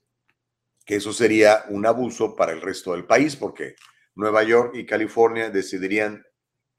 que 0.86 0.96
eso 0.96 1.14
sería 1.14 1.64
un 1.70 1.86
abuso 1.86 2.36
para 2.36 2.52
el 2.52 2.62
resto 2.62 2.92
del 2.92 3.06
país, 3.06 3.38
porque 3.38 3.76
Nueva 4.16 4.44
York 4.44 4.76
y 4.76 4.86
California 4.86 5.50
decidirían 5.50 6.26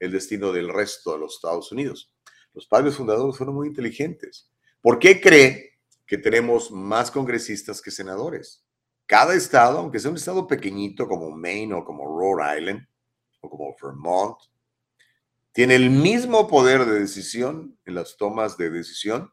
el 0.01 0.11
destino 0.11 0.51
del 0.51 0.67
resto 0.67 1.13
de 1.13 1.19
los 1.19 1.35
Estados 1.35 1.71
Unidos. 1.71 2.11
Los 2.53 2.65
padres 2.67 2.95
fundadores 2.95 3.37
fueron 3.37 3.55
muy 3.55 3.67
inteligentes. 3.67 4.49
¿Por 4.81 4.97
qué 4.97 5.21
cree 5.21 5.79
que 6.07 6.17
tenemos 6.17 6.71
más 6.71 7.11
congresistas 7.11 7.81
que 7.81 7.91
senadores? 7.91 8.65
Cada 9.05 9.35
estado, 9.35 9.77
aunque 9.77 9.99
sea 9.99 10.09
un 10.09 10.17
estado 10.17 10.47
pequeñito 10.47 11.07
como 11.07 11.29
Maine 11.29 11.75
o 11.75 11.85
como 11.85 12.05
Rhode 12.05 12.59
Island 12.59 12.87
o 13.41 13.49
como 13.49 13.75
Vermont, 13.79 14.37
tiene 15.51 15.75
el 15.75 15.91
mismo 15.91 16.47
poder 16.47 16.85
de 16.85 16.99
decisión 16.99 17.77
en 17.85 17.93
las 17.93 18.17
tomas 18.17 18.57
de 18.57 18.71
decisión 18.71 19.31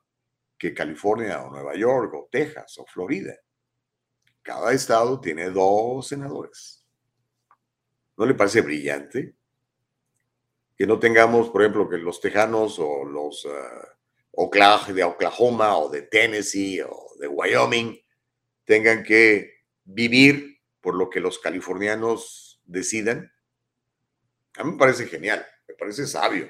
que 0.58 0.74
California 0.74 1.40
o 1.42 1.50
Nueva 1.50 1.76
York 1.76 2.12
o 2.12 2.28
Texas 2.30 2.76
o 2.78 2.84
Florida. 2.84 3.34
Cada 4.42 4.72
estado 4.72 5.18
tiene 5.18 5.48
dos 5.48 6.08
senadores. 6.08 6.84
¿No 8.18 8.26
le 8.26 8.34
parece 8.34 8.60
brillante? 8.60 9.37
Que 10.78 10.86
no 10.86 11.00
tengamos, 11.00 11.50
por 11.50 11.62
ejemplo, 11.62 11.88
que 11.88 11.98
los 11.98 12.20
tejanos 12.20 12.78
o 12.78 13.04
los 13.04 13.44
uh, 13.44 14.92
de 14.94 15.02
Oklahoma 15.02 15.76
o 15.76 15.90
de 15.90 16.02
Tennessee 16.02 16.80
o 16.82 17.14
de 17.18 17.26
Wyoming 17.26 18.00
tengan 18.64 19.02
que 19.02 19.54
vivir 19.82 20.60
por 20.80 20.94
lo 20.94 21.10
que 21.10 21.18
los 21.18 21.40
californianos 21.40 22.62
decidan. 22.64 23.28
A 24.56 24.62
mí 24.62 24.70
me 24.70 24.78
parece 24.78 25.08
genial, 25.08 25.44
me 25.66 25.74
parece 25.74 26.06
sabio. 26.06 26.48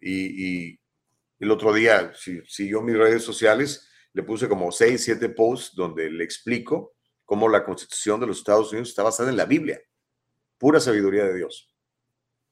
Y, 0.00 0.80
el 1.38 1.52
otro 1.52 1.72
día, 1.72 2.12
si 2.16 2.42
siguió 2.48 2.82
mis 2.82 2.96
redes 2.96 3.22
sociales, 3.22 3.88
le 4.12 4.24
puse 4.24 4.48
como 4.48 4.72
seis, 4.72 5.04
siete 5.04 5.28
posts 5.28 5.76
donde 5.76 6.10
le 6.10 6.24
explico 6.24 6.96
cómo 7.24 7.48
la 7.48 7.64
constitución 7.64 8.18
de 8.18 8.26
los 8.26 8.38
Estados 8.38 8.72
Unidos 8.72 8.88
está 8.88 9.04
basada 9.04 9.30
en 9.30 9.36
la 9.36 9.44
Biblia, 9.44 9.80
pura 10.58 10.80
sabiduría 10.80 11.24
de 11.26 11.36
Dios 11.36 11.77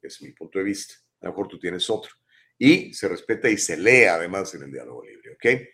es 0.07 0.23
mi 0.23 0.33
punto 0.33 0.59
de 0.59 0.65
vista. 0.65 0.95
A 1.21 1.27
lo 1.27 1.33
mejor 1.33 1.49
tú 1.49 1.59
tienes 1.59 1.89
otro. 1.91 2.13
Y 2.59 2.93
se 2.95 3.09
respeta 3.09 3.51
y 3.51 3.59
se 3.59 3.77
lee 3.77 4.05
además 4.05 4.55
en 4.55 4.63
el 4.63 4.73
diálogo 4.73 5.05
libre, 5.05 5.33
¿ok? 5.33 5.69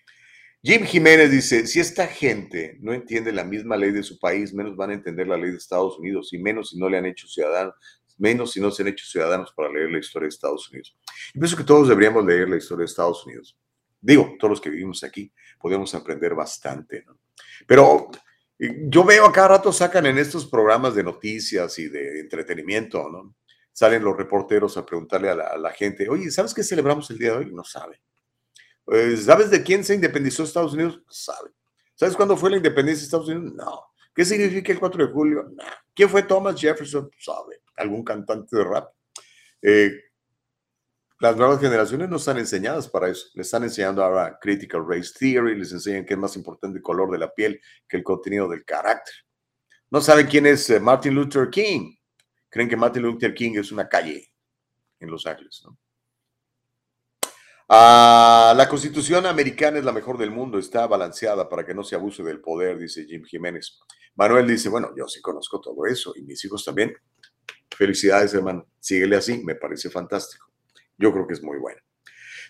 Jim 0.64 0.84
Jiménez 0.84 1.30
dice, 1.30 1.66
si 1.66 1.80
esta 1.80 2.06
gente 2.06 2.78
no 2.80 2.92
entiende 2.92 3.32
la 3.32 3.42
misma 3.42 3.76
ley 3.76 3.90
de 3.90 4.04
su 4.04 4.18
país, 4.20 4.54
menos 4.54 4.76
van 4.76 4.90
a 4.90 4.94
entender 4.94 5.26
la 5.26 5.36
ley 5.36 5.50
de 5.50 5.56
Estados 5.56 5.98
Unidos 5.98 6.32
y 6.32 6.38
menos 6.38 6.70
si 6.70 6.78
no 6.78 6.88
le 6.88 6.98
han 6.98 7.06
hecho 7.06 7.26
ciudadanos, 7.26 7.74
menos 8.16 8.52
si 8.52 8.60
no 8.60 8.70
se 8.70 8.82
han 8.82 8.88
hecho 8.88 9.04
ciudadanos 9.04 9.52
para 9.56 9.72
leer 9.72 9.90
la 9.90 9.98
historia 9.98 10.26
de 10.26 10.34
Estados 10.34 10.70
Unidos. 10.70 10.96
Y 11.34 11.38
pienso 11.40 11.56
que 11.56 11.64
todos 11.64 11.88
deberíamos 11.88 12.24
leer 12.24 12.48
la 12.48 12.56
historia 12.56 12.82
de 12.82 12.90
Estados 12.90 13.26
Unidos. 13.26 13.59
Digo, 14.00 14.36
todos 14.38 14.50
los 14.50 14.60
que 14.60 14.70
vivimos 14.70 15.02
aquí 15.02 15.32
podemos 15.60 15.94
aprender 15.96 16.34
bastante, 16.34 17.02
¿no? 17.06 17.18
Pero 17.66 18.10
eh, 18.59 18.84
yo 18.86 19.02
veo 19.04 19.26
a 19.26 19.32
cada 19.32 19.48
rato 19.48 19.72
sacan 19.72 20.06
en 20.06 20.18
estos 20.18 20.46
programas 20.46 20.94
de 20.94 21.02
noticias 21.02 21.76
y 21.80 21.88
de 21.88 22.20
entretenimiento, 22.20 23.09
¿no? 23.10 23.34
Salen 23.73 24.05
los 24.05 24.16
reporteros 24.16 24.77
a 24.77 24.85
preguntarle 24.85 25.31
a 25.31 25.57
la, 25.57 25.70
gente, 25.70 26.09
oye, 26.09 26.31
¿sabes 26.31 26.55
qué 26.55 26.62
celebramos 26.62 27.11
el 27.11 27.19
día 27.19 27.32
de 27.32 27.39
hoy? 27.39 27.53
No 27.53 27.65
sabe. 27.65 28.01
Pues, 28.85 29.24
¿Sabes 29.24 29.51
de 29.51 29.62
quién 29.62 29.85
se 29.85 29.94
independizó 29.94 30.43
Estados 30.43 30.74
Unidos? 30.74 30.99
No 30.99 31.12
sabe. 31.12 31.51
¿Sabes 31.94 32.16
cuándo 32.16 32.36
fue 32.36 32.51
la 32.51 32.57
independencia 32.57 33.01
de 33.01 33.05
Estados 33.05 33.28
Unidos? 33.28 33.55
No. 33.55 33.86
¿Qué 34.15 34.24
significa 34.24 34.73
el 34.73 34.81
4 34.81 35.07
de 35.07 35.12
julio? 35.12 35.44
No. 35.55 35.65
¿Quién 35.94 36.09
fue 36.09 36.23
Thomas 36.23 36.61
Jefferson? 36.61 37.11
Sabe. 37.19 37.62
¿Algún 37.77 38.05
cantante 38.05 38.57
de 38.57 38.65
rap? 38.65 38.93
Eh, 39.62 39.93
las 41.20 41.36
nuevas 41.36 41.61
generaciones 41.61 42.09
no 42.09 42.16
están 42.16 42.39
enseñadas 42.39 42.89
para 42.89 43.09
eso. 43.09 43.28
Les 43.35 43.47
están 43.47 43.62
enseñando 43.62 44.03
ahora 44.03 44.39
Critical 44.40 44.85
Race 44.86 45.12
Theory, 45.19 45.57
les 45.57 45.73
enseñan 45.73 46.05
que 46.05 46.15
es 46.15 46.20
más 46.20 46.36
importante 46.36 46.78
el 46.78 46.82
color 46.82 47.12
de 47.12 47.19
la 47.19 47.32
piel 47.32 47.61
que 47.89 47.97
el 47.97 48.03
contenido 48.03 48.49
del 48.49 48.65
carácter. 48.65 49.15
No 49.90 50.01
saben 50.01 50.27
quién 50.27 50.47
es 50.47 50.69
eh, 50.69 50.81
Martin 50.81 51.15
Luther 51.15 51.49
King 51.49 51.94
creen 52.53 52.69
que 52.69 52.77
Martin 52.77 53.03
Luther 53.03 53.33
King 53.33 53.53
es 53.57 53.73
una 53.73 53.89
calle 53.89 54.31
en 55.01 55.11
Los 55.11 55.27
Ángeles. 55.27 55.62
¿no? 55.65 55.79
Ah, 57.66 58.53
la 58.55 58.69
constitución 58.69 59.24
americana 59.24 59.79
es 59.79 59.85
la 59.85 59.93
mejor 59.93 60.19
del 60.19 60.31
mundo, 60.31 60.59
está 60.59 60.87
balanceada 60.87 61.49
para 61.49 61.65
que 61.65 61.73
no 61.73 61.83
se 61.83 61.95
abuse 61.95 62.23
del 62.23 62.43
poder, 62.43 62.79
dice 62.79 63.07
Jim 63.07 63.24
Jiménez. 63.24 63.81
Manuel 64.16 64.47
dice, 64.47 64.69
bueno, 64.69 64.91
yo 64.95 65.09
sí 65.09 65.23
conozco 65.23 65.62
todo 65.62 65.87
eso 65.87 66.12
y 66.15 66.23
mis 66.23 66.45
hijos 66.45 66.62
también. 66.62 66.95
Felicidades, 67.74 68.35
hermano. 68.35 68.69
Síguele 68.79 69.16
así, 69.16 69.43
me 69.43 69.55
parece 69.55 69.89
fantástico. 69.89 70.53
Yo 70.99 71.11
creo 71.11 71.27
que 71.27 71.33
es 71.33 71.43
muy 71.43 71.57
bueno. 71.57 71.81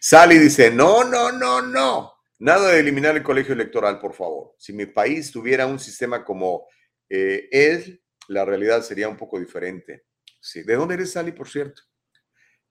Sally 0.00 0.36
dice, 0.38 0.72
no, 0.72 1.04
no, 1.04 1.30
no, 1.30 1.62
no. 1.62 2.14
Nada 2.40 2.72
de 2.72 2.80
eliminar 2.80 3.16
el 3.16 3.22
colegio 3.22 3.54
electoral, 3.54 4.00
por 4.00 4.14
favor. 4.14 4.56
Si 4.58 4.72
mi 4.72 4.86
país 4.86 5.30
tuviera 5.30 5.64
un 5.64 5.78
sistema 5.78 6.24
como 6.24 6.66
eh, 7.08 7.48
él, 7.52 8.01
la 8.28 8.44
realidad 8.44 8.82
sería 8.82 9.08
un 9.08 9.16
poco 9.16 9.38
diferente. 9.38 10.04
Sí. 10.40 10.62
¿De 10.62 10.74
dónde 10.74 10.94
eres, 10.94 11.12
Sally, 11.12 11.32
por 11.32 11.48
cierto? 11.48 11.82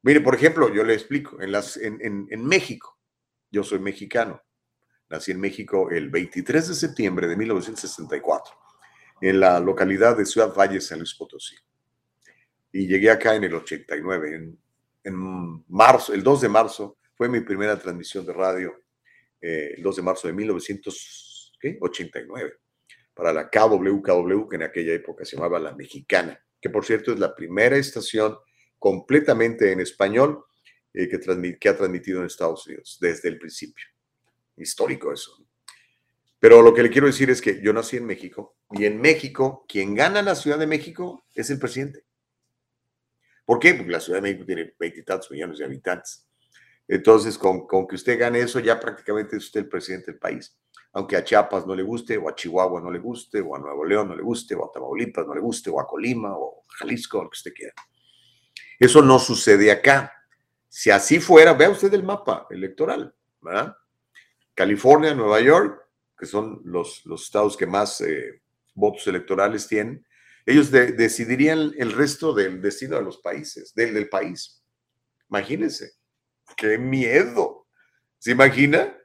Mire, 0.04 0.22
por 0.22 0.36
ejemplo, 0.36 0.72
yo 0.74 0.84
le 0.84 0.94
explico, 0.94 1.42
en, 1.42 1.52
las, 1.52 1.78
en, 1.78 2.00
en, 2.02 2.46
México, 2.46 3.00
yo 3.52 3.64
soy 3.64 3.80
mexicano, 3.80 4.42
nací 5.10 5.32
en 5.32 5.40
México 5.40 5.90
el 5.92 6.10
23 6.10 6.70
de 6.70 6.74
septiembre 6.74 7.28
de 7.28 7.38
1964, 7.38 8.56
en 9.22 9.40
la 9.40 9.60
localidad 9.60 10.18
de 10.18 10.26
Ciudad 10.26 10.56
Valle, 10.56 10.82
San 10.82 10.98
Luis 11.00 11.14
Potosí. 11.14 11.56
Y 12.72 12.88
llegué 12.88 13.12
acá 13.12 13.36
en 13.36 13.44
el 13.44 13.54
89, 13.54 14.36
en, 14.36 14.60
en 15.04 15.64
marzo, 15.68 16.14
el 16.14 16.24
2 16.24 16.42
de 16.42 16.50
marzo, 16.50 16.98
fue 17.14 17.30
mi 17.30 17.42
primera 17.42 17.78
transmisión 17.78 18.26
de 18.26 18.34
radio, 18.34 18.74
eh, 19.40 19.76
el 19.78 19.84
2 19.84 19.98
de 19.98 20.02
marzo 20.02 20.28
de 20.28 20.34
1989 20.34 22.62
para 23.14 23.34
la 23.34 23.50
KWKW, 23.50 24.48
que 24.48 24.56
en 24.56 24.64
aquella 24.64 24.94
época 24.94 25.26
se 25.26 25.36
llamaba 25.36 25.60
La 25.60 25.76
Mexicana, 25.76 26.44
que 26.60 26.70
por 26.70 26.86
cierto 26.86 27.12
es 27.12 27.20
la 27.20 27.36
primera 27.36 27.78
estación 27.78 28.38
completamente 28.80 29.72
en 29.72 29.80
español 29.80 30.46
eh, 30.94 31.08
que, 31.08 31.20
que 31.60 31.70
ha 31.70 31.78
transmitido 31.78 32.20
en 32.20 32.26
Estados 32.26 32.66
Unidos 32.68 32.98
desde 33.00 33.30
el 33.30 33.38
principio. 33.38 33.86
Histórico 34.58 35.12
eso. 35.12 35.38
Pero 36.40 36.62
lo 36.62 36.74
que 36.74 36.84
le 36.84 36.90
quiero 36.90 37.08
decir 37.08 37.30
es 37.30 37.42
que 37.42 37.62
yo 37.62 37.72
nací 37.74 37.98
en 37.98 38.06
México 38.06 38.58
y 38.72 38.86
en 38.86 39.00
México 39.00 39.66
quien 39.68 39.94
gana 39.94 40.22
la 40.22 40.36
Ciudad 40.36 40.58
de 40.58 40.68
México 40.68 41.26
es 41.36 41.50
el 41.50 41.60
presidente. 41.60 42.04
¿Por 43.46 43.60
qué? 43.60 43.74
Porque 43.74 43.92
la 43.92 44.00
Ciudad 44.00 44.18
de 44.18 44.24
México 44.24 44.46
tiene 44.46 44.74
veintitantos 44.80 45.30
millones 45.30 45.60
de 45.60 45.66
habitantes. 45.66 46.28
Entonces, 46.88 47.38
con, 47.38 47.68
con, 47.68 47.88
que 47.88 47.96
usted 47.96 48.20
gane 48.20 48.40
eso, 48.40 48.60
ya 48.60 48.80
prácticamente 48.80 49.38
es 49.38 49.46
usted 49.46 49.62
el 49.62 49.70
presidente 49.70 50.12
del 50.12 50.20
país 50.20 50.58
aunque 50.94 51.16
a 51.16 51.24
Chiapas 51.24 51.66
no 51.66 51.74
le 51.74 51.84
guste, 51.84 52.18
o 52.18 52.28
a 52.28 52.36
Chihuahua 52.36 52.82
no 52.82 52.92
le 52.92 53.00
guste, 53.00 53.40
o 53.40 53.56
a 53.56 53.60
Nuevo 53.60 53.86
León 53.86 54.10
no 54.10 54.16
le 54.16 54.22
guste, 54.22 54.56
o 54.56 54.66
a 54.66 54.72
Tamaulipas 54.72 55.26
no 55.26 55.34
le 55.34 55.42
guste, 55.42 55.70
o 55.70 55.80
a 55.80 55.88
Colima, 55.88 56.34
o 56.38 56.66
Jalisco, 56.68 57.24
lo 57.24 57.30
que 57.30 57.38
usted 57.38 57.54
quiera. 57.54 57.74
Eso 58.78 59.02
no 59.02 59.20
sucede 59.20 59.72
acá. 59.72 60.12
Si 60.68 60.90
así 60.90 61.20
fuera, 61.20 61.54
vea 61.54 61.70
usted 61.70 61.94
el 61.94 62.04
mapa 62.04 62.48
electoral, 62.50 63.14
¿verdad? 63.42 63.76
California, 64.54 65.14
Nueva 65.14 65.40
York, 65.40 65.88
que 66.18 66.26
son 66.26 66.62
los, 66.66 67.06
los 67.06 67.24
estados 67.24 67.56
que 67.56 67.66
más 67.66 68.02
eh, 68.02 68.42
votos 68.74 69.08
electorales 69.08 69.68
tienen, 69.68 70.06
ellos 70.46 70.72
decidirían 70.72 71.72
el 71.78 71.92
resto 71.92 72.34
del 72.34 72.62
destino 72.62 72.98
de 72.98 73.04
los 73.04 73.20
países, 73.20 73.74
del, 73.76 73.94
del 73.94 74.10
país. 74.10 74.64
Imagínense, 75.30 75.94
qué 76.58 76.78
miedo. 76.78 77.68
¿Se 78.18 78.32
imagina? 78.32 78.98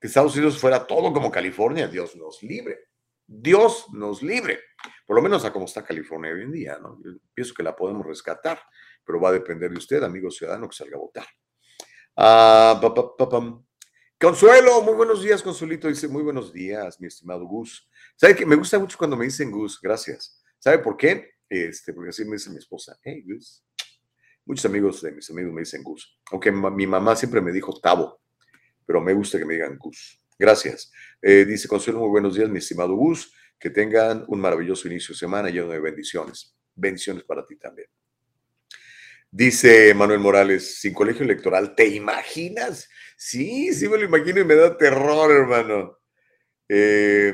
Que 0.00 0.06
Estados 0.06 0.34
Unidos 0.34 0.58
fuera 0.58 0.86
todo 0.86 1.12
como 1.12 1.30
California, 1.30 1.86
Dios 1.86 2.16
nos 2.16 2.42
libre. 2.42 2.78
Dios 3.26 3.86
nos 3.92 4.22
libre. 4.22 4.58
Por 5.06 5.14
lo 5.14 5.22
menos 5.22 5.44
a 5.44 5.52
cómo 5.52 5.66
está 5.66 5.84
California 5.84 6.32
hoy 6.32 6.42
en 6.42 6.52
día, 6.52 6.78
¿no? 6.80 6.98
Yo 7.04 7.12
pienso 7.34 7.54
que 7.54 7.62
la 7.62 7.76
podemos 7.76 8.04
rescatar, 8.04 8.60
pero 9.04 9.20
va 9.20 9.28
a 9.28 9.32
depender 9.32 9.70
de 9.70 9.78
usted, 9.78 10.02
amigo 10.02 10.30
ciudadano, 10.30 10.68
que 10.68 10.76
salga 10.76 10.96
a 10.96 11.00
votar. 11.00 11.26
Ah. 12.16 12.80
Consuelo, 14.18 14.82
muy 14.82 14.94
buenos 14.94 15.22
días, 15.22 15.42
Consuelito. 15.42 15.88
Dice, 15.88 16.08
muy 16.08 16.22
buenos 16.22 16.52
días, 16.52 17.00
mi 17.00 17.06
estimado 17.06 17.46
Gus. 17.46 17.88
¿Sabe 18.16 18.34
que 18.34 18.44
me 18.44 18.56
gusta 18.56 18.78
mucho 18.78 18.98
cuando 18.98 19.16
me 19.16 19.24
dicen 19.24 19.50
Gus? 19.50 19.80
Gracias. 19.80 20.42
¿Sabe 20.58 20.80
por 20.80 20.96
qué? 20.96 21.34
Este, 21.48 21.92
porque 21.92 22.10
así 22.10 22.24
me 22.24 22.32
dice 22.32 22.50
mi 22.50 22.58
esposa. 22.58 22.98
Hey, 23.02 23.24
Gus. 23.26 23.64
Muchos 24.44 24.64
amigos 24.66 25.00
de 25.02 25.12
mis 25.12 25.30
amigos 25.30 25.52
me 25.52 25.60
dicen 25.62 25.82
Gus. 25.82 26.18
Aunque 26.32 26.50
mi 26.52 26.86
mamá 26.86 27.16
siempre 27.16 27.40
me 27.40 27.52
dijo 27.52 27.78
Tavo, 27.80 28.19
pero 28.90 29.00
me 29.00 29.12
gusta 29.12 29.38
que 29.38 29.44
me 29.44 29.54
digan 29.54 29.78
Gus. 29.78 30.20
Gracias. 30.36 30.90
Eh, 31.22 31.44
dice 31.44 31.68
Consuelo, 31.68 32.00
muy 32.00 32.08
buenos 32.08 32.34
días, 32.34 32.50
mi 32.50 32.58
estimado 32.58 32.96
Gus. 32.96 33.32
Que 33.56 33.70
tengan 33.70 34.24
un 34.26 34.40
maravilloso 34.40 34.88
inicio 34.88 35.12
de 35.12 35.18
semana 35.20 35.48
lleno 35.48 35.68
de 35.68 35.78
bendiciones. 35.78 36.56
Bendiciones 36.74 37.22
para 37.22 37.46
ti 37.46 37.54
también. 37.54 37.86
Dice 39.30 39.94
Manuel 39.94 40.18
Morales, 40.18 40.80
sin 40.80 40.92
colegio 40.92 41.22
electoral, 41.22 41.76
¿te 41.76 41.86
imaginas? 41.86 42.88
Sí, 43.16 43.72
sí 43.72 43.88
me 43.88 43.96
lo 43.96 44.06
imagino 44.06 44.40
y 44.40 44.44
me 44.44 44.56
da 44.56 44.76
terror, 44.76 45.30
hermano. 45.30 46.00
Eh, 46.68 47.32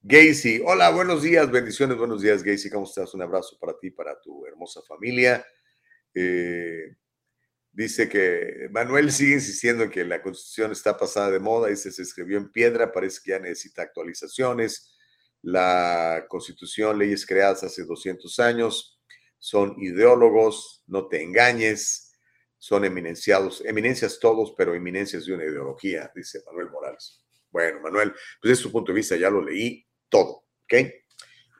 Gacy, 0.00 0.62
hola, 0.64 0.88
buenos 0.88 1.22
días, 1.22 1.50
bendiciones, 1.50 1.98
buenos 1.98 2.22
días, 2.22 2.42
Gacy, 2.42 2.70
¿cómo 2.70 2.86
estás? 2.86 3.12
Un 3.12 3.20
abrazo 3.20 3.58
para 3.60 3.78
ti, 3.78 3.90
para 3.90 4.18
tu 4.18 4.46
hermosa 4.46 4.80
familia. 4.88 5.44
Eh, 6.14 6.96
dice 7.72 8.08
que 8.08 8.68
Manuel 8.70 9.10
sigue 9.10 9.34
insistiendo 9.34 9.84
en 9.84 9.90
que 9.90 10.04
la 10.04 10.22
constitución 10.22 10.72
está 10.72 10.96
pasada 10.96 11.30
de 11.30 11.40
moda, 11.40 11.68
dice, 11.68 11.90
se 11.90 12.02
escribió 12.02 12.38
en 12.38 12.52
piedra, 12.52 12.92
parece 12.92 13.20
que 13.24 13.30
ya 13.30 13.38
necesita 13.38 13.82
actualizaciones. 13.82 14.94
La 15.40 16.26
constitución, 16.28 16.98
leyes 16.98 17.26
creadas 17.26 17.64
hace 17.64 17.84
200 17.84 18.38
años, 18.38 19.00
son 19.38 19.74
ideólogos, 19.78 20.84
no 20.86 21.08
te 21.08 21.20
engañes, 21.20 22.12
son 22.58 22.84
eminenciados, 22.84 23.60
eminencias 23.64 24.20
todos, 24.20 24.54
pero 24.56 24.72
eminencias 24.72 25.26
de 25.26 25.34
una 25.34 25.44
ideología, 25.44 26.12
dice 26.14 26.40
Manuel 26.46 26.70
Morales. 26.70 27.24
Bueno, 27.50 27.80
Manuel, 27.80 28.12
pues 28.40 28.52
es 28.52 28.62
tu 28.62 28.70
punto 28.70 28.92
de 28.92 28.96
vista, 28.96 29.16
ya 29.16 29.30
lo 29.30 29.44
leí 29.44 29.84
todo, 30.08 30.44
¿ok? 30.62 30.74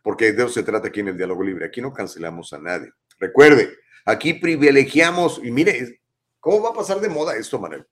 Porque 0.04 0.32
de 0.32 0.44
eso 0.44 0.52
se 0.52 0.62
trata 0.62 0.88
aquí 0.88 1.00
en 1.00 1.08
el 1.08 1.16
diálogo 1.16 1.42
libre, 1.42 1.66
aquí 1.66 1.80
no 1.80 1.92
cancelamos 1.92 2.52
a 2.52 2.58
nadie. 2.58 2.92
Recuerde, 3.18 3.76
aquí 4.04 4.34
privilegiamos, 4.34 5.40
y 5.42 5.50
mire, 5.50 6.01
¿cómo 6.42 6.60
va 6.60 6.70
a 6.70 6.74
pasar 6.74 7.00
de 7.00 7.08
moda 7.08 7.36
esto, 7.36 7.58
Manuel? 7.58 7.86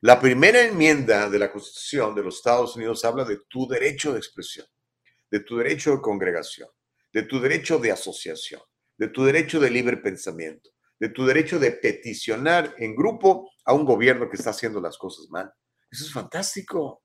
La 0.00 0.18
primera 0.18 0.62
enmienda 0.62 1.28
de 1.28 1.38
la 1.38 1.52
Constitución 1.52 2.14
de 2.14 2.22
los 2.22 2.36
Estados 2.36 2.74
Unidos 2.74 3.04
habla 3.04 3.24
de 3.24 3.40
tu 3.48 3.68
derecho 3.68 4.12
de 4.12 4.18
expresión, 4.18 4.66
de 5.30 5.40
tu 5.40 5.58
derecho 5.58 5.92
de 5.92 6.00
congregación, 6.00 6.70
de 7.12 7.24
tu 7.24 7.38
derecho 7.38 7.78
de 7.78 7.92
asociación, 7.92 8.62
de 8.96 9.08
tu 9.08 9.24
derecho 9.24 9.60
de 9.60 9.70
libre 9.70 9.98
pensamiento, 9.98 10.70
de 10.98 11.10
tu 11.10 11.26
derecho 11.26 11.58
de 11.58 11.72
peticionar 11.72 12.74
en 12.78 12.96
grupo 12.96 13.50
a 13.66 13.74
un 13.74 13.84
gobierno 13.84 14.30
que 14.30 14.36
está 14.36 14.50
haciendo 14.50 14.80
las 14.80 14.96
cosas 14.96 15.28
mal. 15.28 15.52
Eso 15.90 16.04
es 16.04 16.12
fantástico. 16.12 17.02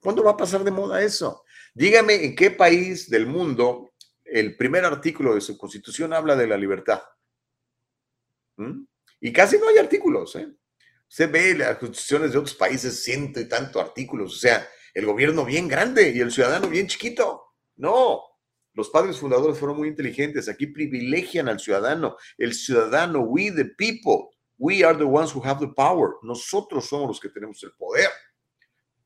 ¿Cuándo 0.00 0.22
va 0.22 0.32
a 0.32 0.36
pasar 0.36 0.62
de 0.62 0.70
moda 0.70 1.02
eso? 1.02 1.44
Dígame 1.74 2.24
en 2.26 2.36
qué 2.36 2.50
país 2.50 3.08
del 3.08 3.26
mundo 3.26 3.92
el 4.22 4.54
primer 4.56 4.84
artículo 4.84 5.34
de 5.34 5.40
su 5.40 5.56
constitución 5.56 6.12
habla 6.12 6.36
de 6.36 6.46
la 6.46 6.58
libertad. 6.58 7.02
¿Mm? 8.56 8.84
Y 9.20 9.32
casi 9.32 9.58
no 9.58 9.68
hay 9.68 9.78
artículos. 9.78 10.36
¿eh? 10.36 10.48
Usted 11.08 11.30
ve 11.30 11.54
las 11.54 11.78
constituciones 11.78 12.32
de 12.32 12.38
otros 12.38 12.54
países, 12.54 13.02
ciento 13.02 13.40
y 13.40 13.48
tanto 13.48 13.80
artículos. 13.80 14.36
O 14.36 14.38
sea, 14.38 14.68
el 14.94 15.06
gobierno 15.06 15.44
bien 15.44 15.68
grande 15.68 16.10
y 16.10 16.20
el 16.20 16.30
ciudadano 16.30 16.68
bien 16.68 16.86
chiquito. 16.86 17.44
No, 17.76 18.22
los 18.74 18.90
padres 18.90 19.18
fundadores 19.18 19.58
fueron 19.58 19.76
muy 19.76 19.88
inteligentes. 19.88 20.48
Aquí 20.48 20.68
privilegian 20.68 21.48
al 21.48 21.58
ciudadano. 21.58 22.16
El 22.36 22.54
ciudadano, 22.54 23.20
we 23.20 23.50
the 23.50 23.64
people, 23.64 24.28
we 24.56 24.84
are 24.84 24.96
the 24.96 25.04
ones 25.04 25.34
who 25.34 25.42
have 25.44 25.58
the 25.58 25.72
power. 25.74 26.12
Nosotros 26.22 26.86
somos 26.86 27.08
los 27.08 27.20
que 27.20 27.28
tenemos 27.28 27.62
el 27.64 27.72
poder. 27.72 28.08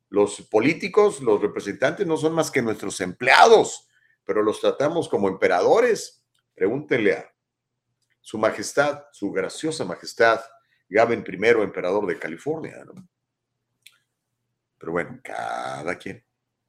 Los 0.09 0.41
políticos, 0.43 1.21
los 1.21 1.41
representantes 1.41 2.05
no 2.05 2.17
son 2.17 2.33
más 2.33 2.51
que 2.51 2.61
nuestros 2.61 3.01
empleados, 3.01 3.87
pero 4.23 4.43
los 4.43 4.61
tratamos 4.61 5.09
como 5.09 5.27
emperadores. 5.27 6.23
Pregúntenle 6.53 7.13
a 7.13 7.32
su 8.23 8.37
majestad, 8.37 9.03
su 9.11 9.31
graciosa 9.31 9.83
majestad, 9.83 10.39
Gavin 10.89 11.23
I, 11.27 11.47
emperador 11.61 12.07
de 12.07 12.17
California. 12.17 12.83
¿no? 12.85 13.07
Pero 14.79 14.93
bueno, 14.93 15.19
cada 15.21 15.97
quien. 15.97 16.23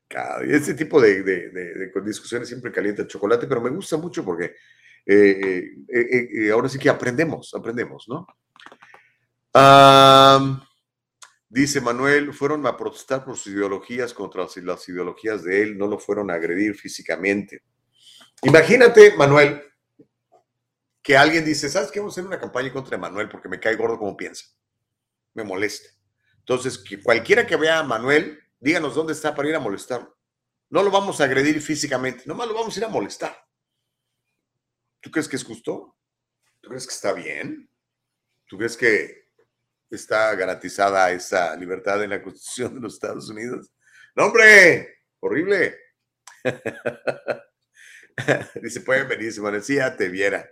Cada, 0.09 0.43
este 0.45 0.75
tipo 0.75 1.01
de, 1.01 1.23
discusiones 2.05 2.49
siempre 2.49 2.73
calienta 2.73 3.03
el 3.03 3.09
chocolate, 3.09 3.47
pero 3.47 3.61
me 3.61 3.71
gusta 3.71 3.97
mucho 3.97 4.25
porque 4.25 4.57
eh, 5.07 5.71
eh, 5.89 6.29
eh, 6.33 6.51
ahora 6.51 6.69
sí 6.69 6.79
que 6.79 6.91
aprendemos, 6.91 7.55
aprendemos, 7.55 8.07
¿no? 8.09 8.27
Dice 11.49 11.81
Manuel, 11.81 12.35
fueron 12.35 12.67
a 12.67 12.77
protestar 12.77 13.25
por 13.25 13.37
sus 13.37 13.53
ideologías 13.53 14.13
contra 14.13 14.47
las 14.63 14.89
ideologías 14.89 15.45
de 15.45 15.63
él, 15.63 15.79
no 15.79 15.87
lo 15.87 16.01
fueron 16.01 16.33
a 16.33 16.35
agredir 16.35 16.75
físicamente. 16.75 17.63
Imagínate, 18.43 19.17
Manuel, 19.17 19.63
que 21.05 21.19
alguien 21.19 21.45
dice, 21.45 21.69
¿sabes 21.69 21.93
qué? 21.93 22.01
Vamos 22.01 22.15
a 22.15 22.21
hacer 22.21 22.27
una 22.27 22.41
campaña 22.41 22.73
contra 22.73 22.97
Manuel 22.97 23.29
porque 23.29 23.47
me 23.47 23.61
cae 23.61 23.77
gordo 23.77 23.99
como 23.99 24.17
piensa. 24.17 24.47
Me 25.35 25.45
molesta. 25.45 25.91
Entonces, 26.39 26.79
que 26.79 27.03
cualquiera 27.03 27.47
que 27.47 27.57
vea 27.57 27.81
a 27.81 27.83
Manuel, 27.83 28.41
díganos 28.59 28.95
dónde 28.95 29.13
está 29.13 29.35
para 29.35 29.51
ir 29.51 29.55
a 29.55 29.61
molestarlo. 29.61 30.17
No 30.71 30.83
lo 30.83 30.91
vamos 30.91 31.21
a 31.21 31.25
agredir 31.25 31.61
físicamente, 31.61 32.23
nomás 32.25 32.49
lo 32.49 32.55
vamos 32.55 32.75
a 32.75 32.81
ir 32.81 32.87
a 32.87 32.89
molestar. 32.89 33.37
¿Tú 35.01 35.11
crees 35.11 35.29
que 35.29 35.37
es 35.37 35.45
justo? 35.45 35.95
¿Tú 36.63 36.71
crees 36.71 36.87
que 36.87 36.95
está 36.95 37.13
bien? 37.13 37.69
¿Tú 38.47 38.57
crees 38.57 38.75
que 38.75 39.29
está 39.91 40.35
garantizada 40.35 41.13
esa 41.13 41.55
libertad 41.55 42.03
en 42.03 42.11
la 42.11 42.23
Constitución 42.23 42.77
de 42.77 42.81
los 42.81 42.95
Estados 42.95 43.29
Unidos? 43.29 43.71
No, 44.17 44.25
hombre, 44.25 45.01
horrible. 45.21 45.79
Dice, 48.63 48.81
pueden 48.81 49.07
venir, 49.07 49.35
sí, 49.63 49.75
ya 49.75 49.95
te 49.95 50.09
viera. 50.09 50.49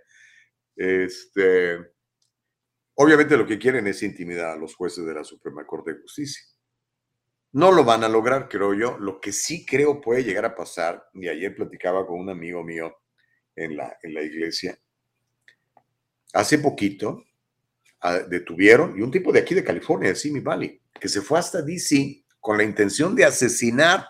Este, 0.76 1.78
obviamente 2.94 3.36
lo 3.36 3.46
que 3.46 3.58
quieren 3.58 3.86
es 3.86 4.02
intimidar 4.02 4.52
a 4.52 4.56
los 4.56 4.74
jueces 4.74 5.04
de 5.04 5.14
la 5.14 5.24
Suprema 5.24 5.66
Corte 5.66 5.94
de 5.94 6.00
Justicia. 6.00 6.42
No 7.52 7.70
lo 7.70 7.84
van 7.84 8.02
a 8.02 8.08
lograr, 8.08 8.48
creo 8.48 8.72
yo. 8.72 8.96
Lo 8.98 9.20
que 9.20 9.32
sí 9.32 9.66
creo 9.66 10.00
puede 10.00 10.24
llegar 10.24 10.44
a 10.46 10.54
pasar, 10.54 11.04
y 11.12 11.28
ayer 11.28 11.54
platicaba 11.54 12.06
con 12.06 12.18
un 12.18 12.30
amigo 12.30 12.64
mío 12.64 12.96
en 13.54 13.76
la, 13.76 13.98
en 14.02 14.14
la 14.14 14.22
iglesia, 14.22 14.78
hace 16.32 16.58
poquito 16.58 17.22
ah, 18.00 18.20
detuvieron, 18.20 18.98
y 18.98 19.02
un 19.02 19.10
tipo 19.10 19.32
de 19.32 19.40
aquí 19.40 19.54
de 19.54 19.64
California, 19.64 20.14
Simi 20.14 20.40
Valley, 20.40 20.80
que 20.98 21.08
se 21.08 21.20
fue 21.20 21.38
hasta 21.38 21.60
DC 21.60 22.24
con 22.40 22.56
la 22.56 22.64
intención 22.64 23.14
de 23.14 23.24
asesinar 23.26 24.08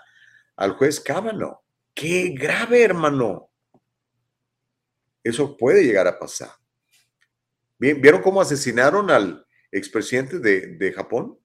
al 0.56 0.72
juez 0.72 1.00
Kavanaugh. 1.00 1.60
¡Qué 1.94 2.34
grave, 2.38 2.82
hermano! 2.82 3.51
Eso 5.22 5.56
puede 5.56 5.84
llegar 5.84 6.06
a 6.06 6.18
pasar. 6.18 6.50
¿Vieron 7.78 8.22
cómo 8.22 8.40
asesinaron 8.40 9.10
al 9.10 9.46
expresidente 9.70 10.38
de, 10.38 10.76
de 10.76 10.92
Japón? 10.92 11.38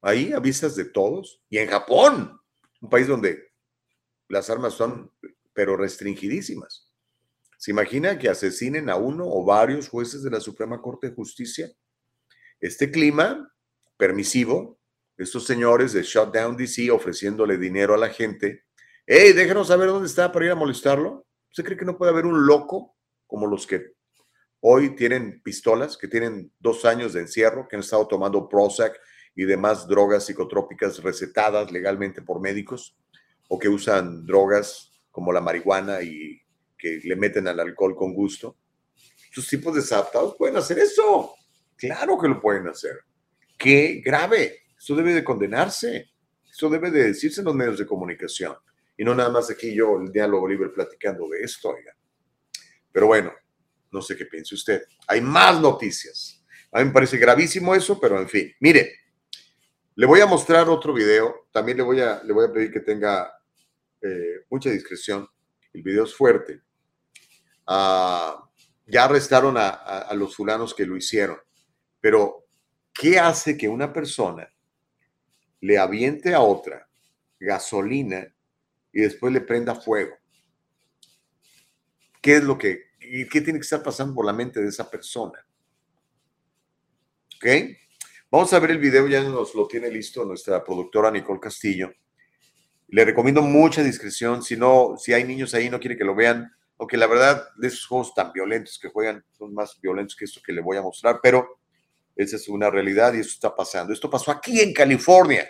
Ahí, 0.00 0.32
a 0.32 0.38
vistas 0.38 0.76
de 0.76 0.86
todos. 0.86 1.42
Y 1.50 1.58
en 1.58 1.68
Japón, 1.68 2.40
un 2.80 2.88
país 2.88 3.06
donde 3.06 3.52
las 4.28 4.48
armas 4.50 4.74
son, 4.74 5.12
pero 5.52 5.76
restringidísimas. 5.76 6.92
¿Se 7.58 7.70
imagina 7.70 8.18
que 8.18 8.28
asesinen 8.28 8.90
a 8.90 8.96
uno 8.96 9.24
o 9.26 9.44
varios 9.44 9.88
jueces 9.88 10.22
de 10.22 10.30
la 10.30 10.40
Suprema 10.40 10.80
Corte 10.80 11.08
de 11.08 11.14
Justicia? 11.14 11.70
Este 12.60 12.90
clima 12.90 13.52
permisivo, 13.96 14.78
estos 15.16 15.46
señores 15.46 15.92
de 15.92 16.02
Shutdown 16.02 16.56
DC 16.56 16.90
ofreciéndole 16.90 17.56
dinero 17.56 17.94
a 17.94 17.98
la 17.98 18.10
gente. 18.10 18.64
¡Hey, 19.06 19.32
déjanos 19.32 19.68
saber 19.68 19.88
dónde 19.88 20.08
está 20.08 20.30
para 20.30 20.46
ir 20.46 20.50
a 20.52 20.56
molestarlo! 20.56 21.25
¿Usted 21.56 21.64
cree 21.64 21.78
que 21.78 21.86
no 21.86 21.96
puede 21.96 22.12
haber 22.12 22.26
un 22.26 22.46
loco 22.46 22.98
como 23.26 23.46
los 23.46 23.66
que 23.66 23.94
hoy 24.60 24.94
tienen 24.94 25.40
pistolas, 25.42 25.96
que 25.96 26.06
tienen 26.06 26.52
dos 26.60 26.84
años 26.84 27.14
de 27.14 27.20
encierro, 27.22 27.66
que 27.66 27.76
han 27.76 27.80
estado 27.80 28.06
tomando 28.06 28.46
Prozac 28.46 29.00
y 29.34 29.46
demás 29.46 29.88
drogas 29.88 30.26
psicotrópicas 30.26 31.02
recetadas 31.02 31.72
legalmente 31.72 32.20
por 32.20 32.42
médicos, 32.42 32.98
o 33.48 33.58
que 33.58 33.70
usan 33.70 34.26
drogas 34.26 34.92
como 35.10 35.32
la 35.32 35.40
marihuana 35.40 36.02
y 36.02 36.42
que 36.76 37.00
le 37.02 37.16
meten 37.16 37.48
al 37.48 37.58
alcohol 37.58 37.96
con 37.96 38.12
gusto? 38.12 38.58
Estos 39.30 39.48
tipos 39.48 39.74
desadaptados 39.74 40.36
pueden 40.36 40.58
hacer 40.58 40.78
eso. 40.78 41.36
Claro 41.74 42.18
que 42.18 42.28
lo 42.28 42.38
pueden 42.38 42.68
hacer. 42.68 42.98
Qué 43.56 44.02
grave. 44.04 44.58
Esto 44.78 44.94
debe 44.94 45.14
de 45.14 45.24
condenarse. 45.24 46.10
Esto 46.50 46.68
debe 46.68 46.90
de 46.90 47.04
decirse 47.04 47.40
en 47.40 47.46
los 47.46 47.54
medios 47.54 47.78
de 47.78 47.86
comunicación. 47.86 48.54
Y 48.96 49.04
no 49.04 49.14
nada 49.14 49.30
más 49.30 49.50
aquí 49.50 49.74
yo, 49.74 49.98
el 50.00 50.10
diálogo 50.10 50.48
libre, 50.48 50.70
platicando 50.70 51.28
de 51.28 51.40
esto, 51.42 51.70
oiga. 51.70 51.94
Pero 52.92 53.06
bueno, 53.08 53.32
no 53.92 54.00
sé 54.00 54.16
qué 54.16 54.26
piense 54.26 54.54
usted. 54.54 54.82
Hay 55.06 55.20
más 55.20 55.60
noticias. 55.60 56.44
A 56.72 56.78
mí 56.80 56.86
me 56.86 56.92
parece 56.92 57.18
gravísimo 57.18 57.74
eso, 57.74 58.00
pero 58.00 58.18
en 58.20 58.28
fin. 58.28 58.52
Mire, 58.60 58.92
le 59.94 60.06
voy 60.06 60.20
a 60.20 60.26
mostrar 60.26 60.68
otro 60.68 60.92
video. 60.94 61.46
También 61.52 61.76
le 61.78 61.82
voy 61.82 62.00
a, 62.00 62.22
le 62.22 62.32
voy 62.32 62.46
a 62.46 62.52
pedir 62.52 62.72
que 62.72 62.80
tenga 62.80 63.32
eh, 64.02 64.44
mucha 64.50 64.70
discreción, 64.70 65.28
el 65.72 65.82
video 65.82 66.04
es 66.04 66.14
fuerte. 66.14 66.62
Ah, 67.66 68.42
ya 68.86 69.04
arrestaron 69.04 69.56
a, 69.56 69.68
a- 69.68 69.98
a 70.02 70.14
los 70.14 70.36
fulanos 70.36 70.74
que 70.74 70.86
lo 70.86 70.96
hicieron, 70.96 71.38
pero 72.00 72.46
¿qué 72.94 73.18
hace 73.18 73.56
que 73.56 73.68
una 73.68 73.92
persona 73.92 74.48
le 75.60 75.78
aviente 75.78 76.34
a 76.34 76.40
otra 76.40 76.88
gasolina 77.40 78.26
y 78.96 79.02
después 79.02 79.30
le 79.30 79.42
prenda 79.42 79.74
fuego? 79.74 80.16
¿Qué 82.22 82.36
es 82.36 82.44
lo 82.44 82.56
que, 82.56 82.92
qué 82.98 83.42
tiene 83.42 83.58
que 83.58 83.64
estar 83.64 83.82
pasando 83.82 84.14
por 84.14 84.24
la 84.24 84.32
mente 84.32 84.58
de 84.62 84.68
esa 84.68 84.90
persona? 84.90 85.46
¿Ok? 87.36 87.46
Vamos 88.30 88.50
a 88.54 88.58
ver 88.58 88.70
el 88.70 88.78
video, 88.78 89.06
ya 89.06 89.22
nos 89.22 89.54
lo 89.54 89.68
tiene 89.68 89.90
listo 89.90 90.24
nuestra 90.24 90.64
productora 90.64 91.10
Nicole 91.10 91.38
Castillo. 91.38 91.92
Le 92.88 93.04
recomiendo 93.04 93.42
mucha 93.42 93.82
discreción, 93.82 94.42
si 94.42 94.56
no, 94.56 94.94
si 94.96 95.12
hay 95.12 95.24
niños 95.24 95.52
ahí, 95.52 95.68
no 95.68 95.78
quiere 95.78 95.98
que 95.98 96.04
lo 96.04 96.14
vean, 96.14 96.50
aunque 96.78 96.96
la 96.96 97.06
verdad 97.06 97.50
de 97.56 97.68
esos 97.68 97.86
juegos 97.86 98.14
tan 98.14 98.32
violentos 98.32 98.78
que 98.78 98.88
juegan 98.88 99.22
son 99.36 99.52
más 99.52 99.78
violentos 99.78 100.16
que 100.16 100.24
esto 100.24 100.40
que 100.42 100.54
le 100.54 100.62
voy 100.62 100.78
a 100.78 100.82
mostrar, 100.82 101.20
pero 101.22 101.60
esa 102.16 102.36
es 102.36 102.48
una 102.48 102.70
realidad 102.70 103.12
y 103.12 103.18
eso 103.18 103.28
está 103.28 103.54
pasando. 103.54 103.92
Esto 103.92 104.08
pasó 104.08 104.30
aquí 104.30 104.58
en 104.58 104.72
California, 104.72 105.46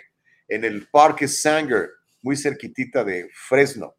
en 0.49 0.65
el 0.65 0.89
Parque 0.89 1.29
Sanger, 1.29 1.91
muy 2.21 2.35
cerquitita 2.35 3.03
de 3.03 3.29
Fresno. 3.33 3.95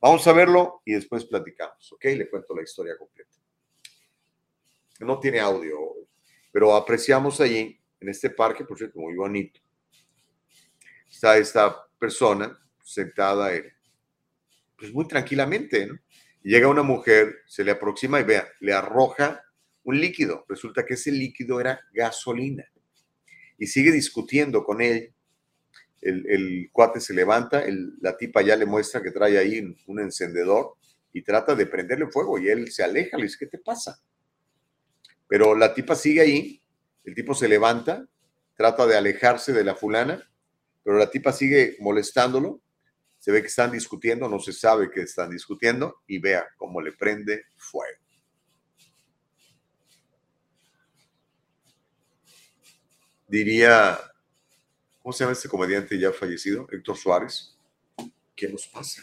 Vamos 0.00 0.26
a 0.26 0.32
verlo 0.32 0.82
y 0.84 0.94
después 0.94 1.24
platicamos, 1.24 1.92
¿ok? 1.92 2.04
Le 2.04 2.28
cuento 2.28 2.54
la 2.56 2.62
historia 2.62 2.96
completa. 2.98 3.30
No 5.00 5.18
tiene 5.20 5.40
audio, 5.40 5.78
pero 6.50 6.74
apreciamos 6.74 7.40
allí, 7.40 7.80
en 8.00 8.08
este 8.08 8.30
parque, 8.30 8.64
por 8.64 8.76
cierto, 8.76 8.98
muy 8.98 9.14
bonito. 9.14 9.60
Está 11.08 11.36
esta 11.36 11.86
persona 11.98 12.58
sentada 12.82 13.54
en, 13.54 13.72
pues 14.76 14.92
muy 14.92 15.06
tranquilamente, 15.06 15.86
¿no? 15.86 15.98
Llega 16.42 16.66
una 16.66 16.82
mujer, 16.82 17.42
se 17.46 17.62
le 17.62 17.70
aproxima 17.70 18.18
y 18.18 18.24
vea, 18.24 18.48
le 18.60 18.72
arroja 18.72 19.44
un 19.84 20.00
líquido. 20.00 20.44
Resulta 20.48 20.84
que 20.84 20.94
ese 20.94 21.12
líquido 21.12 21.60
era 21.60 21.80
gasolina. 21.92 22.64
Y 23.58 23.66
sigue 23.68 23.92
discutiendo 23.92 24.64
con 24.64 24.80
él. 24.80 25.14
El, 26.02 26.68
cuate 26.72 27.00
se 27.00 27.14
levanta, 27.14 27.64
la 28.00 28.16
tipa 28.16 28.42
ya 28.42 28.56
le 28.56 28.66
muestra 28.66 29.00
que 29.00 29.12
trae 29.12 29.38
ahí 29.38 29.60
un, 29.60 29.76
un 29.86 30.00
encendedor 30.00 30.74
y 31.12 31.22
trata 31.22 31.54
de 31.54 31.66
prenderle 31.66 32.08
fuego 32.08 32.38
y 32.38 32.48
él 32.48 32.70
se 32.72 32.82
aleja, 32.82 33.16
le 33.16 33.24
dice, 33.24 33.36
¿qué 33.38 33.46
te 33.46 33.58
pasa? 33.58 34.02
Pero 35.28 35.54
la 35.54 35.72
tipa 35.72 35.94
sigue 35.94 36.20
ahí, 36.20 36.62
el 37.04 37.14
tipo 37.14 37.34
se 37.34 37.48
levanta, 37.48 38.06
trata 38.56 38.86
de 38.86 38.96
alejarse 38.96 39.52
de 39.52 39.64
la 39.64 39.74
fulana, 39.74 40.28
pero 40.82 40.98
la 40.98 41.10
tipa 41.10 41.32
sigue 41.32 41.76
molestándolo. 41.80 42.60
Se 43.18 43.30
ve 43.30 43.40
que 43.40 43.48
están 43.48 43.70
discutiendo, 43.70 44.28
no 44.28 44.40
se 44.40 44.52
sabe 44.52 44.90
que 44.90 45.02
están 45.02 45.30
discutiendo 45.30 46.02
y 46.08 46.18
vea 46.18 46.44
cómo 46.56 46.80
le 46.80 46.92
prende 46.92 47.44
fuego. 47.56 47.98
Diría, 53.28 53.98
¿cómo 55.02 55.12
se 55.12 55.24
llama 55.24 55.32
este 55.32 55.48
comediante 55.48 55.98
ya 55.98 56.12
fallecido? 56.12 56.66
Héctor 56.70 56.96
Suárez. 56.96 57.56
¿Qué 58.36 58.48
nos 58.48 58.66
pasa? 58.68 59.02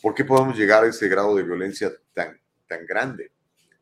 ¿Por 0.00 0.14
qué 0.14 0.24
podemos 0.24 0.56
llegar 0.56 0.84
a 0.84 0.88
ese 0.88 1.08
grado 1.08 1.34
de 1.34 1.42
violencia 1.42 1.92
tan, 2.14 2.40
tan 2.66 2.86
grande? 2.86 3.32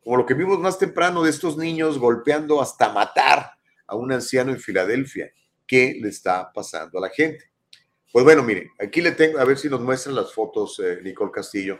Como 0.03 0.17
lo 0.17 0.25
que 0.25 0.33
vimos 0.33 0.59
más 0.59 0.79
temprano 0.79 1.23
de 1.23 1.29
estos 1.29 1.57
niños 1.57 1.99
golpeando 1.99 2.61
hasta 2.61 2.91
matar 2.91 3.51
a 3.85 3.95
un 3.95 4.11
anciano 4.11 4.51
en 4.51 4.59
Filadelfia. 4.59 5.31
¿Qué 5.65 5.97
le 6.01 6.09
está 6.09 6.51
pasando 6.51 6.97
a 6.97 7.01
la 7.01 7.09
gente? 7.09 7.51
Pues 8.11 8.23
bueno, 8.23 8.41
miren, 8.41 8.69
aquí 8.79 9.01
le 9.01 9.11
tengo, 9.11 9.39
a 9.39 9.43
ver 9.43 9.57
si 9.57 9.69
nos 9.69 9.81
muestran 9.81 10.15
las 10.15 10.33
fotos, 10.33 10.79
eh, 10.79 10.99
Nicole 11.03 11.31
Castillo. 11.31 11.79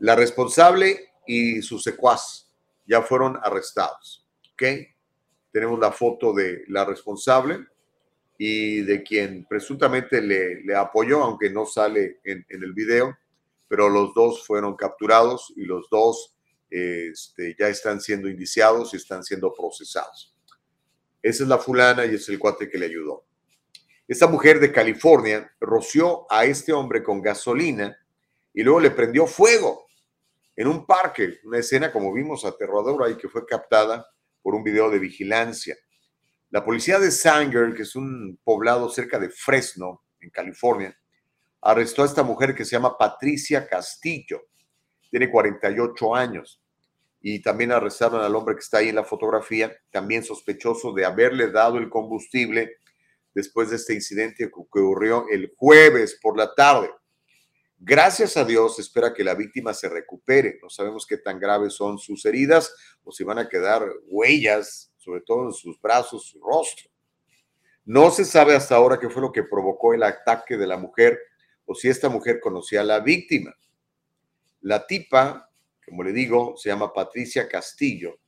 La 0.00 0.14
responsable 0.14 1.12
y 1.26 1.62
su 1.62 1.78
secuaz 1.78 2.52
ya 2.84 3.02
fueron 3.02 3.38
arrestados. 3.42 4.26
¿Ok? 4.52 4.62
Tenemos 5.52 5.78
la 5.78 5.92
foto 5.92 6.32
de 6.32 6.64
la 6.68 6.84
responsable 6.84 7.66
y 8.38 8.82
de 8.82 9.02
quien 9.02 9.46
presuntamente 9.48 10.20
le, 10.20 10.74
apoyó, 10.74 11.22
aunque 11.22 11.50
no 11.50 11.66
sale 11.66 12.20
en, 12.24 12.44
en 12.48 12.62
el 12.62 12.72
video, 12.72 13.16
pero 13.68 13.88
los 13.88 14.14
dos 14.14 14.46
fueron 14.46 14.76
capturados 14.76 15.52
y 15.56 15.64
los 15.64 15.88
dos 15.90 16.36
eh, 16.70 17.10
este, 17.12 17.54
ya 17.58 17.68
están 17.68 18.00
siendo 18.00 18.28
indiciados 18.28 18.92
y 18.92 18.96
están 18.96 19.22
siendo 19.22 19.52
procesados. 19.54 20.34
Esa 21.22 21.42
es 21.44 21.48
la 21.48 21.58
fulana 21.58 22.04
y 22.06 22.14
es 22.14 22.28
el 22.28 22.38
cuate 22.38 22.68
que 22.68 22.78
le 22.78 22.86
ayudó. 22.86 23.24
Esta 24.08 24.26
mujer 24.26 24.60
de 24.60 24.72
California 24.72 25.50
roció 25.60 26.30
a 26.30 26.44
este 26.44 26.72
hombre 26.72 27.02
con 27.02 27.20
gasolina 27.20 27.96
y 28.52 28.62
luego 28.62 28.80
le 28.80 28.90
prendió 28.90 29.26
fuego 29.26 29.86
en 30.54 30.68
un 30.68 30.86
parque, 30.86 31.38
una 31.44 31.58
escena 31.58 31.92
como 31.92 32.12
vimos 32.12 32.44
aterradora 32.44 33.10
y 33.10 33.16
que 33.16 33.28
fue 33.28 33.44
captada 33.44 34.06
por 34.42 34.54
un 34.54 34.62
video 34.62 34.90
de 34.90 34.98
vigilancia. 34.98 35.76
La 36.50 36.64
policía 36.64 36.98
de 36.98 37.10
Sanger, 37.10 37.74
que 37.74 37.82
es 37.82 37.96
un 37.96 38.38
poblado 38.44 38.88
cerca 38.88 39.18
de 39.18 39.30
Fresno, 39.30 40.04
en 40.20 40.30
California, 40.30 40.96
arrestó 41.60 42.02
a 42.02 42.06
esta 42.06 42.22
mujer 42.22 42.54
que 42.54 42.64
se 42.64 42.72
llama 42.72 42.96
Patricia 42.96 43.66
Castillo. 43.66 44.46
Tiene 45.10 45.30
48 45.30 46.14
años. 46.14 46.62
Y 47.20 47.42
también 47.42 47.72
arrestaron 47.72 48.22
al 48.22 48.36
hombre 48.36 48.54
que 48.54 48.60
está 48.60 48.78
ahí 48.78 48.90
en 48.90 48.94
la 48.94 49.04
fotografía, 49.04 49.74
también 49.90 50.22
sospechoso 50.22 50.92
de 50.92 51.04
haberle 51.04 51.50
dado 51.50 51.78
el 51.78 51.90
combustible 51.90 52.76
después 53.34 53.70
de 53.70 53.76
este 53.76 53.94
incidente 53.94 54.48
que 54.48 54.52
ocurrió 54.54 55.26
el 55.30 55.52
jueves 55.56 56.18
por 56.22 56.38
la 56.38 56.54
tarde. 56.54 56.90
Gracias 57.78 58.36
a 58.36 58.44
Dios, 58.44 58.78
espera 58.78 59.12
que 59.12 59.24
la 59.24 59.34
víctima 59.34 59.74
se 59.74 59.88
recupere. 59.88 60.58
No 60.62 60.70
sabemos 60.70 61.04
qué 61.06 61.18
tan 61.18 61.38
graves 61.38 61.74
son 61.74 61.98
sus 61.98 62.24
heridas 62.24 62.74
o 63.04 63.12
si 63.12 63.24
van 63.24 63.38
a 63.38 63.48
quedar 63.48 63.86
huellas, 64.06 64.92
sobre 65.06 65.20
todo 65.20 65.46
en 65.46 65.52
sus 65.52 65.80
brazos, 65.80 66.26
su 66.26 66.40
rostro. 66.40 66.90
No 67.84 68.10
se 68.10 68.24
sabe 68.24 68.56
hasta 68.56 68.74
ahora 68.74 68.98
qué 68.98 69.08
fue 69.08 69.22
lo 69.22 69.30
que 69.30 69.44
provocó 69.44 69.94
el 69.94 70.02
ataque 70.02 70.56
de 70.56 70.66
la 70.66 70.76
mujer 70.76 71.16
o 71.64 71.76
si 71.76 71.88
esta 71.88 72.08
mujer 72.08 72.40
conocía 72.40 72.80
a 72.80 72.84
la 72.84 72.98
víctima. 72.98 73.54
La 74.62 74.84
tipa, 74.84 75.48
como 75.84 76.02
le 76.02 76.12
digo, 76.12 76.56
se 76.56 76.70
llama 76.70 76.92
Patricia 76.92 77.46
Castillo 77.48 78.18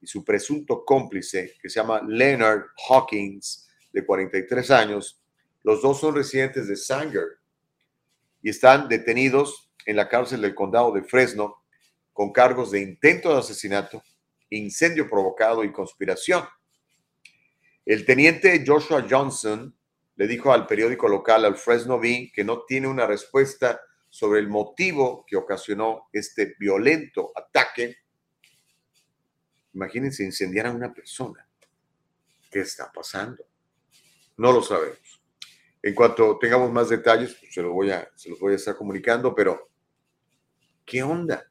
y 0.00 0.08
su 0.08 0.24
presunto 0.24 0.84
cómplice, 0.84 1.54
que 1.62 1.70
se 1.70 1.78
llama 1.78 2.02
Leonard 2.04 2.64
Hawkins, 2.88 3.68
de 3.92 4.04
43 4.04 4.72
años, 4.72 5.22
los 5.62 5.82
dos 5.82 6.00
son 6.00 6.16
residentes 6.16 6.66
de 6.66 6.74
Sanger 6.74 7.38
y 8.42 8.50
están 8.50 8.88
detenidos 8.88 9.70
en 9.86 9.94
la 9.94 10.08
cárcel 10.08 10.40
del 10.40 10.56
condado 10.56 10.90
de 10.90 11.04
Fresno 11.04 11.62
con 12.12 12.32
cargos 12.32 12.72
de 12.72 12.80
intento 12.80 13.32
de 13.32 13.38
asesinato, 13.38 14.02
incendio 14.56 15.08
provocado 15.08 15.64
y 15.64 15.72
conspiración. 15.72 16.44
El 17.84 18.04
teniente 18.04 18.64
Joshua 18.66 19.06
Johnson 19.08 19.76
le 20.16 20.26
dijo 20.26 20.52
al 20.52 20.66
periódico 20.66 21.08
local, 21.08 21.44
al 21.44 21.56
Fresno 21.56 21.98
Bee, 21.98 22.30
que 22.32 22.44
no 22.44 22.62
tiene 22.64 22.88
una 22.88 23.06
respuesta 23.06 23.80
sobre 24.08 24.40
el 24.40 24.48
motivo 24.48 25.24
que 25.26 25.36
ocasionó 25.36 26.08
este 26.12 26.54
violento 26.58 27.32
ataque. 27.34 27.96
Imagínense 29.72 30.22
incendiar 30.22 30.66
a 30.66 30.70
una 30.70 30.94
persona. 30.94 31.46
¿Qué 32.50 32.60
está 32.60 32.92
pasando? 32.92 33.44
No 34.36 34.52
lo 34.52 34.62
sabemos. 34.62 35.20
En 35.82 35.94
cuanto 35.94 36.38
tengamos 36.38 36.70
más 36.72 36.88
detalles, 36.88 37.34
pues 37.34 37.52
se, 37.52 37.60
los 37.60 37.72
voy 37.72 37.90
a, 37.90 38.08
se 38.14 38.30
los 38.30 38.38
voy 38.38 38.52
a 38.52 38.56
estar 38.56 38.76
comunicando, 38.76 39.34
pero 39.34 39.68
¿qué 40.84 41.02
onda? 41.02 41.50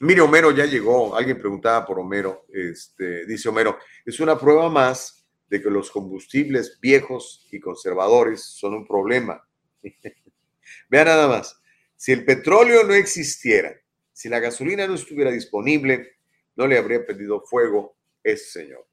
Mire, 0.00 0.20
Homero 0.20 0.50
ya 0.50 0.66
llegó. 0.66 1.16
Alguien 1.16 1.38
preguntaba 1.38 1.86
por 1.86 1.98
Homero. 1.98 2.46
Este, 2.48 3.24
dice 3.26 3.48
Homero, 3.48 3.78
es 4.04 4.20
una 4.20 4.38
prueba 4.38 4.68
más 4.68 5.26
de 5.48 5.62
que 5.62 5.70
los 5.70 5.90
combustibles 5.90 6.78
viejos 6.80 7.46
y 7.50 7.60
conservadores 7.60 8.42
son 8.42 8.74
un 8.74 8.86
problema. 8.86 9.46
Vean 10.90 11.06
nada 11.06 11.28
más. 11.28 11.60
Si 11.96 12.12
el 12.12 12.24
petróleo 12.24 12.84
no 12.84 12.94
existiera, 12.94 13.74
si 14.12 14.28
la 14.28 14.40
gasolina 14.40 14.86
no 14.86 14.94
estuviera 14.94 15.30
disponible, 15.30 16.18
no 16.56 16.66
le 16.66 16.78
habría 16.78 17.04
pedido 17.06 17.42
fuego 17.42 17.96
ese 18.22 18.60
señor. 18.60 18.86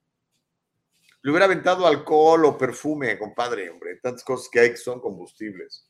Le 1.21 1.31
hubiera 1.31 1.45
aventado 1.45 1.87
alcohol 1.87 2.45
o 2.45 2.57
perfume, 2.57 3.17
compadre, 3.17 3.69
hombre. 3.69 3.97
Tantas 4.01 4.23
cosas 4.23 4.49
que 4.49 4.59
hay 4.59 4.77
son 4.77 4.99
combustibles. 4.99 5.89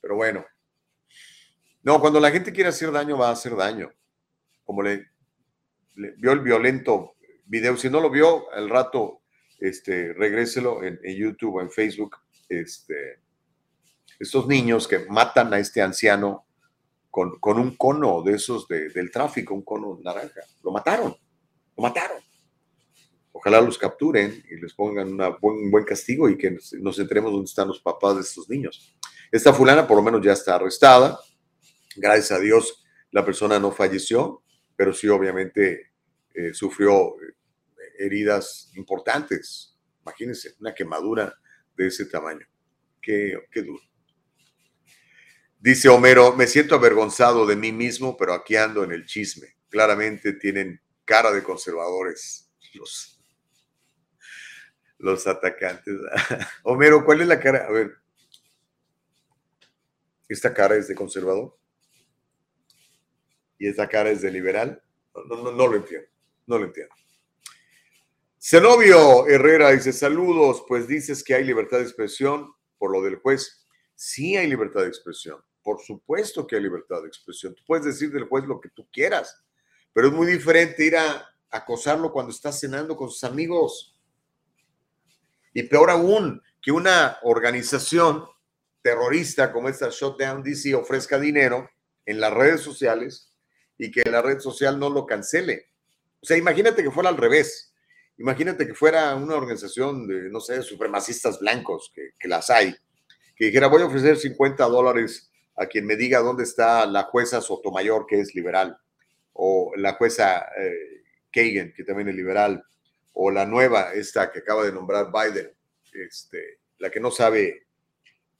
Pero 0.00 0.16
bueno. 0.16 0.44
No, 1.82 2.00
cuando 2.00 2.18
la 2.18 2.30
gente 2.30 2.52
quiere 2.52 2.70
hacer 2.70 2.90
daño, 2.90 3.18
va 3.18 3.28
a 3.28 3.32
hacer 3.32 3.54
daño. 3.56 3.92
Como 4.64 4.82
le, 4.82 5.06
vio 5.94 6.32
el 6.32 6.40
violento 6.40 7.14
video. 7.44 7.76
Si 7.76 7.90
no 7.90 8.00
lo 8.00 8.10
vio, 8.10 8.50
al 8.52 8.68
rato, 8.68 9.20
este, 9.60 10.12
regréselo 10.12 10.82
en, 10.82 10.98
YouTube 11.02 11.56
o 11.56 11.60
en 11.60 11.70
Facebook. 11.70 12.16
Este, 12.48 13.20
estos 14.18 14.46
niños 14.46 14.86
que 14.88 15.00
matan 15.08 15.52
a 15.54 15.58
este 15.58 15.82
anciano 15.82 16.46
con, 17.10 17.38
con 17.38 17.58
un 17.58 17.76
cono 17.76 18.22
de 18.22 18.34
esos 18.34 18.66
de- 18.68 18.88
del 18.90 19.10
tráfico, 19.10 19.54
un 19.54 19.62
cono 19.62 19.98
naranja. 20.02 20.40
Lo 20.62 20.70
mataron. 20.72 21.14
Lo 21.76 21.82
mataron. 21.82 22.18
Ojalá 23.32 23.60
los 23.60 23.76
capturen 23.76 24.44
y 24.48 24.60
les 24.60 24.72
pongan 24.74 25.18
un 25.40 25.70
buen 25.70 25.84
castigo 25.84 26.28
y 26.28 26.38
que 26.38 26.52
nos, 26.52 26.72
nos 26.74 26.98
enteremos 26.98 27.32
dónde 27.32 27.46
están 27.46 27.68
los 27.68 27.80
papás 27.80 28.14
de 28.14 28.22
estos 28.22 28.48
niños. 28.48 28.96
Esta 29.30 29.52
fulana 29.52 29.86
por 29.86 29.96
lo 29.96 30.02
menos 30.02 30.24
ya 30.24 30.32
está 30.32 30.54
arrestada. 30.54 31.18
Gracias 31.96 32.30
a 32.30 32.40
Dios 32.40 32.84
la 33.10 33.24
persona 33.24 33.58
no 33.58 33.70
falleció, 33.70 34.42
pero 34.76 34.92
sí 34.92 35.08
obviamente 35.08 35.92
eh, 36.34 36.52
sufrió 36.54 37.20
eh, 37.20 37.34
heridas 37.98 38.72
importantes. 38.76 39.78
Imagínense, 40.02 40.54
una 40.60 40.74
quemadura 40.74 41.34
de 41.76 41.86
ese 41.86 42.06
tamaño. 42.06 42.46
Qué, 43.00 43.38
qué 43.50 43.62
duro. 43.62 43.82
Dice 45.58 45.88
Homero, 45.88 46.36
me 46.36 46.46
siento 46.46 46.74
avergonzado 46.74 47.46
de 47.46 47.56
mí 47.56 47.72
mismo, 47.72 48.16
pero 48.16 48.34
aquí 48.34 48.56
ando 48.56 48.84
en 48.84 48.92
el 48.92 49.06
chisme. 49.06 49.56
Claramente 49.70 50.34
tienen 50.34 50.80
cara 51.04 51.32
de 51.32 51.42
conservadores 51.42 52.44
los, 52.74 53.20
los 54.98 55.26
atacantes. 55.26 55.94
Homero, 56.62 57.04
¿cuál 57.04 57.22
es 57.22 57.28
la 57.28 57.40
cara? 57.40 57.66
A 57.66 57.70
ver, 57.70 57.94
¿esta 60.28 60.52
cara 60.52 60.76
es 60.76 60.88
de 60.88 60.94
conservador? 60.94 61.56
¿Y 63.58 63.68
esta 63.68 63.88
cara 63.88 64.10
es 64.10 64.22
de 64.22 64.30
liberal? 64.30 64.82
No 65.28 65.52
lo 65.52 65.76
entiendo, 65.76 66.08
no 66.46 66.58
lo 66.58 66.64
entiendo. 66.64 66.94
Zenobio 68.40 69.26
Herrera 69.26 69.70
dice, 69.70 69.92
saludos, 69.92 70.64
pues 70.68 70.86
dices 70.86 71.24
que 71.24 71.34
hay 71.34 71.44
libertad 71.44 71.78
de 71.78 71.84
expresión 71.84 72.52
por 72.76 72.90
lo 72.90 73.00
del 73.00 73.16
juez. 73.16 73.64
Sí 73.94 74.36
hay 74.36 74.48
libertad 74.48 74.82
de 74.82 74.88
expresión, 74.88 75.40
por 75.62 75.80
supuesto 75.80 76.46
que 76.46 76.56
hay 76.56 76.62
libertad 76.62 77.00
de 77.00 77.08
expresión. 77.08 77.54
Tú 77.54 77.62
puedes 77.66 77.86
decir 77.86 78.10
del 78.10 78.24
juez 78.24 78.44
lo 78.44 78.60
que 78.60 78.68
tú 78.68 78.86
quieras, 78.92 79.42
pero 79.92 80.08
es 80.08 80.12
muy 80.12 80.26
diferente 80.26 80.84
ir 80.84 80.96
a 80.96 81.26
acosarlo 81.50 82.12
cuando 82.12 82.32
está 82.32 82.52
cenando 82.52 82.96
con 82.96 83.08
sus 83.08 83.24
amigos. 83.24 83.98
Y 85.54 85.62
peor 85.62 85.88
aún, 85.88 86.42
que 86.60 86.72
una 86.72 87.18
organización 87.22 88.24
terrorista 88.82 89.52
como 89.52 89.70
esta 89.70 89.88
Shutdown 89.88 90.42
DC 90.42 90.74
ofrezca 90.74 91.18
dinero 91.18 91.70
en 92.04 92.20
las 92.20 92.34
redes 92.34 92.60
sociales 92.60 93.33
y 93.78 93.90
que 93.90 94.08
la 94.08 94.22
red 94.22 94.40
social 94.40 94.78
no 94.78 94.90
lo 94.90 95.06
cancele. 95.06 95.68
O 96.20 96.26
sea, 96.26 96.36
imagínate 96.36 96.82
que 96.82 96.90
fuera 96.90 97.08
al 97.08 97.16
revés 97.16 97.74
Imagínate 98.16 98.66
que 98.66 98.74
fuera 98.74 99.14
una 99.16 99.34
organización 99.34 100.06
de, 100.06 100.30
no 100.30 100.38
sé, 100.40 100.62
supremacistas 100.62 101.40
blancos, 101.40 101.92
que, 101.92 102.28
las 102.28 102.48
hay, 102.48 102.74
que 103.34 103.46
dijera, 103.46 103.66
voy 103.66 103.82
a 103.82 103.86
ofrecer 103.86 104.16
50 104.16 104.64
dólares 104.66 105.32
a 105.56 105.66
quien 105.66 105.84
me 105.84 105.96
diga 105.96 106.20
dónde 106.20 106.44
está 106.44 106.86
la 106.86 107.04
jueza 107.04 107.40
Sotomayor, 107.40 108.06
que 108.06 108.20
es 108.20 108.34
liberal, 108.34 108.78
o 109.32 109.72
la 109.76 109.94
jueza 109.94 110.46
eh, 110.56 111.02
Kagan, 111.32 111.72
que 111.72 111.82
también 111.82 112.08
es 112.08 112.14
liberal, 112.14 112.64
o 113.12 113.30
la 113.30 113.46
nueva, 113.46 113.92
esta 113.94 114.30
que 114.30 114.40
acaba 114.40 114.64
de 114.64 114.72
nombrar 114.72 115.10
Biden, 115.12 115.52
este, 115.92 116.60
la 116.78 116.90
que 116.90 117.00
no 117.00 117.10
sabe 117.10 117.66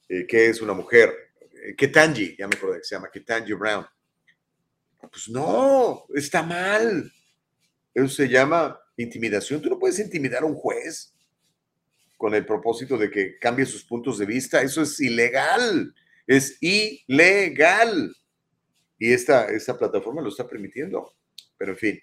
eh, 0.07 0.25
qué 0.25 0.47
es 0.47 0.61
una 0.61 0.73
mujer, 0.73 1.13
eh, 1.51 1.75
Ketanji, 1.75 2.37
ya 2.37 2.47
me 2.47 2.55
que 2.55 2.83
se 2.83 2.95
llama 2.95 3.11
Ketanji 3.11 3.53
Brown. 3.53 3.85
Pues 5.09 5.29
no, 5.29 6.05
está 6.13 6.43
mal. 6.43 7.11
Eso 7.93 8.07
se 8.07 8.27
llama 8.27 8.79
intimidación. 8.97 9.61
Tú 9.61 9.69
no 9.69 9.79
puedes 9.79 9.99
intimidar 9.99 10.43
a 10.43 10.45
un 10.45 10.55
juez 10.55 11.13
con 12.17 12.33
el 12.33 12.45
propósito 12.45 12.97
de 12.97 13.11
que 13.11 13.37
cambie 13.39 13.65
sus 13.65 13.83
puntos 13.83 14.17
de 14.17 14.25
vista. 14.25 14.61
Eso 14.61 14.81
es 14.81 14.99
ilegal. 14.99 15.93
Es 16.27 16.57
ilegal. 16.61 18.15
Y 18.97 19.11
esta, 19.11 19.45
esta 19.47 19.77
plataforma 19.77 20.21
lo 20.21 20.29
está 20.29 20.47
permitiendo. 20.47 21.13
Pero 21.57 21.71
en 21.71 21.77
fin, 21.77 21.99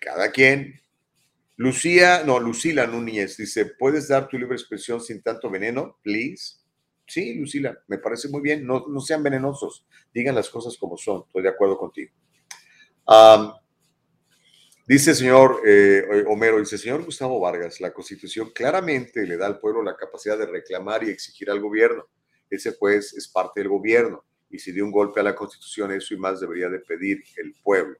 cada 0.00 0.30
quien. 0.30 0.80
Lucía, 1.56 2.24
no, 2.24 2.40
Lucila 2.40 2.86
Núñez 2.86 3.36
dice, 3.36 3.66
¿puedes 3.66 4.08
dar 4.08 4.26
tu 4.26 4.38
libre 4.38 4.56
expresión 4.56 5.00
sin 5.00 5.22
tanto 5.22 5.48
veneno, 5.48 5.98
please? 6.02 6.56
Sí, 7.06 7.34
Lucila, 7.34 7.78
me 7.88 7.98
parece 7.98 8.28
muy 8.28 8.40
bien. 8.40 8.66
No, 8.66 8.86
no 8.88 9.00
sean 9.00 9.22
venenosos. 9.22 9.86
Digan 10.12 10.34
las 10.34 10.48
cosas 10.48 10.76
como 10.78 10.96
son. 10.96 11.24
Estoy 11.26 11.42
de 11.42 11.48
acuerdo 11.48 11.76
contigo. 11.76 12.12
Dice 14.86 15.14
señor 15.14 15.62
eh, 15.64 16.24
Homero, 16.26 16.58
dice 16.58 16.76
señor 16.76 17.04
Gustavo 17.04 17.38
Vargas, 17.38 17.80
la 17.80 17.92
constitución 17.92 18.50
claramente 18.50 19.24
le 19.26 19.36
da 19.36 19.46
al 19.46 19.60
pueblo 19.60 19.82
la 19.82 19.96
capacidad 19.96 20.36
de 20.36 20.46
reclamar 20.46 21.04
y 21.04 21.10
exigir 21.10 21.50
al 21.50 21.60
gobierno. 21.60 22.08
Ese 22.50 22.74
juez 22.76 23.14
es 23.14 23.28
parte 23.28 23.60
del 23.60 23.68
gobierno 23.68 24.24
y 24.50 24.58
si 24.58 24.72
dio 24.72 24.84
un 24.84 24.90
golpe 24.90 25.20
a 25.20 25.22
la 25.22 25.34
constitución, 25.34 25.92
eso 25.92 26.14
y 26.14 26.18
más 26.18 26.40
debería 26.40 26.68
de 26.68 26.80
pedir 26.80 27.22
el 27.36 27.54
pueblo. 27.62 27.96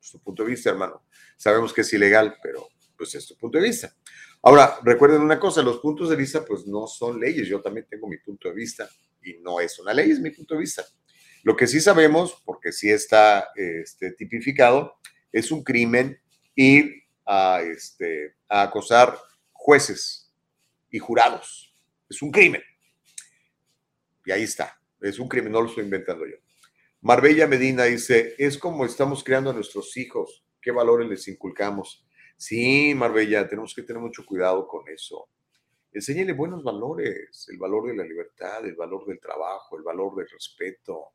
Es 0.00 0.12
tu 0.12 0.20
punto 0.20 0.44
de 0.44 0.50
vista, 0.50 0.70
hermano. 0.70 1.02
Sabemos 1.36 1.72
que 1.72 1.80
es 1.80 1.92
ilegal, 1.92 2.36
pero 2.42 2.68
pues 2.96 3.14
es 3.14 3.26
tu 3.26 3.36
punto 3.36 3.58
de 3.58 3.64
vista. 3.64 3.94
Ahora, 4.42 4.78
recuerden 4.82 5.20
una 5.20 5.38
cosa, 5.38 5.62
los 5.62 5.78
puntos 5.80 6.08
de 6.08 6.16
vista 6.16 6.44
pues 6.44 6.66
no 6.66 6.86
son 6.86 7.20
leyes. 7.20 7.46
Yo 7.46 7.60
también 7.60 7.86
tengo 7.88 8.08
mi 8.08 8.16
punto 8.18 8.48
de 8.48 8.54
vista 8.54 8.88
y 9.22 9.34
no 9.38 9.60
es 9.60 9.78
una 9.78 9.92
ley, 9.92 10.10
es 10.10 10.20
mi 10.20 10.30
punto 10.30 10.54
de 10.54 10.60
vista. 10.60 10.84
Lo 11.42 11.56
que 11.56 11.66
sí 11.66 11.80
sabemos, 11.80 12.42
porque 12.44 12.72
sí 12.72 12.90
está 12.90 13.48
este, 13.54 14.12
tipificado, 14.12 14.96
es 15.32 15.50
un 15.50 15.62
crimen 15.62 16.20
ir 16.54 17.04
a, 17.26 17.60
este, 17.62 18.34
a 18.48 18.62
acosar 18.62 19.16
jueces 19.52 20.32
y 20.90 20.98
jurados. 20.98 21.74
Es 22.08 22.22
un 22.22 22.30
crimen. 22.30 22.62
Y 24.24 24.32
ahí 24.32 24.42
está. 24.42 24.80
Es 25.00 25.18
un 25.18 25.28
crimen, 25.28 25.52
no 25.52 25.62
lo 25.62 25.68
estoy 25.68 25.84
inventando 25.84 26.26
yo. 26.26 26.36
Marbella 27.02 27.46
Medina 27.46 27.84
dice, 27.84 28.34
es 28.36 28.58
como 28.58 28.84
estamos 28.84 29.24
creando 29.24 29.50
a 29.50 29.54
nuestros 29.54 29.96
hijos. 29.96 30.44
¿Qué 30.60 30.70
valores 30.70 31.08
les 31.08 31.26
inculcamos? 31.28 32.06
Sí, 32.40 32.94
Marbella, 32.94 33.46
tenemos 33.46 33.74
que 33.74 33.82
tener 33.82 34.00
mucho 34.00 34.24
cuidado 34.24 34.66
con 34.66 34.88
eso. 34.88 35.28
Enséñale 35.92 36.32
buenos 36.32 36.64
valores, 36.64 37.46
el 37.50 37.58
valor 37.58 37.88
de 37.88 37.96
la 37.96 38.02
libertad, 38.02 38.64
el 38.64 38.76
valor 38.76 39.04
del 39.04 39.20
trabajo, 39.20 39.76
el 39.76 39.82
valor 39.82 40.16
del 40.16 40.26
respeto, 40.26 41.08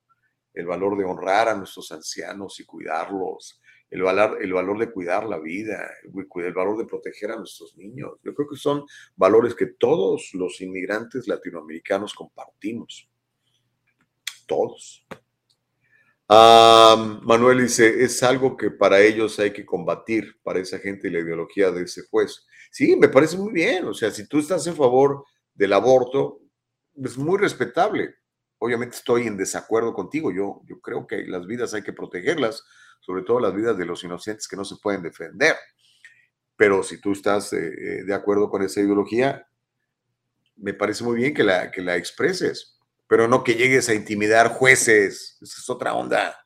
el 0.54 0.68
valor 0.68 0.96
de 0.96 1.04
honrar 1.04 1.50
a 1.50 1.56
nuestros 1.56 1.92
ancianos 1.92 2.60
y 2.60 2.66
cuidarlos, 2.66 3.60
el 3.90 4.04
valor, 4.04 4.38
el 4.40 4.54
valor 4.54 4.78
de 4.78 4.92
cuidar 4.92 5.26
la 5.26 5.40
vida, 5.40 5.90
el 6.04 6.54
valor 6.54 6.78
de 6.78 6.86
proteger 6.86 7.32
a 7.32 7.38
nuestros 7.38 7.76
niños. 7.76 8.20
Yo 8.22 8.36
creo 8.36 8.48
que 8.48 8.58
son 8.58 8.86
valores 9.16 9.56
que 9.56 9.66
todos 9.66 10.30
los 10.36 10.62
inmigrantes 10.62 11.28
latinoamericanos 11.28 12.14
compartimos. 12.14 13.10
Todos. 14.46 15.08
Manuel 16.28 17.62
dice, 17.62 18.04
es 18.04 18.24
algo 18.24 18.58
que 18.58 18.72
para 18.72 19.00
ellos 19.02 19.38
hay 19.40 19.52
que 19.52 19.66
combatir, 19.66 20.40
para 20.44 20.60
esa 20.60 20.80
gente 20.80 21.12
la 21.12 21.20
ideología 21.20 21.72
de 21.72 21.84
ese 21.84 22.04
juez. 22.10 22.46
Sí, 22.72 22.96
me 22.96 23.10
parece 23.10 23.38
muy 23.38 23.54
bien. 23.54 23.86
O 23.86 23.94
sea, 23.94 24.12
si 24.12 24.28
tú 24.28 24.40
estás 24.40 24.66
en 24.68 24.76
favor 24.76 25.24
del 25.54 25.74
aborto, 25.74 26.42
es 26.96 27.18
muy 27.18 27.38
respetable. 27.38 28.16
Obviamente 28.58 28.98
estoy 28.98 29.28
en 29.28 29.38
desacuerdo 29.38 29.94
contigo. 29.94 30.32
Yo, 30.32 30.62
yo 30.66 30.80
creo 30.82 31.06
que 31.06 31.26
las 31.26 31.46
vidas 31.46 31.74
hay 31.74 31.84
que 31.84 31.94
protegerlas, 31.94 32.64
sobre 33.02 33.24
todo 33.24 33.40
las 33.40 33.54
vidas 33.54 33.78
de 33.78 33.86
los 33.86 34.04
inocentes 34.04 34.48
que 34.48 34.56
no 34.56 34.66
se 34.66 34.78
pueden 34.78 35.04
defender. 35.04 35.56
Pero 36.56 36.84
si 36.84 37.00
tú 37.00 37.12
estás 37.12 37.54
eh, 37.54 37.58
eh, 37.58 38.04
de 38.04 38.14
acuerdo 38.14 38.50
con 38.50 38.62
esa 38.64 38.80
ideología, 38.80 39.48
me 40.56 40.74
parece 40.74 41.04
muy 41.04 41.18
bien 41.18 41.34
que 41.34 41.44
la, 41.44 41.70
que 41.70 41.82
la 41.82 41.98
expreses, 41.98 42.75
pero 43.08 43.28
no 43.28 43.44
que 43.44 43.56
llegues 43.56 43.90
a 43.90 43.94
intimidar 43.94 44.50
jueces. 44.50 45.38
Esa 45.42 45.62
es 45.62 45.70
otra 45.70 45.94
onda. 45.94 46.38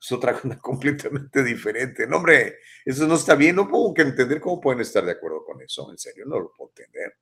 Es 0.00 0.12
otra 0.12 0.38
onda 0.44 0.58
completamente 0.58 1.42
diferente. 1.44 2.06
No, 2.06 2.18
hombre, 2.18 2.58
eso 2.84 3.06
no 3.06 3.14
está 3.14 3.34
bien. 3.34 3.56
No 3.56 3.68
puedo 3.68 3.94
que 3.94 4.02
entender 4.02 4.40
cómo 4.40 4.60
pueden 4.60 4.80
estar 4.80 5.04
de 5.04 5.12
acuerdo 5.12 5.44
con 5.44 5.60
eso. 5.62 5.90
En 5.90 5.98
serio, 5.98 6.24
no 6.26 6.40
lo 6.40 6.52
puedo 6.52 6.70
entender. 6.76 7.14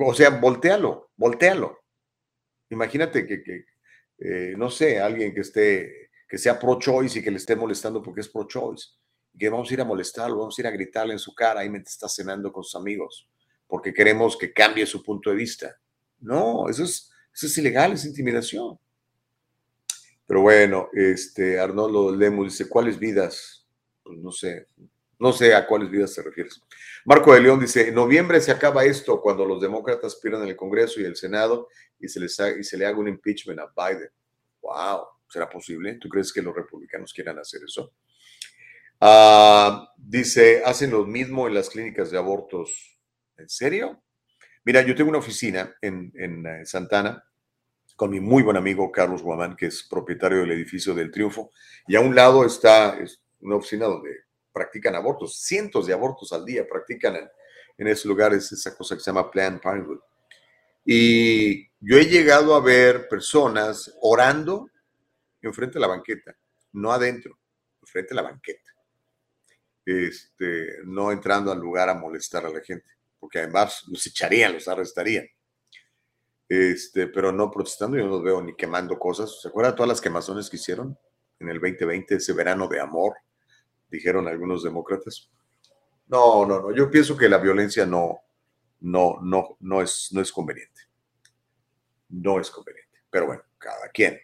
O 0.00 0.14
sea, 0.14 0.30
voltealo, 0.30 1.10
voltealo. 1.16 1.80
Imagínate 2.70 3.26
que, 3.26 3.64
eh, 4.18 4.54
no 4.56 4.70
sé, 4.70 4.98
alguien 4.98 5.32
que 5.32 5.42
esté 5.42 6.06
que 6.28 6.38
sea 6.38 6.58
pro-choice 6.58 7.18
y 7.18 7.22
que 7.22 7.30
le 7.30 7.36
esté 7.36 7.54
molestando 7.54 8.02
porque 8.02 8.20
es 8.20 8.28
pro-choice. 8.28 8.88
Y 9.32 9.38
que 9.38 9.48
vamos 9.48 9.70
a 9.70 9.74
ir 9.74 9.80
a 9.80 9.84
molestarlo, 9.84 10.38
vamos 10.38 10.58
a 10.58 10.62
ir 10.62 10.66
a 10.66 10.70
gritarle 10.70 11.12
en 11.12 11.18
su 11.18 11.34
cara, 11.34 11.60
ahí 11.60 11.70
mientras 11.70 11.94
está 11.94 12.08
cenando 12.08 12.52
con 12.52 12.64
sus 12.64 12.74
amigos, 12.74 13.28
porque 13.66 13.92
queremos 13.92 14.36
que 14.36 14.52
cambie 14.52 14.86
su 14.86 15.02
punto 15.02 15.30
de 15.30 15.36
vista. 15.36 15.78
No, 16.18 16.68
eso 16.68 16.84
es, 16.84 17.10
eso 17.36 17.46
es 17.48 17.58
ilegal, 17.58 17.92
es 17.92 18.06
intimidación. 18.06 18.78
Pero 20.26 20.40
bueno, 20.40 20.88
este 20.94 21.60
Arnoldo 21.60 22.16
Lemos 22.16 22.46
dice, 22.46 22.66
¿cuáles 22.66 22.98
vidas? 22.98 23.66
Pues 24.02 24.18
no 24.18 24.32
sé, 24.32 24.66
no 25.18 25.32
sé 25.34 25.54
a 25.54 25.66
cuáles 25.66 25.90
vidas 25.90 26.14
se 26.14 26.22
refieres. 26.22 26.62
Marco 27.04 27.34
de 27.34 27.42
León 27.42 27.60
dice, 27.60 27.88
en 27.88 27.94
noviembre 27.94 28.40
se 28.40 28.52
acaba 28.52 28.86
esto 28.86 29.20
cuando 29.20 29.44
los 29.44 29.60
demócratas 29.60 30.16
pierdan 30.16 30.48
el 30.48 30.56
Congreso 30.56 30.98
y 30.98 31.04
el 31.04 31.14
Senado 31.14 31.68
y 32.00 32.08
se, 32.08 32.20
les 32.20 32.38
y 32.58 32.64
se 32.64 32.78
le 32.78 32.86
haga 32.86 32.98
un 32.98 33.08
impeachment 33.08 33.60
a 33.60 33.70
Biden. 33.76 34.08
¡Wow! 34.62 35.02
¿Será 35.28 35.46
posible? 35.46 35.98
¿Tú 36.00 36.08
crees 36.08 36.32
que 36.32 36.40
los 36.40 36.54
republicanos 36.54 37.12
quieran 37.12 37.38
hacer 37.38 37.60
eso? 37.66 37.92
Ah, 38.98 39.92
dice, 39.98 40.62
hacen 40.64 40.90
lo 40.90 41.04
mismo 41.04 41.46
en 41.46 41.52
las 41.52 41.68
clínicas 41.68 42.10
de 42.10 42.16
abortos. 42.16 42.98
¿En 43.36 43.50
serio? 43.50 44.02
Mira, 44.66 44.82
yo 44.82 44.96
tengo 44.96 45.10
una 45.10 45.20
oficina 45.20 45.76
en, 45.80 46.12
en 46.16 46.44
eh, 46.44 46.66
Santana 46.66 47.24
con 47.94 48.10
mi 48.10 48.18
muy 48.18 48.42
buen 48.42 48.56
amigo 48.56 48.90
Carlos 48.90 49.22
Guamán, 49.22 49.54
que 49.54 49.66
es 49.66 49.84
propietario 49.84 50.40
del 50.40 50.50
edificio 50.50 50.92
del 50.92 51.12
Triunfo, 51.12 51.52
y 51.86 51.94
a 51.94 52.00
un 52.00 52.16
lado 52.16 52.44
está 52.44 52.98
una 53.38 53.54
oficina 53.54 53.86
donde 53.86 54.24
practican 54.52 54.96
abortos, 54.96 55.38
cientos 55.38 55.86
de 55.86 55.92
abortos 55.92 56.32
al 56.32 56.44
día 56.44 56.66
practican 56.68 57.14
en, 57.14 57.28
en 57.78 57.86
esos 57.86 58.06
lugares 58.06 58.50
esa 58.50 58.76
cosa 58.76 58.96
que 58.96 59.02
se 59.02 59.10
llama 59.10 59.30
Planned 59.30 59.60
Parenthood. 59.60 60.00
Y 60.84 61.68
yo 61.78 61.96
he 61.96 62.06
llegado 62.06 62.52
a 62.56 62.60
ver 62.60 63.06
personas 63.06 63.96
orando 64.02 64.68
enfrente 65.42 65.74
de 65.74 65.80
la 65.80 65.86
banqueta, 65.86 66.36
no 66.72 66.90
adentro, 66.90 67.38
enfrente 67.80 68.08
de 68.08 68.16
la 68.16 68.22
banqueta. 68.22 68.72
Este, 69.84 70.78
no 70.86 71.12
entrando 71.12 71.52
al 71.52 71.60
lugar 71.60 71.88
a 71.88 71.94
molestar 71.94 72.44
a 72.44 72.50
la 72.50 72.60
gente, 72.60 72.95
porque 73.26 73.40
además 73.40 73.82
los 73.88 74.06
echarían, 74.06 74.52
los 74.52 74.68
arrestarían. 74.68 75.26
Este, 76.48 77.08
pero 77.08 77.32
no 77.32 77.50
protestando, 77.50 77.96
yo 77.96 78.04
no 78.04 78.10
los 78.10 78.22
veo 78.22 78.40
ni 78.40 78.54
quemando 78.54 78.96
cosas. 79.00 79.40
¿Se 79.42 79.48
acuerdan 79.48 79.74
todas 79.74 79.88
las 79.88 80.00
quemazones 80.00 80.48
que 80.48 80.54
hicieron 80.54 80.96
en 81.40 81.48
el 81.48 81.58
2020, 81.58 82.14
ese 82.14 82.32
verano 82.34 82.68
de 82.68 82.78
amor? 82.78 83.14
Dijeron 83.90 84.28
algunos 84.28 84.62
demócratas. 84.62 85.28
No, 86.06 86.46
no, 86.46 86.60
no. 86.60 86.72
Yo 86.72 86.88
pienso 86.88 87.16
que 87.16 87.28
la 87.28 87.38
violencia 87.38 87.84
no, 87.84 88.20
no, 88.78 89.18
no, 89.20 89.56
no 89.58 89.82
es, 89.82 90.10
no 90.12 90.20
es 90.20 90.30
conveniente. 90.30 90.82
No 92.10 92.38
es 92.38 92.48
conveniente. 92.48 93.00
Pero 93.10 93.26
bueno, 93.26 93.42
cada 93.58 93.88
quien. 93.88 94.20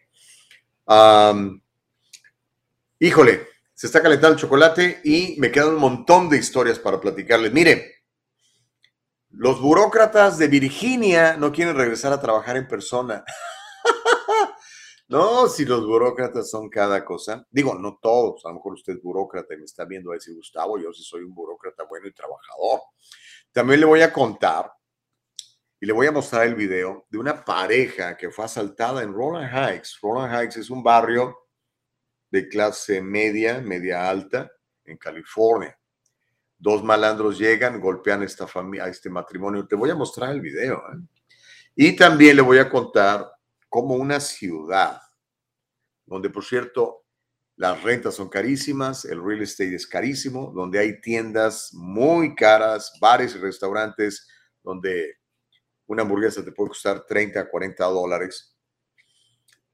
híjole, 3.01 3.49
se 3.75 3.89
está 3.89 4.01
calentando 4.01 4.37
el 4.37 4.41
chocolate 4.41 5.01
y 5.03 5.35
me 5.41 5.51
quedan 5.51 5.71
un 5.71 5.81
montón 5.81 6.29
de 6.29 6.39
historias 6.39 6.79
para 6.79 7.01
platicarles. 7.01 7.53
Mire, 7.53 8.02
los 9.33 9.61
burócratas 9.61 10.37
de 10.37 10.47
Virginia 10.47 11.37
no 11.37 11.53
quieren 11.53 11.75
regresar 11.75 12.13
a 12.13 12.21
trabajar 12.21 12.57
en 12.57 12.69
persona. 12.69 13.25
no, 15.09 15.49
si 15.49 15.65
los 15.65 15.87
burócratas 15.87 16.51
son 16.51 16.69
cada 16.69 17.03
cosa. 17.05 17.47
Digo, 17.51 17.75
no 17.75 17.99
todos. 18.01 18.45
A 18.45 18.51
lo 18.51 18.57
mejor 18.57 18.75
usted 18.75 18.95
es 18.95 19.03
burócrata 19.03 19.55
y 19.55 19.59
me 19.59 19.65
está 19.65 19.87
viendo 19.87 20.11
a 20.11 20.15
decir, 20.15 20.35
Gustavo, 20.35 20.79
yo 20.79 20.93
sí 20.93 21.03
soy 21.03 21.23
un 21.23 21.35
burócrata 21.35 21.85
bueno 21.85 22.07
y 22.07 22.13
trabajador. 22.13 22.81
También 23.53 23.81
le 23.81 23.87
voy 23.87 24.03
a 24.03 24.13
contar 24.13 24.71
y 25.81 25.87
le 25.87 25.93
voy 25.93 26.07
a 26.07 26.13
mostrar 26.13 26.47
el 26.47 26.55
video 26.55 27.07
de 27.09 27.19
una 27.19 27.43
pareja 27.43 28.17
que 28.17 28.31
fue 28.31 28.45
asaltada 28.45 29.03
en 29.03 29.15
Roland 29.15 29.51
Heights. 29.51 29.99
Roland 30.03 30.33
Heights 30.33 30.59
es 30.59 30.71
un 30.71 30.83
barrio 30.83 31.39
de 32.31 32.49
clase 32.49 33.01
media, 33.01 33.61
media 33.61 34.09
alta 34.09 34.53
en 34.85 34.99
California. 34.99 35.77
Dos 36.63 36.85
malandros 36.85 37.41
llegan, 37.41 37.81
golpean 37.81 38.23
esta 38.23 38.47
familia, 38.47 38.85
a 38.85 38.89
este 38.89 39.11
matrimonio. 39.11 39.67
Te 39.67 39.75
voy 39.75 39.91
a 39.91 39.97
mostrar 39.97 40.31
el 40.31 40.41
video. 40.41 40.77
¿eh? 40.77 40.99
Y 41.75 41.97
también 41.97 42.37
le 42.37 42.43
voy 42.43 42.59
a 42.59 42.71
contar 42.71 43.33
cómo 43.69 43.97
una 43.97 44.21
ciudad, 44.21 45.03
donde 46.07 46.31
por 46.31 46.45
cierto 46.45 47.05
las 47.57 47.83
rentas 47.83 48.15
son 48.15 48.29
carísimas, 48.29 49.05
el 49.07 49.21
real 49.25 49.43
estate 49.43 49.75
es 49.75 49.89
carísimo, 49.89 50.53
donde 50.55 50.79
hay 50.79 51.01
tiendas 51.01 51.71
muy 51.75 52.37
caras, 52.37 52.97
bares 53.01 53.35
y 53.35 53.39
restaurantes, 53.39 54.29
donde 54.63 55.17
una 55.87 56.03
hamburguesa 56.03 56.45
te 56.45 56.53
puede 56.53 56.69
costar 56.69 57.05
30, 57.07 57.51
40 57.51 57.85
dólares. 57.87 58.57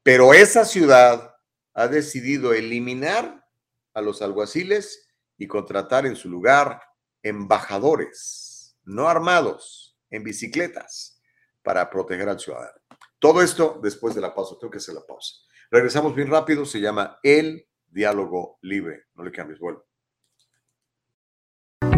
Pero 0.01 0.33
esa 0.33 0.65
ciudad 0.65 1.35
ha 1.75 1.87
decidido 1.87 2.51
eliminar 2.51 3.45
a 3.93 4.01
los 4.01 4.23
alguaciles 4.23 5.08
y 5.39 5.47
contratar 5.47 6.05
en 6.05 6.15
su 6.15 6.29
lugar 6.29 6.79
embajadores, 7.23 8.77
no 8.83 9.09
armados, 9.09 9.97
en 10.11 10.23
bicicletas, 10.23 11.21
para 11.63 11.89
proteger 11.89 12.29
al 12.29 12.39
ciudadano. 12.39 12.79
Todo 13.17 13.41
esto 13.41 13.79
después 13.81 14.13
de 14.15 14.21
la 14.21 14.35
pausa. 14.35 14.55
Tengo 14.59 14.71
que 14.71 14.77
hacer 14.77 14.95
la 14.95 15.05
pausa. 15.05 15.35
Regresamos 15.71 16.15
bien 16.15 16.29
rápido. 16.29 16.65
Se 16.65 16.79
llama 16.79 17.19
El 17.23 17.67
Diálogo 17.87 18.59
Libre. 18.61 19.05
No 19.15 19.23
le 19.23 19.31
cambies, 19.31 19.59
vuelvo. 19.59 19.88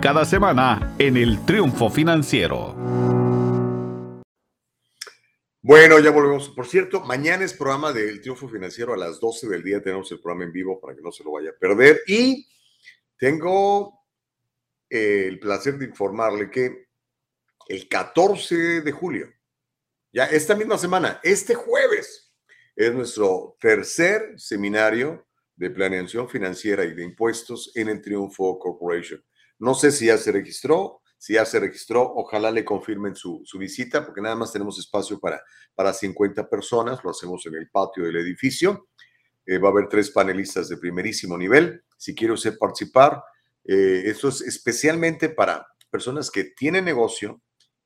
cada 0.00 0.24
semana 0.24 0.94
en 0.98 1.16
el 1.16 1.44
Triunfo 1.44 1.90
Financiero. 1.90 2.74
Bueno, 5.60 5.98
ya 6.00 6.10
volvemos. 6.10 6.48
Por 6.50 6.66
cierto, 6.66 7.00
mañana 7.00 7.44
es 7.44 7.54
programa 7.54 7.92
del 7.92 8.20
Triunfo 8.20 8.48
Financiero 8.48 8.94
a 8.94 8.96
las 8.96 9.20
12 9.20 9.48
del 9.48 9.62
día. 9.62 9.82
Tenemos 9.82 10.10
el 10.10 10.20
programa 10.20 10.44
en 10.44 10.52
vivo 10.52 10.80
para 10.80 10.96
que 10.96 11.02
no 11.02 11.12
se 11.12 11.22
lo 11.22 11.32
vaya 11.32 11.50
a 11.50 11.58
perder. 11.58 12.00
Y 12.06 12.48
tengo 13.16 14.06
eh, 14.90 15.26
el 15.28 15.38
placer 15.38 15.78
de 15.78 15.86
informarle 15.86 16.50
que 16.50 16.88
el 17.68 17.88
14 17.88 18.80
de 18.80 18.92
julio, 18.92 19.32
ya 20.12 20.24
esta 20.26 20.56
misma 20.56 20.78
semana, 20.78 21.20
este 21.22 21.54
jueves, 21.54 22.34
es 22.74 22.92
nuestro 22.92 23.56
tercer 23.60 24.34
seminario 24.38 25.26
de 25.54 25.70
planeación 25.70 26.28
financiera 26.28 26.84
y 26.84 26.92
de 26.92 27.04
impuestos 27.04 27.70
en 27.76 27.88
el 27.88 28.02
Triunfo 28.02 28.58
Corporation. 28.58 29.22
No 29.62 29.74
sé 29.74 29.92
si 29.92 30.06
ya 30.06 30.18
se 30.18 30.32
registró, 30.32 31.02
si 31.16 31.34
ya 31.34 31.44
se 31.44 31.60
registró, 31.60 32.02
ojalá 32.16 32.50
le 32.50 32.64
confirmen 32.64 33.14
su, 33.14 33.44
visita, 33.56 34.04
porque 34.04 34.20
nada 34.20 34.34
más 34.34 34.52
tenemos 34.52 34.76
espacio 34.76 35.20
para, 35.20 35.40
para 35.76 35.92
50 35.92 36.48
personas, 36.48 36.98
lo 37.04 37.10
hacemos 37.10 37.46
en 37.46 37.54
el 37.54 37.70
patio 37.70 38.04
del 38.04 38.16
edificio. 38.16 38.88
Eh, 39.46 39.58
va 39.58 39.68
a 39.68 39.70
haber 39.70 39.88
tres 39.88 40.10
panelistas 40.10 40.68
de 40.68 40.78
primerísimo 40.78 41.38
nivel. 41.38 41.84
Si 41.96 42.12
quiere 42.12 42.32
usted 42.32 42.58
participar, 42.58 43.22
eh, 43.64 44.02
esto 44.06 44.30
es 44.30 44.40
especialmente 44.40 45.28
para 45.28 45.64
personas 45.90 46.28
que 46.28 46.42
tienen 46.42 46.84
negocio, 46.84 47.40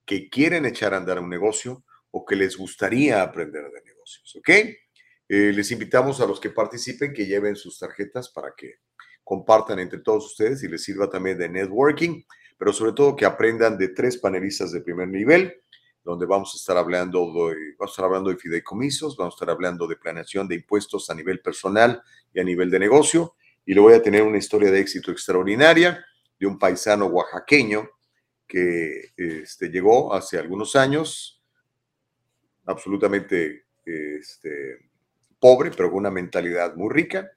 que 0.07 0.31
quieren 0.31 0.65
echar 0.65 0.95
a 0.95 0.97
andar 0.97 1.21
un 1.21 1.29
negocio 1.29 1.85
o 2.11 2.25
que 2.25 2.37
les 2.37 2.57
gustaría 2.57 3.21
aprender 3.21 3.65
de 3.71 3.83
negocios, 3.83 4.35
¿ok? 4.37 4.49
Eh, 4.49 5.53
les 5.53 5.71
invitamos 5.73 6.23
a 6.23 6.27
los 6.27 6.41
que 6.41 6.49
participen 6.49 7.13
que 7.13 7.27
lleven 7.27 7.55
sus 7.55 7.79
tarjetas 7.79 8.31
para 8.31 8.55
que 8.57 8.77
compartan 9.27 9.81
entre 9.81 9.99
todos 9.99 10.25
ustedes 10.25 10.63
y 10.63 10.69
les 10.69 10.85
sirva 10.85 11.11
también 11.11 11.37
de 11.37 11.49
networking, 11.49 12.23
pero 12.57 12.73
sobre 12.73 12.93
todo 12.93 13.17
que 13.17 13.25
aprendan 13.25 13.77
de 13.77 13.89
tres 13.89 14.19
panelistas 14.19 14.71
de 14.71 14.83
primer 14.83 15.09
nivel, 15.09 15.53
donde 16.05 16.27
vamos 16.27 16.55
a 16.55 16.59
estar 16.59 16.77
hablando 16.77 17.27
de, 17.35 17.57
vamos 17.77 17.91
a 17.91 17.93
estar 17.93 18.05
hablando 18.05 18.31
de 18.31 18.37
fideicomisos, 18.37 19.17
vamos 19.17 19.35
a 19.35 19.37
estar 19.37 19.51
hablando 19.51 19.89
de 19.89 19.97
planeación 19.97 20.47
de 20.47 20.55
impuestos 20.55 21.11
a 21.11 21.15
nivel 21.17 21.41
personal 21.41 22.01
y 22.33 22.39
a 22.39 22.45
nivel 22.45 22.71
de 22.71 22.79
negocio, 22.79 23.35
y 23.65 23.75
le 23.75 23.81
voy 23.81 23.95
a 23.95 24.03
tener 24.03 24.23
una 24.23 24.39
historia 24.39 24.71
de 24.71 24.79
éxito 24.79 25.11
extraordinaria 25.11 26.07
de 26.39 26.47
un 26.47 26.57
paisano 26.57 27.07
oaxaqueño 27.07 27.91
que 28.47 29.11
este, 29.17 29.71
llegó 29.71 30.15
hace 30.15 30.39
algunos 30.39 30.77
años, 30.77 31.43
absolutamente 32.65 33.65
este, 33.85 34.89
pobre, 35.41 35.73
pero 35.73 35.91
con 35.91 35.99
una 35.99 36.13
mentalidad 36.13 36.77
muy 36.77 36.95
rica, 36.95 37.29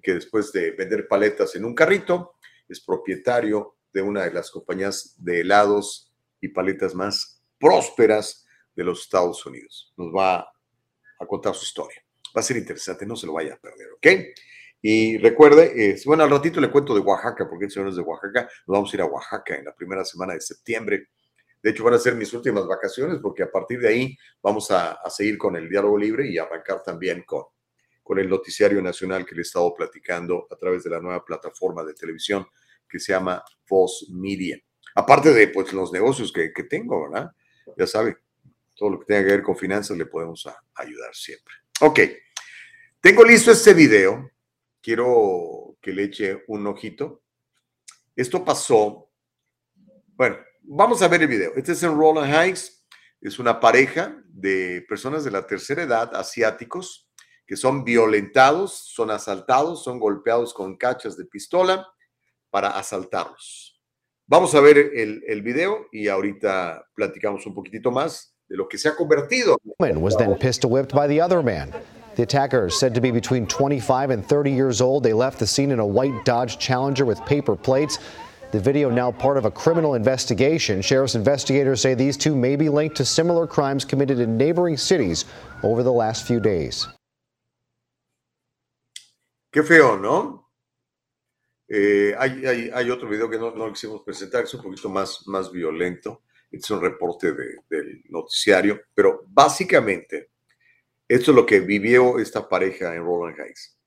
que 0.00 0.14
después 0.14 0.52
de 0.52 0.72
vender 0.72 1.08
paletas 1.08 1.54
en 1.56 1.64
un 1.64 1.74
carrito, 1.74 2.34
es 2.68 2.80
propietario 2.80 3.76
de 3.92 4.02
una 4.02 4.24
de 4.24 4.32
las 4.32 4.50
compañías 4.50 5.14
de 5.18 5.40
helados 5.40 6.12
y 6.40 6.48
paletas 6.48 6.94
más 6.94 7.42
prósperas 7.58 8.46
de 8.74 8.84
los 8.84 9.02
Estados 9.02 9.44
Unidos. 9.44 9.92
Nos 9.96 10.14
va 10.14 10.40
a 11.18 11.26
contar 11.26 11.54
su 11.54 11.64
historia. 11.64 12.02
Va 12.36 12.40
a 12.40 12.44
ser 12.44 12.56
interesante, 12.56 13.06
no 13.06 13.16
se 13.16 13.26
lo 13.26 13.32
vaya 13.32 13.54
a 13.54 13.58
perder, 13.58 13.92
¿ok? 13.92 14.06
Y 14.80 15.18
recuerde, 15.18 15.96
bueno, 16.06 16.22
al 16.22 16.30
ratito 16.30 16.60
le 16.60 16.70
cuento 16.70 16.94
de 16.94 17.00
Oaxaca, 17.00 17.48
porque 17.48 17.64
el 17.64 17.70
señor 17.70 17.88
es 17.88 17.96
de 17.96 18.02
Oaxaca. 18.02 18.42
Nos 18.42 18.74
vamos 18.74 18.92
a 18.92 18.96
ir 18.96 19.00
a 19.00 19.06
Oaxaca 19.06 19.56
en 19.56 19.64
la 19.64 19.74
primera 19.74 20.04
semana 20.04 20.34
de 20.34 20.40
septiembre. 20.40 21.08
De 21.60 21.70
hecho, 21.70 21.82
van 21.82 21.94
a 21.94 21.98
ser 21.98 22.14
mis 22.14 22.32
últimas 22.32 22.66
vacaciones, 22.66 23.18
porque 23.20 23.42
a 23.42 23.50
partir 23.50 23.80
de 23.80 23.88
ahí 23.88 24.16
vamos 24.40 24.70
a, 24.70 24.92
a 24.92 25.10
seguir 25.10 25.36
con 25.36 25.56
el 25.56 25.68
diálogo 25.68 25.98
libre 25.98 26.28
y 26.28 26.38
arrancar 26.38 26.82
también 26.84 27.24
con 27.26 27.44
con 28.08 28.18
el 28.18 28.26
noticiario 28.30 28.80
nacional 28.80 29.26
que 29.26 29.34
le 29.34 29.42
he 29.42 29.42
estado 29.42 29.74
platicando 29.74 30.46
a 30.50 30.56
través 30.56 30.82
de 30.82 30.88
la 30.88 30.98
nueva 30.98 31.22
plataforma 31.22 31.84
de 31.84 31.92
televisión 31.92 32.46
que 32.88 32.98
se 32.98 33.12
llama 33.12 33.44
Voz 33.68 34.06
Media. 34.10 34.58
Aparte 34.94 35.30
de 35.34 35.48
pues, 35.48 35.74
los 35.74 35.92
negocios 35.92 36.32
que, 36.32 36.50
tengo, 36.70 37.02
¿verdad? 37.02 37.30
Ya 37.76 37.86
sabe, 37.86 38.16
todo 38.74 38.88
lo 38.88 39.00
que 39.00 39.04
tenga 39.04 39.26
que 39.26 39.32
ver 39.32 39.42
con 39.42 39.58
finanzas 39.58 39.94
le 39.98 40.06
podemos 40.06 40.48
ayudar 40.76 41.14
siempre. 41.14 41.52
Ok, 41.82 42.00
tengo 42.98 43.24
listo 43.24 43.50
este 43.50 43.74
video. 43.74 44.30
Quiero 44.80 45.76
que 45.78 45.92
le 45.92 46.04
eche 46.04 46.44
un 46.48 46.66
ojito. 46.66 47.20
Esto 48.16 48.42
pasó. 48.42 49.10
Bueno, 50.14 50.38
vamos 50.62 51.02
a 51.02 51.08
ver 51.08 51.20
el 51.20 51.28
video. 51.28 51.52
Este 51.56 51.72
es 51.72 51.82
en 51.82 51.94
Roland 51.94 52.34
Heights. 52.34 52.86
Es 53.20 53.38
una 53.38 53.60
pareja 53.60 54.18
de 54.30 54.82
personas 54.88 55.24
de 55.24 55.30
la 55.30 55.46
tercera 55.46 55.82
edad, 55.82 56.16
asiáticos, 56.16 57.07
que 57.48 57.56
son 57.56 57.82
violentados, 57.82 58.74
son 58.94 59.10
asaltados, 59.10 59.82
son 59.82 59.98
golpeados 59.98 60.52
con 60.52 60.76
cachas 60.76 61.16
de 61.16 61.24
pistola 61.24 61.86
para 62.50 62.68
asaltarlos. 62.68 63.80
Vamos 64.26 64.54
a 64.54 64.60
ver 64.60 64.76
el, 64.76 65.22
el 65.26 65.40
video 65.40 65.86
y 65.90 66.08
ahorita 66.08 66.84
platicamos 66.94 67.46
un 67.46 67.54
poquitito 67.54 67.90
más 67.90 68.36
de 68.46 68.56
lo 68.56 68.68
que 68.68 68.76
se 68.76 68.90
ha 68.90 68.94
convertido. 68.94 69.56
was 69.80 70.16
then 70.16 70.36
pistol 70.36 70.70
whipped 70.70 70.94
by 70.94 71.08
the 71.08 71.18
other 71.18 71.42
man. 71.42 71.72
The 72.16 72.24
attacker 72.24 72.66
is 72.66 72.78
said 72.78 72.94
to 72.94 73.00
be 73.00 73.10
between 73.10 73.46
25 73.46 74.10
and 74.10 74.26
30 74.26 74.50
years 74.50 74.82
old. 74.82 75.02
They 75.02 75.14
left 75.14 75.38
the 75.38 75.46
scene 75.46 75.70
in 75.70 75.78
a 75.78 75.86
white 75.86 76.26
Dodge 76.26 76.58
Challenger 76.58 77.06
with 77.06 77.24
paper 77.24 77.56
plates. 77.56 77.98
The 78.50 78.60
video 78.60 78.90
now 78.90 79.10
part 79.12 79.38
of 79.38 79.46
a 79.46 79.50
criminal 79.50 79.94
investigation. 79.94 80.82
Sheriff's 80.82 81.14
investigators 81.14 81.80
say 81.80 81.94
these 81.94 82.18
two 82.18 82.36
may 82.36 82.56
be 82.56 82.68
linked 82.68 82.96
to 82.96 83.04
similar 83.06 83.46
crimes 83.46 83.86
committed 83.86 84.20
in 84.20 84.36
neighboring 84.36 84.76
cities 84.76 85.24
over 85.62 85.82
the 85.82 85.92
last 85.92 86.26
few 86.26 86.40
days. 86.40 86.86
Qué 89.50 89.62
feo, 89.62 89.96
¿no? 89.96 90.50
Eh, 91.68 92.14
hay, 92.18 92.90
otro 92.90 93.08
video 93.08 93.28
que 93.28 93.38
no, 93.38 93.72
quisimos 93.72 94.02
presentar, 94.02 94.44
es 94.44 94.54
un 94.54 94.62
poquito 94.62 94.88
más, 94.88 95.26
más 95.26 95.50
violento. 95.50 96.22
Es 96.50 96.70
un 96.70 96.80
reporte 96.80 97.32
de- 97.32 97.58
del 97.68 98.02
noticiario, 98.08 98.80
pero 98.94 99.24
básicamente 99.28 100.30
esto 101.06 101.30
es 101.30 101.34
lo 101.34 101.44
que 101.46 101.60
vivió 101.60 102.18
esta 102.18 102.48
pareja 102.48 102.94
en 102.94 103.02
Roland 103.04 103.38
Heights. 103.38 103.78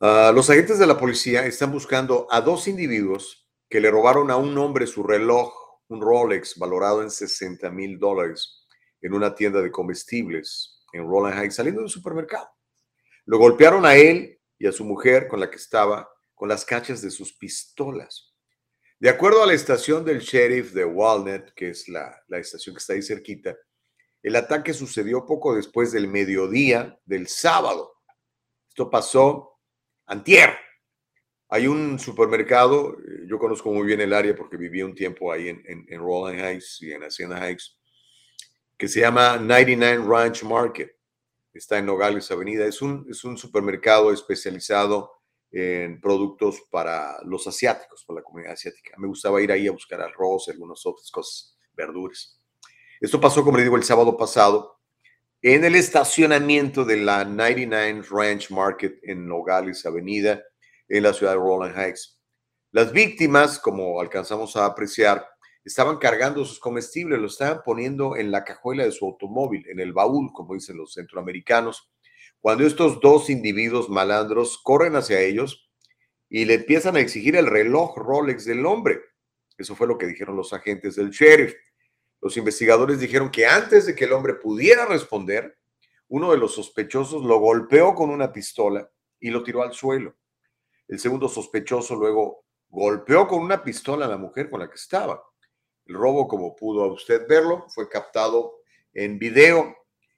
Ah, 0.00 0.32
los 0.34 0.48
agentes 0.48 0.78
de 0.78 0.86
la 0.86 0.98
policía 0.98 1.44
están 1.46 1.72
buscando 1.72 2.26
a 2.30 2.40
dos 2.40 2.68
individuos 2.68 3.46
que 3.68 3.80
le 3.80 3.90
robaron 3.90 4.30
a 4.30 4.36
un 4.36 4.56
hombre 4.58 4.86
su 4.86 5.02
reloj, 5.02 5.52
un 5.88 6.00
Rolex 6.00 6.58
valorado 6.58 7.02
en 7.02 7.10
60 7.10 7.70
mil 7.70 7.98
dólares 7.98 8.66
en 9.02 9.14
una 9.14 9.34
tienda 9.34 9.60
de 9.60 9.70
comestibles 9.70 10.82
en 10.92 11.06
Roland 11.06 11.38
Heights, 11.38 11.56
saliendo 11.56 11.82
del 11.82 11.90
supermercado. 11.90 12.48
Lo 13.30 13.38
golpearon 13.38 13.86
a 13.86 13.94
él 13.94 14.40
y 14.58 14.66
a 14.66 14.72
su 14.72 14.84
mujer 14.84 15.28
con 15.28 15.38
la 15.38 15.48
que 15.48 15.56
estaba 15.56 16.10
con 16.34 16.48
las 16.48 16.64
cachas 16.64 17.00
de 17.00 17.12
sus 17.12 17.32
pistolas. 17.32 18.34
De 18.98 19.08
acuerdo 19.08 19.44
a 19.44 19.46
la 19.46 19.52
estación 19.52 20.04
del 20.04 20.18
sheriff 20.18 20.72
de 20.72 20.84
Walnut, 20.84 21.52
que 21.54 21.68
es 21.68 21.88
la, 21.88 22.12
la 22.26 22.38
estación 22.38 22.74
que 22.74 22.80
está 22.80 22.94
ahí 22.94 23.02
cerquita, 23.02 23.56
el 24.20 24.34
ataque 24.34 24.74
sucedió 24.74 25.26
poco 25.26 25.54
después 25.54 25.92
del 25.92 26.08
mediodía 26.08 26.98
del 27.04 27.28
sábado. 27.28 27.92
Esto 28.68 28.90
pasó 28.90 29.60
antier. 30.06 30.50
Hay 31.50 31.68
un 31.68 32.00
supermercado, 32.00 32.98
eh, 32.98 33.26
yo 33.28 33.38
conozco 33.38 33.70
muy 33.70 33.86
bien 33.86 34.00
el 34.00 34.12
área 34.12 34.34
porque 34.34 34.56
viví 34.56 34.82
un 34.82 34.96
tiempo 34.96 35.30
ahí 35.30 35.50
en, 35.50 35.62
en, 35.66 35.86
en 35.88 36.00
Roland 36.00 36.40
Heights 36.40 36.82
y 36.82 36.90
en 36.90 37.04
Hacienda 37.04 37.38
Heights, 37.46 37.78
que 38.76 38.88
se 38.88 38.98
llama 38.98 39.36
99 39.36 40.04
Ranch 40.04 40.42
Market 40.42 40.99
está 41.60 41.76
en 41.76 41.86
Nogales 41.86 42.30
Avenida. 42.30 42.64
Es 42.64 42.80
un, 42.80 43.06
es 43.08 43.22
un 43.22 43.36
supermercado 43.36 44.12
especializado 44.12 45.12
en 45.52 46.00
productos 46.00 46.62
para 46.70 47.22
los 47.24 47.46
asiáticos, 47.46 48.04
para 48.06 48.20
la 48.20 48.24
comunidad 48.24 48.54
asiática. 48.54 48.94
Me 48.96 49.06
gustaba 49.06 49.42
ir 49.42 49.52
ahí 49.52 49.68
a 49.68 49.72
buscar 49.72 50.00
arroz 50.00 50.48
algunas 50.48 50.84
otras 50.86 51.10
cosas, 51.10 51.58
verduras. 51.74 52.40
Esto 52.98 53.20
pasó, 53.20 53.44
como 53.44 53.58
le 53.58 53.64
digo, 53.64 53.76
el 53.76 53.82
sábado 53.82 54.16
pasado 54.16 54.80
en 55.42 55.64
el 55.64 55.74
estacionamiento 55.74 56.84
de 56.84 56.96
la 56.96 57.24
99 57.24 58.04
Ranch 58.10 58.50
Market 58.50 58.98
en 59.02 59.26
Nogales 59.26 59.84
Avenida, 59.84 60.42
en 60.88 61.02
la 61.02 61.12
ciudad 61.12 61.32
de 61.32 61.38
Roland 61.38 61.78
Heights. 61.78 62.18
Las 62.72 62.90
víctimas, 62.92 63.58
como 63.58 64.00
alcanzamos 64.00 64.56
a 64.56 64.64
apreciar, 64.64 65.26
estaban 65.70 65.98
cargando 65.98 66.44
sus 66.44 66.58
comestibles, 66.58 67.20
lo 67.20 67.28
estaban 67.28 67.62
poniendo 67.64 68.16
en 68.16 68.32
la 68.32 68.44
cajuela 68.44 68.84
de 68.84 68.90
su 68.90 69.06
automóvil, 69.06 69.64
en 69.68 69.78
el 69.78 69.92
baúl, 69.92 70.32
como 70.32 70.54
dicen 70.54 70.76
los 70.76 70.94
centroamericanos, 70.94 71.90
cuando 72.40 72.66
estos 72.66 73.00
dos 73.00 73.30
individuos 73.30 73.88
malandros 73.88 74.58
corren 74.58 74.96
hacia 74.96 75.20
ellos 75.20 75.70
y 76.28 76.44
le 76.44 76.54
empiezan 76.54 76.96
a 76.96 77.00
exigir 77.00 77.36
el 77.36 77.46
reloj 77.46 77.96
Rolex 77.96 78.44
del 78.44 78.66
hombre. 78.66 79.00
Eso 79.56 79.76
fue 79.76 79.86
lo 79.86 79.96
que 79.96 80.06
dijeron 80.06 80.36
los 80.36 80.52
agentes 80.52 80.96
del 80.96 81.10
sheriff. 81.10 81.54
Los 82.20 82.36
investigadores 82.36 82.98
dijeron 82.98 83.30
que 83.30 83.46
antes 83.46 83.86
de 83.86 83.94
que 83.94 84.06
el 84.06 84.12
hombre 84.12 84.34
pudiera 84.34 84.86
responder, 84.86 85.56
uno 86.08 86.32
de 86.32 86.38
los 86.38 86.54
sospechosos 86.54 87.22
lo 87.22 87.38
golpeó 87.38 87.94
con 87.94 88.10
una 88.10 88.32
pistola 88.32 88.90
y 89.20 89.30
lo 89.30 89.44
tiró 89.44 89.62
al 89.62 89.72
suelo. 89.72 90.16
El 90.88 90.98
segundo 90.98 91.28
sospechoso 91.28 91.94
luego 91.94 92.44
golpeó 92.68 93.28
con 93.28 93.40
una 93.40 93.62
pistola 93.62 94.06
a 94.06 94.08
la 94.08 94.16
mujer 94.16 94.50
con 94.50 94.58
la 94.58 94.68
que 94.68 94.74
estaba. 94.74 95.22
El 95.90 95.96
robo, 95.96 96.28
como 96.28 96.54
pudo 96.54 96.86
usted 96.92 97.26
verlo, 97.28 97.66
fue 97.68 97.88
captado 97.88 98.60
en 98.94 99.18
video 99.18 99.74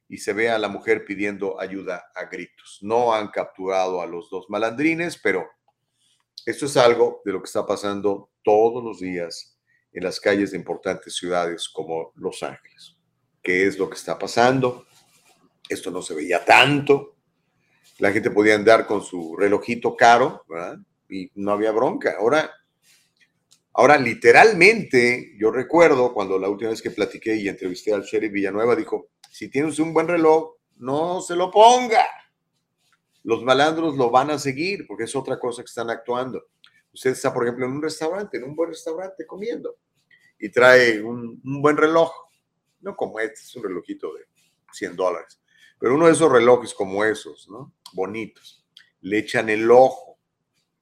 y 0.06 0.18
se 0.18 0.34
ve 0.34 0.50
a 0.50 0.58
la 0.58 0.68
mujer 0.68 1.06
pidiendo 1.06 1.58
ayuda 1.58 2.10
a 2.14 2.26
gritos. 2.26 2.80
No 2.82 3.14
han 3.14 3.28
capturado 3.28 4.02
a 4.02 4.06
los 4.06 4.28
dos 4.28 4.50
malandrines, 4.50 5.16
pero 5.16 5.48
esto 6.44 6.66
es 6.66 6.76
algo 6.76 7.22
de 7.24 7.32
lo 7.32 7.40
que 7.40 7.46
está 7.46 7.64
pasando 7.64 8.28
todos 8.42 8.84
los 8.84 9.00
días 9.00 9.58
en 9.94 10.04
las 10.04 10.20
calles 10.20 10.50
de 10.50 10.58
importantes 10.58 11.16
ciudades 11.16 11.70
como 11.70 12.12
Los 12.16 12.42
Ángeles. 12.42 12.98
¿Qué 13.42 13.66
es 13.66 13.78
lo 13.78 13.88
que 13.88 13.96
está 13.96 14.18
pasando? 14.18 14.84
Esto 15.70 15.90
no 15.90 16.02
se 16.02 16.14
veía 16.14 16.44
tanto. 16.44 17.16
La 17.98 18.12
gente 18.12 18.30
podía 18.30 18.56
andar 18.56 18.86
con 18.86 19.02
su 19.02 19.36
relojito 19.38 19.96
caro, 19.96 20.44
¿verdad? 20.50 20.76
Y 21.08 21.30
no 21.34 21.52
había 21.52 21.72
bronca. 21.72 22.16
Ahora 22.18 22.50
Ahora, 23.74 23.96
literalmente, 23.96 25.34
yo 25.38 25.50
recuerdo 25.50 26.12
cuando 26.12 26.38
la 26.38 26.48
última 26.48 26.70
vez 26.70 26.82
que 26.82 26.90
platiqué 26.90 27.36
y 27.36 27.48
entrevisté 27.48 27.94
al 27.94 28.02
sheriff 28.02 28.32
Villanueva, 28.32 28.76
dijo, 28.76 29.08
si 29.30 29.48
tienes 29.48 29.78
un 29.78 29.94
buen 29.94 30.08
reloj, 30.08 30.56
no 30.76 31.22
se 31.22 31.34
lo 31.34 31.50
ponga. 31.50 32.04
Los 33.24 33.42
malandros 33.42 33.96
lo 33.96 34.10
van 34.10 34.30
a 34.30 34.38
seguir 34.38 34.86
porque 34.86 35.04
es 35.04 35.16
otra 35.16 35.38
cosa 35.38 35.62
que 35.62 35.68
están 35.68 35.88
actuando. 35.88 36.48
Usted 36.92 37.10
está, 37.10 37.32
por 37.32 37.44
ejemplo, 37.44 37.64
en 37.64 37.72
un 37.72 37.82
restaurante, 37.82 38.36
en 38.36 38.44
un 38.44 38.54
buen 38.54 38.70
restaurante 38.70 39.26
comiendo 39.26 39.76
y 40.38 40.50
trae 40.50 41.00
un, 41.00 41.40
un 41.42 41.62
buen 41.62 41.76
reloj, 41.76 42.12
no 42.80 42.94
como 42.94 43.20
este, 43.20 43.40
es 43.40 43.56
un 43.56 43.62
relojito 43.62 44.12
de 44.12 44.24
100 44.72 44.96
dólares, 44.96 45.40
pero 45.78 45.94
uno 45.94 46.06
de 46.06 46.12
esos 46.12 46.30
relojes 46.30 46.74
como 46.74 47.04
esos, 47.04 47.48
¿no? 47.48 47.72
Bonitos. 47.94 48.66
Le 49.00 49.18
echan 49.18 49.48
el 49.48 49.70
ojo, 49.70 50.18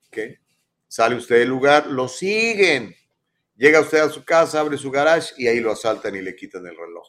¿ok? 0.08 0.18
Sale 0.90 1.14
usted 1.14 1.38
del 1.38 1.48
lugar, 1.50 1.86
lo 1.86 2.08
siguen. 2.08 2.96
Llega 3.54 3.80
usted 3.80 3.98
a 3.98 4.08
su 4.08 4.24
casa, 4.24 4.58
abre 4.58 4.76
su 4.76 4.90
garage 4.90 5.32
y 5.38 5.46
ahí 5.46 5.60
lo 5.60 5.70
asaltan 5.70 6.16
y 6.16 6.20
le 6.20 6.34
quitan 6.34 6.66
el 6.66 6.76
reloj. 6.76 7.06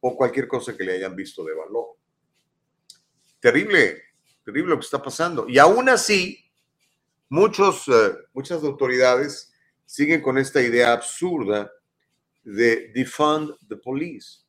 O 0.00 0.16
cualquier 0.16 0.48
cosa 0.48 0.76
que 0.76 0.82
le 0.82 0.94
hayan 0.94 1.14
visto 1.14 1.44
de 1.44 1.54
valor. 1.54 1.90
Terrible, 3.38 4.02
terrible 4.44 4.70
lo 4.70 4.80
que 4.80 4.84
está 4.84 5.00
pasando. 5.00 5.46
Y 5.48 5.58
aún 5.58 5.88
así, 5.88 6.44
muchos, 7.28 7.86
eh, 7.86 8.16
muchas 8.32 8.64
autoridades 8.64 9.52
siguen 9.86 10.20
con 10.20 10.36
esta 10.36 10.60
idea 10.60 10.92
absurda 10.92 11.70
de 12.42 12.90
defund 12.96 13.52
the 13.68 13.76
police. 13.76 14.40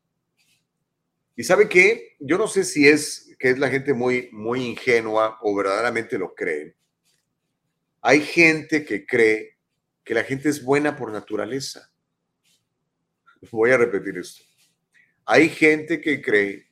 ¿Y 1.36 1.44
sabe 1.44 1.70
qué? 1.70 2.16
Yo 2.20 2.40
no 2.40 2.48
sé 2.48 2.64
si 2.64 2.88
es 2.88 3.36
que 3.38 3.52
es 3.52 3.60
la 3.60 3.70
gente 3.70 3.94
muy, 3.94 4.28
muy 4.32 4.66
ingenua 4.66 5.38
o 5.44 5.56
verdaderamente 5.56 6.18
lo 6.18 6.34
cree. 6.34 6.76
Hay 8.07 8.22
gente 8.22 8.86
que 8.86 9.03
cree 9.03 9.57
que 10.03 10.14
la 10.14 10.23
gente 10.23 10.48
es 10.48 10.64
buena 10.64 10.95
por 10.95 11.11
naturaleza. 11.11 11.91
Voy 13.52 13.72
a 13.72 13.77
repetir 13.77 14.19
esto. 14.19 14.44
Hay 15.26 15.49
gente 15.49 15.99
que 15.99 16.22
cree 16.22 16.69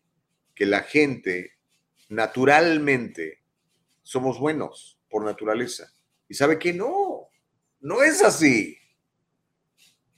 que 0.54 0.68
la 0.68 0.82
gente 0.82 1.54
naturalmente 2.10 3.42
somos 4.04 4.40
buenos 4.40 5.00
por 5.10 5.26
naturaleza. 5.26 5.92
Y 6.30 6.36
sabe 6.36 6.60
que 6.60 6.72
no, 6.72 7.30
no 7.82 8.04
es 8.04 8.22
así. 8.22 8.78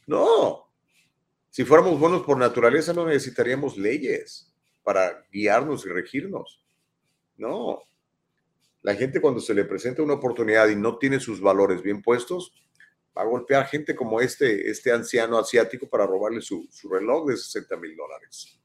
No. 0.07 0.69
Si 1.49 1.63
fuéramos 1.63 1.97
buenos 1.97 2.23
por 2.23 2.37
naturaleza 2.37 2.91
no 2.91 3.05
necesitaríamos 3.05 3.77
leyes 3.77 4.53
para 4.83 5.25
guiarnos 5.31 5.85
y 5.85 5.89
regirnos. 5.91 6.61
No. 7.37 7.83
La 8.85 8.93
gente 8.93 9.19
cuando 9.19 9.39
se 9.39 9.55
le 9.55 9.65
presenta 9.65 10.03
una 10.03 10.13
oportunidad 10.13 10.69
y 10.69 10.75
no 10.75 10.99
tiene 10.99 11.19
sus 11.19 11.41
valores 11.41 11.81
bien 11.81 12.03
puestos, 12.03 12.53
va 13.17 13.23
a 13.23 13.25
golpear 13.25 13.65
gente 13.65 13.95
como 13.95 14.21
este, 14.21 14.69
este 14.69 14.91
anciano 14.91 15.39
asiático 15.39 15.89
para 15.89 16.05
robarle 16.05 16.39
su, 16.39 16.67
su 16.71 16.87
reloj 16.87 17.29
de 17.29 17.35
60 17.35 17.77
mil 17.77 17.95
dólares. 17.95 18.59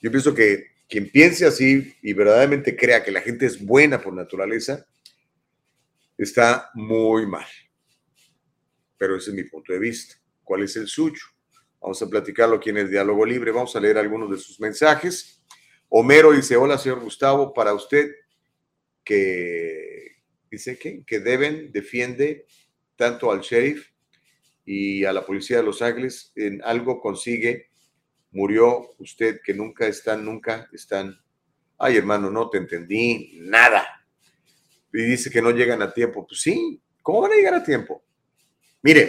Yo 0.00 0.10
pienso 0.10 0.34
que 0.34 0.64
quien 0.88 1.10
piense 1.10 1.44
así 1.44 1.94
y 2.00 2.14
verdaderamente 2.14 2.74
crea 2.74 3.04
que 3.04 3.10
la 3.10 3.20
gente 3.20 3.44
es 3.44 3.62
buena 3.62 4.00
por 4.00 4.14
naturaleza, 4.14 4.86
está 6.16 6.70
muy 6.72 7.26
mal. 7.26 7.44
Pero 8.96 9.16
ese 9.16 9.28
es 9.28 9.36
mi 9.36 9.44
punto 9.44 9.74
de 9.74 9.78
vista. 9.78 10.16
¿Cuál 10.42 10.62
es 10.62 10.74
el 10.76 10.88
suyo? 10.88 11.20
Vamos 11.82 12.00
a 12.00 12.08
platicarlo 12.08 12.56
aquí 12.56 12.70
en 12.70 12.78
el 12.78 12.90
Diálogo 12.90 13.26
Libre. 13.26 13.50
Vamos 13.50 13.76
a 13.76 13.80
leer 13.80 13.98
algunos 13.98 14.30
de 14.30 14.38
sus 14.38 14.58
mensajes. 14.58 15.44
Homero 15.98 16.32
dice, 16.32 16.58
hola, 16.58 16.76
señor 16.76 17.00
Gustavo, 17.00 17.54
para 17.54 17.72
usted 17.72 18.10
que 19.02 20.18
dice 20.50 20.78
que, 20.78 21.02
que 21.06 21.20
deben, 21.20 21.72
defiende 21.72 22.44
tanto 22.96 23.32
al 23.32 23.40
sheriff 23.40 23.88
y 24.66 25.06
a 25.06 25.12
la 25.14 25.24
policía 25.24 25.56
de 25.56 25.62
Los 25.62 25.80
Ángeles, 25.80 26.32
en 26.36 26.60
algo 26.64 27.00
consigue, 27.00 27.70
murió 28.30 28.90
usted 28.98 29.40
que 29.42 29.54
nunca 29.54 29.86
están, 29.86 30.22
nunca 30.22 30.68
están. 30.70 31.18
Ay, 31.78 31.96
hermano, 31.96 32.30
no 32.30 32.50
te 32.50 32.58
entendí 32.58 33.38
nada. 33.40 33.86
Y 34.92 35.00
dice 35.00 35.30
que 35.30 35.40
no 35.40 35.50
llegan 35.50 35.80
a 35.80 35.94
tiempo. 35.94 36.26
Pues 36.26 36.42
sí, 36.42 36.78
¿cómo 37.00 37.22
van 37.22 37.32
a 37.32 37.36
llegar 37.36 37.54
a 37.54 37.64
tiempo? 37.64 38.04
Mire, 38.82 39.08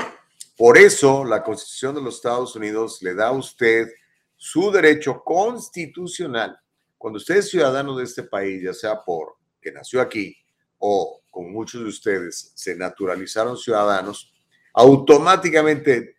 por 0.56 0.78
eso 0.78 1.26
la 1.26 1.44
Constitución 1.44 1.96
de 1.96 2.02
los 2.02 2.16
Estados 2.16 2.56
Unidos 2.56 3.00
le 3.02 3.14
da 3.14 3.28
a 3.28 3.32
usted 3.34 3.90
su 4.38 4.72
derecho 4.72 5.22
constitucional. 5.22 6.58
Cuando 6.98 7.18
usted 7.18 7.38
es 7.38 7.50
ciudadano 7.50 7.96
de 7.96 8.04
este 8.04 8.24
país, 8.24 8.64
ya 8.64 8.74
sea 8.74 9.04
por 9.04 9.36
que 9.62 9.72
nació 9.72 10.02
aquí 10.02 10.36
o 10.80 11.22
como 11.30 11.50
muchos 11.50 11.82
de 11.82 11.88
ustedes 11.88 12.52
se 12.56 12.76
naturalizaron 12.76 13.58
ciudadanos, 13.58 14.34
automáticamente 14.74 16.18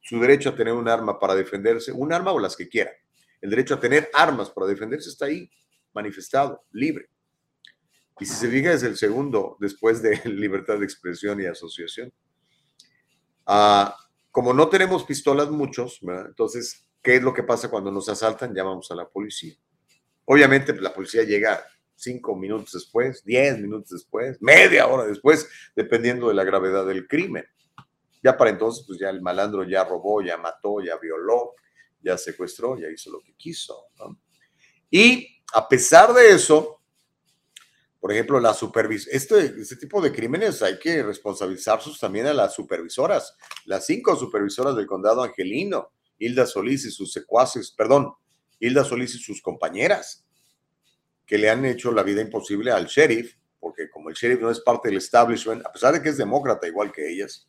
su 0.00 0.20
derecho 0.20 0.50
a 0.50 0.56
tener 0.56 0.74
un 0.74 0.88
arma 0.88 1.18
para 1.18 1.34
defenderse, 1.34 1.92
un 1.92 2.12
arma 2.12 2.32
o 2.32 2.38
las 2.38 2.56
que 2.56 2.68
quiera, 2.68 2.90
el 3.40 3.50
derecho 3.50 3.74
a 3.74 3.80
tener 3.80 4.10
armas 4.12 4.50
para 4.50 4.66
defenderse 4.66 5.08
está 5.08 5.26
ahí, 5.26 5.50
manifestado, 5.92 6.64
libre. 6.72 7.08
Y 8.18 8.26
si 8.26 8.34
se 8.34 8.48
fija, 8.48 8.72
es 8.72 8.82
el 8.82 8.96
segundo 8.96 9.56
después 9.60 10.02
de 10.02 10.20
libertad 10.26 10.78
de 10.78 10.84
expresión 10.84 11.40
y 11.40 11.46
asociación. 11.46 12.12
Ah, 13.46 13.96
como 14.30 14.52
no 14.52 14.68
tenemos 14.68 15.04
pistolas 15.04 15.50
muchos, 15.50 15.98
¿verdad? 16.02 16.26
entonces, 16.28 16.86
¿qué 17.02 17.16
es 17.16 17.22
lo 17.22 17.32
que 17.32 17.42
pasa 17.42 17.70
cuando 17.70 17.90
nos 17.90 18.08
asaltan? 18.08 18.54
Llamamos 18.54 18.90
a 18.90 18.94
la 18.94 19.08
policía. 19.08 19.56
Obviamente, 20.32 20.72
pues, 20.72 20.84
la 20.84 20.94
policía 20.94 21.24
llega 21.24 21.66
cinco 21.96 22.36
minutos 22.36 22.70
después, 22.74 23.24
diez 23.24 23.58
minutos 23.58 23.90
después, 23.90 24.40
media 24.40 24.86
hora 24.86 25.04
después, 25.04 25.48
dependiendo 25.74 26.28
de 26.28 26.34
la 26.34 26.44
gravedad 26.44 26.86
del 26.86 27.08
crimen. 27.08 27.44
Ya 28.22 28.36
para 28.36 28.50
entonces, 28.50 28.84
pues 28.86 29.00
ya 29.00 29.10
el 29.10 29.20
malandro 29.22 29.64
ya 29.64 29.82
robó, 29.82 30.22
ya 30.22 30.36
mató, 30.36 30.80
ya 30.84 30.96
violó, 30.98 31.56
ya 32.00 32.16
secuestró, 32.16 32.78
ya 32.78 32.86
hizo 32.88 33.10
lo 33.10 33.18
que 33.18 33.34
quiso. 33.34 33.88
¿no? 33.98 34.20
Y 34.88 35.42
a 35.52 35.66
pesar 35.68 36.14
de 36.14 36.30
eso, 36.30 36.80
por 37.98 38.12
ejemplo, 38.12 38.38
la 38.38 38.54
supervisión, 38.54 39.12
este, 39.12 39.60
este 39.60 39.74
tipo 39.74 40.00
de 40.00 40.12
crímenes 40.12 40.62
hay 40.62 40.78
que 40.78 41.02
responsabilizarlos 41.02 41.98
también 41.98 42.28
a 42.28 42.34
las 42.34 42.54
supervisoras, 42.54 43.36
las 43.64 43.84
cinco 43.84 44.14
supervisoras 44.14 44.76
del 44.76 44.86
condado 44.86 45.24
angelino, 45.24 45.90
Hilda 46.20 46.46
Solís 46.46 46.84
y 46.84 46.92
sus 46.92 47.12
secuaces, 47.12 47.72
perdón, 47.72 48.14
Hilda 48.60 48.84
Solís 48.84 49.14
y 49.14 49.18
sus 49.18 49.42
compañeras, 49.42 50.24
que 51.26 51.38
le 51.38 51.50
han 51.50 51.64
hecho 51.64 51.90
la 51.92 52.02
vida 52.02 52.20
imposible 52.20 52.70
al 52.70 52.86
sheriff, 52.86 53.34
porque 53.58 53.90
como 53.90 54.08
el 54.10 54.14
sheriff 54.14 54.40
no 54.40 54.50
es 54.50 54.60
parte 54.60 54.88
del 54.88 54.98
establishment, 54.98 55.64
a 55.66 55.72
pesar 55.72 55.92
de 55.94 56.02
que 56.02 56.10
es 56.10 56.16
demócrata 56.16 56.66
igual 56.66 56.92
que 56.92 57.10
ellas, 57.10 57.48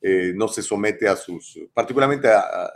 eh, 0.00 0.32
no 0.34 0.48
se 0.48 0.62
somete 0.62 1.08
a 1.08 1.16
sus, 1.16 1.58
particularmente 1.74 2.28
a, 2.28 2.70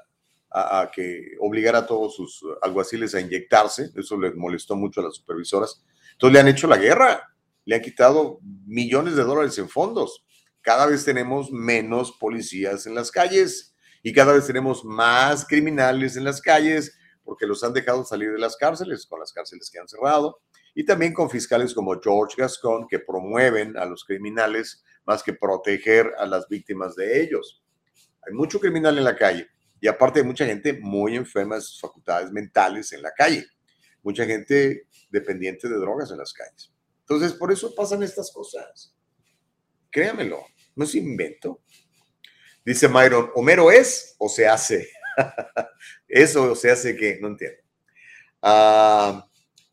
a, 0.50 0.90
que 0.92 1.32
obligara 1.40 1.78
a 1.78 1.86
todos 1.86 2.16
sus 2.16 2.44
alguaciles 2.60 3.14
a 3.14 3.20
inyectarse, 3.20 3.90
eso 3.96 4.18
les 4.18 4.34
molestó 4.34 4.76
mucho 4.76 5.00
a 5.00 5.04
las 5.04 5.16
supervisoras, 5.16 5.82
entonces 6.12 6.34
le 6.34 6.40
han 6.40 6.48
hecho 6.48 6.66
la 6.66 6.76
guerra, 6.76 7.34
le 7.64 7.76
han 7.76 7.82
quitado 7.82 8.40
millones 8.66 9.16
de 9.16 9.22
dólares 9.22 9.56
en 9.58 9.68
fondos. 9.68 10.24
Cada 10.60 10.86
vez 10.86 11.04
tenemos 11.04 11.50
menos 11.50 12.12
policías 12.12 12.86
en 12.86 12.94
las 12.94 13.10
calles 13.10 13.74
y 14.02 14.12
cada 14.12 14.32
vez 14.32 14.46
tenemos 14.46 14.84
más 14.84 15.46
criminales 15.46 16.16
en 16.16 16.24
las 16.24 16.40
calles 16.40 16.96
porque 17.24 17.46
los 17.46 17.62
han 17.64 17.72
dejado 17.72 18.04
salir 18.04 18.32
de 18.32 18.38
las 18.38 18.56
cárceles, 18.56 19.06
con 19.06 19.20
las 19.20 19.32
cárceles 19.32 19.70
que 19.70 19.78
han 19.78 19.88
cerrado, 19.88 20.40
y 20.74 20.84
también 20.84 21.12
con 21.12 21.30
fiscales 21.30 21.74
como 21.74 22.00
George 22.00 22.34
Gascon 22.36 22.86
que 22.88 22.98
promueven 22.98 23.76
a 23.76 23.84
los 23.84 24.04
criminales 24.04 24.84
más 25.04 25.22
que 25.22 25.32
proteger 25.32 26.12
a 26.18 26.26
las 26.26 26.48
víctimas 26.48 26.96
de 26.96 27.22
ellos. 27.22 27.62
Hay 28.26 28.32
mucho 28.32 28.58
criminal 28.58 28.96
en 28.98 29.04
la 29.04 29.16
calle 29.16 29.48
y 29.80 29.88
aparte 29.88 30.20
hay 30.20 30.26
mucha 30.26 30.46
gente 30.46 30.78
muy 30.80 31.16
enferma 31.16 31.56
de 31.56 31.60
sus 31.60 31.80
facultades 31.80 32.30
mentales 32.30 32.92
en 32.92 33.02
la 33.02 33.12
calle 33.12 33.46
mucha 34.02 34.24
gente 34.24 34.88
dependiente 35.10 35.68
de 35.68 35.76
drogas 35.76 36.10
en 36.10 36.18
las 36.18 36.32
calles. 36.32 36.72
Entonces, 37.00 37.32
por 37.32 37.52
eso 37.52 37.74
pasan 37.74 38.02
estas 38.02 38.30
cosas. 38.32 38.94
Créamelo, 39.90 40.44
no 40.74 40.84
es 40.84 40.94
invento. 40.94 41.62
Dice 42.64 42.88
Myron, 42.88 43.30
¿Homero 43.34 43.70
es 43.70 44.14
o 44.18 44.28
se 44.28 44.46
hace? 44.46 44.88
eso 46.08 46.54
se 46.54 46.70
hace 46.70 46.96
que, 46.96 47.18
no 47.20 47.28
entiendo. 47.28 47.58
Uh, 48.42 49.22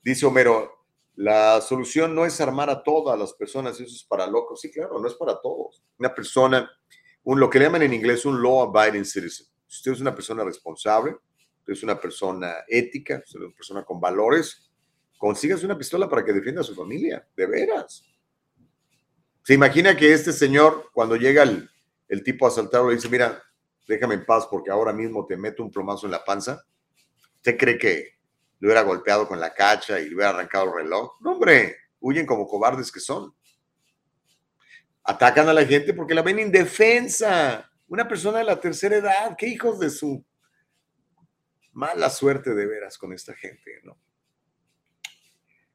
dice 0.03 0.25
Homero, 0.25 0.79
la 1.15 1.59
solución 1.59 2.15
no 2.15 2.25
es 2.25 2.39
armar 2.39 2.69
a 2.69 2.81
todas 2.81 3.19
las 3.19 3.33
personas, 3.33 3.79
eso 3.79 3.93
es 3.93 4.03
para 4.03 4.25
locos. 4.25 4.61
Sí, 4.61 4.71
claro, 4.71 4.99
no 4.99 5.07
es 5.07 5.15
para 5.15 5.41
todos. 5.41 5.83
Una 5.97 6.13
persona, 6.15 6.71
un, 7.23 7.39
lo 7.39 7.49
que 7.49 7.59
le 7.59 7.65
llaman 7.65 7.81
en 7.81 7.93
inglés 7.93 8.25
un 8.25 8.41
law 8.41 8.73
abiding 8.73 9.03
citizen. 9.03 9.47
Usted 9.67 9.91
es 9.91 10.01
una 10.01 10.15
persona 10.15 10.43
responsable, 10.43 11.17
es 11.67 11.83
una 11.83 11.99
persona 11.99 12.55
ética, 12.67 13.21
es 13.23 13.35
una 13.35 13.53
persona 13.53 13.83
con 13.83 13.99
valores, 13.99 14.71
consigas 15.17 15.63
una 15.63 15.77
pistola 15.77 16.09
para 16.09 16.23
que 16.23 16.33
defienda 16.33 16.61
a 16.61 16.63
su 16.63 16.73
familia, 16.73 17.27
de 17.35 17.45
veras. 17.45 18.03
Se 19.43 19.53
imagina 19.53 19.97
que 19.97 20.13
este 20.13 20.31
señor, 20.31 20.89
cuando 20.93 21.15
llega 21.15 21.43
el, 21.43 21.69
el 22.07 22.23
tipo 22.23 22.45
a 22.45 22.49
asaltarlo, 22.49 22.89
le 22.89 22.95
dice, 22.95 23.09
mira, 23.09 23.43
déjame 23.89 24.13
en 24.13 24.25
paz 24.25 24.47
porque 24.49 24.69
ahora 24.69 24.93
mismo 24.93 25.25
te 25.25 25.35
meto 25.35 25.63
un 25.63 25.71
plomazo 25.71 26.05
en 26.05 26.11
la 26.11 26.23
panza. 26.23 26.63
¿Usted 27.37 27.57
cree 27.57 27.77
que 27.77 28.19
le 28.59 28.67
hubiera 28.67 28.83
golpeado 28.83 29.27
con 29.27 29.39
la 29.39 29.51
cacha 29.53 29.99
y 29.99 30.09
le 30.09 30.15
hubiera 30.15 30.29
arrancado 30.29 30.65
el 30.65 30.83
reloj? 30.83 31.17
No, 31.21 31.31
hombre, 31.31 31.75
huyen 31.99 32.27
como 32.27 32.47
cobardes 32.47 32.91
que 32.91 32.99
son. 32.99 33.33
Atacan 35.03 35.49
a 35.49 35.53
la 35.53 35.65
gente 35.65 35.95
porque 35.95 36.13
la 36.13 36.21
ven 36.21 36.37
indefensa. 36.37 37.67
Una 37.87 38.07
persona 38.07 38.37
de 38.37 38.43
la 38.43 38.59
tercera 38.59 38.95
edad, 38.95 39.35
qué 39.35 39.47
hijos 39.47 39.79
de 39.79 39.89
su 39.89 40.23
mala 41.71 42.11
suerte 42.11 42.53
de 42.53 42.67
veras 42.67 42.95
con 42.95 43.11
esta 43.11 43.33
gente, 43.33 43.81
¿no? 43.83 43.99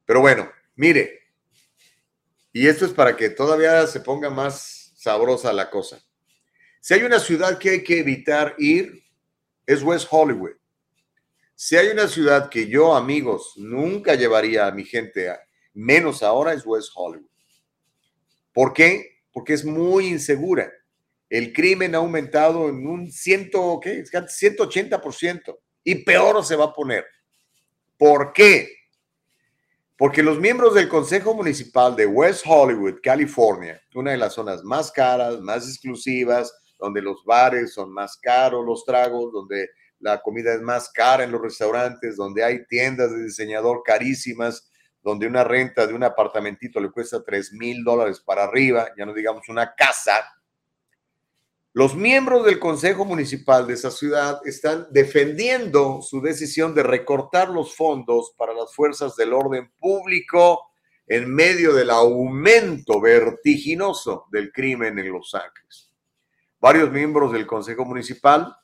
Pero 0.04 0.20
bueno, 0.20 0.48
mire, 0.76 1.32
y 2.52 2.68
esto 2.68 2.84
es 2.84 2.92
para 2.92 3.16
que 3.16 3.30
todavía 3.30 3.84
se 3.88 3.98
ponga 3.98 4.30
más 4.30 4.92
sabrosa 4.94 5.52
la 5.52 5.68
cosa. 5.68 6.00
Si 6.84 6.92
hay 6.92 7.02
una 7.02 7.18
ciudad 7.18 7.56
que 7.56 7.70
hay 7.70 7.82
que 7.82 8.00
evitar 8.00 8.54
ir, 8.58 9.02
es 9.64 9.82
West 9.82 10.06
Hollywood. 10.10 10.50
Si 11.54 11.76
hay 11.76 11.88
una 11.88 12.06
ciudad 12.06 12.50
que 12.50 12.66
yo, 12.66 12.94
amigos, 12.94 13.54
nunca 13.56 14.16
llevaría 14.16 14.66
a 14.66 14.70
mi 14.70 14.84
gente, 14.84 15.30
a, 15.30 15.40
menos 15.72 16.22
ahora, 16.22 16.52
es 16.52 16.66
West 16.66 16.90
Hollywood. 16.94 17.30
¿Por 18.52 18.74
qué? 18.74 19.22
Porque 19.32 19.54
es 19.54 19.64
muy 19.64 20.08
insegura. 20.08 20.70
El 21.30 21.54
crimen 21.54 21.94
ha 21.94 21.98
aumentado 21.98 22.68
en 22.68 22.86
un 22.86 23.10
ciento, 23.10 23.80
¿qué? 23.82 24.04
180% 24.04 25.58
y 25.84 25.94
peor 25.94 26.44
se 26.44 26.54
va 26.54 26.66
a 26.66 26.74
poner. 26.74 27.06
¿Por 27.96 28.34
qué? 28.34 28.68
Porque 29.96 30.22
los 30.22 30.38
miembros 30.38 30.74
del 30.74 30.90
Consejo 30.90 31.32
Municipal 31.32 31.96
de 31.96 32.04
West 32.04 32.42
Hollywood, 32.44 33.00
California, 33.02 33.80
una 33.94 34.10
de 34.10 34.18
las 34.18 34.34
zonas 34.34 34.62
más 34.64 34.92
caras, 34.92 35.40
más 35.40 35.66
exclusivas, 35.66 36.52
donde 36.78 37.02
los 37.02 37.24
bares 37.24 37.72
son 37.72 37.92
más 37.92 38.16
caros, 38.16 38.64
los 38.64 38.84
tragos, 38.84 39.32
donde 39.32 39.70
la 40.00 40.20
comida 40.20 40.54
es 40.54 40.60
más 40.60 40.90
cara 40.90 41.24
en 41.24 41.32
los 41.32 41.40
restaurantes, 41.40 42.16
donde 42.16 42.44
hay 42.44 42.66
tiendas 42.66 43.10
de 43.10 43.24
diseñador 43.24 43.82
carísimas, 43.84 44.70
donde 45.02 45.26
una 45.26 45.44
renta 45.44 45.86
de 45.86 45.94
un 45.94 46.02
apartamentito 46.02 46.80
le 46.80 46.90
cuesta 46.90 47.22
3 47.22 47.52
mil 47.52 47.84
dólares 47.84 48.20
para 48.20 48.44
arriba, 48.44 48.88
ya 48.96 49.06
no 49.06 49.14
digamos 49.14 49.48
una 49.48 49.74
casa, 49.74 50.34
los 51.76 51.96
miembros 51.96 52.46
del 52.46 52.60
Consejo 52.60 53.04
Municipal 53.04 53.66
de 53.66 53.74
esa 53.74 53.90
ciudad 53.90 54.40
están 54.44 54.86
defendiendo 54.92 56.02
su 56.02 56.20
decisión 56.20 56.72
de 56.72 56.84
recortar 56.84 57.48
los 57.48 57.74
fondos 57.74 58.32
para 58.38 58.54
las 58.54 58.72
fuerzas 58.72 59.16
del 59.16 59.32
orden 59.32 59.72
público 59.80 60.70
en 61.08 61.34
medio 61.34 61.74
del 61.74 61.90
aumento 61.90 63.00
vertiginoso 63.00 64.26
del 64.30 64.52
crimen 64.52 65.00
en 65.00 65.10
Los 65.10 65.34
Ángeles. 65.34 65.90
Varios 66.64 66.90
miembros 66.90 67.30
del 67.30 67.46
Consejo 67.46 67.84
Municipal 67.84 68.56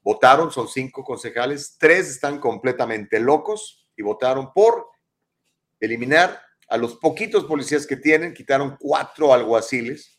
votaron, 0.00 0.50
son 0.50 0.66
cinco 0.66 1.04
concejales, 1.04 1.76
tres 1.78 2.08
están 2.08 2.40
completamente 2.40 3.20
locos 3.20 3.86
y 3.98 4.02
votaron 4.02 4.50
por 4.54 4.86
eliminar 5.78 6.40
a 6.70 6.78
los 6.78 6.96
poquitos 6.96 7.44
policías 7.44 7.86
que 7.86 7.96
tienen, 7.96 8.32
quitaron 8.32 8.78
cuatro 8.80 9.34
alguaciles 9.34 10.18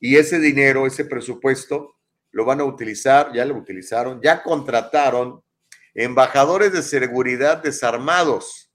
y 0.00 0.16
ese 0.16 0.38
dinero, 0.38 0.86
ese 0.86 1.04
presupuesto, 1.04 1.96
lo 2.30 2.46
van 2.46 2.62
a 2.62 2.64
utilizar, 2.64 3.34
ya 3.34 3.44
lo 3.44 3.54
utilizaron, 3.54 4.18
ya 4.22 4.42
contrataron 4.42 5.44
embajadores 5.92 6.72
de 6.72 6.82
seguridad 6.82 7.58
desarmados, 7.58 8.72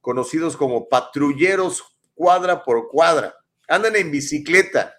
conocidos 0.00 0.56
como 0.56 0.88
patrulleros 0.88 1.98
cuadra 2.14 2.62
por 2.62 2.88
cuadra. 2.88 3.34
Andan 3.66 3.96
en 3.96 4.12
bicicleta, 4.12 4.94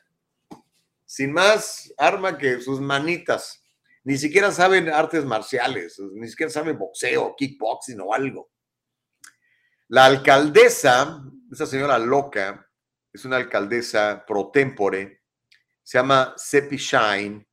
sin 1.16 1.32
más 1.32 1.94
arma 1.98 2.38
que 2.38 2.60
sus 2.60 2.82
manitas, 2.82 3.64
ni 4.04 4.18
siquiera 4.18 4.52
saben 4.52 4.90
artes 4.90 5.24
marciales, 5.24 5.98
ni 6.14 6.28
siquiera 6.28 6.52
saben 6.52 6.78
boxeo, 6.78 7.34
kickboxing 7.38 8.02
o 8.02 8.14
algo. 8.14 8.52
La 9.88 10.08
alcaldesa, 10.08 11.24
esa 11.50 11.66
señora 11.68 11.98
loca, 12.00 12.70
es 13.14 13.24
una 13.24 13.38
alcaldesa 13.38 14.26
pro 14.28 14.52
tempore, 14.52 15.22
se 15.84 15.98
llama 15.98 16.34
Seppi 16.36 16.76
Shine, 16.76 17.48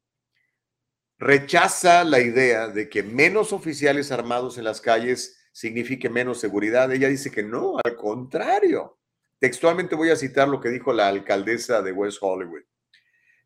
rechaza 1.17 2.03
la 2.03 2.19
idea 2.19 2.67
de 2.67 2.89
que 2.89 3.05
menos 3.05 3.53
oficiales 3.53 4.11
armados 4.11 4.59
en 4.59 4.65
las 4.65 4.81
calles 4.81 5.39
signifique 5.53 6.11
menos 6.11 6.41
seguridad. 6.41 6.91
Ella 6.91 7.07
dice 7.07 7.31
que 7.31 7.45
no, 7.45 7.77
al 7.85 7.95
contrario. 7.95 8.99
Textualmente 9.39 9.95
voy 9.95 10.11
a 10.11 10.17
citar 10.17 10.49
lo 10.49 10.61
que 10.61 10.71
dijo 10.71 10.93
la 10.93 11.07
alcaldesa 11.07 11.81
de 11.81 11.93
West 11.93 12.19
Hollywood. 12.21 12.65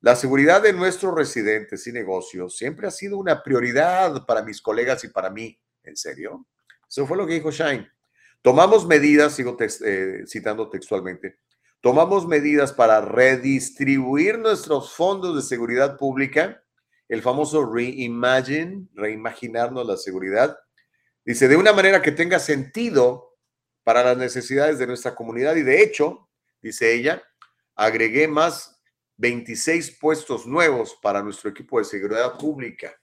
La 0.01 0.15
seguridad 0.15 0.63
de 0.63 0.73
nuestros 0.73 1.15
residentes 1.15 1.87
y 1.87 1.93
negocios 1.93 2.57
siempre 2.57 2.87
ha 2.87 2.91
sido 2.91 3.19
una 3.19 3.43
prioridad 3.43 4.27
para 4.27 4.43
mis 4.43 4.61
colegas 4.61 5.03
y 5.05 5.09
para 5.09 5.31
mí. 5.31 5.59
¿En 5.83 5.97
serio? 5.97 6.47
Eso 6.89 7.07
fue 7.07 7.17
lo 7.17 7.27
que 7.27 7.35
dijo 7.35 7.51
Shine. 7.51 7.91
Tomamos 8.43 8.87
medidas, 8.87 9.35
sigo 9.35 9.57
eh, 9.59 10.23
citando 10.29 10.71
textualmente, 10.71 11.39
tomamos 11.81 12.29
medidas 12.29 12.73
para 12.73 13.01
redistribuir 13.01 14.39
nuestros 14.39 14.93
fondos 14.93 15.35
de 15.35 15.43
seguridad 15.43 15.97
pública, 15.97 16.63
el 17.09 17.23
famoso 17.23 17.69
reimagine, 17.69 18.87
reimaginarnos 18.95 19.85
la 19.85 19.97
seguridad, 19.97 20.57
dice, 21.25 21.49
de 21.49 21.57
una 21.57 21.73
manera 21.73 22.03
que 22.03 22.13
tenga 22.13 22.39
sentido 22.39 23.37
para 23.83 24.05
las 24.05 24.17
necesidades 24.17 24.79
de 24.79 24.87
nuestra 24.87 25.15
comunidad 25.17 25.57
y 25.57 25.63
de 25.63 25.83
hecho, 25.83 26.29
dice 26.63 26.95
ella, 26.95 27.23
agregué 27.75 28.29
más 28.29 28.76
26 29.19 29.99
puestos 29.99 30.47
nuevos 30.47 30.97
para 31.03 31.23
nuestro 31.23 31.51
equipo 31.51 31.79
de 31.79 31.85
seguridad 31.85 32.37
pública. 32.39 32.95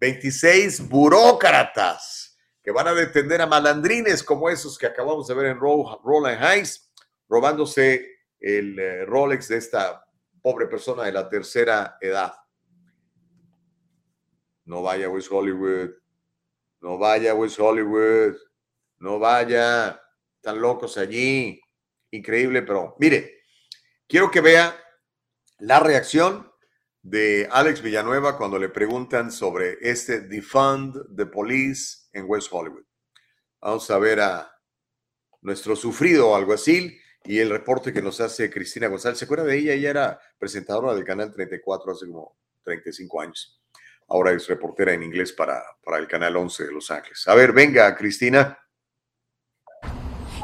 26 0.00 0.88
burócratas 0.88 2.38
que 2.62 2.70
van 2.70 2.88
a 2.88 2.94
detener 2.94 3.40
a 3.40 3.46
malandrines 3.46 4.22
como 4.22 4.48
esos 4.50 4.78
que 4.78 4.86
acabamos 4.86 5.26
de 5.26 5.34
ver 5.34 5.46
en 5.46 5.58
Roland 5.58 6.42
Heights, 6.42 6.92
robándose 7.28 8.06
el 8.38 8.78
eh, 8.78 9.04
Rolex 9.06 9.48
de 9.48 9.56
esta 9.56 10.04
pobre 10.42 10.66
persona 10.66 11.04
de 11.04 11.12
la 11.12 11.28
tercera 11.28 11.96
edad. 12.00 12.34
No 14.66 14.82
vaya 14.82 15.06
a 15.06 15.08
West 15.08 15.28
Hollywood, 15.30 15.90
no 16.80 16.98
vaya 16.98 17.32
a 17.32 17.34
West 17.34 17.58
Hollywood, 17.58 18.36
no 18.98 19.18
vaya, 19.18 20.00
están 20.36 20.60
locos 20.60 20.98
allí. 20.98 21.60
Increíble, 22.10 22.62
pero 22.62 22.96
mire, 22.98 23.42
quiero 24.06 24.30
que 24.30 24.40
vea 24.40 24.78
la 25.58 25.80
reacción 25.80 26.50
de 27.02 27.48
Alex 27.50 27.82
Villanueva 27.82 28.36
cuando 28.36 28.58
le 28.58 28.68
preguntan 28.68 29.32
sobre 29.32 29.78
este 29.80 30.20
defund 30.20 31.16
the 31.16 31.26
police 31.26 32.08
en 32.12 32.24
West 32.28 32.48
Hollywood. 32.50 32.84
Vamos 33.60 33.90
a 33.90 33.98
ver 33.98 34.20
a 34.20 34.52
nuestro 35.40 35.74
sufrido 35.74 36.34
alguacil 36.34 37.00
y 37.24 37.38
el 37.38 37.50
reporte 37.50 37.92
que 37.92 38.02
nos 38.02 38.20
hace 38.20 38.50
Cristina 38.50 38.88
González. 38.88 39.18
¿Se 39.18 39.24
acuerda 39.24 39.44
de 39.44 39.56
ella? 39.56 39.72
Ella 39.72 39.90
era 39.90 40.20
presentadora 40.38 40.94
del 40.94 41.04
canal 41.04 41.32
34 41.32 41.92
hace 41.92 42.06
como 42.06 42.38
35 42.62 43.20
años. 43.20 43.60
Ahora 44.08 44.32
es 44.32 44.46
reportera 44.46 44.92
en 44.92 45.02
inglés 45.02 45.32
para, 45.32 45.62
para 45.84 45.98
el 45.98 46.06
canal 46.06 46.36
11 46.36 46.66
de 46.66 46.72
Los 46.72 46.90
Ángeles. 46.90 47.24
A 47.26 47.34
ver, 47.34 47.52
venga, 47.52 47.94
Cristina. 47.96 48.58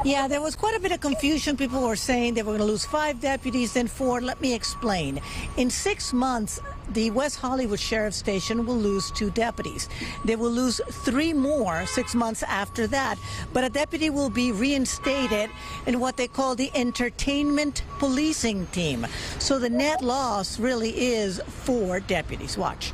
Yeah, 0.05 0.27
there 0.27 0.39
was 0.39 0.55
quite 0.55 0.75
a 0.75 0.79
bit 0.79 0.91
of 0.91 0.99
confusion. 1.01 1.57
People 1.57 1.81
were 1.81 1.95
saying 1.95 2.35
they 2.35 2.43
were 2.43 2.51
going 2.51 2.59
to 2.59 2.65
lose 2.65 2.85
five 2.85 3.19
deputies, 3.19 3.73
then 3.73 3.87
four. 3.87 4.21
Let 4.21 4.39
me 4.39 4.53
explain. 4.53 5.19
In 5.57 5.71
six 5.71 6.13
months, 6.13 6.61
the 6.89 7.09
West 7.09 7.39
Hollywood 7.39 7.79
Sheriff's 7.79 8.17
Station 8.17 8.67
will 8.67 8.77
lose 8.77 9.09
two 9.09 9.31
deputies. 9.31 9.89
They 10.23 10.35
will 10.35 10.51
lose 10.51 10.79
three 10.91 11.33
more 11.33 11.87
six 11.87 12.13
months 12.13 12.43
after 12.43 12.85
that. 12.85 13.17
But 13.51 13.63
a 13.63 13.69
deputy 13.69 14.11
will 14.11 14.29
be 14.29 14.51
reinstated 14.51 15.49
in 15.87 15.99
what 15.99 16.17
they 16.17 16.27
call 16.27 16.53
the 16.53 16.69
entertainment 16.75 17.81
policing 17.97 18.67
team. 18.67 19.07
So 19.39 19.57
the 19.57 19.71
net 19.71 20.03
loss 20.03 20.59
really 20.59 20.91
is 21.15 21.41
four 21.47 21.99
deputies. 21.99 22.59
Watch. 22.59 22.93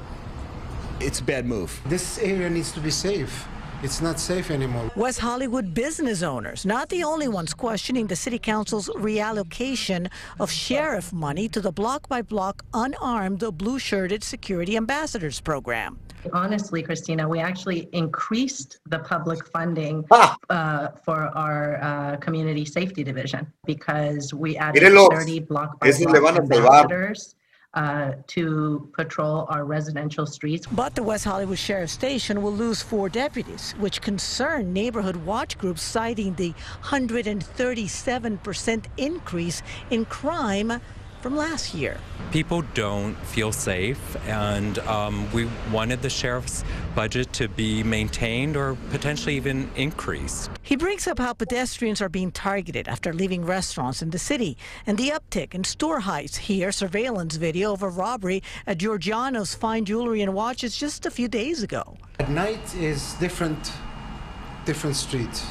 It's 1.02 1.20
a 1.20 1.24
bad 1.24 1.46
move. 1.46 1.78
This 1.88 2.20
area 2.20 2.50
needs 2.50 2.72
to 2.72 2.80
be 2.80 2.90
safe. 2.90 3.48
It's 3.84 4.00
not 4.00 4.20
safe 4.20 4.52
anymore. 4.52 4.92
West 4.96 5.20
Hollywood 5.20 5.74
business 5.74 6.22
owners, 6.22 6.68
not 6.68 6.90
the 6.90 7.04
only 7.04 7.28
ones 7.28 7.52
questioning 7.52 8.06
the 8.06 8.16
city 8.16 8.38
council's 8.38 8.90
reallocation 8.90 10.08
of 10.40 10.52
sheriff 10.52 11.12
money 11.12 11.50
to 11.50 11.60
the 11.60 11.72
block 11.72 12.08
by 12.08 12.22
block 12.22 12.64
unarmed 12.76 13.44
blue 13.58 13.80
shirted 13.80 14.24
security 14.24 14.78
ambassadors 14.78 15.42
program. 15.42 15.98
Honestly, 16.32 16.84
Christina, 16.84 17.28
we 17.28 17.40
actually 17.40 17.90
increased 17.92 18.78
the 18.88 19.00
public 19.00 19.48
funding 19.48 20.06
ah. 20.12 20.38
uh, 20.52 20.90
for 21.04 21.36
our 21.36 21.82
uh, 21.82 22.18
community 22.18 22.66
safety 22.66 23.04
division 23.04 23.52
because 23.66 24.32
we 24.32 24.58
added 24.58 24.84
30 24.84 25.40
block 25.40 25.80
by 25.80 25.92
block 25.92 26.38
ambassadors 26.38 27.36
uh, 27.74 28.12
to 28.28 28.90
patrol 28.94 29.48
our 29.50 29.66
residential 29.66 30.26
streets. 30.26 30.68
But 30.68 30.96
the 30.96 31.04
West 31.04 31.24
Hollywood 31.24 31.58
Sheriff's 31.58 31.94
Station 31.94 32.42
will 32.42 32.54
lose 32.54 32.82
four 32.82 33.08
deputies, 33.08 33.74
which 33.80 34.02
concern 34.02 34.74
neighborhood 34.74 35.16
watch 35.18 35.58
groups 35.58 35.82
citing 35.82 36.36
the 36.36 36.54
137% 36.84 38.86
increase 38.98 39.62
in 39.90 40.04
crime 40.06 40.82
from 41.22 41.36
last 41.36 41.74
year. 41.74 41.98
People 42.32 42.64
don't 42.74 43.16
feel 43.28 43.52
safe, 43.52 44.18
and 44.28 44.80
um, 44.80 45.32
we 45.34 45.48
wanted 45.72 46.02
the 46.02 46.10
sheriff's 46.10 46.64
budget 46.96 47.32
to 47.34 47.48
be 47.48 47.84
maintained 47.84 48.56
or 48.56 48.76
potentially 48.90 49.36
even 49.36 49.70
increased. 49.76 50.50
He 50.64 50.76
brings 50.76 51.08
up 51.08 51.20
how 51.20 51.34
pedestrians 51.34 52.02
are 52.02 52.10
being 52.10 52.32
targeted 52.32 52.88
after 52.88 53.14
leaving 53.14 53.46
restaurants 53.46 54.02
in 54.02 54.10
the 54.10 54.20
city 54.20 54.58
and 54.88 54.98
the 54.98 55.10
uptick 55.10 55.54
in 55.54 55.64
store 55.64 56.02
heists. 56.02 56.38
Here, 56.38 56.72
surveillance 56.72 57.36
video 57.36 57.74
of 57.74 57.84
a 57.84 57.90
robbery 57.90 58.42
at 58.66 58.78
Giorgiano's 58.78 59.54
fine 59.54 59.86
jewelry 59.86 60.22
and 60.22 60.34
watches 60.34 60.76
just 60.76 61.06
a 61.06 61.12
few 61.12 61.28
days 61.28 61.64
ago. 61.64 61.98
At 62.20 62.30
night 62.30 62.76
is 62.76 63.14
different, 63.16 63.72
different 64.66 64.96
streets. 64.96 65.46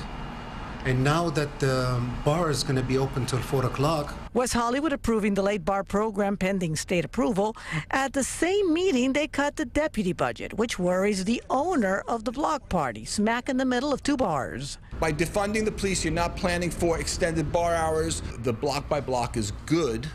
And 0.86 1.04
now 1.04 1.28
that 1.30 1.60
the 1.60 2.02
bar 2.24 2.50
is 2.50 2.62
going 2.62 2.76
to 2.76 2.82
be 2.82 2.96
open 2.96 3.26
till 3.26 3.38
4 3.38 3.66
o'clock. 3.66 4.14
West 4.32 4.54
Hollywood 4.54 4.94
approving 4.94 5.34
the 5.34 5.42
late 5.42 5.62
bar 5.62 5.84
program 5.84 6.38
pending 6.38 6.74
state 6.74 7.04
approval. 7.04 7.54
At 7.90 8.14
the 8.14 8.24
same 8.24 8.72
meeting, 8.72 9.12
they 9.12 9.28
cut 9.28 9.56
the 9.56 9.66
deputy 9.66 10.14
budget, 10.14 10.54
which 10.54 10.78
worries 10.78 11.24
the 11.24 11.42
owner 11.50 12.02
of 12.08 12.24
the 12.24 12.32
block 12.32 12.68
party, 12.70 13.04
smack 13.04 13.50
in 13.50 13.58
the 13.58 13.66
middle 13.66 13.92
of 13.92 14.02
two 14.02 14.16
bars. 14.16 14.78
By 14.98 15.12
defunding 15.12 15.66
the 15.66 15.72
police, 15.72 16.02
you're 16.02 16.14
not 16.14 16.34
planning 16.34 16.70
for 16.70 16.98
extended 16.98 17.52
bar 17.52 17.74
hours. 17.74 18.22
The 18.38 18.52
block 18.52 18.88
by 18.88 19.00
block 19.00 19.36
is 19.36 19.52
good 19.66 20.06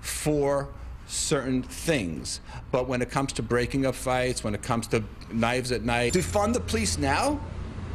for 0.00 0.68
certain 1.06 1.62
things. 1.62 2.40
But 2.70 2.88
when 2.88 3.02
it 3.02 3.10
comes 3.10 3.34
to 3.34 3.42
breaking 3.42 3.84
up 3.84 3.94
fights, 3.94 4.42
when 4.42 4.54
it 4.54 4.62
comes 4.62 4.86
to 4.88 5.04
knives 5.32 5.70
at 5.70 5.82
night, 5.82 6.14
defund 6.14 6.54
the 6.54 6.60
police 6.60 6.96
now 6.96 7.40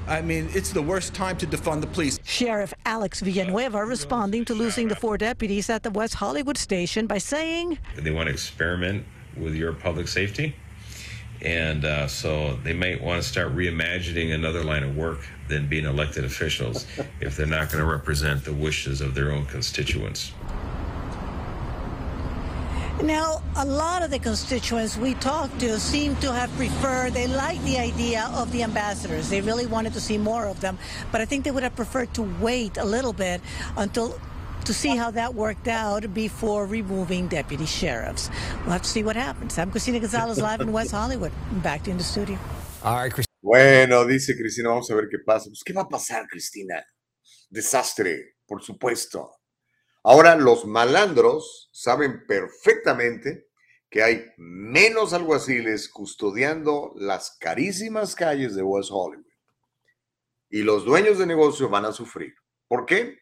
I 0.08 0.22
mean, 0.22 0.50
it's 0.54 0.72
the 0.72 0.82
worst 0.82 1.14
time 1.14 1.38
to 1.38 1.48
defund 1.48 1.82
the 1.82 1.88
police. 1.88 2.20
Sheriff 2.26 2.74
Alex 2.86 3.22
Villanueva 3.22 3.86
responding 3.86 4.44
to 4.46 4.54
losing 4.54 4.90
the 4.90 4.96
four 4.96 5.18
deputies 5.18 5.70
at 5.70 5.84
the 5.84 5.92
West 5.92 6.16
Hollywood 6.16 6.58
station 6.58 7.08
by 7.08 7.20
saying 7.20 7.80
they 7.98 8.12
want 8.12 8.28
to 8.28 8.34
experiment 8.34 9.06
with 9.38 9.56
your 9.56 9.72
public 9.74 10.08
safety. 10.08 10.56
And 11.42 11.84
uh, 11.84 12.08
so 12.08 12.56
they 12.64 12.74
might 12.74 13.02
want 13.02 13.22
to 13.22 13.28
start 13.28 13.56
reimagining 13.56 14.34
another 14.34 14.64
line 14.64 14.84
of 14.84 14.96
work 14.96 15.20
than 15.48 15.68
being 15.68 15.86
elected 15.86 16.24
officials 16.24 16.86
if 17.20 17.36
they're 17.36 17.46
not 17.46 17.70
going 17.70 17.84
to 17.84 17.90
represent 17.90 18.46
the 18.46 18.54
wishes 18.54 19.02
of 19.02 19.14
their 19.16 19.32
own 19.32 19.46
constituents. 19.46 20.32
Now, 23.02 23.42
a 23.58 23.66
lot 23.66 24.04
of 24.04 24.12
the 24.12 24.20
constituents 24.20 24.98
we 24.98 25.16
talked 25.16 25.60
to 25.60 25.80
seem 25.80 26.16
to 26.18 26.32
have 26.32 26.50
preferred, 26.56 27.14
they 27.14 27.28
liked 27.28 27.64
the 27.66 27.78
idea 27.78 28.30
of 28.34 28.52
the 28.52 28.64
ambassadors. 28.64 29.30
They 29.30 29.42
really 29.42 29.66
wanted 29.66 29.94
to 29.94 30.00
see 30.00 30.18
more 30.18 30.46
of 30.46 30.62
them, 30.62 30.78
but 31.12 31.20
I 31.20 31.26
think 31.26 31.44
they 31.44 31.52
would 31.52 31.64
have 31.64 31.76
preferred 31.76 32.14
to 32.14 32.24
wait 32.40 32.78
a 32.78 32.86
little 32.86 33.12
bit 33.12 33.42
until 33.76 34.20
to 34.66 34.74
see 34.74 34.96
how 34.96 35.12
that 35.12 35.34
worked 35.34 35.68
out 35.68 36.14
before 36.14 36.66
removing 36.66 37.28
deputy 37.28 37.66
sheriffs. 37.66 38.30
We'll 38.62 38.72
have 38.72 38.84
to 38.84 38.90
see 38.90 39.04
what 39.04 39.16
happens. 39.16 39.58
I'm 39.58 39.72
Cristina 39.72 40.00
Gonzalez 40.00 40.40
live 40.40 40.62
in 40.62 40.72
West 40.72 40.92
Hollywood. 40.92 41.32
Back 41.62 41.84
to 41.84 41.92
in 41.92 41.98
the 41.98 42.04
studio. 42.04 42.38
All 42.84 42.96
right, 42.96 43.12
Cristina. 43.12 43.34
Bueno, 43.42 44.06
dice 44.06 44.38
Cristina, 44.38 44.70
vamos 44.70 44.90
a 44.90 44.96
ver 44.96 45.10
qué 45.10 45.18
pasa. 45.26 45.50
Pues, 45.50 45.64
¿qué 45.66 45.74
va 45.74 45.82
a 45.82 45.90
pasar, 45.90 46.28
Cristina? 46.30 46.82
Desastre, 47.50 48.36
por 48.48 48.64
supuesto. 48.64 49.32
Ahora, 50.04 50.36
los 50.36 50.66
malandros 50.66 51.70
saben 51.72 52.28
perfectamente 52.28 53.48
que 53.90 54.04
hay 54.04 54.26
menos 54.38 55.14
alguaciles 55.14 55.88
custodiando 55.88 56.94
las 56.98 57.38
carísimas 57.40 58.14
calles 58.14 58.54
de 58.56 58.64
West 58.64 58.90
Hollywood. 58.92 59.26
Y 60.50 60.64
los 60.64 60.84
dueños 60.84 61.20
de 61.20 61.26
negocio 61.26 61.70
van 61.70 61.86
a 61.86 61.94
sufrir. 61.94 62.34
¿Por 62.68 62.86
qué? 62.86 63.20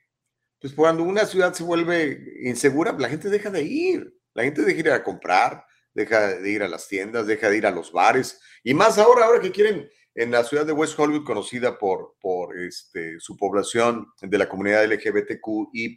Pues 0.60 0.74
cuando 0.74 1.04
una 1.04 1.26
ciudad 1.26 1.54
se 1.54 1.64
vuelve 1.64 2.40
insegura, 2.44 2.94
la 2.94 3.10
gente 3.10 3.30
deja 3.30 3.50
de 3.50 3.64
ir. 3.64 4.18
La 4.34 4.44
gente 4.44 4.62
deja 4.62 4.74
de 4.74 4.90
ir 4.90 4.92
a 4.92 5.04
comprar, 5.04 5.66
deja 5.94 6.36
de 6.36 6.50
ir 6.50 6.64
a 6.64 6.68
las 6.68 6.88
tiendas, 6.88 7.28
deja 7.28 7.50
de 7.50 7.58
ir 7.58 7.68
a 7.68 7.72
los 7.72 7.92
bares. 7.92 8.40
Y 8.64 8.74
más 8.74 8.98
ahora, 8.98 9.26
ahora 9.26 9.42
que 9.42 9.52
quieren 9.52 9.90
en 10.16 10.32
la 10.32 10.44
ciudad 10.44 10.66
de 10.66 10.74
West 10.74 10.98
Hollywood, 10.98 11.26
conocida 11.26 11.78
por, 11.78 12.16
por 12.20 12.58
este, 12.58 13.20
su 13.20 13.38
población 13.38 14.08
de 14.22 14.38
la 14.38 14.50
comunidad 14.50 14.86
LGBTQI, 14.86 15.96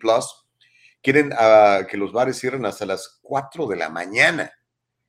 quieren 1.05 1.33
uh, 1.35 1.87
que 1.87 1.99
los 1.99 2.13
bares 2.13 2.41
cierren 2.41 2.65
hasta 2.65 2.87
las 2.87 3.21
4 3.23 3.67
de 3.67 3.77
la 3.77 3.91
mañana. 3.91 4.51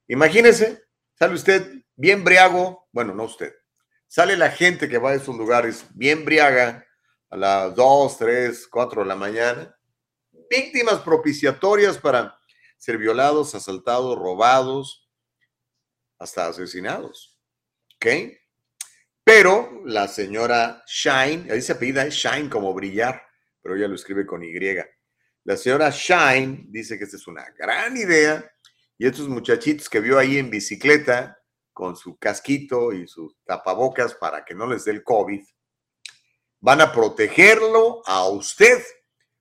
Imagínese, 0.07 0.83
sale 1.17 1.33
usted 1.33 1.83
bien 1.95 2.23
briago, 2.23 2.89
bueno, 2.91 3.15
no 3.15 3.23
usted, 3.23 3.53
sale 4.05 4.35
la 4.35 4.51
gente 4.51 4.89
que 4.89 4.97
va 4.97 5.11
a 5.11 5.15
esos 5.15 5.35
lugares 5.37 5.85
bien 5.95 6.25
briaga 6.25 6.85
a 7.29 7.37
las 7.37 7.75
2, 7.75 8.17
3, 8.17 8.67
4 8.67 9.01
de 9.03 9.07
la 9.07 9.15
mañana, 9.15 9.75
víctimas 10.49 10.99
propiciatorias 10.99 11.97
para 11.97 12.37
ser 12.77 12.97
violados, 12.97 13.55
asaltados, 13.55 14.19
robados, 14.19 15.09
hasta 16.19 16.47
asesinados. 16.47 17.39
¿Ok? 17.95 18.07
Pero 19.23 19.81
la 19.85 20.09
señora 20.09 20.83
Shine, 20.85 21.51
ahí 21.51 21.61
se 21.61 21.71
apellida 21.71 22.05
Shine 22.09 22.49
como 22.49 22.73
brillar, 22.73 23.23
pero 23.61 23.75
ella 23.75 23.87
lo 23.87 23.95
escribe 23.95 24.25
con 24.25 24.43
Y. 24.43 24.53
La 25.45 25.55
señora 25.55 25.91
Shine 25.91 26.65
dice 26.69 26.97
que 26.97 27.03
esta 27.03 27.17
es 27.17 27.27
una 27.27 27.45
gran 27.55 27.95
idea 27.95 28.51
y 28.97 29.05
estos 29.05 29.29
muchachitos 29.29 29.87
que 29.87 29.99
vio 29.99 30.17
ahí 30.17 30.39
en 30.39 30.49
bicicleta 30.49 31.39
con 31.71 31.95
su 31.95 32.17
casquito 32.17 32.91
y 32.91 33.07
sus 33.07 33.37
tapabocas 33.45 34.15
para 34.15 34.43
que 34.43 34.55
no 34.55 34.65
les 34.65 34.85
dé 34.85 34.91
el 34.91 35.03
COVID, 35.03 35.45
van 36.61 36.81
a 36.81 36.91
protegerlo 36.91 38.01
a 38.07 38.27
usted 38.27 38.83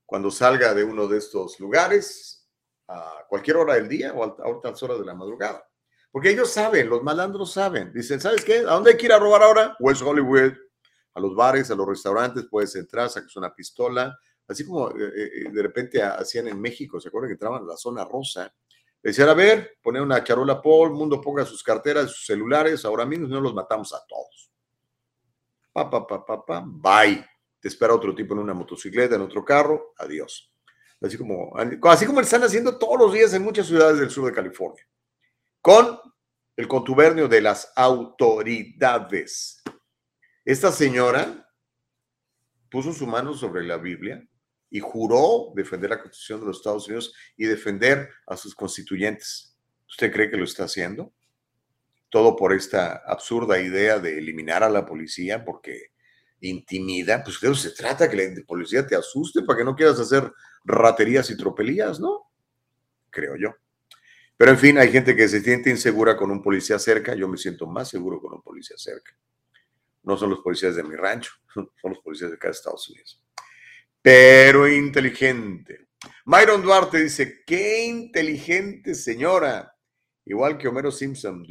cuando 0.05 0.31
salga 0.31 0.75
de 0.75 0.85
uno 0.85 1.09
de 1.09 1.17
estos 1.17 1.59
lugares 1.59 2.51
a 2.87 3.25
cualquier 3.27 3.57
hora 3.57 3.75
del 3.75 3.89
día 3.89 4.13
o 4.13 4.25
a 4.25 4.37
altas 4.45 4.83
horas 4.83 4.99
de 4.99 5.07
la 5.07 5.15
madrugada. 5.15 5.67
Porque 6.11 6.29
ellos 6.29 6.53
saben, 6.53 6.91
los 6.91 7.03
malandros 7.03 7.51
saben. 7.51 7.95
Dicen, 7.95 8.21
¿sabes 8.21 8.45
qué? 8.45 8.59
¿A 8.59 8.75
dónde 8.75 8.91
hay 8.91 8.97
que 8.99 9.07
ir 9.07 9.13
a 9.13 9.19
robar 9.19 9.43
ahora? 9.43 9.75
West 9.81 10.03
Hollywood. 10.03 10.53
A 11.15 11.21
los 11.21 11.35
bares, 11.35 11.71
a 11.71 11.75
los 11.75 11.89
restaurantes, 11.89 12.45
puedes 12.51 12.77
entrar, 12.77 13.09
sacas 13.09 13.35
una 13.37 13.55
pistola. 13.55 14.15
Así 14.47 14.67
como 14.67 14.91
eh, 14.91 15.13
eh, 15.15 15.51
de 15.51 15.63
repente 15.63 16.03
hacían 16.03 16.49
en 16.49 16.61
México, 16.61 17.01
¿se 17.01 17.09
acuerdan 17.09 17.29
que 17.29 17.35
entraban 17.35 17.63
a 17.63 17.67
la 17.67 17.77
zona 17.77 18.05
rosa? 18.05 18.53
Decían, 19.03 19.29
a 19.29 19.35
ver, 19.35 19.79
poner 19.83 20.03
una 20.03 20.23
charola 20.25 20.63
el 20.65 20.91
mundo 20.91 21.21
ponga 21.21 21.45
sus 21.45 21.63
carteras, 21.63 22.11
sus 22.11 22.27
celulares, 22.27 22.85
ahora 22.85 23.05
mismo 23.05 23.29
no 23.29 23.41
los 23.41 23.55
matamos 23.55 23.93
a 23.93 24.05
todos. 24.07 24.51
Pa, 25.73 25.91
pa, 25.91 26.07
pa, 26.07 26.25
pa, 26.25 26.45
pa, 26.45 26.65
bye. 26.65 27.25
Te 27.61 27.69
espera 27.69 27.95
otro 27.95 28.15
tipo 28.15 28.35
en 28.35 28.41
una 28.41 28.55
motocicleta, 28.55 29.17
en 29.17 29.23
otro 29.23 29.45
carro, 29.45 29.93
adiós. 29.99 30.51
Así 31.01 31.19
como, 31.19 31.53
así 31.91 32.07
como 32.07 32.21
están 32.21 32.45
haciendo 32.45 32.79
todos 32.79 32.99
los 32.99 33.13
días 33.13 33.35
en 33.35 33.43
muchas 33.43 33.67
ciudades 33.67 33.99
del 33.99 34.11
sur 34.11 34.27
de 34.27 34.33
California, 34.33 34.87
con 35.61 35.99
el 36.57 36.69
contubernio 36.69 37.29
de 37.29 37.43
las 37.43 37.73
autoridades. 37.77 39.63
Esta 40.45 40.71
señora 40.73 41.51
puso 42.71 42.93
su 42.93 43.07
mano 43.07 43.35
sobre 43.35 43.65
la 43.65 43.77
Biblia 43.77 44.27
y 44.75 44.81
juró 44.81 45.53
defender 45.55 45.91
la 45.91 46.03
Constitución 46.03 46.41
de 46.41 46.47
los 46.47 46.57
Estados 46.57 46.89
Unidos 46.89 47.15
y 47.37 47.45
defender 47.45 48.11
a 48.27 48.37
sus 48.37 48.57
constituyentes. 48.57 49.57
¿Usted 49.89 50.13
cree 50.13 50.29
que 50.29 50.37
lo 50.37 50.43
está 50.43 50.65
haciendo? 50.65 51.15
Todo 52.11 52.35
por 52.35 52.53
esta 52.53 52.97
absurda 53.07 53.61
idea 53.61 54.01
de 54.01 54.19
eliminar 54.19 54.65
a 54.65 54.69
la 54.69 54.85
policía 54.85 55.45
porque 55.45 55.93
intimida. 56.41 57.23
Pues 57.23 57.41
de 57.41 57.53
eso 57.53 57.55
se 57.55 57.71
trata, 57.71 58.11
que 58.11 58.17
la 58.17 58.43
policía 58.45 58.85
te 58.85 58.97
asuste 58.97 59.43
para 59.43 59.59
que 59.59 59.65
no 59.65 59.77
quieras 59.77 60.01
hacer 60.01 60.33
raterías 60.65 61.31
y 61.31 61.37
tropelías, 61.37 62.01
¿no? 62.01 62.33
Creo 63.11 63.37
yo. 63.37 63.55
Pero 64.37 64.51
en 64.51 64.59
fin, 64.59 64.77
hay 64.77 64.91
gente 64.91 65.15
que 65.15 65.29
se 65.29 65.41
siente 65.41 65.71
insegura 65.71 66.17
con 66.17 66.33
un 66.33 66.43
policía 66.43 66.81
cerca. 66.81 67.15
Yo 67.15 67.29
me 67.29 67.37
siento 67.37 67.69
más 67.69 67.91
seguro 67.91 68.21
con 68.21 68.35
un 68.35 68.43
policía 68.43 68.77
cerca. 68.77 69.17
No 70.03 70.17
son 70.17 70.31
los 70.31 70.41
policías 70.41 70.75
de 70.75 70.83
mi 70.83 70.97
rancho, 70.97 71.31
son 71.55 71.71
los 71.85 72.01
policías 72.01 72.33
de 72.33 72.39
acá 72.39 72.49
de 72.49 72.55
Estados 72.55 72.91
Unidos. 72.91 73.24
Pero 74.05 74.69
inteligente. 74.69 75.89
Myron 76.27 76.61
Duarte 76.61 77.03
dice, 77.03 77.43
qué 77.47 77.87
inteligente 77.87 78.95
señora. 78.95 79.75
Igual 80.27 80.59
que 80.59 80.69
Homero 80.69 80.91
Simpson. 80.91 81.43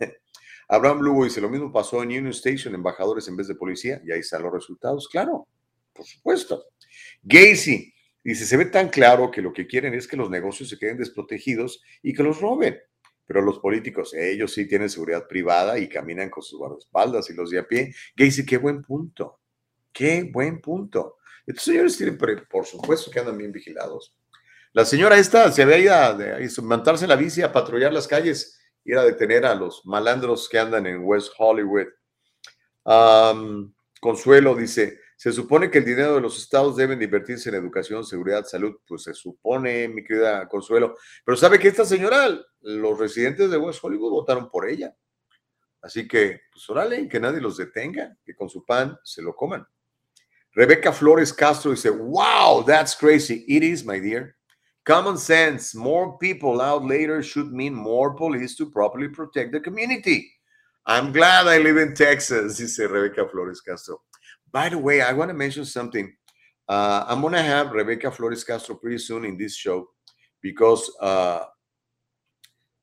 Abraham 0.68 1.02
Lugo 1.02 1.22
dice, 1.22 1.40
lo 1.40 1.48
mismo 1.48 1.70
pasó 1.70 2.02
en 2.02 2.08
Union 2.08 2.26
Station, 2.28 2.74
embajadores 2.74 3.28
en 3.28 3.36
vez 3.36 3.46
de 3.46 3.54
policía, 3.54 4.02
y 4.04 4.10
ahí 4.10 4.18
están 4.18 4.42
los 4.42 4.52
resultados. 4.52 5.08
Claro, 5.08 5.46
por 5.92 6.04
supuesto. 6.04 6.64
Gacy, 7.22 7.94
Dice, 8.24 8.44
se 8.44 8.56
ve 8.56 8.64
tan 8.64 8.88
claro 8.88 9.30
que 9.30 9.40
lo 9.40 9.52
que 9.52 9.68
quieren 9.68 9.94
es 9.94 10.08
que 10.08 10.16
los 10.16 10.28
negocios 10.28 10.68
se 10.68 10.78
queden 10.78 10.98
desprotegidos 10.98 11.80
y 12.02 12.12
que 12.12 12.24
los 12.24 12.40
roben. 12.40 12.76
Pero 13.24 13.40
los 13.40 13.60
políticos, 13.60 14.14
ellos 14.14 14.52
sí 14.52 14.66
tienen 14.66 14.90
seguridad 14.90 15.28
privada 15.28 15.78
y 15.78 15.88
caminan 15.88 16.28
con 16.28 16.42
sus 16.42 16.58
guardaespaldas 16.58 17.30
y 17.30 17.34
los 17.34 17.50
de 17.50 17.60
a 17.60 17.68
pie. 17.68 17.94
Dice, 18.16 18.44
qué 18.44 18.58
buen 18.58 18.82
punto. 18.82 19.40
Qué 19.92 20.24
buen 20.24 20.60
punto. 20.60 21.17
Estos 21.48 21.64
señores 21.64 21.96
tienen, 21.96 22.18
por 22.18 22.66
supuesto, 22.66 23.10
que 23.10 23.20
andan 23.20 23.38
bien 23.38 23.50
vigilados. 23.50 24.14
La 24.74 24.84
señora 24.84 25.16
esta 25.16 25.50
se 25.50 25.64
ve 25.64 25.88
a, 25.88 26.10
a 26.10 26.16
montarse 26.62 27.06
la 27.06 27.16
bici 27.16 27.40
a 27.40 27.50
patrullar 27.50 27.90
las 27.90 28.06
calles, 28.06 28.60
ir 28.84 28.98
a 28.98 29.02
detener 29.02 29.46
a 29.46 29.54
los 29.54 29.80
malandros 29.86 30.46
que 30.46 30.58
andan 30.58 30.86
en 30.86 31.00
West 31.02 31.32
Hollywood. 31.38 31.86
Consuelo 33.98 34.54
dice, 34.54 35.00
se 35.16 35.32
supone 35.32 35.70
que 35.70 35.78
el 35.78 35.86
dinero 35.86 36.16
de 36.16 36.20
los 36.20 36.36
estados 36.36 36.76
deben 36.76 37.00
invertirse 37.00 37.48
en 37.48 37.54
educación, 37.54 38.04
seguridad, 38.04 38.44
salud. 38.44 38.76
Pues 38.86 39.04
se 39.04 39.14
supone, 39.14 39.88
mi 39.88 40.04
querida 40.04 40.46
Consuelo. 40.50 40.96
Pero 41.24 41.34
sabe 41.38 41.58
que 41.58 41.68
esta 41.68 41.86
señora, 41.86 42.28
los 42.60 42.98
residentes 42.98 43.50
de 43.50 43.56
West 43.56 43.80
Hollywood 43.82 44.10
votaron 44.10 44.50
por 44.50 44.68
ella. 44.68 44.94
Así 45.80 46.06
que, 46.06 46.42
pues 46.52 46.68
órale, 46.68 47.08
que 47.08 47.18
nadie 47.18 47.40
los 47.40 47.56
detenga, 47.56 48.18
que 48.22 48.36
con 48.36 48.50
su 48.50 48.66
pan 48.66 48.98
se 49.02 49.22
lo 49.22 49.34
coman. 49.34 49.66
Rebeca 50.58 50.92
Flores 50.92 51.30
Castro 51.30 51.72
dice, 51.72 51.86
wow, 51.92 52.64
that's 52.66 52.94
crazy. 52.94 53.44
It 53.46 53.62
is, 53.62 53.84
my 53.84 54.00
dear. 54.00 54.34
Common 54.84 55.16
sense, 55.16 55.74
more 55.74 56.18
people 56.18 56.60
out 56.60 56.84
later 56.84 57.22
should 57.22 57.52
mean 57.52 57.74
more 57.74 58.14
police 58.14 58.56
to 58.56 58.70
properly 58.70 59.08
protect 59.08 59.52
the 59.52 59.60
community. 59.60 60.28
I'm 60.86 61.12
glad 61.12 61.46
I 61.46 61.58
live 61.58 61.76
in 61.76 61.94
Texas, 61.94 62.58
dice 62.58 62.78
Rebeca 62.80 63.30
Flores 63.30 63.60
Castro. 63.60 64.00
By 64.50 64.70
the 64.70 64.78
way, 64.78 65.02
I 65.02 65.12
want 65.12 65.30
to 65.30 65.34
mention 65.34 65.64
something. 65.64 66.12
Uh, 66.68 67.04
I'm 67.06 67.20
going 67.20 67.34
to 67.34 67.42
have 67.42 67.72
Rebecca 67.72 68.10
Flores 68.10 68.44
Castro 68.44 68.74
pretty 68.74 68.98
soon 68.98 69.24
in 69.24 69.38
this 69.38 69.56
show 69.56 69.88
because, 70.42 70.90
uh, 71.00 71.44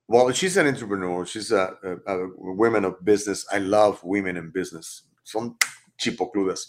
well, 0.07 0.31
she's 0.31 0.57
an 0.57 0.67
entrepreneur. 0.67 1.25
She's 1.25 1.51
a, 1.51 1.75
a, 1.83 2.13
a, 2.13 2.29
woman 2.35 2.85
of 2.85 3.03
business. 3.03 3.45
I 3.51 3.59
love 3.59 4.03
women 4.03 4.37
in 4.37 4.49
business. 4.51 5.03
Son 5.23 5.55
chipocludas. 5.99 6.67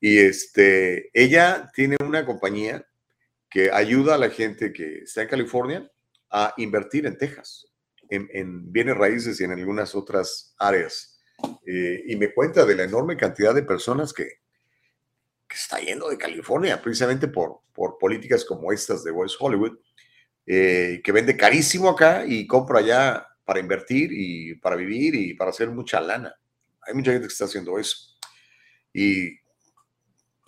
Y 0.00 0.18
este, 0.18 1.10
ella 1.12 1.70
tiene 1.74 1.96
una 2.04 2.24
compañía 2.24 2.86
que 3.50 3.70
ayuda 3.72 4.14
a 4.14 4.18
la 4.18 4.30
gente 4.30 4.72
que 4.72 4.98
está 4.98 5.22
en 5.22 5.28
California 5.28 5.90
a 6.30 6.54
invertir 6.58 7.06
en 7.06 7.16
Texas, 7.16 7.66
en, 8.10 8.28
en 8.32 8.70
bienes 8.70 8.96
raíces 8.96 9.40
y 9.40 9.44
en 9.44 9.52
algunas 9.52 9.94
otras 9.94 10.54
áreas. 10.58 11.18
Eh, 11.66 12.02
y 12.06 12.16
me 12.16 12.32
cuenta 12.32 12.64
de 12.64 12.74
la 12.74 12.84
enorme 12.84 13.16
cantidad 13.16 13.54
de 13.54 13.62
personas 13.62 14.12
que, 14.12 14.24
que 15.48 15.56
está 15.56 15.78
yendo 15.78 16.08
de 16.08 16.18
California, 16.18 16.80
precisamente 16.80 17.28
por, 17.28 17.60
por 17.72 17.96
políticas 17.98 18.44
como 18.44 18.72
estas 18.72 19.04
de 19.04 19.10
West 19.10 19.36
Hollywood, 19.38 19.78
eh, 20.46 21.00
que 21.02 21.12
vende 21.12 21.36
carísimo 21.36 21.88
acá 21.88 22.24
y 22.26 22.46
compra 22.46 22.80
allá 22.80 23.26
para 23.44 23.60
invertir 23.60 24.10
y 24.12 24.54
para 24.56 24.76
vivir 24.76 25.14
y 25.14 25.34
para 25.34 25.50
hacer 25.50 25.70
mucha 25.70 26.00
lana. 26.00 26.34
Hay 26.82 26.94
mucha 26.94 27.12
gente 27.12 27.28
que 27.28 27.32
está 27.32 27.44
haciendo 27.44 27.78
eso. 27.78 28.16
Y 28.92 29.38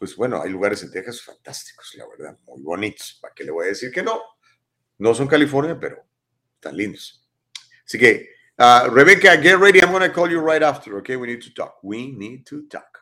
pues 0.01 0.17
bueno, 0.17 0.43
hay 0.43 0.51
lugares 0.51 0.83
en 0.83 0.91
Texas 0.91 1.23
fantásticos, 1.23 1.95
la 1.95 2.09
verdad, 2.09 2.37
muy 2.45 2.61
bonitos. 2.61 3.21
¿Para 3.23 3.33
qué 3.33 3.45
le 3.45 3.53
voy 3.53 3.67
a 3.67 3.69
decir 3.69 3.93
que 3.93 4.03
no? 4.03 4.21
No 4.99 5.15
son 5.15 5.29
California, 5.29 5.79
pero 5.79 6.05
están 6.57 6.77
lindos. 6.77 7.31
Así 7.85 7.97
que 7.97 8.41
Uh, 8.61 8.91
Rebecca, 8.91 9.39
get 9.39 9.57
ready. 9.59 9.81
I'm 9.81 9.91
going 9.91 10.03
to 10.03 10.13
call 10.13 10.31
you 10.31 10.39
right 10.39 10.63
after, 10.63 10.99
okay? 10.99 11.17
We 11.17 11.29
need 11.29 11.41
to 11.41 11.55
talk. 11.55 11.83
We 11.83 12.13
need 12.13 12.45
to 12.45 12.69
talk. 12.69 12.99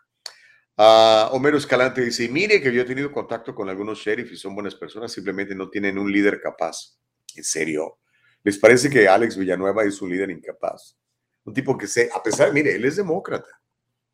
Uh, 0.79 1.29
Homero 1.33 1.57
Escalante 1.57 2.01
dice, 2.01 2.29
mire 2.29 2.62
que 2.62 2.73
yo 2.73 2.83
he 2.83 2.85
tenido 2.85 3.11
contacto 3.11 3.53
con 3.57 3.69
algunos 3.69 3.99
sheriffs 3.99 4.31
y 4.31 4.37
son 4.37 4.55
buenas 4.55 4.77
personas, 4.77 5.11
simplemente 5.11 5.57
no 5.57 5.69
tienen 5.69 5.99
un 5.99 6.12
líder 6.12 6.41
capaz. 6.41 6.97
En 7.35 7.43
serio. 7.43 7.99
¿Les 8.45 8.57
parece 8.57 8.89
que 8.89 9.09
Alex 9.09 9.37
Villanueva 9.37 9.83
es 9.83 10.01
un 10.01 10.11
líder 10.11 10.31
incapaz? 10.31 10.97
Un 11.43 11.53
tipo 11.53 11.77
que 11.77 11.89
se, 11.89 12.09
a 12.15 12.23
pesar, 12.23 12.53
mire, 12.53 12.77
él 12.77 12.85
es 12.85 12.95
demócrata. 12.95 13.51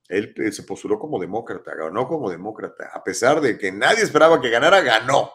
Él 0.09 0.35
eh, 0.37 0.53
se 0.53 0.63
postuló 0.65 0.99
como 0.99 1.19
demócrata, 1.19 1.75
ganó 1.75 2.07
como 2.07 2.31
demócrata. 2.31 2.91
A 2.93 3.03
pesar 3.03 3.41
de 3.41 3.57
que 3.57 3.73
nadie 3.73 4.03
esperaba 4.03 4.41
que 4.41 4.51
ganara, 4.51 4.81
ganó. 4.81 5.31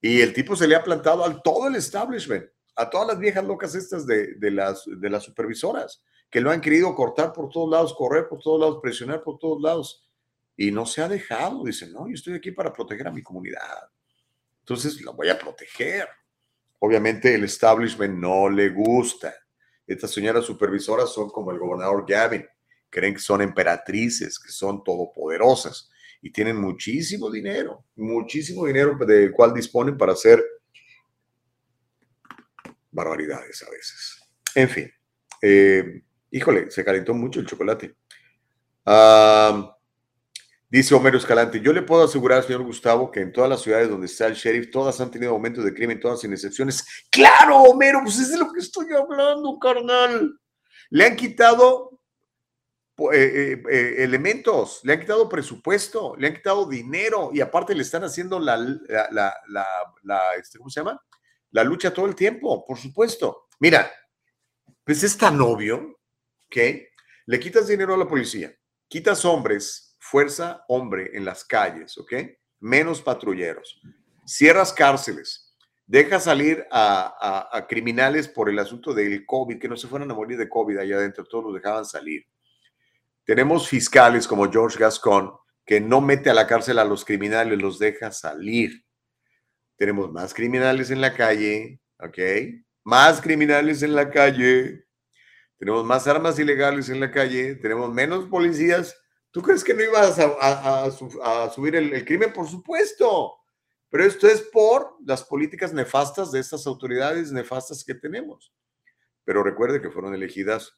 Y 0.00 0.20
el 0.20 0.32
tipo 0.32 0.56
se 0.56 0.66
le 0.66 0.74
ha 0.74 0.82
plantado 0.82 1.24
al 1.24 1.42
todo 1.42 1.68
el 1.68 1.76
establishment 1.76 2.46
a 2.80 2.88
todas 2.88 3.08
las 3.08 3.18
viejas 3.18 3.44
locas 3.44 3.74
estas 3.74 4.06
de, 4.06 4.36
las, 4.50 4.84
de 4.86 5.10
las 5.10 5.24
supervisoras, 5.24 6.02
que 6.30 6.40
lo 6.40 6.50
han 6.50 6.62
querido 6.62 6.94
cortar 6.94 7.32
por 7.32 7.50
todos 7.50 7.70
lados, 7.70 7.94
correr 7.94 8.26
por 8.26 8.40
todos 8.40 8.60
lados, 8.60 8.78
presionar 8.80 9.22
por 9.22 9.38
todos 9.38 9.60
lados, 9.60 10.08
y 10.56 10.70
no 10.70 10.86
se 10.86 11.02
ha 11.02 11.08
dejado. 11.08 11.64
Dice, 11.64 11.90
no, 11.90 12.08
yo 12.08 12.14
estoy 12.14 12.34
aquí 12.34 12.52
para 12.52 12.72
proteger 12.72 13.08
a 13.08 13.12
mi 13.12 13.22
comunidad. 13.22 13.90
Entonces 14.60 15.02
la 15.02 15.12
voy 15.12 15.28
a 15.28 15.38
proteger. 15.38 16.08
obviamente 16.78 17.34
el 17.34 17.44
establishment 17.44 18.18
no 18.18 18.48
le 18.48 18.70
gusta. 18.70 19.34
Estas 19.86 20.10
señoras 20.12 20.46
supervisoras 20.46 21.12
son 21.12 21.28
como 21.28 21.50
el 21.50 21.58
gobernador 21.58 22.06
Gavin, 22.08 22.46
creen 22.90 23.14
que 23.14 23.20
son 23.20 23.40
emperatrices, 23.40 24.38
que 24.38 24.50
son 24.50 24.84
todopoderosas 24.84 25.90
y 26.22 26.30
tienen 26.30 26.56
muchísimo 26.56 27.30
dinero, 27.30 27.84
muchísimo 27.96 28.66
dinero 28.66 28.96
del 29.06 29.32
cual 29.32 29.54
disponen 29.54 29.96
para 29.96 30.12
hacer 30.12 30.42
barbaridades 32.90 33.62
a 33.62 33.70
veces. 33.70 34.20
En 34.54 34.68
fin, 34.68 34.92
eh, 35.40 36.02
híjole, 36.30 36.70
se 36.70 36.84
calentó 36.84 37.14
mucho 37.14 37.40
el 37.40 37.46
chocolate. 37.46 37.96
dice 40.68 40.94
Homero 40.94 41.16
Escalante, 41.16 41.60
yo 41.60 41.72
le 41.72 41.82
puedo 41.82 42.04
asegurar 42.04 42.42
señor 42.42 42.64
Gustavo 42.64 43.10
que 43.10 43.20
en 43.20 43.32
todas 43.32 43.48
las 43.48 43.62
ciudades 43.62 43.88
donde 43.88 44.06
está 44.06 44.26
el 44.26 44.34
sheriff, 44.34 44.70
todas 44.70 45.00
han 45.00 45.10
tenido 45.10 45.32
aumentos 45.32 45.64
de 45.64 45.72
crimen, 45.72 46.00
todas 46.00 46.20
sin 46.20 46.32
excepciones. 46.32 46.84
Claro, 47.10 47.62
Homero, 47.62 48.00
pues 48.02 48.18
es 48.18 48.30
de 48.30 48.38
lo 48.38 48.52
que 48.52 48.60
estoy 48.60 48.86
hablando, 48.92 49.58
carnal. 49.58 50.38
Le 50.90 51.06
han 51.06 51.16
quitado 51.16 51.89
eh, 53.12 53.52
eh, 53.52 53.62
eh, 53.70 53.94
elementos, 54.04 54.80
le 54.84 54.92
han 54.92 55.00
quitado 55.00 55.28
presupuesto, 55.28 56.14
le 56.16 56.28
han 56.28 56.34
quitado 56.34 56.68
dinero 56.68 57.30
y 57.32 57.40
aparte 57.40 57.74
le 57.74 57.82
están 57.82 58.04
haciendo 58.04 58.38
la, 58.38 58.56
la, 58.56 59.34
la, 60.02 60.34
este, 60.38 60.58
¿cómo 60.58 60.70
se 60.70 60.80
llama? 60.80 61.00
La 61.52 61.64
lucha 61.64 61.92
todo 61.92 62.06
el 62.06 62.14
tiempo, 62.14 62.64
por 62.64 62.78
supuesto. 62.78 63.48
Mira, 63.58 63.90
pues 64.84 65.02
es 65.02 65.16
tan 65.16 65.40
obvio 65.40 66.00
que 66.48 66.90
le 67.26 67.40
quitas 67.40 67.68
dinero 67.68 67.94
a 67.94 67.98
la 67.98 68.08
policía, 68.08 68.54
quitas 68.88 69.24
hombres, 69.24 69.96
fuerza 69.98 70.64
hombre 70.68 71.10
en 71.14 71.24
las 71.24 71.44
calles, 71.44 71.96
¿ok? 71.98 72.12
Menos 72.60 73.00
patrulleros, 73.00 73.80
cierras 74.26 74.72
cárceles, 74.72 75.56
dejas 75.86 76.24
salir 76.24 76.66
a, 76.70 77.66
criminales 77.68 78.28
por 78.28 78.48
el 78.48 78.58
asunto 78.58 78.94
del 78.94 79.26
COVID, 79.26 79.58
que 79.58 79.68
no 79.68 79.76
se 79.76 79.88
fueran 79.88 80.10
a 80.10 80.14
morir 80.14 80.38
de 80.38 80.48
COVID 80.48 80.78
allá 80.78 80.96
adentro, 80.96 81.24
todos 81.24 81.44
los 81.44 81.54
dejaban 81.54 81.84
salir 81.84 82.24
tenemos 83.24 83.68
fiscales 83.68 84.26
como 84.26 84.50
George 84.50 84.78
Gascon, 84.78 85.32
que 85.64 85.80
no 85.80 86.00
mete 86.00 86.30
a 86.30 86.34
la 86.34 86.46
cárcel 86.46 86.78
a 86.78 86.84
los 86.84 87.04
criminales, 87.04 87.60
los 87.60 87.78
deja 87.78 88.10
salir. 88.10 88.84
Tenemos 89.76 90.10
más 90.10 90.34
criminales 90.34 90.90
en 90.90 91.00
la 91.00 91.14
calle, 91.14 91.80
¿ok? 92.00 92.18
Más 92.84 93.20
criminales 93.20 93.82
en 93.82 93.94
la 93.94 94.10
calle. 94.10 94.84
Tenemos 95.58 95.84
más 95.84 96.06
armas 96.06 96.38
ilegales 96.38 96.88
en 96.88 97.00
la 97.00 97.10
calle. 97.10 97.54
Tenemos 97.54 97.92
menos 97.92 98.26
policías. 98.28 98.96
¿Tú 99.30 99.42
crees 99.42 99.62
que 99.62 99.74
no 99.74 99.82
ibas 99.82 100.18
a, 100.18 100.90
subir 101.50 101.76
el, 101.76 101.92
el 101.92 102.04
crimen? 102.04 102.32
Por 102.32 102.48
supuesto. 102.48 103.36
Pero 103.90 104.04
esto 104.04 104.26
es 104.26 104.40
por 104.42 104.96
las 105.04 105.22
políticas 105.22 105.72
nefastas 105.72 106.32
de 106.32 106.40
estas 106.40 106.66
autoridades 106.66 107.30
nefastas 107.32 107.84
que 107.84 107.94
tenemos. 107.94 108.52
Pero 109.24 109.42
recuerde 109.42 109.80
que 109.80 109.90
fueron 109.90 110.14
elegidas 110.14 110.72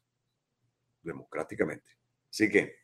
democráticamente. 1.01 2.02
Así 2.33 2.49
que, 2.49 2.77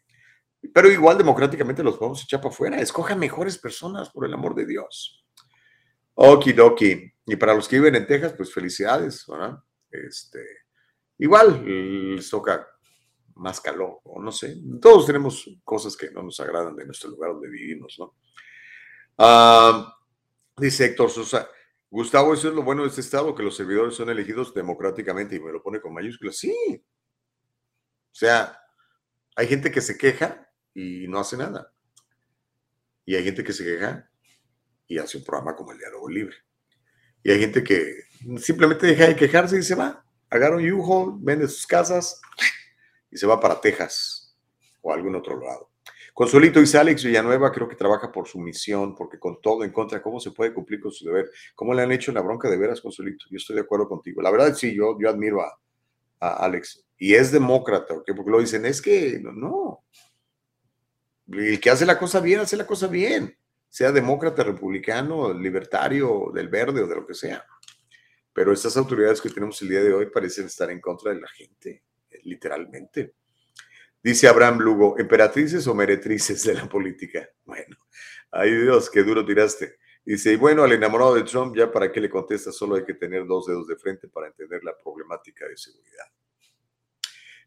pero 0.71 0.91
igual 0.91 1.17
democráticamente 1.17 1.81
los 1.81 1.97
podemos 1.97 2.23
echar 2.23 2.39
para 2.39 2.53
afuera. 2.53 2.79
Escojan 2.79 3.17
mejores 3.17 3.57
personas, 3.57 4.11
por 4.11 4.27
el 4.27 4.33
amor 4.35 4.53
de 4.53 4.67
Dios. 4.67 5.25
Okidoki. 6.13 7.11
Y 7.25 7.35
para 7.35 7.55
los 7.55 7.67
que 7.67 7.77
viven 7.77 7.95
en 7.95 8.05
Texas, 8.05 8.33
pues 8.37 8.53
felicidades, 8.53 9.25
¿verdad? 9.27 9.57
Este, 9.89 10.45
igual 11.17 11.65
les 12.15 12.29
toca 12.29 12.67
más 13.35 13.59
calor, 13.59 13.99
o 14.03 14.21
no 14.21 14.31
sé. 14.31 14.55
Todos 14.79 15.07
tenemos 15.07 15.49
cosas 15.63 15.97
que 15.97 16.11
no 16.11 16.21
nos 16.21 16.39
agradan 16.39 16.75
de 16.75 16.85
nuestro 16.85 17.09
lugar 17.09 17.31
donde 17.31 17.49
vivimos, 17.49 17.95
¿no? 17.97 18.15
Ah, 19.17 19.95
dice 20.57 20.85
Héctor 20.85 21.09
Sosa, 21.09 21.49
Gustavo, 21.89 22.35
eso 22.35 22.49
es 22.49 22.53
lo 22.53 22.61
bueno 22.61 22.83
de 22.83 22.89
este 22.89 23.01
estado, 23.01 23.33
que 23.33 23.41
los 23.41 23.55
servidores 23.55 23.95
son 23.95 24.11
elegidos 24.11 24.53
democráticamente 24.53 25.35
y 25.35 25.39
me 25.39 25.51
lo 25.51 25.63
pone 25.63 25.81
con 25.81 25.93
mayúsculas. 25.93 26.37
Sí. 26.37 26.83
O 28.11 28.15
sea, 28.15 28.58
hay 29.39 29.47
gente 29.47 29.71
que 29.71 29.79
se 29.79 29.97
queja 29.97 30.51
y 30.73 31.07
no 31.07 31.17
hace 31.17 31.37
nada. 31.37 31.71
Y 33.05 33.15
hay 33.15 33.23
gente 33.23 33.41
que 33.41 33.53
se 33.53 33.63
queja 33.63 34.11
y 34.85 34.97
hace 34.97 35.17
un 35.17 35.23
programa 35.23 35.55
como 35.55 35.71
el 35.71 35.77
Diálogo 35.77 36.09
Libre. 36.09 36.35
Y 37.23 37.31
hay 37.31 37.39
gente 37.39 37.63
que 37.63 38.01
simplemente 38.37 38.87
deja 38.87 39.07
de 39.07 39.15
quejarse 39.15 39.57
y 39.57 39.63
se 39.63 39.75
va. 39.75 40.05
Agarra 40.29 40.57
un 40.57 40.69
U-Haul, 40.69 41.19
vende 41.21 41.47
sus 41.47 41.65
casas 41.65 42.19
y 43.09 43.15
se 43.15 43.25
va 43.25 43.39
para 43.39 43.61
Texas 43.61 44.37
o 44.81 44.91
algún 44.91 45.15
otro 45.15 45.39
lado. 45.39 45.71
Consuelito 46.13 46.59
dice 46.59 46.77
Alex 46.77 47.05
Villanueva, 47.05 47.49
creo 47.49 47.69
que 47.69 47.77
trabaja 47.77 48.11
por 48.11 48.27
su 48.27 48.39
misión, 48.39 48.93
porque 48.93 49.17
con 49.19 49.39
todo 49.41 49.63
en 49.63 49.71
contra, 49.71 50.01
¿cómo 50.01 50.19
se 50.19 50.31
puede 50.31 50.53
cumplir 50.53 50.81
con 50.81 50.91
su 50.91 51.05
deber? 51.05 51.31
¿Cómo 51.55 51.73
le 51.73 51.81
han 51.81 51.93
hecho 51.93 52.11
la 52.11 52.19
bronca 52.19 52.49
de 52.49 52.57
veras, 52.57 52.81
Consuelito? 52.81 53.23
Yo 53.29 53.37
estoy 53.37 53.55
de 53.55 53.61
acuerdo 53.61 53.87
contigo. 53.87 54.21
La 54.21 54.31
verdad, 54.31 54.53
sí, 54.53 54.75
yo, 54.75 54.97
yo 54.99 55.09
admiro 55.09 55.41
a, 55.41 55.57
a 56.19 56.43
Alex 56.43 56.88
y 56.99 57.15
es 57.15 57.31
demócrata, 57.31 57.95
porque 57.95 58.29
lo 58.29 58.39
dicen, 58.39 58.65
es 58.65 58.81
que 58.81 59.19
no, 59.23 59.85
el 61.31 61.59
que 61.59 61.69
hace 61.69 61.85
la 61.85 61.97
cosa 61.97 62.19
bien, 62.19 62.41
hace 62.41 62.57
la 62.57 62.67
cosa 62.67 62.87
bien, 62.87 63.35
sea 63.69 63.93
demócrata, 63.93 64.43
republicano, 64.43 65.33
libertario, 65.33 66.29
del 66.33 66.49
verde 66.49 66.83
o 66.83 66.87
de 66.87 66.95
lo 66.95 67.07
que 67.07 67.13
sea. 67.13 67.45
Pero 68.33 68.51
estas 68.51 68.75
autoridades 68.75 69.21
que 69.21 69.29
tenemos 69.29 69.61
el 69.61 69.69
día 69.69 69.81
de 69.81 69.93
hoy 69.93 70.07
parecen 70.07 70.47
estar 70.47 70.69
en 70.69 70.81
contra 70.81 71.13
de 71.13 71.21
la 71.21 71.27
gente, 71.29 71.83
literalmente. 72.23 73.13
Dice 74.03 74.27
Abraham 74.27 74.59
Lugo, 74.59 74.99
emperatrices 74.99 75.67
o 75.67 75.73
meretrices 75.73 76.43
de 76.43 76.53
la 76.53 76.67
política. 76.67 77.29
Bueno, 77.45 77.77
ay 78.31 78.51
Dios, 78.55 78.89
qué 78.89 79.03
duro 79.03 79.25
tiraste. 79.25 79.77
Dice, 80.03 80.33
y 80.33 80.35
bueno, 80.35 80.63
al 80.63 80.71
enamorado 80.71 81.15
de 81.15 81.23
Trump, 81.23 81.55
ya 81.55 81.71
para 81.71 81.91
qué 81.91 82.01
le 82.01 82.09
contesta, 82.09 82.51
solo 82.51 82.75
hay 82.75 82.83
que 82.83 82.93
tener 82.93 83.25
dos 83.25 83.45
dedos 83.45 83.67
de 83.67 83.75
frente 83.77 84.07
para 84.07 84.27
entender 84.27 84.63
la 84.63 84.75
problemática 84.77 85.47
de 85.47 85.55
seguridad. 85.55 86.05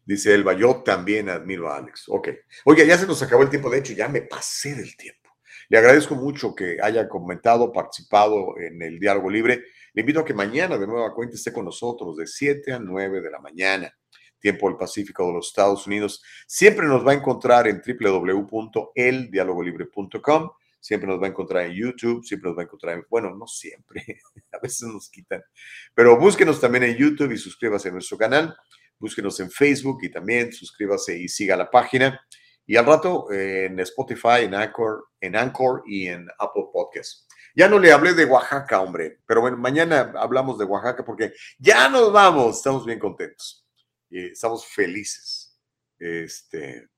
Dice 0.05 0.33
Elba, 0.33 0.53
yo 0.53 0.83
también 0.83 1.29
admiro 1.29 1.69
a 1.69 1.77
Alex. 1.77 2.05
Ok. 2.09 2.29
Oye, 2.65 2.85
ya 2.85 2.97
se 2.97 3.07
nos 3.07 3.23
acabó 3.23 3.43
el 3.43 3.49
tiempo. 3.49 3.69
De 3.69 3.79
hecho, 3.79 3.93
ya 3.93 4.09
me 4.09 4.21
pasé 4.21 4.75
del 4.75 4.97
tiempo. 4.97 5.29
Le 5.69 5.77
agradezco 5.77 6.15
mucho 6.15 6.53
que 6.53 6.77
haya 6.81 7.07
comentado, 7.07 7.71
participado 7.71 8.57
en 8.59 8.81
el 8.81 8.99
diálogo 8.99 9.29
libre. 9.29 9.63
Le 9.93 10.01
invito 10.01 10.19
a 10.19 10.25
que 10.25 10.33
mañana 10.33 10.77
de 10.77 10.85
nueva 10.87 11.13
cuenta 11.13 11.35
esté 11.35 11.53
con 11.53 11.63
nosotros 11.65 12.17
de 12.17 12.27
7 12.27 12.73
a 12.73 12.79
9 12.79 13.21
de 13.21 13.31
la 13.31 13.39
mañana, 13.39 13.97
tiempo 14.39 14.67
del 14.67 14.75
Pacífico 14.77 15.25
de 15.25 15.33
los 15.33 15.47
Estados 15.47 15.87
Unidos. 15.87 16.21
Siempre 16.47 16.85
nos 16.85 17.07
va 17.07 17.11
a 17.11 17.15
encontrar 17.15 17.67
en 17.67 17.81
www.eldialogolibre.com. 17.81 20.49
Siempre 20.79 21.07
nos 21.07 21.21
va 21.21 21.27
a 21.27 21.29
encontrar 21.29 21.65
en 21.65 21.71
YouTube, 21.71 22.25
siempre 22.25 22.49
nos 22.49 22.57
va 22.57 22.63
a 22.63 22.65
encontrar 22.65 22.95
en, 22.95 23.05
bueno, 23.09 23.33
no 23.33 23.47
siempre, 23.47 24.19
a 24.51 24.59
veces 24.59 24.89
nos 24.89 25.09
quitan, 25.09 25.41
pero 25.95 26.19
búsquenos 26.19 26.59
también 26.59 26.83
en 26.83 26.97
YouTube 26.97 27.31
y 27.31 27.37
suscríbase 27.37 27.87
a 27.87 27.93
nuestro 27.93 28.17
canal 28.17 28.53
búsquenos 29.03 29.39
en 29.39 29.51
Facebook 29.51 29.99
y 30.01 30.09
también 30.09 30.51
suscríbase 30.51 31.17
y 31.17 31.27
siga 31.27 31.55
la 31.55 31.69
página. 31.69 32.19
Y 32.65 32.77
al 32.77 32.85
rato 32.85 33.31
en 33.31 33.79
Spotify, 33.81 34.43
en 34.43 34.55
Anchor, 34.55 35.09
en 35.19 35.35
Anchor 35.35 35.83
y 35.85 36.07
en 36.07 36.27
Apple 36.39 36.63
Podcasts. 36.71 37.27
Ya 37.55 37.67
no 37.67 37.77
le 37.77 37.91
hablé 37.91 38.13
de 38.13 38.25
Oaxaca, 38.25 38.81
hombre, 38.81 39.19
pero 39.27 39.41
bueno, 39.41 39.57
mañana 39.57 40.13
hablamos 40.15 40.57
de 40.57 40.65
Oaxaca 40.65 41.05
porque 41.05 41.33
ya 41.59 41.87
nos 41.87 42.11
vamos, 42.11 42.57
estamos 42.57 42.83
bien 42.85 42.97
contentos 42.97 43.63
estamos 44.13 44.65
felices. 44.65 45.57
Este, 45.99 46.89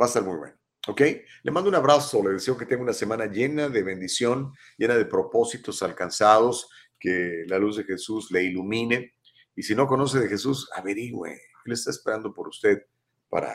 va 0.00 0.06
a 0.06 0.08
estar 0.08 0.22
muy 0.22 0.36
bueno, 0.36 0.56
¿ok? 0.88 1.00
Le 1.42 1.50
mando 1.50 1.68
un 1.68 1.76
abrazo, 1.76 2.22
le 2.22 2.34
deseo 2.34 2.56
que 2.56 2.66
tenga 2.66 2.82
una 2.82 2.92
semana 2.92 3.26
llena 3.26 3.68
de 3.68 3.82
bendición, 3.82 4.52
llena 4.78 4.96
de 4.96 5.04
propósitos 5.04 5.82
alcanzados, 5.82 6.68
que 6.98 7.44
la 7.46 7.58
luz 7.58 7.76
de 7.76 7.84
Jesús 7.84 8.30
le 8.30 8.44
ilumine 8.44 9.14
y 9.56 9.62
si 9.62 9.74
no 9.74 9.86
conoce 9.86 10.20
de 10.20 10.28
Jesús, 10.28 10.68
averigüe. 10.76 11.40
Él 11.64 11.72
está 11.72 11.90
esperando 11.90 12.32
por 12.32 12.48
usted 12.48 12.82
para, 13.28 13.52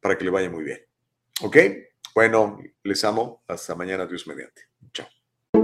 para 0.00 0.16
que 0.16 0.24
le 0.24 0.30
vaya 0.30 0.48
muy 0.48 0.64
bien. 0.64 0.78
¿Ok? 1.42 1.56
Bueno, 2.14 2.58
les 2.84 3.04
amo. 3.04 3.42
Hasta 3.48 3.74
mañana, 3.74 4.06
Dios 4.06 4.26
mediante. 4.26 4.62
Chao. 4.92 5.06